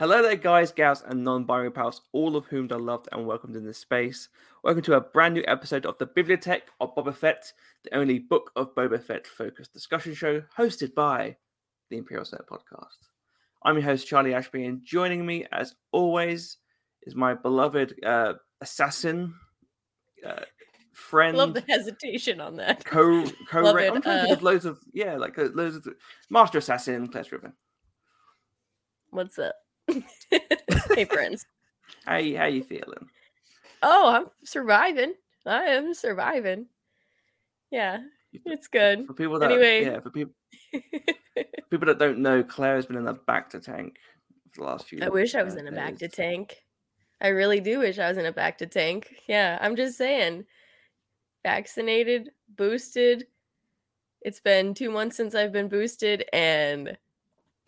Hello 0.00 0.22
there, 0.22 0.34
guys, 0.34 0.72
gals, 0.72 1.04
and 1.06 1.22
non 1.22 1.44
binary 1.44 1.70
pals, 1.70 2.02
all 2.10 2.34
of 2.34 2.46
whom 2.46 2.66
are 2.72 2.80
loved 2.80 3.08
and 3.12 3.24
welcomed 3.28 3.54
in 3.54 3.64
this 3.64 3.78
space. 3.78 4.28
Welcome 4.64 4.82
to 4.82 4.96
a 4.96 5.00
brand 5.00 5.34
new 5.34 5.44
episode 5.46 5.86
of 5.86 5.96
the 5.98 6.06
Bibliothek 6.08 6.62
of 6.80 6.96
Boba 6.96 7.14
Fett, 7.14 7.52
the 7.84 7.94
only 7.94 8.18
Book 8.18 8.50
of 8.56 8.74
Boba 8.74 9.00
Fett 9.00 9.24
focused 9.24 9.72
discussion 9.72 10.12
show 10.12 10.42
hosted 10.58 10.96
by 10.96 11.36
the 11.90 11.96
Imperial 11.96 12.24
Senate 12.24 12.48
podcast. 12.50 13.06
I'm 13.64 13.76
your 13.76 13.84
host, 13.84 14.08
Charlie 14.08 14.34
Ashby, 14.34 14.64
and 14.64 14.82
joining 14.84 15.24
me, 15.24 15.46
as 15.52 15.76
always, 15.92 16.56
is 17.04 17.14
my 17.14 17.34
beloved 17.34 17.94
uh, 18.04 18.32
assassin, 18.60 19.32
uh, 20.26 20.40
friend. 20.92 21.36
Love 21.36 21.54
the 21.54 21.64
hesitation 21.68 22.40
on 22.40 22.56
that. 22.56 22.84
Co 22.84 23.24
co 23.48 23.60
Love 23.60 23.76
I'm 23.76 24.02
trying 24.02 24.02
to 24.02 24.08
think 24.18 24.30
uh, 24.30 24.32
of 24.32 24.42
loads 24.42 24.64
of 24.64 24.80
yeah, 24.92 25.14
like 25.14 25.38
uh, 25.38 25.50
loads 25.54 25.76
of 25.76 25.86
master 26.30 26.58
assassin, 26.58 27.06
Claire 27.06 27.22
Striven. 27.22 27.52
What's 29.10 29.38
up? 29.38 29.54
hey, 30.94 31.04
friends. 31.04 31.46
How 32.04 32.16
you, 32.16 32.36
how 32.36 32.46
you 32.46 32.62
feeling? 32.62 33.08
Oh, 33.82 34.08
I'm 34.08 34.26
surviving. 34.44 35.14
I 35.46 35.64
am 35.64 35.94
surviving. 35.94 36.66
Yeah, 37.70 37.98
it's 38.46 38.68
good. 38.68 39.06
For 39.06 39.14
people 39.14 39.38
that 39.40 39.50
Anyway. 39.50 39.84
yeah, 39.84 40.00
for 40.00 40.10
people 40.10 40.34
people 41.70 41.86
that 41.86 41.98
don't 41.98 42.18
know, 42.18 42.42
Claire 42.42 42.76
has 42.76 42.86
been 42.86 42.96
in 42.96 43.04
the 43.04 43.14
bacta 43.14 43.62
tank 43.62 43.96
for 44.52 44.62
the 44.62 44.66
last 44.66 44.88
few. 44.88 45.00
I 45.02 45.08
wish 45.08 45.34
I 45.34 45.42
was 45.42 45.54
uh, 45.56 45.58
in 45.58 45.68
a 45.68 45.72
back 45.72 45.96
to 45.98 46.08
tank. 46.08 46.56
I 47.20 47.28
really 47.28 47.60
do 47.60 47.80
wish 47.80 47.98
I 47.98 48.08
was 48.08 48.18
in 48.18 48.26
a 48.26 48.32
bacta 48.32 48.70
tank. 48.70 49.14
Yeah, 49.28 49.58
I'm 49.60 49.76
just 49.76 49.98
saying. 49.98 50.44
Vaccinated, 51.42 52.30
boosted. 52.56 53.26
It's 54.22 54.40
been 54.40 54.72
two 54.72 54.90
months 54.90 55.16
since 55.16 55.34
I've 55.34 55.52
been 55.52 55.68
boosted 55.68 56.24
and 56.32 56.96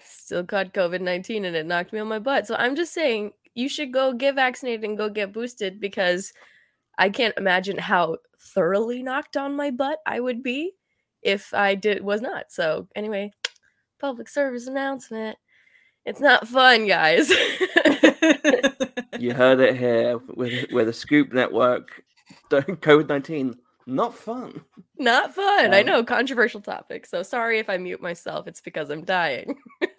still 0.07 0.45
caught 0.45 0.73
COVID 0.73 1.01
19 1.01 1.45
and 1.45 1.57
it 1.57 1.67
knocked 1.67 1.93
me 1.93 1.99
on 1.99 2.09
my 2.09 2.19
butt. 2.19 2.47
So 2.47 2.55
I'm 2.55 2.77
just 2.77 2.93
saying 2.93 3.33
you 3.55 3.69
should 3.69 3.93
go 3.93 4.13
get 4.13 4.35
vaccinated 4.35 4.85
and 4.85 4.99
go 4.99 5.09
get 5.09 5.33
boosted 5.33 5.81
because 5.81 6.33
I 6.99 7.11
can't 7.11 7.37
imagine 7.37 7.79
how 7.79 8.19
thoroughly 8.39 9.03
knocked 9.03 9.37
on 9.37 9.57
my 9.57 9.71
butt 9.71 9.99
I 10.07 10.21
would 10.21 10.43
be 10.43 10.73
if 11.23 11.53
I 11.53 11.75
did 11.75 12.03
was 12.03 12.21
not. 12.21 12.47
So 12.51 12.89
anyway, 12.95 13.33
public 14.01 14.29
service 14.29 14.67
announcement. 14.67 15.39
It's 16.05 16.21
not 16.21 16.47
fun, 16.47 16.87
guys. 16.87 17.33
You 19.19 19.33
heard 19.33 19.61
it 19.61 19.77
here 19.77 20.19
with 20.19 20.71
with 20.71 20.87
the 20.87 20.93
Scoop 20.93 21.33
Network. 21.33 22.03
COVID 22.51 23.09
nineteen, 23.09 23.55
not 23.87 24.15
fun. 24.15 24.65
Not 24.99 25.35
fun. 25.35 25.73
I 25.75 25.81
Um, 25.81 25.87
know, 25.87 26.05
controversial 26.05 26.61
topic. 26.61 27.07
So 27.07 27.23
sorry 27.23 27.59
if 27.59 27.71
I 27.71 27.77
mute 27.79 28.03
myself. 28.03 28.47
It's 28.49 28.61
because 28.61 28.91
I'm 28.91 29.05
dying. 29.05 29.57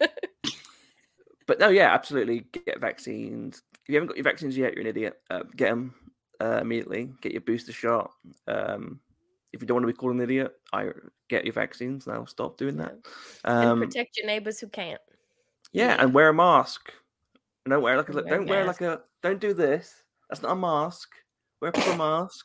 But 1.46 1.58
no, 1.60 1.70
yeah, 1.70 1.94
absolutely. 1.94 2.44
Get 2.66 2.78
vaccines. 2.78 3.62
If 3.82 3.88
you 3.88 3.94
haven't 3.94 4.08
got 4.08 4.16
your 4.18 4.24
vaccines 4.24 4.54
yet, 4.54 4.72
you're 4.74 4.82
an 4.82 4.86
idiot. 4.86 5.14
Uh, 5.30 5.44
get 5.56 5.70
them 5.70 5.94
uh, 6.42 6.58
immediately. 6.60 7.10
Get 7.22 7.32
your 7.32 7.40
booster 7.40 7.72
shot. 7.72 8.10
Um, 8.46 9.00
if 9.54 9.62
you 9.62 9.66
don't 9.66 9.76
want 9.76 9.84
to 9.84 9.92
be 9.92 9.96
called 9.96 10.12
an 10.12 10.20
idiot, 10.20 10.52
I 10.74 10.90
get 11.30 11.46
your 11.46 11.54
vaccines 11.54 12.06
now. 12.06 12.26
Stop 12.26 12.58
doing 12.58 12.76
that. 12.76 12.96
and 13.44 13.64
Um, 13.68 13.78
protect 13.80 14.18
your 14.18 14.26
neighbors 14.26 14.60
who 14.60 14.68
can't. 14.68 15.00
yeah, 15.72 15.94
yeah. 15.94 16.02
and 16.02 16.12
wear 16.12 16.28
a 16.28 16.34
mask. 16.34 16.92
Don't 17.66 17.80
wear 17.82 17.96
like 17.96 18.10
a 18.10 18.12
don't 18.22 18.46
wear 18.46 18.66
like 18.66 18.82
a 18.82 19.00
don't 19.22 19.40
do 19.40 19.54
this. 19.54 20.02
That's 20.28 20.42
not 20.42 20.52
a 20.52 20.56
mask. 20.56 21.08
Wear 21.62 21.70
a 21.70 21.72
proper 21.72 21.96
mask. 21.96 22.44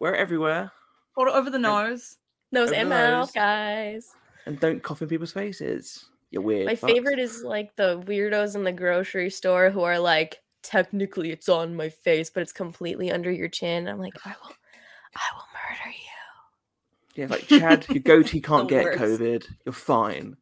Wear 0.00 0.14
it 0.14 0.18
everywhere, 0.18 0.70
Hold 1.16 1.28
it 1.28 1.34
over 1.34 1.50
the 1.50 1.58
nose. 1.58 2.16
Nose 2.52 2.68
Over 2.70 2.78
and 2.80 2.88
mouth, 2.88 3.34
guys. 3.34 4.08
and 4.46 4.58
don't 4.60 4.82
cough 4.82 5.02
in 5.02 5.08
people's 5.08 5.32
faces. 5.32 6.06
You're 6.30 6.42
weird. 6.42 6.66
My 6.66 6.74
fucks. 6.74 6.92
favorite 6.92 7.18
is 7.18 7.42
like 7.42 7.74
the 7.76 8.00
weirdos 8.06 8.54
in 8.54 8.64
the 8.64 8.72
grocery 8.72 9.30
store 9.30 9.70
who 9.70 9.82
are 9.82 9.98
like, 9.98 10.40
technically 10.62 11.30
it's 11.30 11.48
on 11.48 11.74
my 11.74 11.88
face, 11.88 12.30
but 12.30 12.42
it's 12.42 12.52
completely 12.52 13.10
under 13.10 13.30
your 13.30 13.48
chin. 13.48 13.88
I'm 13.88 13.98
like, 13.98 14.14
I 14.24 14.34
will, 14.42 14.54
I 15.16 15.34
will 15.34 15.44
murder 15.52 15.90
you. 15.90 17.22
Yeah, 17.22 17.26
like 17.28 17.48
Chad, 17.48 17.86
your 17.88 18.02
goatee 18.02 18.40
can't 18.42 18.68
get 18.68 18.84
worst. 18.84 19.00
COVID. 19.00 19.46
You're 19.64 19.72
fine. 19.72 20.36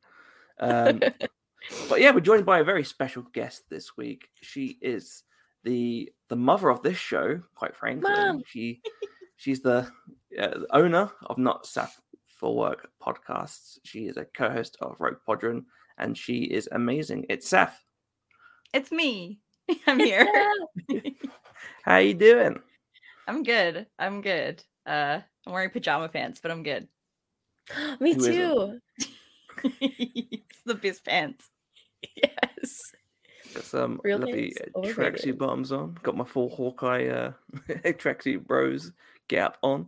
Um, 0.61 1.01
but 1.89 2.01
yeah, 2.01 2.11
we're 2.11 2.21
joined 2.21 2.45
by 2.45 2.59
a 2.59 2.65
very 2.65 2.85
special 2.85 3.23
guest 3.33 3.63
this 3.71 3.97
week. 3.97 4.29
She 4.43 4.79
is 4.83 5.23
the 5.65 6.13
the 6.29 6.37
mother 6.37 6.69
of 6.69 6.83
this 6.83 6.99
show. 6.99 7.41
Quite 7.55 7.77
frankly, 7.77 8.11
Mom. 8.11 8.43
she 8.47 8.83
she's 9.37 9.61
the, 9.61 9.89
uh, 10.41 10.59
owner 10.71 11.11
of 11.27 11.39
Not 11.39 11.65
Saf 11.65 11.91
for 12.27 12.55
Work 12.55 12.89
podcasts. 13.03 13.79
She 13.85 14.07
is 14.07 14.17
a 14.17 14.25
co-host 14.25 14.77
of 14.81 14.97
Rogue 14.99 15.19
Podron, 15.27 15.65
and 15.99 16.17
she 16.17 16.43
is 16.45 16.69
amazing. 16.73 17.27
It's 17.29 17.51
Saf. 17.51 17.73
It's 18.75 18.91
me. 18.91 19.41
I'm 19.87 19.99
here. 19.99 20.27
How 21.83 21.99
you 21.99 22.15
doing? 22.15 22.61
I'm 23.27 23.43
good. 23.43 23.87
I'm 23.99 24.21
good. 24.21 24.63
Uh, 24.85 25.21
I'm 25.47 25.53
wearing 25.53 25.71
pajama 25.71 26.09
pants, 26.09 26.41
but 26.41 26.51
I'm 26.51 26.63
good. 26.63 26.89
Me 28.01 28.15
Who 28.15 28.21
isn't? 28.21 28.33
too. 28.33 28.81
it's 29.81 30.63
the 30.67 30.75
best 30.75 31.05
pants. 31.05 31.49
Yes. 32.15 32.93
Got 33.55 33.65
some 33.65 34.01
Real 34.05 34.19
lovely 34.19 34.55
uh, 34.77 34.81
tracksuit 34.81 35.39
bottoms 35.39 35.73
on. 35.73 35.97
Got 36.03 36.17
my 36.17 36.25
full 36.25 36.51
Hawkeye 36.51 37.07
uh, 37.07 37.33
tracksuit 37.85 38.47
bros 38.47 38.93
gap 39.29 39.57
on. 39.63 39.87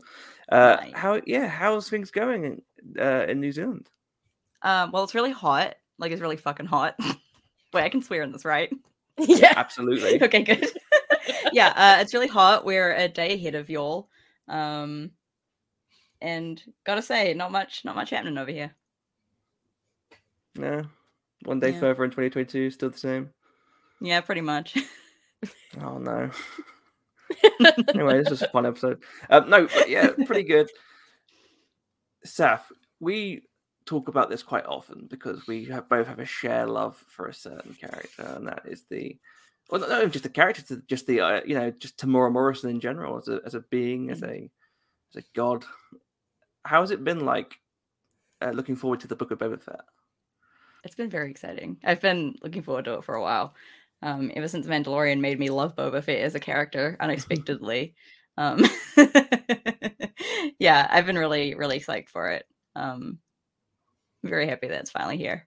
Uh, 0.51 0.77
Nice. 0.81 0.93
How 0.95 1.21
yeah? 1.27 1.47
How's 1.47 1.89
things 1.91 2.11
going 2.11 2.45
in, 2.45 2.63
uh, 3.01 3.27
in 3.29 3.41
New 3.41 3.53
Zealand? 3.53 3.89
Um, 4.63 4.91
well, 4.93 5.05
it's 5.05 5.15
really 5.15 5.31
hot. 5.33 5.75
Like 5.99 6.13
it's 6.13 6.23
really 6.23 6.37
fucking 6.37 6.67
hot. 6.67 6.97
Wait, 7.73 7.83
I 7.85 7.89
can 7.89 8.03
swear 8.03 8.23
in 8.23 8.33
this, 8.33 8.45
right? 8.45 8.71
Yeah. 9.19 9.53
Absolutely. 9.57 10.23
okay, 10.23 10.43
good. 10.45 10.65
yeah, 11.53 11.73
uh, 11.77 12.01
it's 12.01 12.15
really 12.15 12.29
hot. 12.29 12.65
We're 12.65 12.95
a 12.95 13.09
day 13.09 13.35
ahead 13.35 13.57
of 13.57 13.69
y'all. 13.69 14.09
Um, 14.47 15.11
and 16.23 16.63
gotta 16.85 17.03
say, 17.03 17.35
not 17.35 17.51
much, 17.53 17.85
not 17.85 17.97
much 17.97 18.11
happening 18.11 18.39
over 18.39 18.51
here. 18.51 18.73
No, 20.57 20.83
One 21.45 21.61
day 21.61 21.71
Yeah. 21.73 21.81
further 21.81 22.05
in 22.05 22.11
2022, 22.11 22.71
still 22.71 22.91
the 22.91 22.99
same. 22.99 23.31
Yeah, 24.01 24.21
pretty 24.21 24.41
much. 24.41 24.77
Oh 25.83 25.99
no. 25.99 26.31
anyway, 27.95 28.19
this 28.19 28.31
was 28.31 28.43
a 28.43 28.49
fun 28.49 28.67
episode. 28.67 29.03
Um, 29.31 29.49
no, 29.51 29.67
but 29.67 29.89
yeah, 29.89 30.11
pretty 30.27 30.45
good. 30.45 30.71
Saf, 32.27 32.61
we 33.01 33.43
talk 33.87 34.09
about 34.09 34.29
this 34.29 34.43
quite 34.43 34.67
often 34.67 35.07
because 35.09 35.47
we 35.47 35.65
have 35.67 35.89
both 35.89 36.07
have 36.07 36.19
a 36.19 36.25
share 36.25 36.67
love 36.67 37.03
for 37.09 37.27
a 37.27 37.35
certain 37.35 37.75
character, 37.75 38.23
and 38.23 38.47
that 38.49 38.63
is 38.67 38.85
the 38.91 39.17
well, 39.71 39.81
not 39.81 39.99
even 39.99 40.11
just 40.11 40.25
the 40.25 40.31
character, 40.31 40.83
just 40.87 41.07
the 41.07 41.21
uh, 41.21 41.41
you 41.47 41.55
know, 41.55 41.71
just 41.71 41.99
Temuera 41.99 42.33
Morrison 42.33 42.71
in 42.71 42.81
general 42.81 43.19
as 43.19 43.29
a 43.29 43.41
as 43.45 43.55
a 43.55 43.61
being, 43.61 44.11
as 44.11 44.23
a 44.23 44.51
as 45.15 45.23
a 45.23 45.27
god. 45.35 45.65
How 46.65 46.81
has 46.81 46.91
it 46.91 47.05
been 47.05 47.25
like 47.25 47.55
uh, 48.43 48.51
looking 48.51 48.77
forward 48.77 49.01
to 49.01 49.09
the 49.09 49.17
Book 49.17 49.31
of 49.31 49.39
Boba 49.39 49.63
Fett? 49.63 49.81
it's 50.85 50.95
been 50.95 51.11
very 51.11 51.31
exciting. 51.31 51.77
I've 51.85 52.01
been 52.01 52.37
looking 52.43 52.63
forward 52.63 52.85
to 52.87 52.95
it 52.95 53.05
for 53.05 53.15
a 53.15 53.23
while. 53.23 53.55
Um, 54.03 54.31
ever 54.35 54.49
since 54.49 54.67
Mandalorian 54.67 55.21
made 55.21 55.39
me 55.39 55.51
love 55.51 55.75
Boba 55.75 56.03
Fett 56.03 56.21
as 56.21 56.35
a 56.35 56.41
character 56.41 56.97
unexpectedly. 57.01 57.95
um, 58.37 58.65
yeah, 60.59 60.87
I've 60.91 61.07
been 61.07 61.19
really, 61.19 61.55
really 61.55 61.81
psyched 61.81 62.09
for 62.09 62.31
it. 62.31 62.47
Um, 62.77 63.19
I'm 64.23 64.31
very 64.31 64.47
happy 64.49 64.69
that 64.69 64.81
it's 64.81 64.91
finally 64.91 65.17
here. 65.17 65.47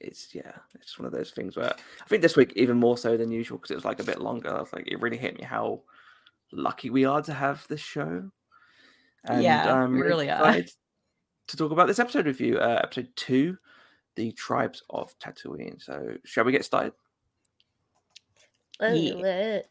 it's 0.00 0.34
yeah, 0.34 0.52
it's 0.74 0.98
one 0.98 1.06
of 1.06 1.12
those 1.12 1.30
things 1.30 1.56
where 1.56 1.72
I 1.72 2.04
think 2.08 2.22
this 2.22 2.36
week 2.36 2.52
even 2.56 2.76
more 2.78 2.98
so 2.98 3.16
than 3.16 3.30
usual 3.30 3.58
because 3.58 3.70
it 3.70 3.76
was 3.76 3.84
like 3.84 4.00
a 4.00 4.04
bit 4.04 4.20
longer. 4.20 4.50
I 4.54 4.60
was 4.60 4.72
like, 4.72 4.88
it 4.88 5.00
really 5.00 5.16
hit 5.16 5.38
me 5.38 5.44
how 5.44 5.82
lucky 6.52 6.90
we 6.90 7.04
are 7.04 7.22
to 7.22 7.32
have 7.34 7.66
this 7.68 7.80
show. 7.80 8.30
And 9.24 9.42
Yeah, 9.42 9.72
I'm 9.72 9.92
we 9.92 10.00
really 10.00 10.30
are. 10.30 10.58
excited 10.58 10.70
to 11.48 11.56
talk 11.56 11.72
about 11.72 11.88
this 11.88 11.98
episode 11.98 12.26
with 12.26 12.40
you, 12.40 12.58
uh, 12.58 12.80
episode 12.82 13.10
two, 13.16 13.58
the 14.14 14.32
tribes 14.32 14.82
of 14.90 15.16
Tatooine. 15.18 15.82
So, 15.82 16.16
shall 16.24 16.44
we 16.44 16.52
get 16.52 16.64
started? 16.64 16.92
Let's 18.80 18.98
Yeah. 18.98 19.12
do 19.12 19.24
it. 19.24 19.68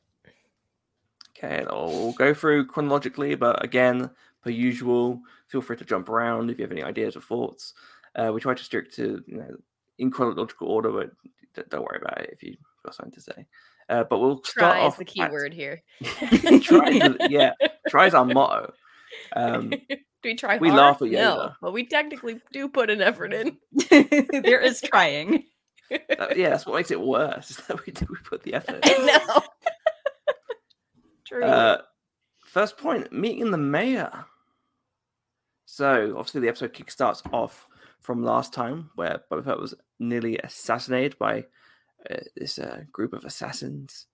Okay, 1.37 1.65
I'll 1.69 2.11
go 2.13 2.33
through 2.33 2.67
chronologically, 2.67 3.35
but 3.35 3.63
again, 3.63 4.09
per 4.43 4.49
usual, 4.49 5.21
feel 5.47 5.61
free 5.61 5.77
to 5.77 5.85
jump 5.85 6.09
around 6.09 6.49
if 6.49 6.59
you 6.59 6.63
have 6.63 6.71
any 6.71 6.83
ideas 6.83 7.15
or 7.15 7.21
thoughts. 7.21 7.73
Uh, 8.15 8.31
we 8.33 8.41
try 8.41 8.53
to 8.53 8.63
stick 8.63 8.91
to 8.93 9.23
you 9.25 9.37
know 9.37 9.55
in 9.97 10.11
chronological 10.11 10.67
order, 10.67 10.91
but 10.91 11.69
don't 11.69 11.83
worry 11.83 11.99
about 12.01 12.21
it 12.21 12.29
if 12.33 12.43
you've 12.43 12.57
got 12.83 12.93
something 12.95 13.13
to 13.13 13.21
say. 13.21 13.45
Uh, 13.89 14.03
but 14.03 14.19
we'll 14.19 14.43
start 14.43 14.75
Try 14.75 14.79
is 14.85 14.93
off 14.93 14.97
the 14.97 15.05
key 15.05 15.21
at- 15.21 15.31
word 15.31 15.53
here. 15.53 15.81
try, 16.61 16.89
yeah, 17.27 17.53
try 17.89 18.07
is 18.07 18.13
our 18.13 18.25
motto. 18.25 18.73
Um, 19.35 19.69
do 19.89 19.97
we 20.23 20.35
try 20.35 20.57
we 20.57 20.69
hard? 20.69 20.79
laugh 20.79 21.01
at 21.01 21.07
you. 21.09 21.17
No, 21.17 21.35
Yoda. 21.37 21.55
but 21.61 21.73
we 21.73 21.85
technically 21.85 22.39
do 22.51 22.67
put 22.69 22.89
an 22.89 23.01
effort 23.01 23.33
in. 23.33 23.57
there 23.89 24.61
is 24.61 24.81
trying. 24.81 25.43
that- 25.89 26.37
yeah, 26.37 26.49
that's 26.49 26.65
what 26.65 26.75
makes 26.75 26.91
it 26.91 27.01
worse. 27.01 27.51
Is 27.51 27.57
that 27.67 27.85
we 27.85 27.91
do 27.93 28.05
we 28.09 28.17
put 28.23 28.43
the 28.43 28.53
effort. 28.53 28.79
I 28.83 29.21
know. 29.27 29.43
True. 31.25 31.43
Uh, 31.45 31.81
first 32.45 32.77
point, 32.77 33.11
meeting 33.11 33.51
the 33.51 33.57
mayor. 33.57 34.25
So 35.65 36.15
obviously 36.17 36.41
the 36.41 36.49
episode 36.49 36.73
kickstarts 36.73 37.21
off 37.33 37.67
from 38.01 38.23
last 38.23 38.51
time, 38.51 38.89
where 38.95 39.21
Boba 39.31 39.45
Fett 39.45 39.59
was 39.59 39.73
nearly 39.99 40.37
assassinated 40.39 41.17
by 41.17 41.45
uh, 42.09 42.17
this 42.35 42.59
uh, 42.59 42.81
group 42.91 43.13
of 43.13 43.23
assassins. 43.23 44.07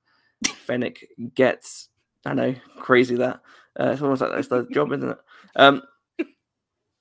Fennec 0.45 1.07
gets, 1.33 1.89
I 2.25 2.33
know, 2.33 2.55
crazy 2.79 3.15
that. 3.17 3.41
Uh, 3.79 3.91
it's 3.91 4.01
almost 4.01 4.21
like 4.21 4.31
that's 4.31 4.47
the 4.47 4.67
job, 4.73 4.91
isn't 4.91 5.09
it? 5.09 5.17
Um, 5.55 5.81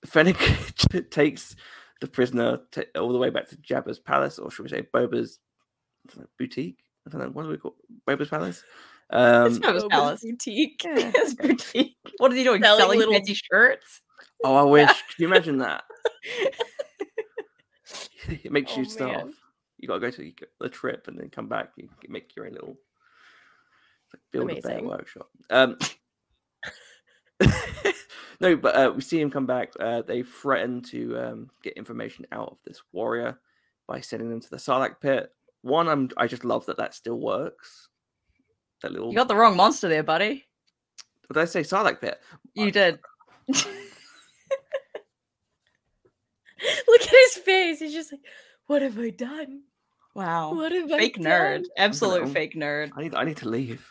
Fennec 0.07 0.37
takes 1.11 1.57
the 2.01 2.07
prisoner 2.07 2.61
t- 2.71 2.85
all 2.97 3.13
the 3.13 3.19
way 3.19 3.31
back 3.31 3.49
to 3.49 3.57
Jabba's 3.57 3.99
palace, 3.99 4.39
or 4.39 4.51
should 4.51 4.65
we 4.65 4.69
say 4.69 4.87
Boba's 4.95 5.39
boutique? 6.39 6.79
I 7.07 7.11
don't 7.11 7.21
know. 7.23 7.29
What 7.31 7.45
do 7.45 7.49
we 7.49 7.57
call 7.57 7.77
Boba's 8.07 8.29
palace? 8.29 8.63
Um, 9.11 9.47
It's 9.47 9.59
Boba's 9.59 9.85
Boba's 9.85 9.91
palace. 9.91 10.23
boutique. 10.23 10.83
Yeah, 10.85 10.93
it's 11.15 11.35
boutique. 11.35 11.97
What 12.19 12.33
is 12.33 12.39
he 12.39 12.45
doing? 12.45 12.63
Selling 12.63 12.81
Selling, 12.81 12.99
little- 12.99 13.15
fancy 13.15 13.35
shirts? 13.35 14.03
oh, 14.45 14.55
I 14.55 14.63
wish. 14.63 14.89
Can 14.89 14.97
you 15.19 15.27
imagine 15.29 15.59
that? 15.59 15.85
it 18.29 18.51
makes 18.51 18.73
Oh, 18.75 18.79
you 18.79 18.85
starve. 18.85 19.13
man. 19.27 19.35
You 19.79 19.89
gotta 19.89 20.01
go 20.01 20.11
to 20.11 20.33
the 20.61 20.69
trip 20.69 21.07
and 21.09 21.19
then 21.19 21.29
come 21.31 21.49
back. 21.49 21.71
You 21.77 21.89
can 22.01 22.13
make 22.13 22.35
your 22.35 22.47
own 22.47 22.53
little 22.53 22.77
build 24.39 24.51
a 24.51 24.61
bear 24.61 24.73
Amazing. 24.79 24.89
workshop. 24.89 25.29
Um, 25.51 25.77
no, 28.41 28.57
but 28.57 28.75
uh, 28.77 28.93
we 28.95 29.01
see 29.03 29.21
him 29.21 29.31
come 29.31 29.47
back. 29.47 29.73
Uh, 29.79 30.03
they 30.03 30.23
threaten 30.23 30.81
to 30.83 31.19
um, 31.19 31.51
get 31.63 31.75
information 31.75 32.27
out 32.33 32.49
of 32.53 32.59
this 32.65 32.83
warrior 32.93 33.39
by 33.87 34.01
sending 34.01 34.31
them 34.31 34.41
to 34.41 34.51
the 34.51 34.57
Sarlacc 34.57 35.01
pit. 35.01 35.31
One, 35.63 35.89
I'm 35.89 36.11
I 36.17 36.27
just 36.27 36.45
love 36.45 36.67
that 36.67 36.77
that 36.79 36.95
still 36.95 37.19
works. 37.21 37.89
That 38.83 38.93
little. 38.93 39.11
You 39.11 39.17
got 39.17 39.29
the 39.29 39.37
wrong 39.37 39.57
monster 39.57 39.89
there, 39.89 40.03
buddy. 40.03 40.45
Did 41.29 41.39
I 41.41 41.45
say 41.45 41.61
Sarlacc 41.63 42.01
pit? 42.01 42.21
You 42.55 42.71
did. 42.71 42.99
Look 46.89 47.03
at 47.03 47.09
his 47.11 47.37
face. 47.45 47.81
He's 47.81 47.93
just 47.93 48.13
like, 48.13 48.23
what 48.67 48.83
have 48.83 48.99
I 48.99 49.11
done? 49.11 49.63
Wow. 50.15 50.55
What 50.55 50.73
have 50.73 50.91
I 50.91 50.99
Fake 50.99 51.19
nerd. 51.19 51.63
done?" 51.63 51.65
Absolute 51.77 52.29
fake 52.31 52.55
nerd. 52.55 52.91
I 52.97 53.03
need 53.03 53.15
I 53.15 53.25
need 53.25 53.37
to 53.39 53.49
leave. 53.49 53.87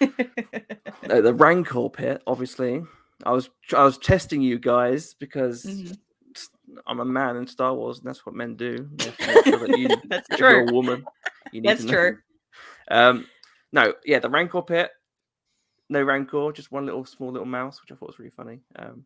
Uh, 0.00 1.20
the 1.20 1.34
Rancor 1.34 1.88
pit, 1.90 2.22
obviously. 2.26 2.82
I 3.24 3.32
was 3.32 3.50
I 3.76 3.84
was 3.84 3.98
testing 3.98 4.40
you 4.42 4.58
guys 4.58 5.14
because 5.14 5.64
Mhm. 5.64 5.96
s- 6.34 6.48
I'm 6.86 7.00
a 7.00 7.04
man 7.04 7.36
in 7.36 7.46
Star 7.46 7.74
Wars, 7.74 7.98
and 7.98 8.06
that's 8.06 8.24
what 8.26 8.34
men 8.34 8.56
do. 8.56 8.88
They 8.94 9.04
have 9.06 9.16
to 9.18 9.26
make 9.26 9.44
sure 9.44 9.58
that 9.68 9.78
you, 9.78 9.88
That's 10.08 10.28
if 10.30 10.38
you're 10.40 10.64
true. 10.64 10.68
a 10.70 10.72
woman, 10.72 11.04
you 11.52 11.60
need 11.60 11.68
That's 11.68 11.84
true. 11.84 12.18
Um, 12.90 13.26
no, 13.72 13.94
yeah, 14.04 14.18
the 14.18 14.30
Rancor 14.30 14.62
pit. 14.62 14.90
No 15.88 16.02
Rancor, 16.02 16.52
just 16.52 16.72
one 16.72 16.86
little 16.86 17.04
small 17.04 17.30
little 17.30 17.46
mouse, 17.46 17.80
which 17.80 17.92
I 17.92 17.94
thought 17.96 18.08
was 18.08 18.18
really 18.18 18.30
funny. 18.30 18.60
Um, 18.76 19.04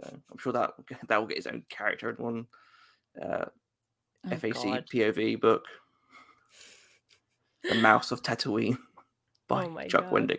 yeah, 0.00 0.10
I'm 0.30 0.38
sure 0.38 0.52
that 0.52 0.76
will 0.76 0.84
get- 0.84 1.08
that 1.08 1.18
will 1.18 1.26
get 1.26 1.38
its 1.38 1.46
own 1.46 1.64
character 1.68 2.10
in 2.10 2.16
one 2.16 2.46
uh, 3.20 3.46
Oh, 4.30 4.36
FAC 4.36 4.52
God. 4.54 4.84
POV 4.92 5.40
book. 5.40 5.64
The 7.64 7.76
Mouse 7.76 8.12
of 8.12 8.22
Tatooine 8.22 8.78
by 9.48 9.64
Oh 9.64 9.88
Chuck 9.88 10.10
God. 10.10 10.12
Wendig. 10.28 10.38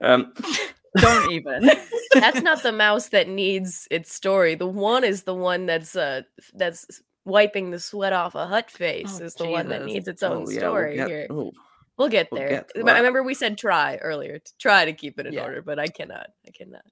Um, 0.00 0.32
Don't 0.98 1.30
even. 1.30 1.70
That's 2.14 2.40
not 2.42 2.62
the 2.62 2.72
mouse 2.72 3.10
that 3.10 3.28
needs 3.28 3.86
its 3.90 4.12
story. 4.12 4.54
The 4.54 4.66
one 4.66 5.04
is 5.04 5.24
the 5.24 5.34
one 5.34 5.66
that's 5.66 5.94
uh 5.94 6.22
that's 6.54 7.02
wiping 7.26 7.70
the 7.70 7.78
sweat 7.78 8.12
off 8.14 8.34
a 8.34 8.46
Hutt 8.46 8.70
face. 8.70 9.18
Oh, 9.20 9.24
is 9.24 9.34
the 9.34 9.48
one 9.48 9.68
that 9.68 9.84
needs 9.84 10.08
its 10.08 10.22
own 10.22 10.46
oh, 10.46 10.50
yeah, 10.50 10.58
story 10.58 10.96
we'll 10.96 10.96
get, 10.96 11.08
here. 11.08 11.26
oh, 11.30 11.52
We'll 11.98 12.08
get 12.08 12.28
we'll 12.32 12.40
there. 12.40 12.48
get 12.48 12.68
to 12.74 12.80
I 12.90 12.96
remember 12.96 13.22
we 13.22 13.34
said 13.34 13.58
try 13.58 13.96
earlier 13.96 14.38
to 14.38 14.52
try 14.58 14.86
to 14.86 14.92
keep 14.92 15.18
it 15.20 15.26
in 15.26 15.34
Yeah. 15.34 15.42
order, 15.44 15.62
but 15.62 15.78
I 15.78 15.88
cannot. 15.88 16.28
I 16.46 16.50
cannot. 16.52 16.82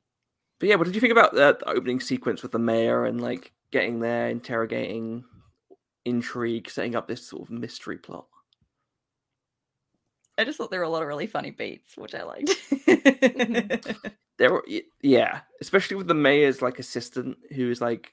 But 0.61 0.69
yeah, 0.69 0.75
what 0.75 0.85
did 0.85 0.95
you 0.95 1.01
think 1.01 1.13
about 1.13 1.33
the 1.35 1.59
opening 1.67 2.01
sequence 2.01 2.43
with 2.43 2.53
the 2.53 2.59
mayor 2.59 3.05
and 3.07 3.21
like 3.21 3.53
getting 3.71 4.01
there, 4.01 4.29
interrogating, 4.29 5.25
intrigue, 6.05 6.69
setting 6.71 6.95
up 6.97 7.09
this 7.09 7.27
sort 7.27 7.43
of 7.43 7.51
mystery 7.51 7.99
plot? 7.99 8.27
I 10.39 10.45
just 10.45 10.59
thought 10.59 10.71
there 10.71 10.81
were 10.81 10.85
a 10.85 10.89
lot 10.91 11.03
of 11.03 11.09
really 11.09 11.27
funny 11.27 11.51
beats, 11.51 11.97
which 11.97 12.15
I 12.15 12.23
liked. 12.25 12.51
There, 14.39 14.53
were, 14.53 14.67
yeah, 15.01 15.41
especially 15.63 15.97
with 15.97 16.09
the 16.09 16.15
mayor's 16.15 16.61
like 16.61 16.79
assistant, 16.79 17.39
who 17.55 17.71
is 17.71 17.81
like, 17.81 18.13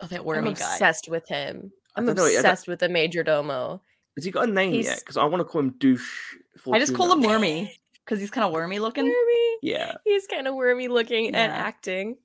oh, 0.00 0.06
that 0.06 0.24
wormy 0.24 0.38
I'm 0.38 0.44
wormy 0.44 0.54
guy. 0.56 0.72
obsessed 0.72 1.10
with 1.10 1.28
him. 1.28 1.70
I 1.94 2.00
I'm 2.00 2.06
don't 2.06 2.16
know, 2.16 2.24
obsessed 2.24 2.66
with 2.66 2.78
the 2.78 2.88
major 2.88 3.22
domo. 3.22 3.82
has 4.16 4.24
he 4.24 4.30
got 4.30 4.48
a 4.48 4.50
name 4.50 4.72
yet? 4.72 5.00
Because 5.00 5.18
I 5.18 5.24
want 5.26 5.40
to 5.42 5.44
call 5.44 5.60
him 5.60 5.74
Douche. 5.78 6.36
I 6.72 6.78
just 6.78 6.94
call 6.94 7.12
him 7.12 7.20
Wormy 7.20 7.70
because 8.02 8.18
he's 8.18 8.30
kind 8.30 8.46
of 8.46 8.52
wormy 8.54 8.78
looking. 8.86 9.04
Wormy. 9.04 9.56
Yeah. 9.60 9.96
He's 10.06 10.26
kind 10.26 10.48
of 10.48 10.54
wormy 10.54 10.88
looking 10.88 11.26
and 11.34 11.52
acting. 11.52 12.16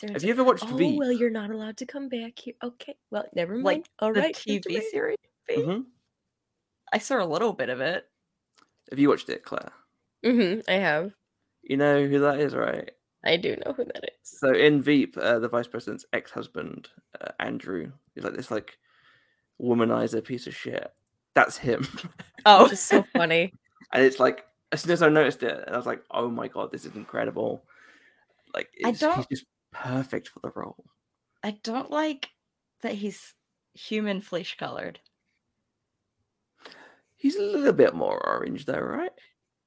Sarah's 0.00 0.14
Have 0.14 0.22
like, 0.22 0.26
you 0.28 0.30
ever 0.32 0.44
watched 0.44 0.64
Oh 0.66 0.74
V? 0.74 0.96
well, 0.98 1.12
you're 1.12 1.28
not 1.28 1.50
allowed 1.50 1.76
to 1.76 1.84
come 1.84 2.08
back 2.08 2.38
here. 2.38 2.54
Okay, 2.64 2.96
well, 3.10 3.26
never 3.34 3.52
mind. 3.52 3.64
Like 3.66 3.86
All 3.98 4.14
the 4.14 4.20
right, 4.20 4.34
TV 4.34 4.60
Mr. 4.64 4.68
Mayor. 4.70 4.82
series. 4.90 5.18
Mhm. 5.50 5.84
I 6.90 6.96
saw 6.98 7.22
a 7.22 7.26
little 7.26 7.52
bit 7.52 7.68
of 7.68 7.82
it. 7.82 8.06
Have 8.92 8.98
you 8.98 9.08
watched 9.08 9.30
it, 9.30 9.42
Claire? 9.42 9.72
Mhm, 10.22 10.62
I 10.68 10.72
have. 10.74 11.14
You 11.62 11.78
know 11.78 12.06
who 12.06 12.18
that 12.18 12.38
is, 12.40 12.54
right? 12.54 12.90
I 13.24 13.38
do 13.38 13.56
know 13.64 13.72
who 13.72 13.86
that 13.86 14.04
is. 14.04 14.10
So 14.38 14.52
in 14.52 14.82
Veep, 14.82 15.16
uh, 15.16 15.38
the 15.38 15.48
vice 15.48 15.66
president's 15.66 16.04
ex-husband, 16.12 16.90
uh, 17.18 17.30
Andrew, 17.40 17.90
is 18.16 18.22
like 18.24 18.34
this 18.34 18.50
like 18.50 18.76
womanizer 19.58 20.22
piece 20.22 20.46
of 20.46 20.54
shit. 20.54 20.92
That's 21.34 21.56
him, 21.56 21.86
Oh, 22.44 22.66
is 22.70 22.80
so 22.80 23.02
funny. 23.14 23.54
and 23.94 24.04
it's 24.04 24.20
like 24.20 24.44
as 24.72 24.82
soon 24.82 24.92
as 24.92 25.00
I 25.02 25.08
noticed 25.08 25.42
it, 25.42 25.64
I 25.66 25.74
was 25.74 25.86
like, 25.86 26.02
"Oh 26.10 26.28
my 26.28 26.48
god, 26.48 26.70
this 26.70 26.84
is 26.84 26.94
incredible!" 26.94 27.64
Like, 28.54 28.68
I 28.84 28.90
it's, 28.90 29.00
he's 29.00 29.00
don't- 29.00 29.28
just 29.30 29.46
perfect 29.72 30.28
for 30.28 30.40
the 30.40 30.50
role. 30.54 30.84
I 31.42 31.52
don't 31.62 31.90
like 31.90 32.28
that 32.82 32.92
he's 32.96 33.32
human 33.72 34.20
flesh 34.20 34.58
colored. 34.58 35.00
He's 37.22 37.36
a 37.36 37.42
little 37.42 37.72
bit 37.72 37.94
more 37.94 38.20
orange, 38.26 38.66
though, 38.66 38.80
right? 38.80 39.12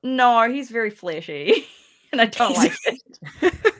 No, 0.03 0.47
he's 0.47 0.69
very 0.69 0.89
fleshy, 0.91 1.65
and 2.11 2.19
I 2.21 2.25
don't 2.25 2.53
like 2.55 2.73
it. 3.41 3.73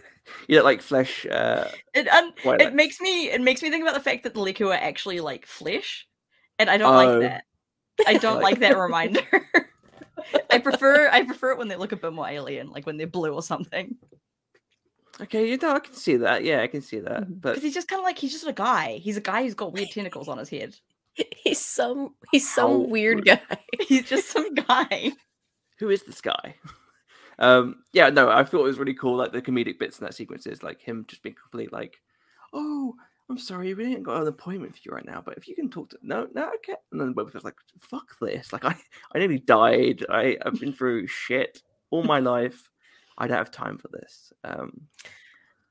you 0.48 0.56
don't 0.56 0.64
like 0.66 0.82
flesh. 0.82 1.26
Uh, 1.26 1.68
It, 1.94 2.08
um, 2.08 2.34
it 2.46 2.74
makes 2.74 3.00
me 3.02 3.30
it 3.30 3.42
makes 3.42 3.62
me 3.62 3.70
think 3.70 3.84
about 3.84 3.94
the 3.94 4.00
fact 4.00 4.24
that 4.24 4.34
the 4.34 4.40
lekku 4.40 4.70
are 4.70 4.74
actually 4.74 5.20
like 5.20 5.46
flesh, 5.46 6.08
and 6.58 6.70
I 6.70 6.78
don't 6.78 6.94
Oh. 6.96 7.20
like 7.20 7.30
that. 7.30 7.44
I 8.08 8.14
don't 8.18 8.36
Like- 8.36 8.44
like 8.44 8.60
that 8.62 8.78
reminder. 8.78 9.22
I 10.50 10.58
prefer 10.60 11.10
I 11.12 11.24
prefer 11.24 11.52
it 11.52 11.58
when 11.58 11.68
they 11.68 11.76
look 11.76 11.92
a 11.92 11.98
bit 11.98 12.14
more 12.14 12.28
alien, 12.28 12.72
like 12.72 12.86
when 12.86 12.98
they're 12.98 13.06
blue 13.08 13.34
or 13.34 13.44
something. 13.44 13.96
okay, 15.22 15.50
you 15.50 15.58
know, 15.58 15.74
I 15.76 15.80
can 15.80 15.94
see 15.94 16.16
that. 16.18 16.44
Yeah, 16.44 16.62
I 16.62 16.68
can 16.68 16.82
see 16.82 17.00
that. 17.00 17.42
But 17.42 17.50
Because 17.52 17.64
he's 17.64 17.74
just 17.74 17.88
kind 17.88 18.00
of 18.00 18.04
like 18.06 18.18
he's 18.18 18.32
just 18.32 18.48
a 18.48 18.54
guy. 18.54 18.98
He's 19.04 19.18
a 19.18 19.22
guy 19.22 19.44
who's 19.44 19.54
got 19.54 19.74
weird 19.74 19.90
tentacles 19.92 20.28
on 20.28 20.38
his 20.38 20.50
head. 20.50 20.76
He's 21.44 21.64
some 21.64 22.16
he's 22.32 22.48
How 22.56 22.68
some 22.68 22.90
weird 22.90 23.18
rude. 23.18 23.26
guy. 23.26 23.58
He's 23.88 24.04
just 24.10 24.30
some 24.30 24.54
guy. 24.68 25.12
who 25.80 25.90
is 25.90 26.04
this 26.04 26.22
guy? 26.22 26.56
um, 27.40 27.84
yeah, 27.94 28.10
no, 28.10 28.30
I 28.30 28.44
thought 28.44 28.62
it 28.62 28.64
was 28.64 28.80
really 28.80 28.94
cool. 28.94 29.16
Like 29.18 29.32
the 29.32 29.42
comedic 29.42 29.80
bits 29.80 30.00
in 30.00 30.06
that 30.06 30.14
sequence 30.16 30.46
is 30.48 30.64
like 30.64 30.82
him 30.82 31.06
just 31.08 31.24
being 31.24 31.36
complete, 31.36 31.72
like, 31.72 31.96
"Oh, 32.54 32.94
I'm 33.30 33.38
sorry, 33.38 33.74
we 33.74 33.86
ain't 33.86 34.04
got 34.04 34.22
an 34.22 34.28
appointment 34.28 34.74
for 34.76 34.82
you 34.84 34.92
right 34.92 35.06
now, 35.06 35.22
but 35.26 35.38
if 35.38 35.48
you 35.48 35.56
can 35.56 35.70
talk 35.70 35.90
to 35.92 35.98
no, 36.02 36.28
no, 36.34 36.48
okay." 36.56 36.76
And 36.92 37.00
then 37.00 37.14
Boba 37.14 37.32
Fett's 37.32 37.46
like, 37.46 37.56
"Fuck 37.80 38.18
this! 38.20 38.52
Like, 38.52 38.66
I, 38.66 38.76
I 39.14 39.20
nearly 39.20 39.40
died. 39.40 40.06
I, 40.10 40.38
I've 40.46 40.60
been 40.60 40.74
through 40.74 41.08
shit 41.08 41.62
all 41.92 42.04
my 42.04 42.20
life. 42.20 42.70
I 43.18 43.28
don't 43.28 43.38
have 43.38 43.52
time 43.52 43.78
for 43.78 43.88
this." 43.90 44.34
Um, 44.44 44.82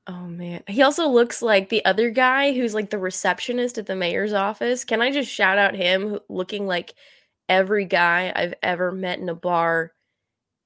Oh 0.07 0.27
man. 0.27 0.63
He 0.67 0.83
also 0.83 1.07
looks 1.09 1.41
like 1.41 1.69
the 1.69 1.83
other 1.83 2.11
guy 2.11 2.53
who's 2.53 2.75
like 2.75 2.91
the 2.91 2.99
receptionist 2.99 3.77
at 3.77 3.87
the 3.87 3.95
mayor's 3.95 4.33
office. 4.33 4.83
Can 4.83 5.01
I 5.01 5.11
just 5.11 5.31
shout 5.31 5.57
out 5.57 5.75
him 5.75 6.19
looking 6.29 6.67
like 6.67 6.93
every 7.49 7.85
guy 7.85 8.31
I've 8.35 8.53
ever 8.61 8.91
met 8.91 9.19
in 9.19 9.29
a 9.29 9.35
bar 9.35 9.93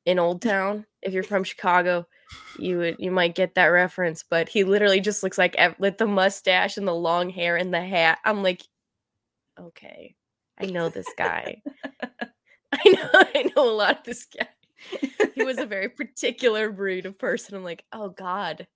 in 0.06 0.20
Old 0.20 0.42
Town? 0.42 0.86
If 1.02 1.14
you're 1.14 1.24
from 1.24 1.46
Chicago, 1.46 2.06
you 2.60 2.78
would 2.80 2.96
you 3.00 3.12
might 3.12 3.34
get 3.36 3.56
that 3.56 3.68
reference, 3.68 4.24
but 4.30 4.50
he 4.50 4.66
literally 4.66 5.00
just 5.00 5.24
looks 5.24 5.38
like 5.38 5.56
with 5.80 5.98
the 5.98 6.08
mustache 6.08 6.76
and 6.76 6.88
the 6.88 6.94
long 6.94 7.30
hair 7.30 7.56
and 7.56 7.74
the 7.74 7.82
hat. 7.82 8.20
I'm 8.26 8.44
like 8.44 8.64
okay. 9.58 10.16
I 10.60 10.66
know 10.66 10.90
this 10.90 11.08
guy. 11.18 11.62
I 12.74 12.90
know 12.90 13.10
I 13.14 13.52
know 13.56 13.70
a 13.70 13.72
lot 13.72 14.00
of 14.00 14.04
this 14.04 14.26
guy. 14.26 14.48
He 15.34 15.44
was 15.44 15.58
a 15.58 15.66
very 15.66 15.88
particular 15.90 16.72
breed 16.72 17.06
of 17.06 17.18
person. 17.18 17.56
I'm 17.56 17.64
like, 17.64 17.86
"Oh 17.94 18.10
god." 18.10 18.68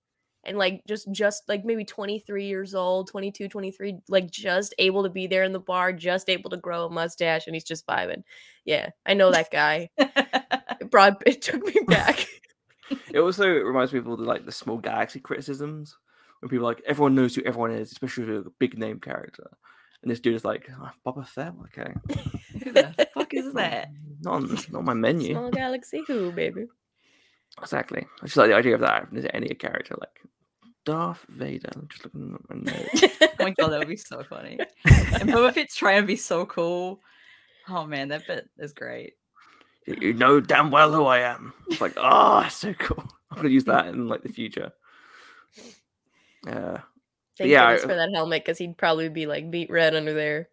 And 0.44 0.58
like 0.58 0.82
just 0.88 1.12
just 1.12 1.44
like 1.48 1.64
maybe 1.66 1.86
23 1.86 2.46
years 2.46 2.76
old 2.76 3.10
22 3.10 3.48
23 3.48 4.00
like 4.10 4.30
just 4.30 4.74
able 4.80 5.04
to 5.04 5.10
be 5.10 5.28
there 5.28 5.44
in 5.44 5.54
the 5.54 5.60
bar 5.60 5.94
just 5.94 6.30
able 6.30 6.50
to 6.50 6.58
grow 6.58 6.86
a 6.86 6.90
mustache 6.90 7.48
and 7.48 7.56
he's 7.56 7.64
just 7.64 7.88
vibing 7.88 8.24
yeah 8.66 8.90
i 9.06 9.14
know 9.14 9.32
that 9.32 9.52
guy 9.52 9.90
it 9.98 10.90
brought 10.92 11.22
it 11.26 11.42
took 11.42 11.64
me 11.66 11.82
back 11.88 12.28
it 13.14 13.20
also 13.20 13.48
reminds 13.48 13.94
me 13.94 14.00
of 14.00 14.08
all 14.08 14.18
the 14.18 14.24
like 14.24 14.46
the 14.46 14.52
small 14.52 14.78
galaxy 14.78 15.20
criticisms 15.20 15.98
when 16.44 16.50
people 16.50 16.66
are 16.66 16.72
like 16.72 16.84
everyone 16.86 17.16
knows 17.16 17.34
who 17.34 17.42
everyone 17.44 17.72
is, 17.72 17.94
especially 17.94 18.24
if 18.24 18.30
you're 18.30 18.40
a 18.42 18.50
big 18.60 18.78
name 18.78 19.00
character. 19.00 19.50
And 20.02 20.12
this 20.12 20.20
dude 20.20 20.36
is 20.36 20.44
like, 20.44 20.70
oh, 20.78 20.90
Boba 21.08 21.26
Fett, 21.26 21.54
okay, 21.68 21.94
Who 22.62 22.74
the 22.74 23.08
fuck 23.14 23.34
is 23.34 23.54
that? 23.54 23.88
not 24.20 24.34
on, 24.34 24.50
not 24.50 24.74
on 24.80 24.84
my 24.86 24.94
menu. 24.94 25.32
small 25.34 25.50
galaxy 25.52 26.04
who 26.06 26.34
baby 26.34 26.66
Exactly. 27.62 28.06
I 28.22 28.26
just 28.26 28.36
like 28.36 28.50
the 28.50 28.56
idea 28.58 28.76
of 28.76 28.82
that. 28.82 29.08
Is 29.14 29.24
it 29.24 29.32
any 29.34 29.48
character 29.56 29.96
like 29.98 30.20
Darth 30.86 31.26
Vader. 31.30 31.70
I'm 31.76 31.88
just 31.90 32.04
looking 32.04 32.36
at 32.36 32.50
my 32.50 32.72
notes. 32.72 33.04
oh 33.22 33.28
my 33.40 33.52
god, 33.52 33.70
that 33.70 33.80
would 33.80 33.88
be 33.88 33.96
so 33.96 34.24
funny. 34.24 34.60
And 34.86 35.30
Boba 35.30 35.54
Fett's 35.54 35.76
trying 35.76 36.02
to 36.02 36.08
be 36.08 36.16
so 36.16 36.46
cool. 36.46 37.00
Oh 37.70 37.86
man, 37.86 38.10
that 38.10 38.28
bit 38.28 38.50
is 38.58 38.74
great. 38.74 39.14
you 39.88 40.14
know 40.14 40.40
damn 40.40 40.72
well 40.72 40.92
who 40.94 41.06
I 41.06 41.20
am. 41.20 41.54
It's 41.70 41.82
like, 41.82 41.94
oh, 41.98 42.48
so 42.50 42.74
cool. 42.74 43.04
I'm 43.32 43.38
gonna 43.38 43.50
use 43.50 43.66
that 43.66 43.88
in 43.88 44.08
like 44.08 44.24
the 44.24 44.30
future. 44.30 44.72
Uh, 46.48 46.78
Thank 47.38 47.50
yeah, 47.50 47.68
I- 47.68 47.78
for 47.78 47.88
that 47.88 48.12
helmet 48.14 48.44
because 48.44 48.58
he'd 48.58 48.78
probably 48.78 49.10
be 49.10 49.26
like 49.26 49.50
beat 49.50 49.70
red 49.72 49.96
under 49.96 50.14
there. 50.14 50.50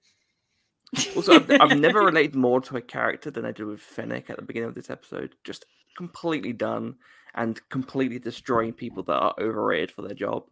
also, 1.15 1.35
I've, 1.35 1.51
I've 1.51 1.79
never 1.79 2.01
related 2.01 2.35
more 2.35 2.61
to 2.63 2.77
a 2.77 2.81
character 2.81 3.31
than 3.31 3.45
I 3.45 3.53
did 3.53 3.67
with 3.67 3.81
Fennec 3.81 4.31
at 4.31 4.37
the 4.37 4.43
beginning 4.43 4.69
of 4.69 4.75
this 4.75 4.91
episode. 4.91 5.35
Just 5.45 5.67
completely 5.97 6.53
done 6.53 6.97
and 7.35 7.61
completely 7.69 8.19
destroying 8.19 8.73
people 8.73 9.03
that 9.05 9.15
are 9.15 9.35
overrated 9.41 9.91
for 9.91 10.03
their 10.03 10.15
job. 10.15 10.45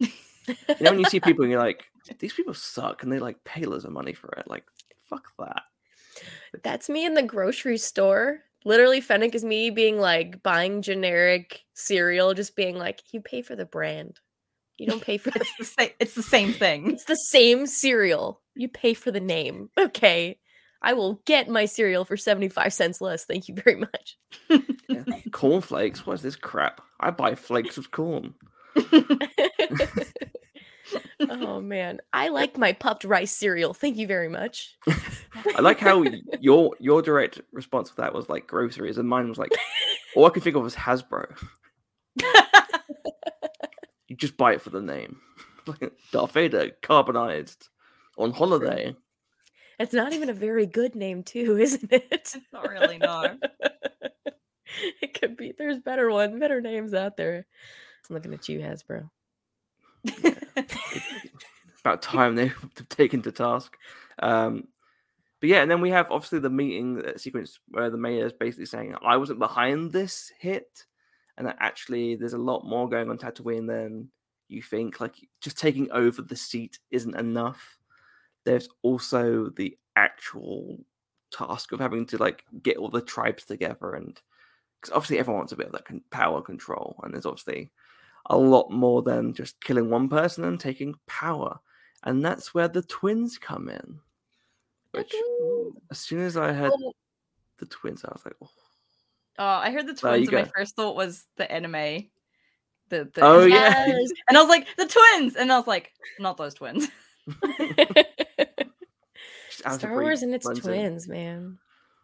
You 0.48 0.56
know, 0.80 0.90
when 0.90 1.00
you 1.00 1.04
see 1.04 1.20
people 1.20 1.44
and 1.44 1.52
you're 1.52 1.62
like, 1.62 1.84
these 2.18 2.32
people 2.32 2.54
suck, 2.54 3.02
and 3.02 3.12
they 3.12 3.20
like 3.20 3.44
pay 3.44 3.62
loads 3.62 3.84
of 3.84 3.92
money 3.92 4.14
for 4.14 4.30
it. 4.36 4.48
Like, 4.48 4.64
fuck 5.08 5.28
that. 5.38 5.62
That's 6.64 6.88
me 6.88 7.04
in 7.04 7.14
the 7.14 7.22
grocery 7.22 7.78
store. 7.78 8.40
Literally, 8.64 9.00
Fennec 9.00 9.34
is 9.34 9.44
me 9.44 9.70
being 9.70 9.98
like 9.98 10.42
buying 10.42 10.82
generic 10.82 11.60
cereal, 11.74 12.34
just 12.34 12.56
being 12.56 12.76
like, 12.76 13.00
you 13.12 13.20
pay 13.20 13.42
for 13.42 13.54
the 13.54 13.64
brand. 13.64 14.18
You 14.78 14.86
don't 14.86 15.02
pay 15.02 15.18
for 15.18 15.30
the. 15.30 15.40
It's 15.58 15.58
the 15.58 15.64
same. 15.64 15.90
It's 16.00 16.14
the 16.14 16.22
same 16.22 16.52
thing. 16.52 16.90
It's 16.92 17.04
the 17.04 17.16
same 17.16 17.66
cereal. 17.66 18.40
You 18.54 18.68
pay 18.68 18.94
for 18.94 19.10
the 19.10 19.20
name. 19.20 19.70
Okay. 19.78 20.38
I 20.82 20.94
will 20.94 21.20
get 21.26 21.48
my 21.48 21.66
cereal 21.66 22.06
for 22.06 22.16
75 22.16 22.72
cents 22.72 23.00
less. 23.02 23.26
Thank 23.26 23.48
you 23.48 23.54
very 23.54 23.76
much. 23.76 24.18
Yeah. 24.90 25.04
Cornflakes? 25.32 26.06
What 26.06 26.14
is 26.14 26.22
this 26.22 26.36
crap? 26.36 26.80
I 26.98 27.10
buy 27.10 27.34
flakes 27.34 27.78
of 27.78 27.90
corn. 27.90 28.34
oh 31.20 31.60
man. 31.60 32.00
I 32.12 32.28
like 32.28 32.58
my 32.58 32.72
puffed 32.72 33.04
rice 33.04 33.32
cereal. 33.32 33.74
Thank 33.74 33.96
you 33.96 34.06
very 34.06 34.28
much. 34.28 34.76
I 35.56 35.60
like 35.60 35.78
how 35.78 36.04
your 36.40 36.74
your 36.78 37.02
direct 37.02 37.40
response 37.52 37.90
to 37.90 37.96
that 37.96 38.14
was 38.14 38.28
like 38.28 38.46
groceries, 38.46 38.98
and 38.98 39.08
mine 39.08 39.28
was 39.28 39.38
like, 39.38 39.52
all 40.14 40.26
I 40.26 40.30
could 40.30 40.42
think 40.42 40.56
of 40.56 40.62
was 40.62 40.76
Hasbro. 40.76 41.36
You 44.10 44.16
just 44.16 44.36
buy 44.36 44.54
it 44.54 44.60
for 44.60 44.70
the 44.70 44.82
name. 44.82 45.20
Like, 45.66 45.92
Darth 46.10 46.32
Vader, 46.32 46.72
carbonized, 46.82 47.68
on 48.18 48.32
holiday. 48.32 48.96
It's 49.78 49.92
not 49.94 50.12
even 50.12 50.28
a 50.28 50.34
very 50.34 50.66
good 50.66 50.96
name, 50.96 51.22
too, 51.22 51.56
isn't 51.56 51.92
it? 51.92 52.34
Not 52.52 52.68
really, 52.68 52.98
no. 52.98 53.38
it 55.02 55.18
could 55.18 55.36
be. 55.36 55.52
There's 55.56 55.78
better 55.78 56.10
one, 56.10 56.38
better 56.38 56.60
names 56.60 56.94
out 56.94 57.16
there. 57.16 57.46
I'm 58.08 58.14
looking 58.14 58.34
at 58.34 58.48
you, 58.48 58.60
Hasbro. 58.60 59.10
About 61.80 62.02
time 62.02 62.34
they've 62.36 62.54
taken 62.88 63.22
to 63.22 63.32
task. 63.32 63.76
Um, 64.18 64.68
but 65.40 65.48
yeah, 65.48 65.62
and 65.62 65.70
then 65.70 65.80
we 65.80 65.90
have 65.90 66.10
obviously 66.10 66.40
the 66.40 66.50
meeting 66.50 67.02
uh, 67.04 67.16
sequence 67.16 67.58
where 67.68 67.88
the 67.88 67.96
mayor 67.96 68.26
is 68.26 68.32
basically 68.32 68.66
saying, 68.66 68.94
"I 69.02 69.16
wasn't 69.16 69.38
behind 69.38 69.90
this 69.90 70.30
hit," 70.38 70.84
and 71.38 71.46
that 71.46 71.56
actually 71.60 72.16
there's 72.16 72.34
a 72.34 72.38
lot 72.38 72.66
more 72.66 72.88
going 72.88 73.08
on 73.08 73.16
Tatooine 73.16 73.66
than 73.66 74.10
you 74.48 74.60
think. 74.62 75.00
Like 75.00 75.14
just 75.40 75.58
taking 75.58 75.90
over 75.92 76.20
the 76.20 76.36
seat 76.36 76.78
isn't 76.90 77.16
enough. 77.16 77.78
There's 78.44 78.68
also 78.82 79.48
the 79.56 79.78
actual 79.96 80.78
task 81.32 81.72
of 81.72 81.80
having 81.80 82.04
to 82.06 82.18
like 82.18 82.44
get 82.62 82.76
all 82.76 82.90
the 82.90 83.00
tribes 83.00 83.46
together, 83.46 83.94
and 83.94 84.20
because 84.80 84.94
obviously 84.94 85.18
everyone 85.18 85.40
wants 85.40 85.52
a 85.52 85.56
bit 85.56 85.66
of 85.66 85.72
that 85.72 85.84
con- 85.84 86.02
power 86.10 86.40
control, 86.40 86.98
and 87.02 87.12
there's 87.12 87.26
obviously 87.26 87.70
a 88.26 88.36
lot 88.36 88.70
more 88.70 89.02
than 89.02 89.34
just 89.34 89.60
killing 89.60 89.90
one 89.90 90.08
person 90.08 90.44
and 90.44 90.58
taking 90.60 90.94
power, 91.06 91.58
and 92.04 92.24
that's 92.24 92.54
where 92.54 92.68
the 92.68 92.82
twins 92.82 93.38
come 93.38 93.68
in. 93.68 93.98
Which, 94.92 95.14
as 95.90 95.98
soon 95.98 96.20
as 96.20 96.36
I 96.36 96.52
heard 96.52 96.72
Oh, 96.74 96.92
the 97.58 97.66
twins, 97.66 98.04
I 98.04 98.08
was 98.12 98.24
like, 98.24 98.34
oh, 98.42 98.50
Oh, 99.38 99.44
I 99.44 99.70
heard 99.70 99.86
the 99.86 99.94
twins, 99.94 100.28
and 100.28 100.36
my 100.36 100.50
first 100.54 100.76
thought 100.76 100.96
was 100.96 101.26
the 101.36 101.50
anime. 101.50 102.08
The, 102.90 103.08
the 103.14 103.22
Oh, 103.22 103.40
anime 103.44 103.52
yeah. 103.52 103.84
and 104.28 104.36
I 104.36 104.40
was 104.40 104.48
like, 104.48 104.66
the 104.76 104.86
twins, 104.86 105.36
and 105.36 105.52
I 105.52 105.56
was 105.58 105.66
like, 105.66 105.92
not 106.18 106.36
those 106.36 106.54
twins. 106.54 106.88
Star 109.50 109.94
Wars 109.94 110.22
and 110.22 110.34
its 110.34 110.46
runs 110.46 110.58
in. 110.58 110.64
twins, 110.64 111.08
man. 111.08 111.58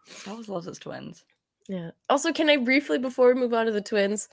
Star 0.06 0.35
Wars 0.35 0.49
loves 0.49 0.66
its 0.66 0.78
twins. 0.78 1.25
Yeah. 1.69 1.91
Also, 2.09 2.33
can 2.33 2.49
I 2.49 2.57
briefly, 2.59 2.99
before 2.99 3.29
we 3.29 3.41
move 3.41 3.53
on 3.55 3.67
to 3.67 3.73
the 3.73 3.81
twins, 3.81 4.29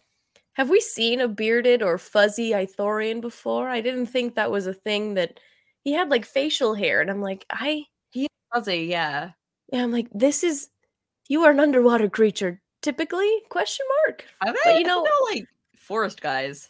have 0.53 0.69
we 0.69 0.79
seen 0.79 1.19
a 1.19 1.27
bearded 1.27 1.81
or 1.81 1.97
fuzzy 1.97 2.51
Ithorian 2.51 3.21
before? 3.21 3.69
I 3.69 3.81
didn't 3.81 4.05
think 4.05 4.35
that 4.35 4.51
was 4.51 4.67
a 4.67 4.73
thing 4.73 5.15
that 5.15 5.39
he 5.83 5.93
had 5.93 6.09
like 6.09 6.25
facial 6.25 6.75
hair, 6.75 7.01
and 7.01 7.09
I'm 7.09 7.21
like, 7.21 7.45
I, 7.49 7.85
he 8.11 8.27
Fuzzy, 8.53 8.81
yeah. 8.85 9.31
yeah, 9.71 9.83
I'm 9.83 9.91
like, 9.91 10.07
this 10.13 10.43
is, 10.43 10.69
you 11.27 11.41
are 11.43 11.51
an 11.51 11.59
underwater 11.59 12.07
creature, 12.09 12.61
typically? 12.83 13.29
Question 13.49 13.85
mark. 14.05 14.25
Are 14.41 14.53
they? 14.53 14.59
But 14.63 14.73
you 14.75 14.79
I 14.79 14.83
know- 14.83 15.03
thought 15.03 15.09
they 15.31 15.39
were, 15.39 15.39
like 15.39 15.47
forest 15.75 16.21
guys. 16.21 16.69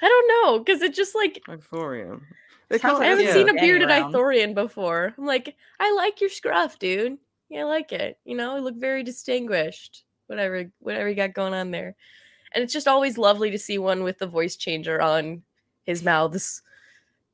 I 0.00 0.08
don't 0.08 0.28
know, 0.28 0.58
because 0.60 0.80
it 0.82 0.94
just 0.94 1.14
like 1.14 1.42
Ithorian. 1.48 2.20
They 2.68 2.78
Sounds 2.78 3.00
can't- 3.00 3.04
I 3.04 3.06
haven't 3.08 3.32
seen 3.32 3.48
a 3.48 3.54
bearded. 3.54 3.88
Ithorian 3.88 4.54
before. 4.54 5.12
I'm 5.18 5.26
like, 5.26 5.54
I 5.80 5.92
like 5.92 6.20
your 6.20 6.30
scruff, 6.30 6.78
dude. 6.78 7.18
Yeah, 7.52 7.60
I 7.60 7.64
like 7.64 7.92
it. 7.92 8.18
You 8.24 8.34
know, 8.34 8.56
you 8.56 8.62
look 8.62 8.76
very 8.76 9.02
distinguished. 9.02 10.04
Whatever, 10.26 10.70
whatever 10.78 11.10
you 11.10 11.14
got 11.14 11.34
going 11.34 11.52
on 11.52 11.70
there. 11.70 11.94
And 12.54 12.64
it's 12.64 12.72
just 12.72 12.88
always 12.88 13.18
lovely 13.18 13.50
to 13.50 13.58
see 13.58 13.76
one 13.76 14.02
with 14.02 14.18
the 14.18 14.26
voice 14.26 14.56
changer 14.56 15.02
on 15.02 15.42
his 15.84 16.02
mouths. 16.02 16.62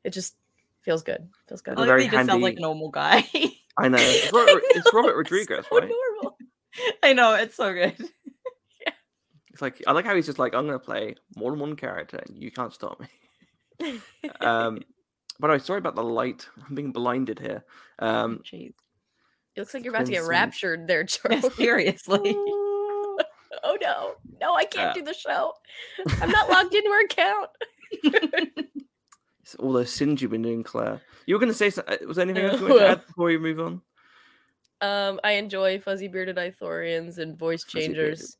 It 0.02 0.12
just 0.12 0.34
feels 0.82 1.04
good. 1.04 1.28
Feels 1.48 1.62
good. 1.62 1.78
I 1.78 1.82
like 1.82 1.87
very 1.87 2.02
that 2.02 2.10
he 2.10 2.16
just 2.16 2.26
sounds 2.26 2.42
like 2.42 2.56
a 2.56 2.60
normal 2.60 2.90
guy. 2.90 3.28
I 3.78 3.87
know. 3.87 3.98
It's 4.00 4.32
Robert, 4.32 4.62
it's 4.70 4.92
Robert 4.92 5.14
Rodriguez, 5.16 5.64
so 5.70 5.78
right? 5.78 5.88
normal. 5.88 6.37
I 7.04 7.12
know, 7.12 7.34
it's 7.34 7.54
so 7.54 7.72
good. 7.72 7.96
It's 9.50 9.62
like 9.62 9.82
I 9.88 9.92
like 9.92 10.04
how 10.04 10.14
he's 10.14 10.26
just 10.26 10.38
like, 10.38 10.54
I'm 10.54 10.66
gonna 10.66 10.78
play 10.78 11.16
more 11.34 11.50
than 11.50 11.58
one 11.58 11.75
character, 11.75 12.22
and 12.25 12.40
you 12.40 12.52
can't 12.52 12.72
stop 12.72 13.00
me. 13.00 13.08
Um, 14.40 14.82
by 15.40 15.48
the 15.48 15.54
way, 15.54 15.58
sorry 15.58 15.78
about 15.78 15.96
the 15.96 16.04
light. 16.04 16.48
I'm 16.68 16.76
being 16.76 16.92
blinded 16.92 17.40
here. 17.40 17.64
Um, 17.98 18.40
Jeez. 18.44 18.75
It 19.58 19.62
looks 19.62 19.74
like 19.74 19.82
you're 19.84 19.92
about 19.92 20.06
to 20.06 20.12
get 20.12 20.20
and- 20.20 20.28
raptured 20.28 20.86
there, 20.86 21.04
Yeah, 21.30 21.40
seriously. 21.56 22.20
oh 22.36 23.76
no. 23.80 24.12
No, 24.40 24.54
I 24.54 24.64
can't 24.64 24.90
Uh, 24.90 24.94
do 24.94 25.02
the 25.02 25.12
show. 25.14 25.52
I'm 26.22 26.30
not 26.30 26.48
logged 26.48 26.72
into 26.74 26.88
her 26.90 27.04
account. 27.04 27.50
it's 29.42 29.54
all 29.56 29.72
those 29.72 29.90
sins 29.92 30.22
you've 30.22 30.30
been 30.30 30.42
doing, 30.42 30.62
Claire. 30.62 31.00
You 31.26 31.34
were 31.34 31.40
gonna 31.40 31.52
say 31.54 31.70
something. 31.70 32.06
Was 32.06 32.16
there 32.16 32.24
anything 32.24 32.44
else 32.44 32.60
you 32.60 32.66
Uh, 32.66 32.70
wanted 32.70 32.78
to 32.84 32.88
add 32.90 33.06
before 33.06 33.26
we 33.26 33.38
move 33.38 33.60
on? 33.60 33.82
Um, 34.80 35.18
I 35.24 35.32
enjoy 35.32 35.80
fuzzy 35.80 36.06
bearded 36.06 36.36
Ithorians 36.36 37.18
and 37.18 37.36
voice 37.36 37.64
changers, 37.64 38.36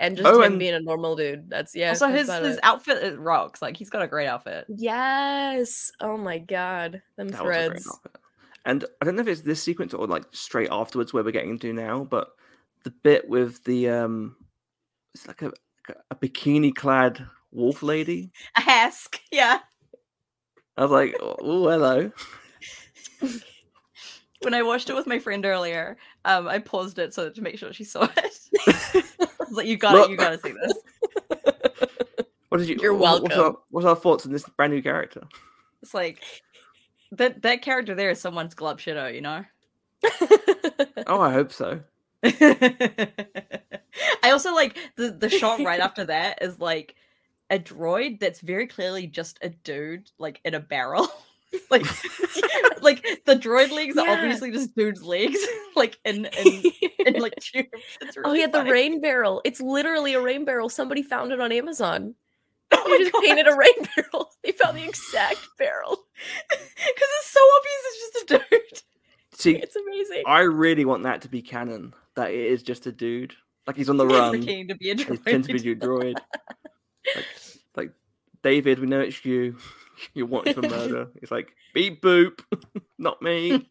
and 0.00 0.16
just 0.16 0.26
Oh, 0.26 0.38
him 0.40 0.52
and- 0.52 0.58
being 0.58 0.72
a 0.74 0.80
normal 0.80 1.16
dude. 1.16 1.50
That's 1.50 1.74
yeah. 1.74 1.90
also, 1.90 2.10
that's 2.10 2.30
his 2.30 2.38
his 2.46 2.56
it. 2.56 2.60
outfit 2.62 3.02
is 3.02 3.16
rocks. 3.18 3.60
Like 3.60 3.76
he's 3.76 3.90
got 3.90 4.00
a 4.00 4.06
great 4.08 4.26
outfit. 4.26 4.64
yes. 4.68 5.92
Oh 6.00 6.16
my 6.16 6.38
god, 6.38 7.02
them 7.16 7.28
That 7.28 7.32
was 7.32 7.40
a 7.40 7.44
great 7.44 7.66
threads. 7.82 7.98
And 8.64 8.84
I 9.00 9.04
don't 9.04 9.16
know 9.16 9.22
if 9.22 9.28
it's 9.28 9.40
this 9.40 9.62
sequence 9.62 9.92
or 9.92 10.06
like 10.06 10.24
straight 10.30 10.68
afterwards 10.70 11.12
where 11.12 11.24
we're 11.24 11.32
getting 11.32 11.58
to 11.60 11.72
now, 11.72 12.04
but 12.04 12.28
the 12.84 12.90
bit 12.90 13.28
with 13.28 13.62
the 13.64 13.88
um, 13.88 14.36
it's 15.14 15.26
like 15.26 15.42
a 15.42 15.52
a, 16.10 16.14
bikini 16.14 16.74
clad 16.74 17.26
wolf 17.50 17.82
lady. 17.82 18.30
A 18.56 18.62
Ask, 18.66 19.20
yeah. 19.32 19.58
I 20.76 20.82
was 20.82 20.90
like, 20.90 21.16
oh, 21.20 21.68
hello. 21.68 22.12
When 24.42 24.54
I 24.54 24.62
watched 24.62 24.90
it 24.90 24.94
with 24.94 25.06
my 25.06 25.18
friend 25.18 25.44
earlier, 25.44 25.96
um, 26.24 26.48
I 26.48 26.58
paused 26.58 26.98
it 26.98 27.14
so 27.14 27.30
to 27.30 27.42
make 27.42 27.58
sure 27.58 27.72
she 27.72 27.84
saw 27.84 28.08
it. 28.16 28.38
I 28.66 29.26
was 29.38 29.52
like, 29.52 29.66
you 29.66 29.76
got 29.76 29.94
it, 29.96 30.10
you 30.10 30.16
gotta 30.16 30.38
see 30.38 30.52
this. 30.52 30.74
What 32.48 32.58
did 32.58 32.68
you? 32.68 32.76
You're 32.80 32.94
what- 32.94 33.22
What's 33.22 33.34
our, 33.36 33.42
welcome. 33.42 33.62
what's 33.70 33.86
our 33.86 33.96
thoughts 33.96 34.26
on 34.26 34.32
this 34.32 34.44
brand 34.56 34.72
new 34.72 34.82
character? 34.82 35.22
It's 35.80 35.94
like 35.94 36.22
that 37.12 37.42
that 37.42 37.62
character 37.62 37.94
there 37.94 38.10
is 38.10 38.20
someone's 38.20 38.54
glove 38.54 38.78
shitter, 38.78 39.14
you 39.14 39.20
know? 39.20 39.44
Oh, 41.06 41.20
I 41.20 41.32
hope 41.32 41.52
so. 41.52 41.80
I 42.24 44.30
also 44.30 44.54
like 44.54 44.78
the 44.96 45.10
the 45.10 45.28
shot 45.28 45.60
right 45.60 45.80
after 45.80 46.04
that 46.04 46.40
is 46.40 46.60
like 46.60 46.94
a 47.50 47.58
droid 47.58 48.20
that's 48.20 48.40
very 48.40 48.66
clearly 48.66 49.06
just 49.06 49.38
a 49.42 49.50
dude 49.50 50.10
like 50.18 50.40
in 50.44 50.54
a 50.54 50.60
barrel. 50.60 51.08
like 51.70 51.84
like 52.82 53.02
the 53.26 53.36
droid 53.36 53.70
legs 53.72 53.96
are 53.98 54.08
obviously 54.08 54.50
just 54.50 54.74
dude's 54.74 55.02
legs 55.02 55.38
like 55.76 55.98
in 56.04 56.26
in, 56.26 56.72
in 57.06 57.20
like 57.20 57.34
tubes. 57.40 57.68
It's 58.00 58.16
oh 58.16 58.22
really 58.22 58.40
yeah, 58.40 58.46
the 58.46 58.64
rain 58.64 59.00
barrel. 59.00 59.42
It's 59.44 59.60
literally 59.60 60.14
a 60.14 60.20
rain 60.20 60.44
barrel. 60.44 60.68
Somebody 60.68 61.02
found 61.02 61.32
it 61.32 61.40
on 61.40 61.52
Amazon. 61.52 62.14
Oh 62.84 62.90
They 62.90 62.98
just 62.98 63.12
God. 63.12 63.22
painted 63.22 63.46
a 63.48 63.54
rain 63.56 63.72
barrel. 63.96 64.30
They 64.42 64.52
found 64.52 64.76
the 64.78 64.84
exact 64.84 65.40
barrel. 65.58 65.98
Because 66.48 67.08
it's 67.18 67.30
so 67.30 67.40
obvious 67.56 67.82
it's 67.84 67.98
just 67.98 68.22
a 68.22 68.38
dude. 68.38 68.82
See, 69.38 69.56
It's 69.56 69.76
amazing. 69.76 70.22
I 70.26 70.40
really 70.40 70.84
want 70.84 71.02
that 71.04 71.22
to 71.22 71.28
be 71.28 71.42
canon. 71.42 71.94
That 72.16 72.30
it 72.30 72.46
is 72.46 72.62
just 72.62 72.86
a 72.86 72.92
dude, 72.92 73.34
like 73.66 73.76
he's 73.76 73.88
on 73.88 73.96
the 73.96 74.06
run. 74.06 74.30
Pretending 74.32 74.68
to 74.68 74.74
be 74.74 74.90
a 74.90 74.94
droid. 74.94 75.06
pretending 75.22 75.56
to 75.56 75.62
be 75.62 75.70
a 75.72 75.76
droid. 75.76 76.14
Like, 77.16 77.26
like 77.76 77.92
David, 78.42 78.78
we 78.80 78.86
know 78.86 79.00
it's 79.00 79.24
you. 79.24 79.56
You're 80.14 80.26
wanted 80.26 80.54
for 80.56 80.62
murder. 80.62 81.08
It's 81.22 81.30
like 81.30 81.52
beep 81.72 82.02
boop, 82.02 82.40
not 82.98 83.22
me. 83.22 83.66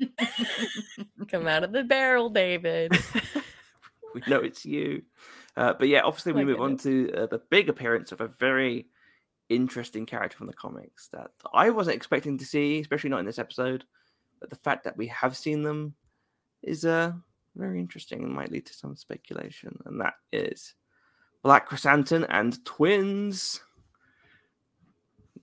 Come 1.30 1.48
out 1.48 1.64
of 1.64 1.72
the 1.72 1.84
barrel, 1.84 2.30
David. 2.30 2.94
we 4.16 4.22
know 4.28 4.40
it's 4.40 4.66
you. 4.66 5.04
Uh, 5.58 5.74
but 5.74 5.88
yeah, 5.88 6.02
obviously 6.02 6.32
we 6.32 6.46
move 6.46 6.62
on 6.62 6.78
to 6.78 7.12
uh, 7.14 7.26
the 7.26 7.42
big 7.50 7.70
appearance 7.70 8.12
of 8.12 8.22
a 8.22 8.28
very 8.28 8.88
interesting 9.50 10.06
character 10.06 10.38
from 10.38 10.48
the 10.48 10.54
comics 10.54 11.10
that 11.10 11.32
I 11.54 11.70
wasn't 11.70 11.98
expecting 11.98 12.38
to 12.38 12.46
see, 12.46 12.80
especially 12.80 13.10
not 13.10 13.20
in 13.20 13.26
this 13.26 13.40
episode. 13.40 13.84
But 14.40 14.50
the 14.50 14.56
fact 14.56 14.86
that 14.86 14.98
we 14.98 15.08
have 15.08 15.36
seen 15.36 15.62
them 15.62 15.94
is 16.64 16.86
uh, 16.86 17.12
very 17.56 17.80
interesting 17.80 18.24
and 18.24 18.34
might 18.34 18.52
lead 18.52 18.66
to 18.68 18.74
some 18.74 18.96
speculation, 18.96 19.78
and 19.86 20.00
that 20.02 20.14
is 20.32 20.74
Black 21.44 21.70
Krrsantan 21.70 22.26
and 22.30 22.64
twins. 22.66 23.62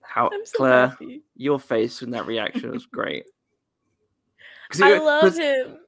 How 0.01 0.31
so 0.45 0.57
Claire, 0.57 0.89
happy. 0.89 1.23
your 1.37 1.61
face 1.61 2.01
in 2.03 2.11
that 2.11 2.27
reaction 2.27 2.71
was 2.71 2.87
great. 2.87 3.27
I 4.83 4.95
it- 4.95 5.03
love 5.03 5.37
him. 5.37 5.79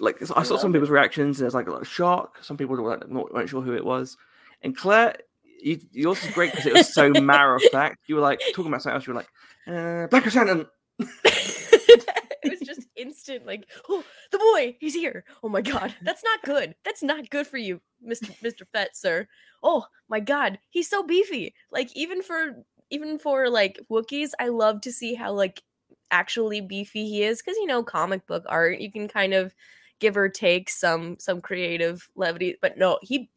Like 0.00 0.22
I 0.34 0.42
saw 0.42 0.56
some 0.56 0.72
people's 0.72 0.90
reactions, 0.90 1.38
and 1.38 1.44
there's 1.44 1.54
like 1.54 1.66
a 1.66 1.70
lot 1.70 1.82
of 1.82 1.88
shock. 1.88 2.38
Some 2.42 2.56
people 2.56 2.76
were 2.76 2.90
like, 2.90 3.08
not, 3.08 3.32
weren't 3.32 3.48
sure 3.48 3.62
who 3.62 3.74
it 3.74 3.84
was. 3.84 4.16
And 4.62 4.76
Claire, 4.76 5.16
you, 5.62 5.80
yours 5.92 6.22
was 6.22 6.34
great 6.34 6.52
because 6.52 6.66
it 6.66 6.72
was 6.72 6.92
so 6.92 7.10
matter 7.20 7.54
of 7.54 7.62
fact. 7.72 7.98
You 8.06 8.16
were 8.16 8.20
like 8.20 8.40
talking 8.54 8.68
about 8.68 8.82
something 8.82 8.96
else. 8.96 9.06
You 9.06 9.14
were 9.14 9.20
like, 9.20 9.28
uh, 9.66 10.06
Black 10.08 10.24
Krrsantan. 10.24 10.66
it 10.98 12.50
was 12.50 12.60
just 12.60 12.86
instant, 12.96 13.46
like, 13.46 13.68
oh, 13.88 14.04
the 14.30 14.38
boy, 14.38 14.76
he's 14.80 14.94
here. 14.94 15.24
Oh 15.42 15.48
my 15.48 15.62
god, 15.62 15.94
that's 16.02 16.24
not 16.24 16.42
good. 16.42 16.74
That's 16.84 17.02
not 17.02 17.30
good 17.30 17.46
for 17.46 17.58
you, 17.58 17.80
Mr. 18.06 18.36
Mr. 18.40 18.66
Fett, 18.72 18.96
sir. 18.96 19.26
Oh 19.62 19.86
my 20.08 20.20
god, 20.20 20.58
he's 20.70 20.88
so 20.88 21.02
beefy. 21.02 21.54
Like 21.70 21.94
even 21.96 22.22
for 22.22 22.64
even 22.90 23.18
for 23.18 23.48
like 23.48 23.80
Wookiees, 23.90 24.30
I 24.38 24.48
love 24.48 24.80
to 24.82 24.92
see 24.92 25.14
how 25.14 25.32
like 25.32 25.62
actually 26.10 26.60
beefy 26.60 27.06
he 27.06 27.22
is 27.22 27.42
because 27.42 27.56
you 27.58 27.66
know 27.66 27.82
comic 27.82 28.26
book 28.26 28.44
art, 28.48 28.80
you 28.80 28.90
can 28.90 29.08
kind 29.08 29.34
of 29.34 29.54
give 30.00 30.16
or 30.16 30.28
take 30.28 30.70
some 30.70 31.16
some 31.18 31.40
creative 31.40 32.08
levity, 32.16 32.56
but 32.62 32.76
no, 32.78 32.98
he 33.02 33.30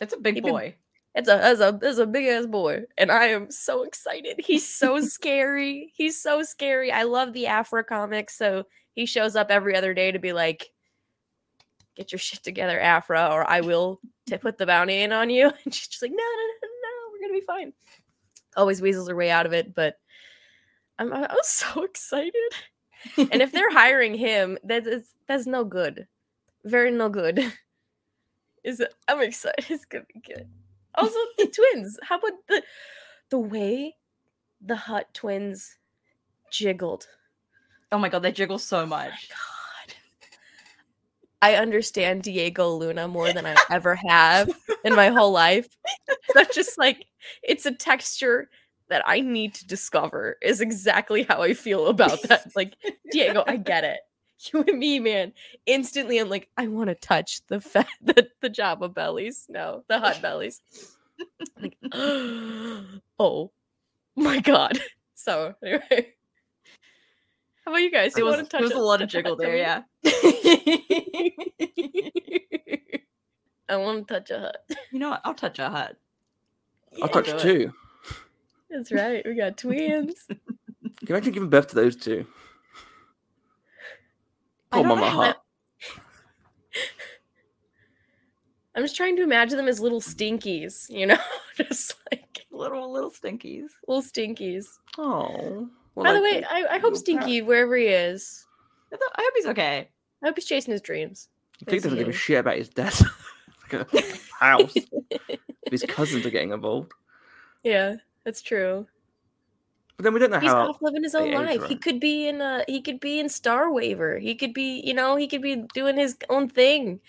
That's 0.00 0.14
a 0.14 0.18
big 0.18 0.34
He 0.34 0.40
been- 0.40 0.52
boy. 0.52 0.74
it's 1.14 1.28
a 1.28 1.50
it's 1.52 1.60
a 1.60 1.78
it's 1.82 1.98
a 1.98 2.06
big 2.06 2.26
ass 2.26 2.46
boy, 2.46 2.82
and 2.98 3.10
I 3.10 3.26
am 3.26 3.50
so 3.50 3.82
excited. 3.84 4.40
He's 4.44 4.68
so 4.68 5.00
scary. 5.16 5.92
He's 5.96 6.20
so 6.20 6.42
scary. 6.42 6.90
I 6.92 7.04
love 7.04 7.32
the 7.32 7.46
Aphra 7.46 7.84
comics, 7.84 8.36
so 8.36 8.64
he 8.94 9.06
shows 9.06 9.36
up 9.36 9.50
every 9.50 9.74
other 9.76 9.94
day 9.94 10.10
to 10.12 10.18
be 10.18 10.32
like, 10.32 10.72
"Get 11.96 12.12
your 12.12 12.18
shit 12.18 12.42
together, 12.42 12.78
Aphra, 12.80 13.28
or 13.32 13.48
I 13.48 13.60
will 13.62 14.00
to 14.26 14.38
put 14.38 14.58
the 14.58 14.66
bounty 14.66 15.00
in 15.02 15.12
on 15.12 15.30
you." 15.30 15.50
And 15.64 15.72
she's 15.74 15.88
just 15.88 16.02
like, 16.02 16.10
"No, 16.10 16.16
no, 16.16 16.22
no, 16.22 16.68
no, 16.82 17.12
we're 17.12 17.20
gonna 17.28 17.40
be 17.40 17.46
fine." 17.46 17.72
Always 18.56 18.80
weasels 18.82 19.08
her 19.08 19.16
way 19.16 19.30
out 19.30 19.46
of 19.46 19.52
it, 19.52 19.74
but 19.74 19.98
I'm 20.98 21.12
I 21.12 21.20
was 21.32 21.46
so 21.48 21.82
excited. 21.90 22.32
And 23.16 23.42
if 23.42 23.52
they're 23.52 23.72
hiring 23.72 24.14
him, 24.14 24.58
that 24.64 24.86
is 24.86 25.14
that's 25.26 25.46
no 25.46 25.64
good. 25.64 26.06
Very 26.64 26.90
no 26.90 27.08
good. 27.08 27.52
Is 28.64 28.80
it? 28.80 28.94
I'm 29.08 29.20
excited. 29.20 29.64
It's 29.70 29.84
gonna 29.84 30.04
be 30.12 30.20
good. 30.20 30.48
Also, 30.94 31.18
the 31.38 31.46
twins. 31.72 31.98
How 32.02 32.18
about 32.18 32.32
the 32.48 32.62
the 33.30 33.38
way 33.38 33.96
the 34.60 34.76
Hutt 34.76 35.12
twins 35.14 35.76
jiggled? 36.50 37.06
oh 37.92 37.98
my 37.98 38.08
god, 38.08 38.22
they 38.22 38.32
jiggle 38.32 38.58
so 38.58 38.80
oh 38.80 38.86
much. 38.86 39.28
God, 39.28 39.94
I 41.42 41.54
understand 41.54 42.22
Diego 42.22 42.70
Luna 42.74 43.08
more 43.08 43.32
than 43.32 43.46
I 43.46 43.54
ever 43.70 43.98
have 44.08 44.50
in 44.84 44.94
my 44.94 45.08
whole 45.08 45.32
life. 45.32 45.68
That's 46.34 46.54
just 46.54 46.78
like 46.78 47.06
it's 47.42 47.66
a 47.66 47.72
texture 47.72 48.48
that 48.88 49.02
I 49.06 49.20
need 49.20 49.54
to 49.54 49.66
discover. 49.66 50.36
Is 50.42 50.60
exactly 50.60 51.22
how 51.24 51.42
I 51.42 51.54
feel 51.54 51.86
about 51.88 52.22
that. 52.24 52.46
Like 52.56 52.76
Diego, 53.10 53.44
I 53.46 53.56
get 53.56 53.84
it. 53.84 54.00
You 54.52 54.62
and 54.66 54.78
me, 54.78 54.98
man. 55.00 55.32
Instantly, 55.64 56.18
I'm 56.18 56.28
like, 56.28 56.48
I 56.56 56.66
want 56.68 56.88
to 56.88 56.94
touch 56.94 57.40
the 57.48 57.60
fat, 57.60 57.88
the, 58.02 58.28
the 58.40 58.50
Jabba 58.50 58.92
bellies. 58.92 59.46
No, 59.48 59.82
the 59.88 59.98
Hutt 59.98 60.20
bellies. 60.20 60.60
like, 61.60 61.76
oh 63.18 63.50
my 64.14 64.40
god. 64.40 64.78
So 65.14 65.54
anyway, 65.64 66.12
how 67.64 67.70
about 67.72 67.78
you 67.78 67.90
guys? 67.90 68.12
There 68.12 68.24
You 68.24 68.26
was, 68.26 68.36
want 68.36 68.50
to 68.50 68.56
there 68.56 68.60
touch 68.60 68.70
was 68.70 68.78
a 68.78 68.84
lot 68.84 69.00
of 69.02 69.08
touch 69.08 69.12
jiggle 69.12 69.36
there, 69.36 69.56
yeah. 69.56 69.82
I 73.68 73.76
want 73.76 74.06
to 74.06 74.14
touch 74.14 74.30
a 74.30 74.38
Hutt. 74.38 74.56
you 74.92 74.98
know 74.98 75.10
what? 75.10 75.20
I'll 75.24 75.34
touch 75.34 75.58
a 75.58 75.68
Hutt. 75.70 75.96
I'll 77.02 77.08
touch 77.08 77.26
do 77.26 77.32
it. 77.32 77.40
two. 77.40 77.72
That's 78.70 78.90
right. 78.92 79.24
We 79.24 79.34
got 79.34 79.56
twins. 79.56 80.24
Can 80.28 80.38
you 81.02 81.08
imagine 81.14 81.32
giving 81.32 81.48
birth 81.50 81.68
to 81.68 81.74
those 81.74 81.96
two? 81.96 82.26
I 84.72 84.78
oh, 84.78 84.82
Poor 84.82 84.84
Mama 84.88 85.00
know 85.02 85.06
how 85.10 85.16
Hutt. 85.22 85.42
I'm 88.74 88.82
just 88.84 88.96
trying 88.96 89.16
to 89.16 89.22
imagine 89.22 89.56
them 89.56 89.68
as 89.68 89.80
little 89.80 90.00
stinkies, 90.00 90.90
you 90.90 91.06
know, 91.06 91.16
just 91.56 91.94
like 92.10 92.46
Little 92.50 92.92
little 92.92 93.10
stinkies. 93.10 93.68
little 93.86 94.02
stinkies. 94.02 94.66
Oh. 94.98 95.68
By 95.94 96.12
the 96.12 96.20
way, 96.20 96.44
I, 96.44 96.64
I 96.72 96.74
hope 96.74 96.82
little 96.92 96.98
Stinky, 96.98 97.40
wherever 97.40 97.74
he 97.76 97.86
is, 97.86 98.44
I 98.92 98.96
thought- 98.96 99.12
I 99.16 99.22
hope 99.22 99.32
he's 99.36 99.46
okay. 99.46 99.88
I 100.22 100.26
hope 100.26 100.36
he's 100.36 100.44
chasing 100.44 100.72
his 100.72 100.82
dreams. 100.82 101.28
He 101.58 101.64
doesn't 101.64 101.80
give 101.90 101.92
a 101.92 101.96
Basically. 102.06 102.12
shit 102.12 102.38
about 102.40 102.56
his 102.58 102.68
death. 102.68 103.02
house. 104.38 104.74
his 105.70 105.84
cousins 105.88 106.26
are 106.26 106.30
getting 106.30 106.52
involved. 106.52 106.92
Yeah, 107.62 107.96
that's 108.26 108.42
true. 108.42 108.86
But 109.96 110.04
then 110.04 110.12
we 110.12 110.20
don't 110.20 110.30
know 110.30 110.36
how. 110.36 110.42
He's 110.42 110.52
how. 110.52 110.68
off 110.68 110.82
living 110.82 111.02
his 111.02 111.14
own 111.14 111.32
life. 111.32 111.64
He 111.64 111.76
could 111.76 112.00
be 112.00 112.28
in 112.28 112.42
a 112.42 112.64
he 112.68 112.82
could 112.82 113.00
be 113.00 113.18
in 113.18 113.30
Star 113.30 113.72
Waver. 113.72 114.18
He 114.18 114.34
could 114.34 114.52
be, 114.52 114.82
you 114.84 114.92
know, 114.92 115.16
he 115.16 115.26
could 115.26 115.40
be 115.40 115.64
doing 115.72 115.96
his 115.96 116.16
own 116.28 116.48
thing. 116.48 117.00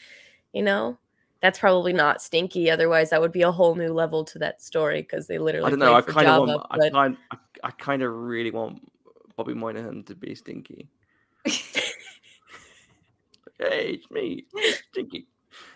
You 0.54 0.64
know? 0.64 0.98
That's 1.42 1.60
probably 1.60 1.94
not 1.94 2.22
stinky. 2.22 2.72
Otherwise, 2.72 3.10
that 3.10 3.20
would 3.20 3.34
be 3.34 3.42
a 3.42 3.52
whole 3.52 3.76
new 3.76 3.94
level 3.94 4.24
to 4.24 4.40
that 4.40 4.62
story 4.62 5.02
because 5.02 5.28
they 5.28 5.38
literally 5.38 5.68
I 5.68 5.70
don't 5.70 5.80
know. 5.80 5.94
I 5.94 6.02
kind 6.02 6.28
of 6.28 6.48
want. 6.48 6.68
I 6.72 6.90
kind. 6.90 7.18
I, 7.32 7.38
I 7.64 7.72
kind 7.72 8.02
of 8.02 8.14
really 8.14 8.52
want 8.52 8.90
Bobby 9.36 9.54
Moynihan 9.54 10.04
to 10.06 10.16
be 10.16 10.34
Stinky. 10.34 10.88
Hey, 13.60 13.94
it's 13.94 14.12
me, 14.12 14.46
Stinky. 14.92 15.28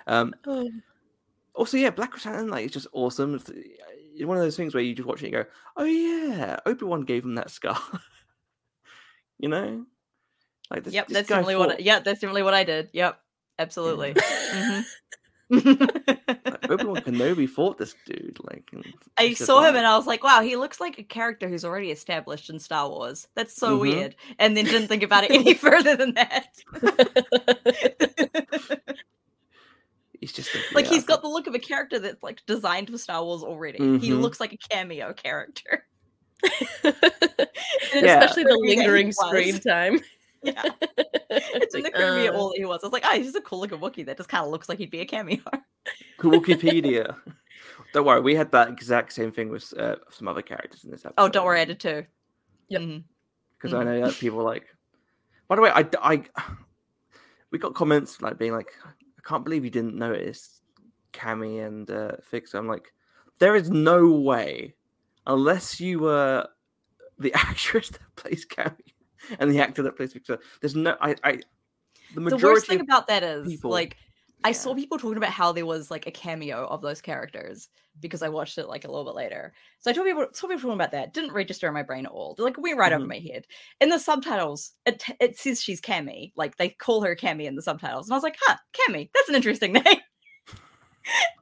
Um. 0.05 0.35
Oh, 0.45 0.69
Also, 1.55 1.77
yeah, 1.77 1.89
Black 1.89 2.13
Krrsantan 2.13 2.49
like 2.49 2.65
it's 2.65 2.73
just 2.73 2.87
awesome. 2.93 3.41
It's, 4.21 4.27
one 4.27 4.37
of 4.37 4.43
those 4.43 4.57
things 4.57 4.73
where 4.73 4.83
you 4.83 4.93
just 4.93 5.07
watch 5.07 5.21
it 5.23 5.27
and 5.27 5.33
go, 5.33 5.45
"Oh 5.77 5.83
yeah, 5.83 6.57
Obi 6.65 6.85
Wan 6.85 7.03
gave 7.03 7.23
him 7.25 7.35
that 7.35 7.49
scar." 7.49 7.77
you 9.39 9.49
know, 9.49 9.85
like 10.69 10.83
this, 10.83 10.93
Yep, 10.93 11.07
this 11.07 11.13
that's 11.15 11.29
definitely 11.29 11.55
what. 11.55 11.69
I, 11.69 11.71
fought- 11.73 11.81
yep, 11.83 12.03
that's 12.03 12.19
definitely 12.19 12.43
what 12.43 12.53
I 12.53 12.63
did. 12.63 12.89
Yep, 12.93 13.19
absolutely. 13.59 14.13
Mhm. 14.13 14.85
Obi 15.51 16.85
Wan 16.85 17.01
Kenobi 17.01 17.49
fought 17.49 17.77
this 17.77 17.93
dude. 18.05 18.37
Like, 18.49 18.71
I 19.17 19.33
saw 19.33 19.61
him 19.63 19.75
and 19.75 19.85
I 19.85 19.97
was 19.97 20.07
like, 20.07 20.23
wow, 20.23 20.41
he 20.41 20.55
looks 20.55 20.79
like 20.79 20.97
a 20.97 21.03
character 21.03 21.49
who's 21.49 21.65
already 21.65 21.91
established 21.91 22.49
in 22.49 22.57
Star 22.57 22.87
Wars. 22.87 23.27
That's 23.35 23.53
so 23.53 23.77
Mhm. 23.77 23.81
weird. 23.81 24.15
And 24.39 24.55
then 24.55 24.63
didn't 24.63 24.87
think 24.87 25.03
about 25.03 25.25
it 25.25 25.31
any 25.31 25.53
further 25.53 25.97
than 25.97 26.13
that. 26.13 26.55
he's 30.21 30.31
just 30.31 30.55
a, 30.55 30.59
like 30.73 30.85
yeah, 30.85 30.91
he's 30.91 31.03
I 31.03 31.07
got 31.07 31.21
the 31.21 31.27
look 31.27 31.47
of 31.47 31.55
a 31.55 31.59
character 31.59 31.99
that's 31.99 32.23
like 32.23 32.41
designed 32.45 32.89
for 32.89 32.97
Star 32.97 33.23
Wars 33.23 33.43
already. 33.43 33.77
He 33.99 34.11
Mhm. 34.11 34.21
looks 34.21 34.39
like 34.39 34.53
a 34.53 34.57
cameo 34.57 35.11
character. 35.13 35.85
Yeah. 37.93 38.19
especially 38.23 38.43
the 38.43 38.57
Movie 38.59 38.67
that 38.67 38.71
he 38.71 38.77
lingering 38.77 39.07
was. 39.07 39.17
screen 39.17 39.59
time. 39.59 39.99
Yeah. 40.43 40.63
it's 41.29 41.75
in 41.75 41.83
like, 41.83 41.93
the 41.93 41.99
movie 41.99 42.27
uh, 42.27 42.33
all 42.33 42.51
he 42.57 42.65
was. 42.65 42.83
I 42.83 42.87
was 42.87 42.93
like, 42.93 43.03
oh, 43.05 43.15
he's 43.15 43.27
just 43.27 43.35
a 43.37 43.41
cool 43.41 43.59
looking 43.59 43.77
Wookiee 43.77 44.07
that 44.07 44.17
just 44.17 44.27
kind 44.27 44.43
of 44.43 44.49
looks 44.49 44.67
like 44.69 44.79
he'd 44.79 44.89
be 44.89 45.01
a 45.01 45.05
cameo. 45.05 45.37
Wikipedia. 46.19 47.15
don't 47.93 48.05
worry, 48.07 48.21
we 48.21 48.33
had 48.33 48.51
that 48.53 48.69
exact 48.69 49.13
same 49.13 49.31
thing 49.31 49.49
with 49.49 49.71
uh, 49.77 49.97
some 50.09 50.27
other 50.27 50.41
characters 50.41 50.83
in 50.83 50.89
this 50.89 51.05
episode. 51.05 51.13
Oh, 51.23 51.29
don't 51.29 51.45
worry, 51.45 51.61
I 51.61 51.65
did 51.65 51.79
too. 51.79 52.05
Yep. 52.69 52.81
Mhm. 52.81 53.03
because 53.55 53.75
I 53.75 53.83
know 53.83 54.01
that 54.07 54.15
people 54.15 54.43
like. 54.43 54.65
By 55.47 55.57
the 55.57 55.61
way, 55.61 55.69
I, 55.69 55.87
I 56.01 56.23
we 57.51 57.59
got 57.59 57.75
comments 57.75 58.19
like 58.21 58.39
being 58.39 58.53
like, 58.53 58.73
I 59.23 59.27
can't 59.29 59.43
believe 59.43 59.63
you 59.63 59.69
didn't 59.69 59.95
notice 59.95 60.61
Camie 61.13 61.65
and 61.65 61.89
uh, 61.89 62.13
Fix. 62.23 62.53
I'm 62.53 62.67
like, 62.67 62.91
there 63.39 63.55
is 63.55 63.69
no 63.69 64.09
way, 64.11 64.75
unless 65.27 65.79
you 65.79 65.99
were 65.99 66.47
the 67.19 67.33
actress 67.35 67.89
that 67.89 68.15
plays 68.15 68.45
Camie 68.45 68.93
and 69.39 69.51
the 69.51 69.59
actor 69.59 69.83
that 69.83 69.95
plays 69.95 70.13
Fixer. 70.13 70.39
There's 70.59 70.75
no, 70.75 70.95
I, 71.01 71.15
I, 71.23 71.39
the 72.15 72.21
The 72.21 72.37
worst 72.37 72.65
thing 72.67 72.81
about 72.81 73.07
that 73.07 73.23
is, 73.23 73.47
people- 73.47 73.71
like, 73.71 73.97
I 74.43 74.51
saw 74.53 74.73
people 74.73 74.97
talking 74.97 75.17
about 75.17 75.29
how 75.31 75.51
there 75.51 75.65
was 75.65 75.91
like 75.91 76.07
a 76.07 76.11
cameo 76.11 76.65
of 76.67 76.81
those 76.81 77.01
characters 77.01 77.69
because 77.99 78.23
I 78.23 78.29
watched 78.29 78.57
it 78.57 78.67
like 78.67 78.85
a 78.85 78.87
little 78.87 79.05
bit 79.05 79.13
later. 79.15 79.53
So 79.79 79.91
I 79.91 79.93
told 79.93 80.07
people, 80.07 80.25
saw 80.33 80.47
people 80.47 80.61
talking 80.61 80.73
about 80.73 80.91
that. 80.91 81.13
Didn't 81.13 81.33
register 81.33 81.67
in 81.67 81.73
my 81.73 81.83
brain 81.83 82.05
at 82.05 82.11
all. 82.11 82.35
Like, 82.39 82.57
it 82.57 82.61
went 82.61 82.77
right 82.77 82.91
over 82.93 83.03
Mhm. 83.05 83.09
my 83.09 83.19
head. 83.19 83.45
In 83.79 83.89
the 83.89 83.99
subtitles, 83.99 84.71
it, 84.85 85.03
it 85.19 85.37
says 85.37 85.61
she's 85.61 85.81
Camie. 85.81 86.31
Like, 86.35 86.57
they 86.57 86.69
call 86.69 87.01
her 87.03 87.15
Camie 87.15 87.45
in 87.45 87.55
the 87.55 87.61
subtitles. 87.61 88.07
And 88.07 88.13
I 88.13 88.17
was 88.17 88.23
like, 88.23 88.37
huh, 88.41 88.57
Camie, 88.73 89.09
that's 89.13 89.29
an 89.29 89.35
interesting 89.35 89.73
name. 89.73 89.83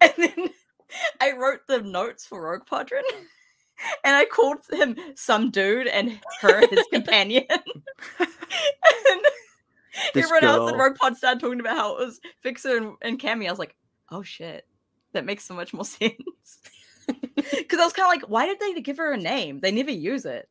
and 0.02 0.14
then 0.18 0.50
I 1.22 1.34
wrote 1.34 1.62
the 1.68 1.82
notes 1.82 2.26
for 2.26 2.42
Rogue 2.42 2.66
Podron. 2.66 3.04
and 4.04 4.16
I 4.16 4.26
called 4.26 4.58
him 4.72 4.98
some 5.16 5.52
dude 5.52 5.88
and 5.88 6.20
her 6.42 6.68
his 6.68 6.86
companion. 6.92 7.46
and 7.50 9.22
This 10.14 10.26
everyone 10.26 10.44
else 10.46 10.72
in 10.72 10.78
girl. 10.78 10.88
Rogue 10.88 10.98
Pod 10.98 11.18
started 11.18 11.40
talking 11.40 11.60
about 11.60 11.78
how 11.78 11.98
it 11.98 12.06
was 12.06 12.20
Fixer 12.42 12.78
and, 12.78 12.96
and 13.02 13.20
Camie. 13.20 13.48
I 13.48 13.52
was 13.52 13.60
like, 13.60 13.76
oh 14.12 14.22
shit, 14.24 14.66
that 15.14 15.26
makes 15.26 15.44
so 15.46 15.54
much 15.56 15.74
more 15.74 15.86
sense. 15.86 16.14
Because 17.36 17.80
I 17.80 17.84
was 17.86 17.94
kind 17.94 18.06
of 18.06 18.22
like, 18.22 18.30
why 18.30 18.46
did 18.46 18.60
they 18.60 18.80
give 18.82 18.98
her 18.98 19.12
a 19.14 19.18
name? 19.18 19.62
They 19.62 19.72
never 19.72 19.90
use 19.92 20.26
it. 20.26 20.48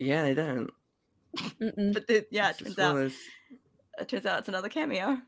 Yeah, 0.00 0.22
they 0.22 0.34
don't. 0.34 0.70
Mm-mm. 1.36 1.92
But 1.94 2.06
the, 2.08 2.26
yeah, 2.30 2.50
it 2.50 2.58
turns 2.58 2.78
out 2.78 2.96
of 2.96 3.02
those- 3.02 3.16
it 4.00 4.08
turns 4.08 4.26
out 4.26 4.40
it's 4.40 4.48
another 4.48 4.68
cameo. 4.68 5.18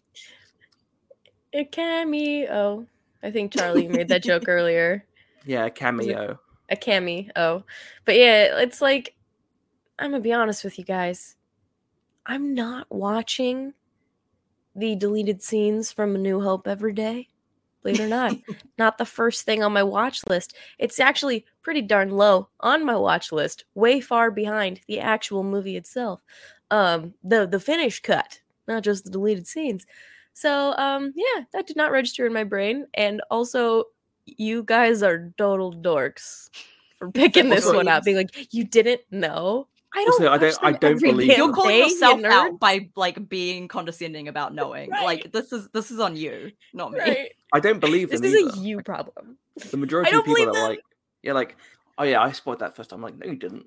A 1.52 1.64
cameo. 1.64 2.86
I 3.22 3.30
think 3.30 3.52
Charlie 3.52 3.86
made 3.88 4.08
that 4.08 4.22
joke 4.24 4.48
earlier. 4.48 5.04
Yeah, 5.44 5.66
a 5.66 5.70
cameo. 5.70 6.40
A 6.68 6.76
cameo. 6.76 7.64
But 8.04 8.16
yeah, 8.16 8.58
it's 8.60 8.80
like 8.80 9.14
I'm 9.98 10.10
gonna 10.10 10.22
be 10.22 10.32
honest 10.32 10.64
with 10.64 10.78
you 10.78 10.84
guys. 10.84 11.36
I'm 12.26 12.54
not 12.54 12.86
watching 12.90 13.72
the 14.74 14.96
deleted 14.96 15.42
scenes 15.42 15.92
from 15.92 16.14
A 16.14 16.18
New 16.18 16.40
Hope 16.40 16.66
every 16.66 16.92
day. 16.92 17.28
Believe 17.82 18.00
it 18.00 18.04
or 18.04 18.08
not, 18.08 18.36
not 18.78 18.98
the 18.98 19.04
first 19.04 19.44
thing 19.44 19.62
on 19.62 19.72
my 19.72 19.82
watch 19.82 20.20
list. 20.28 20.56
It's 20.78 20.98
actually 20.98 21.46
pretty 21.62 21.82
darn 21.82 22.10
low 22.10 22.48
on 22.60 22.84
my 22.84 22.96
watch 22.96 23.30
list, 23.30 23.64
way 23.74 24.00
far 24.00 24.30
behind 24.30 24.80
the 24.88 25.00
actual 25.00 25.44
movie 25.44 25.76
itself. 25.76 26.20
Um, 26.70 27.14
the 27.22 27.46
the 27.46 27.60
finished 27.60 28.02
cut, 28.02 28.40
not 28.66 28.82
just 28.82 29.04
the 29.04 29.10
deleted 29.10 29.46
scenes. 29.46 29.86
So 30.32 30.74
um, 30.76 31.12
yeah, 31.14 31.44
that 31.52 31.68
did 31.68 31.76
not 31.76 31.92
register 31.92 32.26
in 32.26 32.32
my 32.32 32.44
brain. 32.44 32.86
And 32.94 33.22
also, 33.30 33.84
you 34.26 34.64
guys 34.64 35.02
are 35.02 35.32
total 35.38 35.72
dorks 35.72 36.50
for 36.98 37.10
picking 37.10 37.48
this 37.48 37.66
one 37.66 37.86
up, 37.88 38.04
being 38.04 38.16
like, 38.16 38.52
you 38.52 38.64
didn't 38.64 39.02
know. 39.12 39.68
I 39.94 40.04
don't. 40.04 40.28
I 40.28 40.38
don't- 40.38 40.58
I 40.62 40.72
don't 40.72 40.84
every 40.96 41.10
believe 41.10 41.36
You're 41.38 41.52
calling 41.52 41.70
day, 41.70 41.78
you 41.78 41.84
yourself 41.84 42.22
out 42.24 42.58
by 42.60 42.90
like 42.96 43.28
being 43.28 43.66
condescending 43.68 44.28
about 44.28 44.54
knowing. 44.58 44.90
Right. 44.90 45.04
Like 45.04 45.32
this 45.32 45.52
is 45.52 45.68
this 45.70 45.90
is 45.90 46.00
on 46.00 46.16
you, 46.16 46.52
not 46.74 46.92
me. 46.92 46.98
Right. 46.98 47.32
I 47.52 47.60
don't 47.60 47.80
believe 47.80 48.10
This 48.10 48.20
them 48.20 48.30
is 48.32 48.40
either. 48.42 48.50
a 48.60 48.62
you 48.62 48.82
problem. 48.82 49.38
The 49.70 49.76
majority 49.84 50.10
of 50.14 50.24
people 50.24 50.34
believe 50.34 50.48
are 50.48 50.52
them. 50.54 50.62
like, 50.70 50.80
yeah, 51.22 51.32
like, 51.32 51.56
oh 51.98 52.04
yeah, 52.04 52.20
I 52.20 52.32
spotted 52.32 52.60
that 52.60 52.76
first 52.76 52.90
time. 52.90 52.98
I'm 52.98 53.02
like, 53.04 53.16
no, 53.18 53.26
you 53.30 53.36
didn't. 53.36 53.66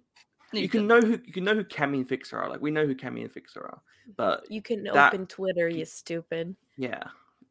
No, 0.54 0.60
You, 0.60 0.70
can 0.70 0.88
know 0.88 1.00
who 1.00 1.20
you 1.26 1.34
can 1.34 1.44
know 1.44 1.56
who 1.56 1.64
Camie 1.64 1.98
and 1.98 2.08
Fixer 2.10 2.38
are. 2.38 2.50
Like, 2.50 2.62
we 2.62 2.72
know 2.72 2.86
who 2.86 2.96
Camie 2.96 3.22
and 3.22 3.32
Fixer 3.32 3.62
are, 3.62 3.82
but 4.18 4.46
You 4.52 4.62
can 4.62 4.84
That- 4.84 5.14
open 5.14 5.26
Twitter, 5.28 5.68
you 5.70 5.86
stupid. 5.86 6.56
yeah, 6.78 7.04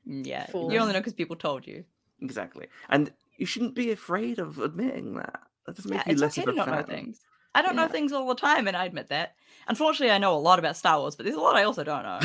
Mm, 0.09 0.27
Yeah, 0.27 0.47
Fools. 0.47 0.73
you 0.73 0.79
only 0.79 0.93
know 0.93 1.01
because 1.01 1.15
people 1.15 1.37
told 1.37 1.67
you. 1.67 1.85
exactly. 2.21 2.67
And 2.91 3.13
you 3.37 3.47
shouldn't 3.47 3.75
be 3.75 3.91
afraid 3.93 4.39
of 4.39 4.59
admitting 4.59 5.15
that. 5.15 5.41
That 5.67 5.77
doesn't 5.77 5.91
make 5.91 6.01
Yeah, 6.01 6.05
you 6.09 6.13
it's 6.13 6.23
less 6.23 6.39
okay 6.39 6.43
of 6.43 6.47
to 6.47 6.53
a 6.53 6.55
not 6.57 6.67
know 6.69 6.75
fan. 6.75 6.85
things. 6.87 7.21
I 7.55 7.63
don't 7.63 7.77
know 7.77 7.89
things 7.89 8.13
all 8.13 8.29
the 8.29 8.35
time, 8.35 8.69
and 8.69 8.77
I 8.77 8.85
admit 8.85 9.09
that. 9.09 9.35
Unfortunately, 9.67 10.13
I 10.13 10.19
know 10.19 10.35
a 10.35 10.39
lot 10.39 10.59
about 10.59 10.77
Star 10.77 10.99
Wars, 10.99 11.17
but 11.17 11.25
there's 11.25 11.37
a 11.37 11.41
lot 11.41 11.57
I 11.57 11.65
also 11.65 11.83
don't 11.85 12.03
know. 12.03 12.21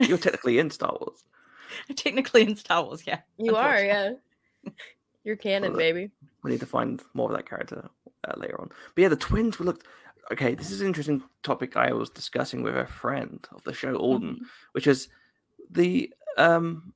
You're 0.00 0.18
technically 0.18 0.58
in 0.58 0.70
Star 0.70 0.96
Wars. 1.00 1.24
Technically, 1.96 2.42
in 2.42 2.56
Star 2.56 2.84
Wars, 2.84 3.02
yeah. 3.06 3.20
You 3.38 3.56
are, 3.56 3.82
yeah. 3.82 4.12
You're 5.24 5.36
canon, 5.36 5.72
Well, 5.72 5.78
baby. 5.78 6.10
We 6.42 6.50
need 6.52 6.60
to 6.60 6.66
find 6.66 7.02
more 7.14 7.30
of 7.30 7.36
that 7.36 7.48
character 7.48 7.88
uh, 8.28 8.32
later 8.36 8.60
on. 8.60 8.70
But 8.94 9.02
yeah, 9.02 9.08
the 9.08 9.16
twins 9.16 9.58
were 9.58 9.64
looked. 9.66 9.86
Okay, 10.32 10.54
this 10.54 10.70
is 10.70 10.80
an 10.80 10.86
interesting 10.86 11.22
topic 11.42 11.76
I 11.76 11.92
was 11.92 12.10
discussing 12.10 12.62
with 12.62 12.76
a 12.76 12.86
friend 12.86 13.46
of 13.52 13.62
the 13.64 13.74
show, 13.74 13.94
Alden, 13.96 14.36
Mhm. 14.42 14.46
which 14.72 14.86
is 14.86 15.08
the 15.70 16.12
um 16.38 16.94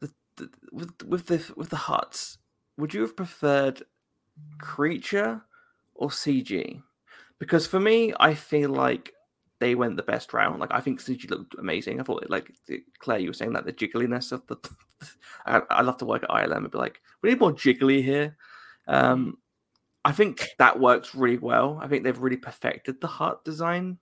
the, 0.00 0.10
the 0.36 0.50
with 0.72 1.02
with 1.04 1.26
the 1.26 1.52
with 1.56 1.70
the 1.70 1.76
Hutts. 1.76 2.38
Would 2.78 2.94
you 2.94 3.02
have 3.02 3.16
preferred 3.16 3.82
creature 4.58 5.42
or 5.98 6.08
CG? 6.08 6.82
Because 7.38 7.66
for 7.66 7.80
me, 7.80 8.14
I 8.18 8.34
feel 8.34 8.70
like 8.70 9.12
they 9.58 9.74
went 9.74 9.96
the 9.96 10.02
best 10.02 10.32
route. 10.32 10.58
Like 10.58 10.72
I 10.72 10.80
think 10.80 11.00
CG 11.00 11.28
looked 11.30 11.54
amazing. 11.58 12.00
I 12.00 12.02
thought 12.02 12.22
it, 12.22 12.30
like 12.30 12.50
Claire, 12.98 13.18
you 13.18 13.28
were 13.28 13.34
saying 13.34 13.52
that 13.54 13.64
the 13.64 13.72
jiggliness 13.72 14.32
of 14.32 14.46
the. 14.46 14.56
I, 15.46 15.62
I 15.70 15.82
love 15.82 15.98
to 15.98 16.04
work 16.04 16.22
at 16.22 16.30
ILM 16.30 16.56
and 16.56 16.70
be 16.70 16.78
like, 16.78 17.00
we 17.22 17.30
need 17.30 17.40
more 17.40 17.52
jiggly 17.52 18.02
here. 18.02 18.36
Um, 18.88 19.38
I 20.04 20.12
think 20.12 20.48
that 20.58 20.78
works 20.78 21.14
really 21.14 21.38
well. 21.38 21.78
I 21.82 21.88
think 21.88 22.04
they've 22.04 22.18
really 22.18 22.36
perfected 22.36 23.00
the 23.00 23.06
heart 23.06 23.44
design. 23.44 23.98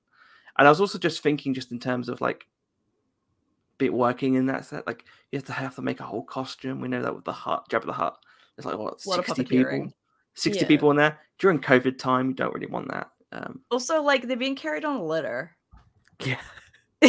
And 0.57 0.69
I 0.69 0.71
was 0.71 0.81
also 0.81 0.99
just 0.99 1.23
thinking, 1.23 1.55
just 1.55 1.73
in 1.73 1.81
terms 1.81 2.09
of 2.09 2.21
like, 2.21 2.47
bit 3.79 3.93
working 3.93 4.35
in 4.35 4.47
that 4.47 4.65
set, 4.65 4.87
like 4.87 5.05
you 5.31 5.39
have 5.39 5.47
to 5.47 5.53
have 5.53 5.75
to 5.77 5.83
make 5.83 6.01
a 6.01 6.05
whole 6.05 6.23
costume. 6.23 6.81
We 6.81 6.89
know 6.89 7.03
that 7.03 7.15
with 7.15 7.25
the 7.25 7.33
Hutt, 7.33 7.69
Jabba 7.69 7.87
the 7.87 7.93
Hutt, 7.93 8.19
there's 8.57 8.67
like 8.67 8.79
what 8.79 8.95
of 8.95 9.01
sixty 9.01 9.45
people, 9.45 9.93
puppeteering. 10.35 10.39
sixty 10.41 10.63
Yeah. 10.63 10.69
people 10.69 10.91
in 10.91 10.97
there 10.97 11.19
during 11.39 11.61
COVID 11.61 11.99
time. 11.99 12.29
You 12.29 12.35
don't 12.35 12.55
really 12.55 12.67
want 12.67 12.89
that. 12.91 13.11
Um, 13.33 13.61
Also, 13.71 14.03
like 14.03 14.27
they're 14.29 14.37
being 14.37 14.57
carried 14.57 14.85
on 14.85 14.97
a 14.97 15.05
litter. 15.05 15.57
yeah, 16.25 16.39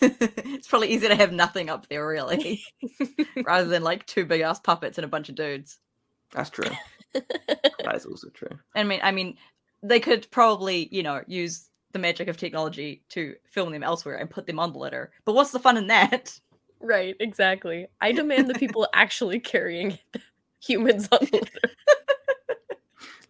it's 0.00 0.68
probably 0.68 0.88
easier 0.88 1.08
to 1.08 1.16
have 1.16 1.32
nothing 1.32 1.68
up 1.70 1.88
there, 1.88 2.06
really, 2.06 2.62
rather 3.44 3.68
than 3.68 3.82
like 3.82 4.06
two 4.06 4.24
big 4.24 4.40
ass 4.40 4.60
puppets 4.60 4.98
and 4.98 5.04
a 5.04 5.08
bunch 5.08 5.28
of 5.28 5.34
dudes. 5.34 5.78
that's 6.32 6.50
true. 6.50 6.70
that 7.14 7.94
is 7.94 8.06
also 8.06 8.28
true. 8.30 8.58
I 8.76 8.84
mean, 8.84 9.00
I 9.02 9.10
mean, 9.12 9.36
they 9.82 10.00
could 10.00 10.30
probably, 10.30 10.88
you 10.92 11.02
know, 11.02 11.22
use 11.26 11.68
the 11.92 11.98
magic 11.98 12.28
of 12.28 12.36
technology 12.36 13.02
to 13.10 13.34
film 13.46 13.72
them 13.72 13.82
elsewhere 13.82 14.16
and 14.16 14.28
put 14.30 14.46
them 14.46 14.58
on 14.60 14.72
the 14.72 14.78
litter. 14.78 15.10
But 15.24 15.34
what's 15.34 15.50
the 15.52 15.58
fun 15.58 15.76
in 15.76 15.86
that? 15.88 16.38
right, 16.80 17.16
exactly. 17.18 17.86
I 18.00 18.12
demand 18.12 18.48
the 18.48 18.54
people 18.58 18.86
actually 18.94 19.40
carrying 19.40 19.98
humans 20.60 21.08
on 21.12 21.18
the 21.20 21.38
litter. 21.38 21.74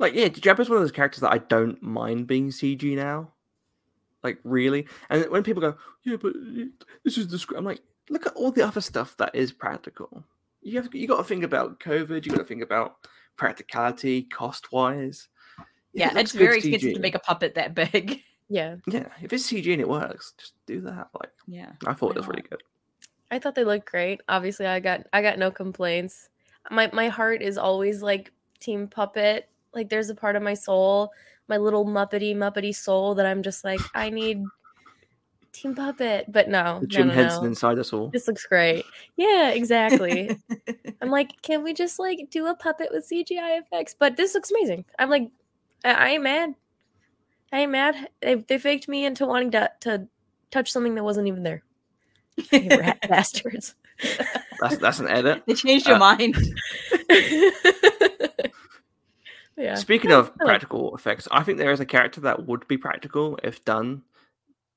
Like, 0.01 0.15
yeah, 0.15 0.29
Jabba's 0.29 0.69
one 0.69 0.77
of 0.77 0.83
those 0.85 0.93
characters 0.93 1.23
that 1.23 1.33
I 1.33 1.39
don't 1.39 1.83
mind 1.83 2.29
being 2.29 2.51
CG 2.51 2.95
now. 2.95 3.33
Like, 4.23 4.39
really. 4.45 4.87
And 5.11 5.29
when 5.29 5.43
people 5.43 5.61
go, 5.61 5.77
yeah, 6.05 6.17
but 6.17 6.35
this 7.05 7.19
is 7.19 7.27
the 7.27 7.39
script, 7.39 7.59
I'm 7.59 7.65
like, 7.65 7.81
look 8.09 8.27
at 8.27 8.35
all 8.35 8.53
the 8.53 8.65
other 8.65 8.81
stuff 8.81 9.17
that 9.17 9.35
is 9.35 9.53
practical. 9.53 10.25
You 10.63 10.81
have 10.81 10.95
you 10.95 11.07
got 11.07 11.19
to 11.19 11.25
think 11.25 11.45
about 11.45 11.81
COVID. 11.81 12.25
You 12.25 12.33
got 12.33 12.39
to 12.39 12.45
think 12.45 12.63
about 12.63 13.09
practicality, 13.37 14.23
cost 14.23 14.71
wise. 14.73 15.29
Yeah, 15.93 16.17
it's 16.17 16.33
very 16.33 16.59
expensive 16.59 16.95
to 16.95 17.01
make 17.01 17.15
a 17.15 17.21
puppet 17.21 17.55
that 17.57 17.75
big. 17.75 18.23
Yeah, 18.51 18.77
Yeah, 18.87 19.09
if 19.21 19.31
it's 19.35 19.53
CG 19.53 19.71
and 19.71 19.81
it 19.83 19.87
works, 19.87 20.33
just 20.39 20.55
do 20.65 20.81
that. 20.81 21.09
Like, 21.21 21.33
Yeah. 21.47 21.73
I 21.85 21.93
thought 21.93 22.07
Why 22.07 22.11
it 22.13 22.17
was 22.17 22.29
really 22.29 22.45
good. 22.49 22.63
I 23.31 23.39
thought 23.39 23.55
they 23.55 23.63
looked 23.63 23.91
great. 23.91 24.23
Obviously, 24.27 24.65
I 24.65 24.81
got 24.81 25.03
I 25.13 25.21
got 25.21 25.39
no 25.39 25.51
complaints. 25.51 26.31
My 26.71 26.91
my 26.93 27.09
heart 27.09 27.43
is 27.43 27.59
always 27.59 28.03
like 28.03 28.33
team 28.61 28.89
puppet. 28.89 29.49
Like 29.75 29.89
there's 29.89 30.11
a 30.11 30.15
part 30.15 30.37
of 30.37 30.43
my 30.43 30.55
soul, 30.55 31.11
my 31.49 31.57
little 31.57 31.85
muppety 31.85 32.35
muppety 32.35 32.75
soul 32.75 33.15
that 33.17 33.27
I'm 33.27 33.43
just 33.43 33.65
like 33.65 33.81
I 33.95 34.11
need 34.11 34.43
team 35.53 35.75
puppet. 35.75 36.27
But 36.29 36.49
no, 36.49 36.81
The 36.81 36.87
Jim 36.87 37.09
no, 37.09 37.15
Henson 37.15 37.43
no. 37.43 37.49
inside 37.49 37.79
us 37.79 37.93
all. 37.93 38.09
This 38.09 38.29
looks 38.29 38.47
great. 38.47 38.85
Yeah, 39.17 39.51
exactly. 39.51 40.37
I'm 41.03 41.11
like, 41.11 41.41
can 41.43 41.63
we 41.63 41.75
just 41.75 41.99
like 41.99 42.29
do 42.31 42.47
a 42.47 42.55
puppet 42.55 42.89
with 42.93 43.09
CGI 43.11 43.61
effects? 43.61 43.95
But 43.99 44.17
this 44.17 44.35
looks 44.35 44.51
amazing. 44.51 44.85
I'm 44.99 45.11
like, 45.11 45.31
I, 45.85 45.93
I 45.93 46.09
ain't 46.11 46.23
mad. 46.23 46.55
I 47.53 47.61
ain't 47.61 47.73
mad. 47.73 48.09
They, 48.21 48.35
they 48.35 48.59
faked 48.59 48.89
me 48.89 49.05
into 49.05 49.27
wanting 49.27 49.53
to, 49.53 49.71
to 49.81 50.07
touch 50.51 50.71
something 50.71 50.95
that 50.97 51.05
wasn't 51.05 51.29
even 51.29 51.43
there. 51.43 51.63
Bastards. 53.09 53.75
That's 54.61 54.77
that's 54.79 54.99
an 55.01 55.09
edit. 55.09 55.43
they 55.47 55.55
changed 55.55 55.87
your 55.87 55.97
Uh, 55.97 56.01
mind. 56.01 56.37
yeah. 59.57 59.75
Speaking 59.75 60.13
of 60.13 60.35
practical 60.37 60.95
effects, 60.95 61.27
I 61.31 61.43
think 61.43 61.59
there 61.59 61.73
is 61.73 61.81
a 61.81 61.87
character 61.87 62.21
that 62.23 62.47
would 62.47 62.67
be 62.69 62.77
practical 62.79 63.39
if 63.43 63.65
done. 63.65 64.03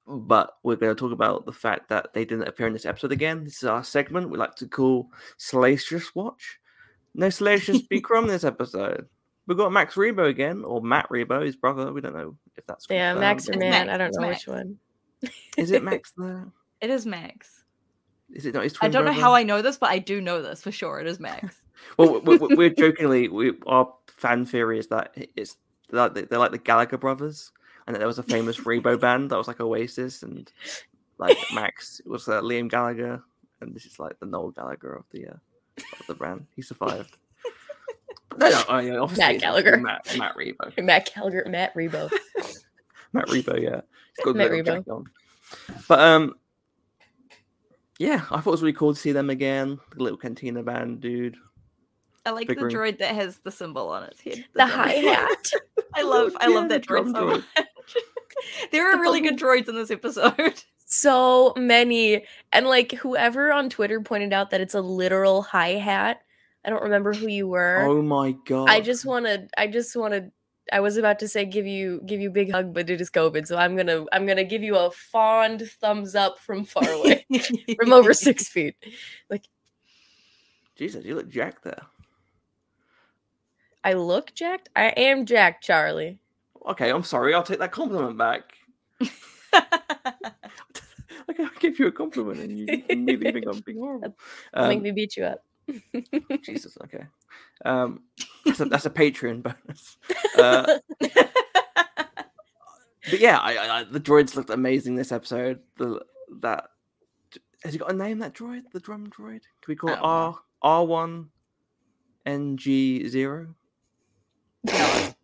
But 0.08 0.56
we're 0.64 0.76
going 0.78 0.94
to 0.96 1.00
talk 1.00 1.12
about 1.12 1.46
the 1.46 1.52
fact 1.54 1.90
that 1.90 2.14
they 2.14 2.26
didn't 2.26 2.48
appear 2.48 2.66
in 2.68 2.74
this 2.74 2.88
episode 2.88 3.12
again. 3.12 3.44
This 3.44 3.58
is 3.58 3.66
our 3.66 3.84
segment 3.84 4.30
we 4.32 4.38
like 4.38 4.56
to 4.56 4.68
call 4.68 5.10
Salacious 5.38 6.14
Watch. 6.16 6.60
No 7.14 7.30
Salacious 7.30 7.82
B. 7.90 8.02
Crumb 8.02 8.28
this 8.28 8.44
episode. 8.44 9.08
We've 9.48 9.58
got 9.58 9.72
Max 9.72 9.96
Rebo 9.96 10.28
again, 10.28 10.64
or 10.64 10.82
Matt 10.82 11.08
Rebo, 11.10 11.46
his 11.46 11.56
brother. 11.56 11.94
We 11.94 12.02
don't 12.02 12.16
know 12.16 12.36
if 12.58 12.66
that's 12.66 12.88
Yeah, 12.90 13.14
Max 13.14 13.48
or 13.48 13.54
confirmed. 13.54 13.74
It's 13.74 13.86
Man. 13.86 13.90
I 13.90 13.98
don't 13.98 14.14
know 14.16 14.22
Max. 14.28 14.48
which 14.48 14.56
one. 14.56 14.78
Is 15.58 15.72
it 15.72 15.84
Max 15.84 16.12
there? 16.18 16.48
It 16.82 16.90
is 16.90 17.06
Max. 17.06 17.61
Is 18.34 18.46
it 18.46 18.54
not 18.54 18.64
his 18.64 18.76
I 18.82 18.88
don't 18.88 19.06
know 19.06 19.12
how 19.12 19.34
I 19.34 19.44
know 19.44 19.62
this, 19.62 19.78
but 19.78 19.90
I 19.90 20.00
do 20.00 20.22
know 20.22 20.42
this 20.42 20.62
for 20.62 20.72
sure. 20.72 21.00
It 21.00 21.08
is 21.08 21.20
Max. 21.20 21.58
Well, 21.98 22.22
we, 22.22 22.38
we, 22.38 22.56
we're 22.56 22.70
jokingly, 22.70 23.28
we, 23.28 23.54
our 23.66 23.92
fan 24.16 24.46
theory 24.46 24.78
is 24.78 24.88
that 24.90 25.16
it's 25.36 25.58
the, 25.90 26.28
they're 26.30 26.38
like 26.38 26.52
the 26.52 26.60
Gallagher 26.60 27.00
brothers, 27.00 27.52
and 27.86 27.96
that 27.96 28.00
there 28.00 28.08
was 28.08 28.20
a 28.20 28.24
famous 28.24 28.60
Rebo 28.60 29.00
band 29.02 29.32
that 29.32 29.38
was 29.38 29.48
like 29.48 29.60
Oasis, 29.60 30.22
and 30.22 30.52
like 31.18 31.36
Max 31.56 32.00
was 32.06 32.28
uh, 32.28 32.40
Liam 32.42 32.70
Gallagher, 32.70 33.24
and 33.62 33.74
this 33.74 33.88
is 33.88 34.00
like 34.00 34.20
the 34.20 34.28
Noel 34.28 34.52
Gallagher 34.52 34.94
of 34.94 35.06
the 35.10 35.30
uh, 35.30 35.38
of 36.00 36.08
the 36.08 36.14
band. 36.14 36.46
He 36.56 36.62
survived. 36.62 37.18
no, 38.38 38.50
no, 38.50 38.64
oh, 38.70 38.78
yeah, 38.78 38.98
obviously 38.98 39.26
Matt 39.26 39.42
Gallagher. 39.42 39.78
Matt, 39.78 40.18
Matt 40.18 40.36
Rebo, 40.38 40.84
Matt 40.84 41.12
Gallagher, 41.16 41.46
Matt 41.50 41.74
Rebo. 41.74 42.12
Matt 43.12 43.28
Rebo, 43.28 43.60
yeah, 43.60 43.82
he's 44.16 44.24
got 44.24 44.32
a 44.32 44.34
Matt 44.36 44.52
Rebo. 44.52 45.06
But 45.88 46.00
um, 46.00 46.36
yeah, 48.00 48.24
I 48.32 48.40
thought 48.42 48.48
it 48.48 48.52
was 48.52 48.62
really 48.62 48.74
cool 48.74 48.94
to 48.94 49.00
see 49.00 49.12
them 49.12 49.30
again. 49.30 49.80
The 49.96 50.04
little 50.04 50.18
Cantina 50.18 50.64
band, 50.64 51.02
dude. 51.02 51.38
I 52.26 52.32
like 52.32 52.48
Big 52.48 52.60
the 52.60 52.66
droid 52.66 53.00
that 53.00 53.16
has 53.16 53.38
the 53.40 53.52
symbol 53.52 53.90
on 53.90 54.04
its 54.04 54.22
head. 54.22 54.46
The 54.54 54.60
drum. 54.66 54.70
hi 54.70 54.92
hat. 54.94 55.52
I 55.96 56.04
love 56.04 56.36
I 56.40 56.48
Yeah, 56.50 56.56
love 56.56 56.70
that 56.70 56.86
droid 56.86 57.12
so 57.12 57.14
droid. 57.14 57.30
much. 57.32 57.44
there 58.72 58.88
are 58.90 58.96
The 58.96 59.02
really 59.02 59.22
good 59.22 59.38
droids 59.40 59.68
in 59.68 59.76
this 59.76 59.90
episode. 59.92 60.64
so 60.86 61.54
many. 61.58 62.24
And 62.52 62.68
like 62.68 62.92
whoever 62.94 63.52
on 63.52 63.70
Twitter 63.70 64.02
pointed 64.02 64.34
out 64.34 64.52
that 64.52 64.62
it's 64.62 64.76
a 64.76 64.82
literal 64.82 65.42
hi 65.42 65.70
hat. 65.70 66.22
I 66.64 66.70
don't 66.70 66.84
remember 66.84 67.12
who 67.14 67.28
you 67.28 67.48
were. 67.48 67.82
Oh 67.88 68.04
my 68.04 68.34
god! 68.46 68.70
I 68.70 68.82
just 68.82 69.04
want 69.04 69.26
to. 69.26 69.48
I 69.58 69.66
just 69.66 69.96
want 69.96 70.14
to. 70.14 70.32
I 70.72 70.80
was 70.80 70.98
about 70.98 71.20
to 71.20 71.28
say 71.28 71.46
give 71.46 71.66
you 71.68 72.02
give 72.06 72.20
you 72.22 72.30
a 72.30 72.32
big 72.34 72.52
hug, 72.52 72.74
but 72.74 72.90
it 72.90 73.02
is 73.02 73.10
COVID, 73.10 73.48
so 73.48 73.58
I'm 73.58 73.76
gonna 73.76 74.06
I'm 74.12 74.26
gonna 74.26 74.44
give 74.44 74.64
you 74.64 74.76
a 74.78 74.92
fond 74.92 75.62
thumbs 75.82 76.16
up 76.16 76.40
from 76.40 76.66
far 76.66 76.88
away, 76.90 77.26
from 77.80 77.94
over 77.94 78.14
six 78.14 78.48
feet. 78.54 78.76
Like, 79.30 79.46
Jesus, 80.76 81.04
you 81.06 81.16
look 81.16 81.30
jacked 81.30 81.64
there. 81.64 81.82
I 83.84 83.94
look 83.94 84.34
jacked. 84.36 84.70
I 84.76 84.90
am 84.90 85.26
jacked, 85.26 85.64
Charlie. 85.64 86.20
Okay, 86.68 86.90
I'm 86.92 87.04
sorry. 87.04 87.34
I'll 87.34 87.42
take 87.44 87.60
that 87.60 87.72
compliment 87.72 88.18
back. 88.18 88.54
Like 91.28 91.40
I 91.40 91.48
give 91.60 91.80
you 91.80 91.88
a 91.88 91.92
compliment 91.92 92.40
and 92.40 92.60
you 92.60 92.84
immediately 92.90 93.32
think 93.32 93.46
I'm 93.48 93.60
being 93.62 93.78
horrible. 93.78 94.18
Make 94.56 94.78
Um, 94.78 94.82
me 94.84 94.92
beat 94.92 95.16
you 95.16 95.24
up. 95.24 95.44
Jesus, 96.44 96.78
okay. 96.84 97.06
Um, 97.66 98.02
that's 98.46 98.60
a, 98.60 98.66
that's 98.66 98.86
a 98.86 98.90
Patreon 98.90 99.44
bonus. 99.44 99.98
Uh, 100.38 100.80
but 101.00 103.20
yeah, 103.20 103.38
I, 103.38 103.80
I, 103.80 103.84
the 103.84 104.00
droids 104.00 104.36
looked 104.36 104.50
amazing 104.50 104.96
this 104.96 105.12
episode. 105.12 105.60
The 105.78 106.02
that 106.42 106.70
has 107.64 107.74
he 107.74 107.80
got 107.80 107.92
a 107.92 107.96
name? 107.96 108.20
That 108.20 108.34
droid, 108.34 108.64
the 108.72 108.80
drum 108.80 109.08
droid. 109.08 109.42
Can 109.62 109.68
we 109.68 109.76
call 109.76 109.92
it. 109.92 110.00
R 110.02 110.40
R 110.62 110.86
one 110.86 111.30
NG 112.26 113.08
zero? 113.08 113.56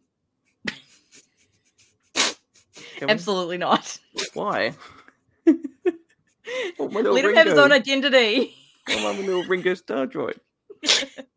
No, 3.00 3.10
absolutely 3.10 3.60
not. 3.60 4.00
Why? 4.34 4.74
Oh, 6.80 6.86
Let 6.86 7.26
him 7.26 7.36
have 7.36 7.48
his 7.48 7.58
own 7.58 7.74
identity. 7.74 8.56
Oh, 8.90 9.04
my 9.04 9.20
little 9.20 9.44
Ringo 9.44 9.74
Starr 9.74 10.08
droid. 10.08 10.40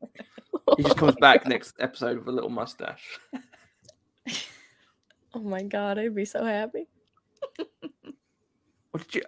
He 0.76 0.84
just 0.84 0.96
comes 0.96 1.16
back 1.16 1.46
next 1.46 1.74
episode 1.80 2.18
with 2.18 2.28
a 2.28 2.32
little 2.32 2.50
mustache. 2.50 3.18
oh 5.34 5.40
my 5.40 5.62
god, 5.62 5.98
I'd 5.98 6.14
be 6.14 6.24
so 6.24 6.44
happy. 6.44 6.86
What 8.90 9.02
did 9.04 9.14
you 9.14 9.22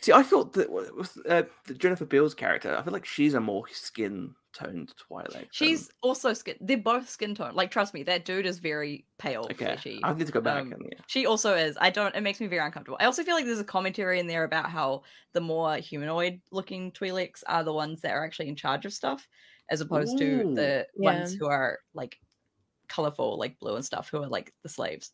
see? 0.00 0.12
I 0.12 0.22
thought 0.22 0.54
that 0.54 0.70
with 0.70 1.18
uh, 1.28 1.42
the 1.66 1.74
Jennifer 1.74 2.04
Beals 2.04 2.34
character, 2.34 2.76
I 2.76 2.82
feel 2.82 2.92
like 2.92 3.04
she's 3.04 3.34
a 3.34 3.40
more 3.40 3.64
skin 3.70 4.34
toned 4.56 4.92
Twi'lek. 4.96 5.32
than- 5.32 5.46
She's 5.50 5.90
also 6.02 6.32
skin. 6.32 6.56
They're 6.60 6.78
both 6.78 7.08
skin 7.08 7.34
tone. 7.34 7.54
Like, 7.54 7.70
trust 7.70 7.92
me, 7.94 8.02
that 8.04 8.24
dude 8.24 8.46
is 8.46 8.58
very 8.58 9.04
pale, 9.18 9.42
okay. 9.50 9.54
fleshy. 9.66 10.00
I 10.02 10.12
need 10.14 10.26
to 10.26 10.32
go 10.32 10.40
back 10.40 10.62
Um, 10.62 10.72
and 10.72 10.82
yeah. 10.90 10.98
She 11.06 11.26
also 11.26 11.54
is. 11.54 11.76
I 11.80 11.90
don't. 11.90 12.14
It 12.14 12.22
makes 12.22 12.40
me 12.40 12.46
very 12.46 12.64
uncomfortable. 12.64 12.98
I 13.00 13.04
also 13.04 13.22
feel 13.22 13.34
like 13.34 13.44
there's 13.44 13.60
a 13.60 13.64
commentary 13.64 14.18
in 14.18 14.26
there 14.26 14.44
about 14.44 14.70
how 14.70 15.02
the 15.32 15.40
more 15.40 15.76
humanoid-looking 15.76 16.92
Twi'leks 16.92 17.42
are 17.46 17.64
the 17.64 17.72
ones 17.72 18.00
that 18.02 18.12
are 18.12 18.24
actually 18.24 18.48
in 18.48 18.56
charge 18.56 18.86
of 18.86 18.92
stuff, 18.92 19.28
as 19.70 19.80
opposed 19.80 20.16
to 20.18 20.24
Ooh. 20.42 20.54
the 20.54 20.86
ones 20.96 21.34
who 21.34 21.46
are 21.46 21.78
like 21.94 22.18
colorful, 22.88 23.38
like 23.38 23.58
blue 23.58 23.74
and 23.76 23.84
stuff, 23.84 24.08
who 24.10 24.22
are 24.22 24.28
like 24.28 24.52
the 24.62 24.68
slaves. 24.68 25.12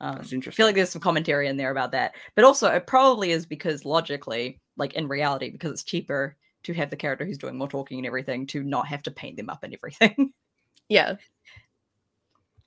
Um, 0.00 0.16
That's 0.16 0.32
I 0.32 0.36
interesting. 0.36 0.56
feel 0.56 0.66
like 0.66 0.74
there's 0.74 0.90
some 0.90 1.00
commentary 1.00 1.48
in 1.48 1.56
there 1.56 1.70
about 1.70 1.92
that, 1.92 2.14
but 2.34 2.44
also 2.44 2.68
it 2.68 2.86
probably 2.86 3.30
is 3.30 3.46
because 3.46 3.84
logically, 3.84 4.60
like 4.76 4.94
in 4.94 5.08
reality, 5.08 5.50
because 5.50 5.70
it's 5.70 5.84
cheaper 5.84 6.36
to 6.64 6.74
have 6.74 6.90
the 6.90 6.96
character 6.96 7.24
who's 7.24 7.38
doing 7.38 7.56
more 7.56 7.68
talking 7.68 7.98
and 7.98 8.06
everything 8.06 8.46
to 8.48 8.62
not 8.62 8.86
have 8.88 9.02
to 9.04 9.10
paint 9.10 9.36
them 9.36 9.50
up 9.50 9.62
and 9.62 9.74
everything. 9.74 10.32
Yeah. 10.86 11.14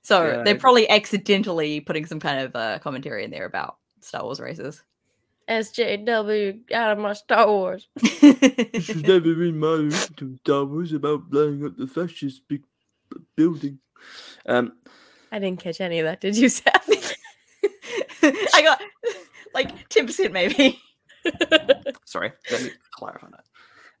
So 0.02 0.26
Yeah, 0.26 0.42
they're 0.42 0.58
probably 0.58 0.90
accidentally 0.90 1.78
putting 1.78 2.04
some 2.04 2.18
kind 2.18 2.40
of 2.40 2.56
uh, 2.56 2.80
commentary 2.80 3.22
in 3.22 3.30
there 3.30 3.46
about 3.46 3.76
Star 4.00 4.24
Wars 4.24 4.40
races. 4.40 4.82
SJW 5.48 6.72
out 6.72 6.92
of 6.92 6.98
my 6.98 7.12
Star 7.12 7.46
Wars. 7.46 7.88
This 8.20 8.88
was 8.88 9.02
never 9.02 9.44
in 9.44 9.58
my 9.58 9.68
original 9.68 10.36
Star 10.38 10.64
Wars 10.64 10.92
about 10.92 11.30
blowing 11.30 11.64
up 11.64 11.76
the 11.76 11.86
fascist 11.86 12.42
big 12.48 12.64
building. 13.36 13.78
Um, 14.46 14.72
I 15.32 15.38
didn't 15.38 15.60
catch 15.60 15.80
any 15.80 16.00
of 16.00 16.04
that. 16.04 16.20
Did 16.20 16.36
you, 16.36 16.48
Seth? 16.48 17.16
I 18.22 18.62
got 18.62 18.80
like 19.54 19.88
ten 19.88 20.06
percent 20.06 20.32
maybe. 20.32 20.80
sorry, 22.04 22.32
let 22.50 22.62
me 22.62 22.70
clarify 22.92 23.28
that. 23.30 23.44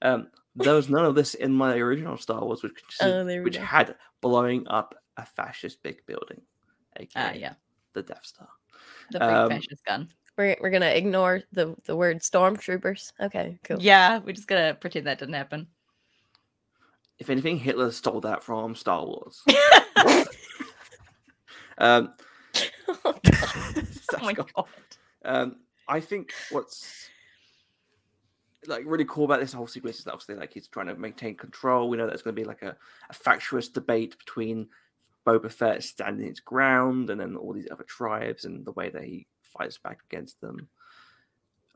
Um, 0.02 0.28
there 0.56 0.74
was 0.74 0.88
none 0.88 1.04
of 1.04 1.14
this 1.14 1.34
in 1.34 1.52
my 1.52 1.76
original 1.76 2.16
Star 2.16 2.44
Wars, 2.44 2.62
which 2.62 2.82
Oh, 3.00 3.24
which 3.42 3.56
go. 3.56 3.62
had 3.62 3.94
blowing 4.20 4.66
up 4.68 4.94
a 5.16 5.24
fascist 5.26 5.82
big 5.82 6.04
building, 6.06 6.40
aka 6.96 7.08
Ah, 7.16 7.32
yeah, 7.32 7.54
the 7.92 8.02
Death 8.02 8.24
Star. 8.24 8.48
the 9.12 9.18
big 9.20 9.28
Um, 9.28 9.50
fascist 9.50 9.84
gun. 9.84 10.08
We're 10.36 10.56
we're 10.60 10.70
gonna 10.70 10.86
ignore 10.90 11.42
the 11.52 11.74
the 11.84 11.96
word 11.96 12.20
stormtroopers. 12.20 13.12
Okay, 13.20 13.58
cool. 13.64 13.78
Yeah, 13.80 14.18
we're 14.18 14.32
just 14.34 14.46
gonna 14.48 14.74
pretend 14.74 15.06
that 15.08 15.18
didn't 15.18 15.34
happen. 15.34 15.66
If 17.18 17.30
anything, 17.30 17.58
Hitler 17.58 17.90
stole 17.90 18.20
that 18.20 18.44
from 18.44 18.76
Star 18.76 19.04
Wars. 19.04 19.42
um, 21.78 22.14
oh 23.04 23.14
that's 23.24 24.22
my 24.22 24.32
got- 24.32 24.52
god. 24.54 24.66
Um, 25.24 25.56
I 25.88 26.00
think 26.00 26.32
what's 26.50 27.08
like 28.66 28.82
really 28.86 29.04
cool 29.04 29.24
about 29.24 29.40
this 29.40 29.52
whole 29.52 29.66
sequence 29.66 29.98
is 29.98 30.04
that 30.04 30.12
obviously 30.12 30.34
like 30.34 30.52
he's 30.52 30.68
trying 30.68 30.86
to 30.86 30.96
maintain 30.96 31.36
control. 31.36 31.88
We 31.88 31.96
know 31.96 32.06
there's 32.06 32.22
going 32.22 32.34
to 32.34 32.40
be 32.40 32.46
like 32.48 32.62
a, 32.62 32.76
a 33.08 33.14
factious 33.14 33.68
debate 33.68 34.18
between 34.18 34.68
Boba 35.26 35.50
Fett 35.50 35.84
standing 35.84 36.26
his 36.26 36.40
ground 36.40 37.10
and 37.10 37.20
then 37.20 37.36
all 37.36 37.52
these 37.52 37.68
other 37.70 37.84
tribes 37.84 38.44
and 38.44 38.64
the 38.64 38.72
way 38.72 38.90
that 38.90 39.04
he 39.04 39.26
fights 39.42 39.78
back 39.78 39.98
against 40.10 40.40
them. 40.40 40.68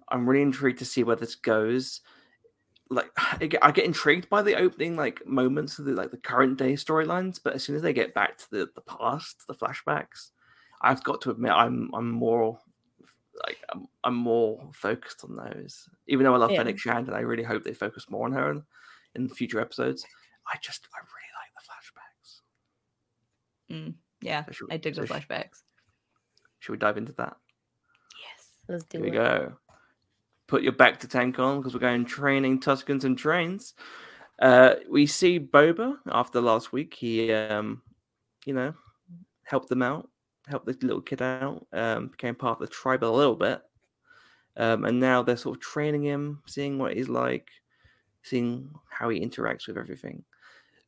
I'm 0.08 0.28
really 0.28 0.42
intrigued 0.42 0.80
to 0.80 0.84
see 0.84 1.04
where 1.04 1.16
this 1.16 1.34
goes. 1.34 2.00
Like 2.90 3.10
I 3.16 3.46
get, 3.46 3.84
intrigued 3.84 4.28
by 4.28 4.42
the 4.42 4.56
opening 4.56 4.96
like 4.96 5.26
moments 5.26 5.78
of 5.78 5.84
the 5.84 5.92
like 5.92 6.10
the 6.10 6.16
current 6.16 6.58
day 6.58 6.74
storylines, 6.74 7.40
but 7.42 7.54
as 7.54 7.62
soon 7.62 7.76
as 7.76 7.82
they 7.82 7.92
get 7.92 8.14
back 8.14 8.38
to 8.38 8.50
the, 8.50 8.68
the 8.74 8.82
past, 8.82 9.44
the 9.46 9.54
flashbacks, 9.54 10.30
I've 10.82 11.04
got 11.04 11.20
to 11.22 11.30
admit 11.30 11.52
I'm 11.52 11.90
I'm 11.94 12.10
more 12.10 12.58
like 13.46 13.58
I'm, 13.72 13.86
I'm 14.04 14.14
more 14.16 14.70
focused 14.72 15.24
on 15.24 15.36
those. 15.36 15.88
Even 16.06 16.24
though 16.24 16.34
I 16.34 16.38
love 16.38 16.50
Yeah. 16.50 16.58
Fennec 16.58 16.78
Shand 16.78 17.08
and 17.08 17.16
I 17.16 17.20
really 17.20 17.42
hope 17.42 17.64
they 17.64 17.74
focus 17.74 18.10
more 18.10 18.26
on 18.26 18.32
her 18.32 18.50
in, 18.50 18.62
in 19.14 19.28
future 19.28 19.60
episodes, 19.60 20.04
I 20.52 20.56
just 20.62 20.86
I 20.94 20.98
really 20.98 21.32
like 21.40 21.52
the 21.56 21.62
flashbacks. 23.70 24.00
Yeah, 24.20 24.44
So 24.44 24.52
should, 24.52 24.72
I 24.72 24.76
dig 24.76 24.94
the 24.94 25.06
so 25.06 25.14
sh- 25.14 25.18
flashbacks. 25.18 25.62
Should 26.60 26.72
we 26.72 26.78
dive 26.78 26.96
into 26.96 27.12
that? 27.14 27.36
Yes, 28.22 28.48
let's 28.68 28.84
do 28.84 28.98
Here 28.98 29.06
we 29.06 29.10
go. 29.10 29.52
Put 30.46 30.62
your 30.62 30.72
bacta 30.72 31.08
tank 31.08 31.38
on 31.38 31.58
because 31.58 31.74
we're 31.74 31.80
going 31.80 32.04
training 32.04 32.60
Tuskens 32.60 33.04
and 33.04 33.16
trains. 33.16 33.74
Uh, 34.40 34.74
we 34.90 35.06
see 35.06 35.40
Boba 35.40 35.96
after 36.10 36.40
last 36.40 36.72
week. 36.72 36.94
He, 36.94 37.32
um, 37.32 37.82
you 38.44 38.54
know, 38.54 38.74
helped 39.44 39.68
them 39.68 39.82
out, 39.82 40.08
helped 40.48 40.66
this 40.66 40.82
little 40.82 41.00
kid 41.02 41.22
out, 41.22 41.66
um, 41.72 42.08
became 42.08 42.34
part 42.34 42.60
of 42.60 42.66
the 42.68 42.72
tribe 42.74 43.04
a 43.04 43.06
little 43.06 43.36
bit. 43.36 43.60
Um, 44.56 44.84
and 44.84 45.00
now 45.00 45.22
they're 45.22 45.36
sort 45.36 45.56
of 45.56 45.62
training 45.62 46.02
him, 46.02 46.42
seeing 46.46 46.78
what 46.78 46.94
he's 46.94 47.08
like, 47.08 47.48
seeing 48.22 48.70
how 48.90 49.08
he 49.08 49.20
interacts 49.20 49.66
with 49.66 49.78
everything. 49.78 50.24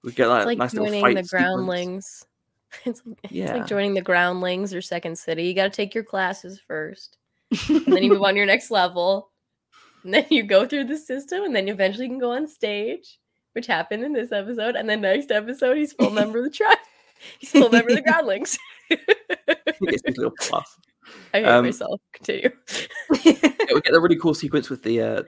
We 0.02 0.12
get 0.12 0.26
like, 0.28 0.40
It's 0.40 0.46
like 0.46 0.58
nice 0.58 0.72
joining 0.74 1.02
the 1.02 1.24
sequence. 1.24 1.30
groundlings. 1.30 2.26
It's, 2.84 3.02
it's 3.22 3.32
Yeah. 3.32 3.54
like 3.54 3.66
joining 3.66 3.94
the 3.94 4.02
groundlings 4.02 4.74
or 4.74 4.82
Second 4.82 5.16
City. 5.16 5.44
You 5.44 5.54
got 5.54 5.64
to 5.64 5.70
take 5.70 5.94
your 5.94 6.04
classes 6.04 6.60
first, 6.66 7.16
and 7.68 7.86
then 7.86 8.02
you 8.02 8.10
move 8.10 8.22
on 8.24 8.34
to 8.34 8.36
your 8.38 8.46
next 8.46 8.70
level, 8.70 9.30
and 10.02 10.12
then 10.12 10.26
you 10.28 10.42
go 10.42 10.66
through 10.66 10.84
the 10.84 10.98
system, 10.98 11.44
and 11.44 11.54
then 11.54 11.66
you 11.68 11.72
eventually 11.72 12.08
can 12.08 12.18
go 12.18 12.32
on 12.32 12.46
stage, 12.48 13.18
which 13.52 13.66
happened 13.68 14.02
in 14.04 14.12
this 14.12 14.32
episode. 14.32 14.74
And 14.76 14.88
then 14.90 15.00
next 15.02 15.30
episode, 15.30 15.76
he's 15.76 15.92
full 15.92 16.10
member 16.10 16.38
of 16.38 16.44
the 16.44 16.50
tribe. 16.50 16.76
He's 17.38 17.50
full 17.52 17.70
member 17.70 17.90
of 17.90 17.96
the 17.96 18.02
groundlings. 18.10 18.58
He 19.80 19.87
gets 19.87 20.02
his 20.07 20.16
little 20.16 20.33
plus. 20.40 20.78
I 21.35 21.38
hate 21.38 21.46
Um, 21.46 21.64
myself. 21.64 22.00
Continue. 22.12 22.50
Yeah, 23.24 23.35
we 23.74 23.80
get 23.80 23.94
a 23.94 24.00
really 24.00 24.16
cool 24.16 24.35
sequence 24.35 24.70
with 24.70 24.83
the 24.83 25.00
uh, 25.02 25.22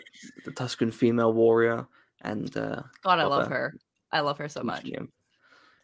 the 0.45 0.51
Tusken 0.53 0.93
female 0.93 1.33
warrior 1.33 1.87
and 2.23 2.55
uh, 2.57 2.83
God, 3.03 3.19
I 3.19 3.23
Love 3.25 3.31
love 3.31 3.49
her. 3.49 3.55
her. 3.55 3.75
I 4.13 4.21
love 4.21 4.39
her 4.39 4.49
so 4.49 4.63
much. 4.63 4.83
teaching 4.85 5.01
him. 5.01 5.13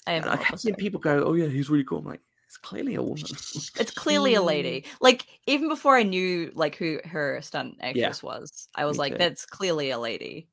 I 0.07 0.13
am. 0.13 0.23
And 0.23 0.31
I 0.33 0.37
kept 0.37 0.61
seeing 0.61 0.75
people 0.77 1.01
go, 1.01 1.25
"Oh 1.25 1.35
yeah, 1.35 1.47
he's 1.49 1.69
really 1.71 1.85
cool." 1.85 1.99
I'm 1.99 2.05
like, 2.07 2.21
it's 2.47 2.57
clearly 2.57 2.95
a 2.97 3.03
woman. 3.03 3.19
It's 3.81 3.91
clearly 3.93 4.35
a 4.35 4.43
lady. 4.43 4.85
Like 5.01 5.27
even 5.47 5.69
before 5.69 5.97
I 5.97 6.03
knew 6.03 6.51
like 6.55 6.77
who 6.77 7.01
her 7.05 7.41
stunt 7.43 7.77
actress 7.81 8.23
was, 8.23 8.69
I 8.75 8.85
was 8.85 8.97
me 8.97 9.01
like, 9.01 9.13
too. 9.13 9.19
that's 9.19 9.45
clearly 9.47 9.91
a 9.91 9.99
lady. 9.99 10.49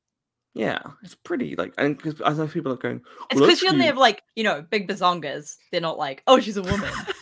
yeah, 0.54 0.80
it's 1.02 1.14
pretty. 1.14 1.56
Like, 1.56 1.74
and 1.78 1.96
because 1.96 2.20
I 2.24 2.32
know 2.32 2.46
people 2.48 2.72
are 2.72 2.76
going, 2.76 3.02
It's 3.30 3.40
"Well, 3.40 3.46
because 3.48 3.58
she 3.60 3.66
doesn't 3.66 3.80
have 3.80 3.96
like 3.98 4.22
you 4.36 4.44
know 4.44 4.62
big 4.62 4.88
bazongas. 4.88 5.56
They're 5.70 5.80
not 5.80 5.98
like, 5.98 6.22
oh, 6.26 6.40
she's 6.40 6.56
a 6.56 6.62
woman. 6.62 6.90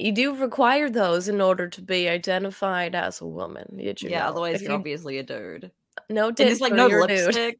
You 0.00 0.12
do 0.12 0.34
require 0.34 0.88
those 0.88 1.28
in 1.28 1.40
order 1.40 1.68
to 1.68 1.82
be 1.82 2.08
identified 2.08 2.94
as 2.94 3.20
a 3.20 3.26
woman. 3.26 3.76
Did 3.76 4.00
you 4.02 4.10
yeah, 4.10 4.20
know? 4.20 4.26
otherwise 4.30 4.56
If 4.56 4.62
you're 4.62 4.70
you- 4.72 4.76
obviously 4.78 5.18
a 5.18 5.22
dude. 5.22 5.70
no 6.08 6.28
And 6.28 6.36
dick. 6.36 6.46
there's 6.46 6.60
like 6.60 6.72
no 6.72 6.88
you're 6.88 7.06
dude. 7.06 7.26
lipstick, 7.26 7.58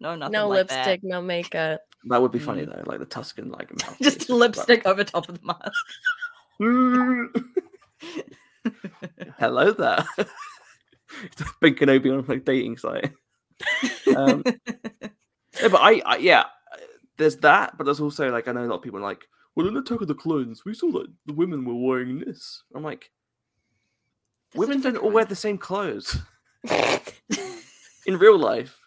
no 0.00 0.14
nothing 0.14 0.32
no 0.32 0.48
like 0.48 0.70
lipstick, 0.70 1.02
that. 1.02 1.08
no 1.08 1.20
makeup. 1.20 1.80
That 2.04 2.22
would 2.22 2.32
be 2.32 2.38
funny 2.38 2.64
Mm. 2.66 2.74
though, 2.74 2.82
like 2.90 3.00
the 3.00 3.06
Tusken 3.06 3.50
like 3.50 3.70
mouth. 3.82 3.96
Just 4.00 4.30
lipstick 4.30 4.86
over 4.86 5.04
top 5.04 5.28
of 5.28 5.40
the 5.40 5.46
mask. 5.46 5.84
Hello 9.38 9.72
there. 9.72 10.04
it's 10.18 11.40
a 11.40 11.44
big 11.60 11.76
Kenobi 11.76 12.16
on 12.16 12.24
like 12.26 12.44
dating 12.44 12.76
site. 12.78 13.12
Um, 14.16 14.42
Yeah, 15.60 15.68
but 15.68 15.80
I, 15.82 16.00
I 16.06 16.16
yeah, 16.16 16.44
there's 17.18 17.36
that, 17.38 17.76
but 17.76 17.84
there's 17.84 18.00
also 18.00 18.30
like 18.30 18.48
I 18.48 18.52
know 18.52 18.64
a 18.64 18.66
lot 18.66 18.76
of 18.76 18.82
people 18.82 19.00
are 19.00 19.02
like, 19.02 19.26
well, 19.54 19.66
in 19.68 19.74
the 19.74 19.80
Attack 19.80 20.00
of 20.00 20.08
the 20.08 20.14
Clones, 20.14 20.64
we 20.64 20.74
saw 20.74 20.90
that 20.92 21.06
the 21.26 21.34
women 21.34 21.64
were 21.64 21.74
wearing 21.74 22.20
this. 22.20 22.62
I'm 22.74 22.82
like, 22.82 23.10
That's 24.52 24.60
women 24.60 24.80
don't 24.80 24.96
all 24.96 25.10
wear 25.10 25.24
the 25.24 25.36
same 25.36 25.58
clothes 25.58 26.16
in 28.06 28.18
real 28.18 28.38
life. 28.38 28.78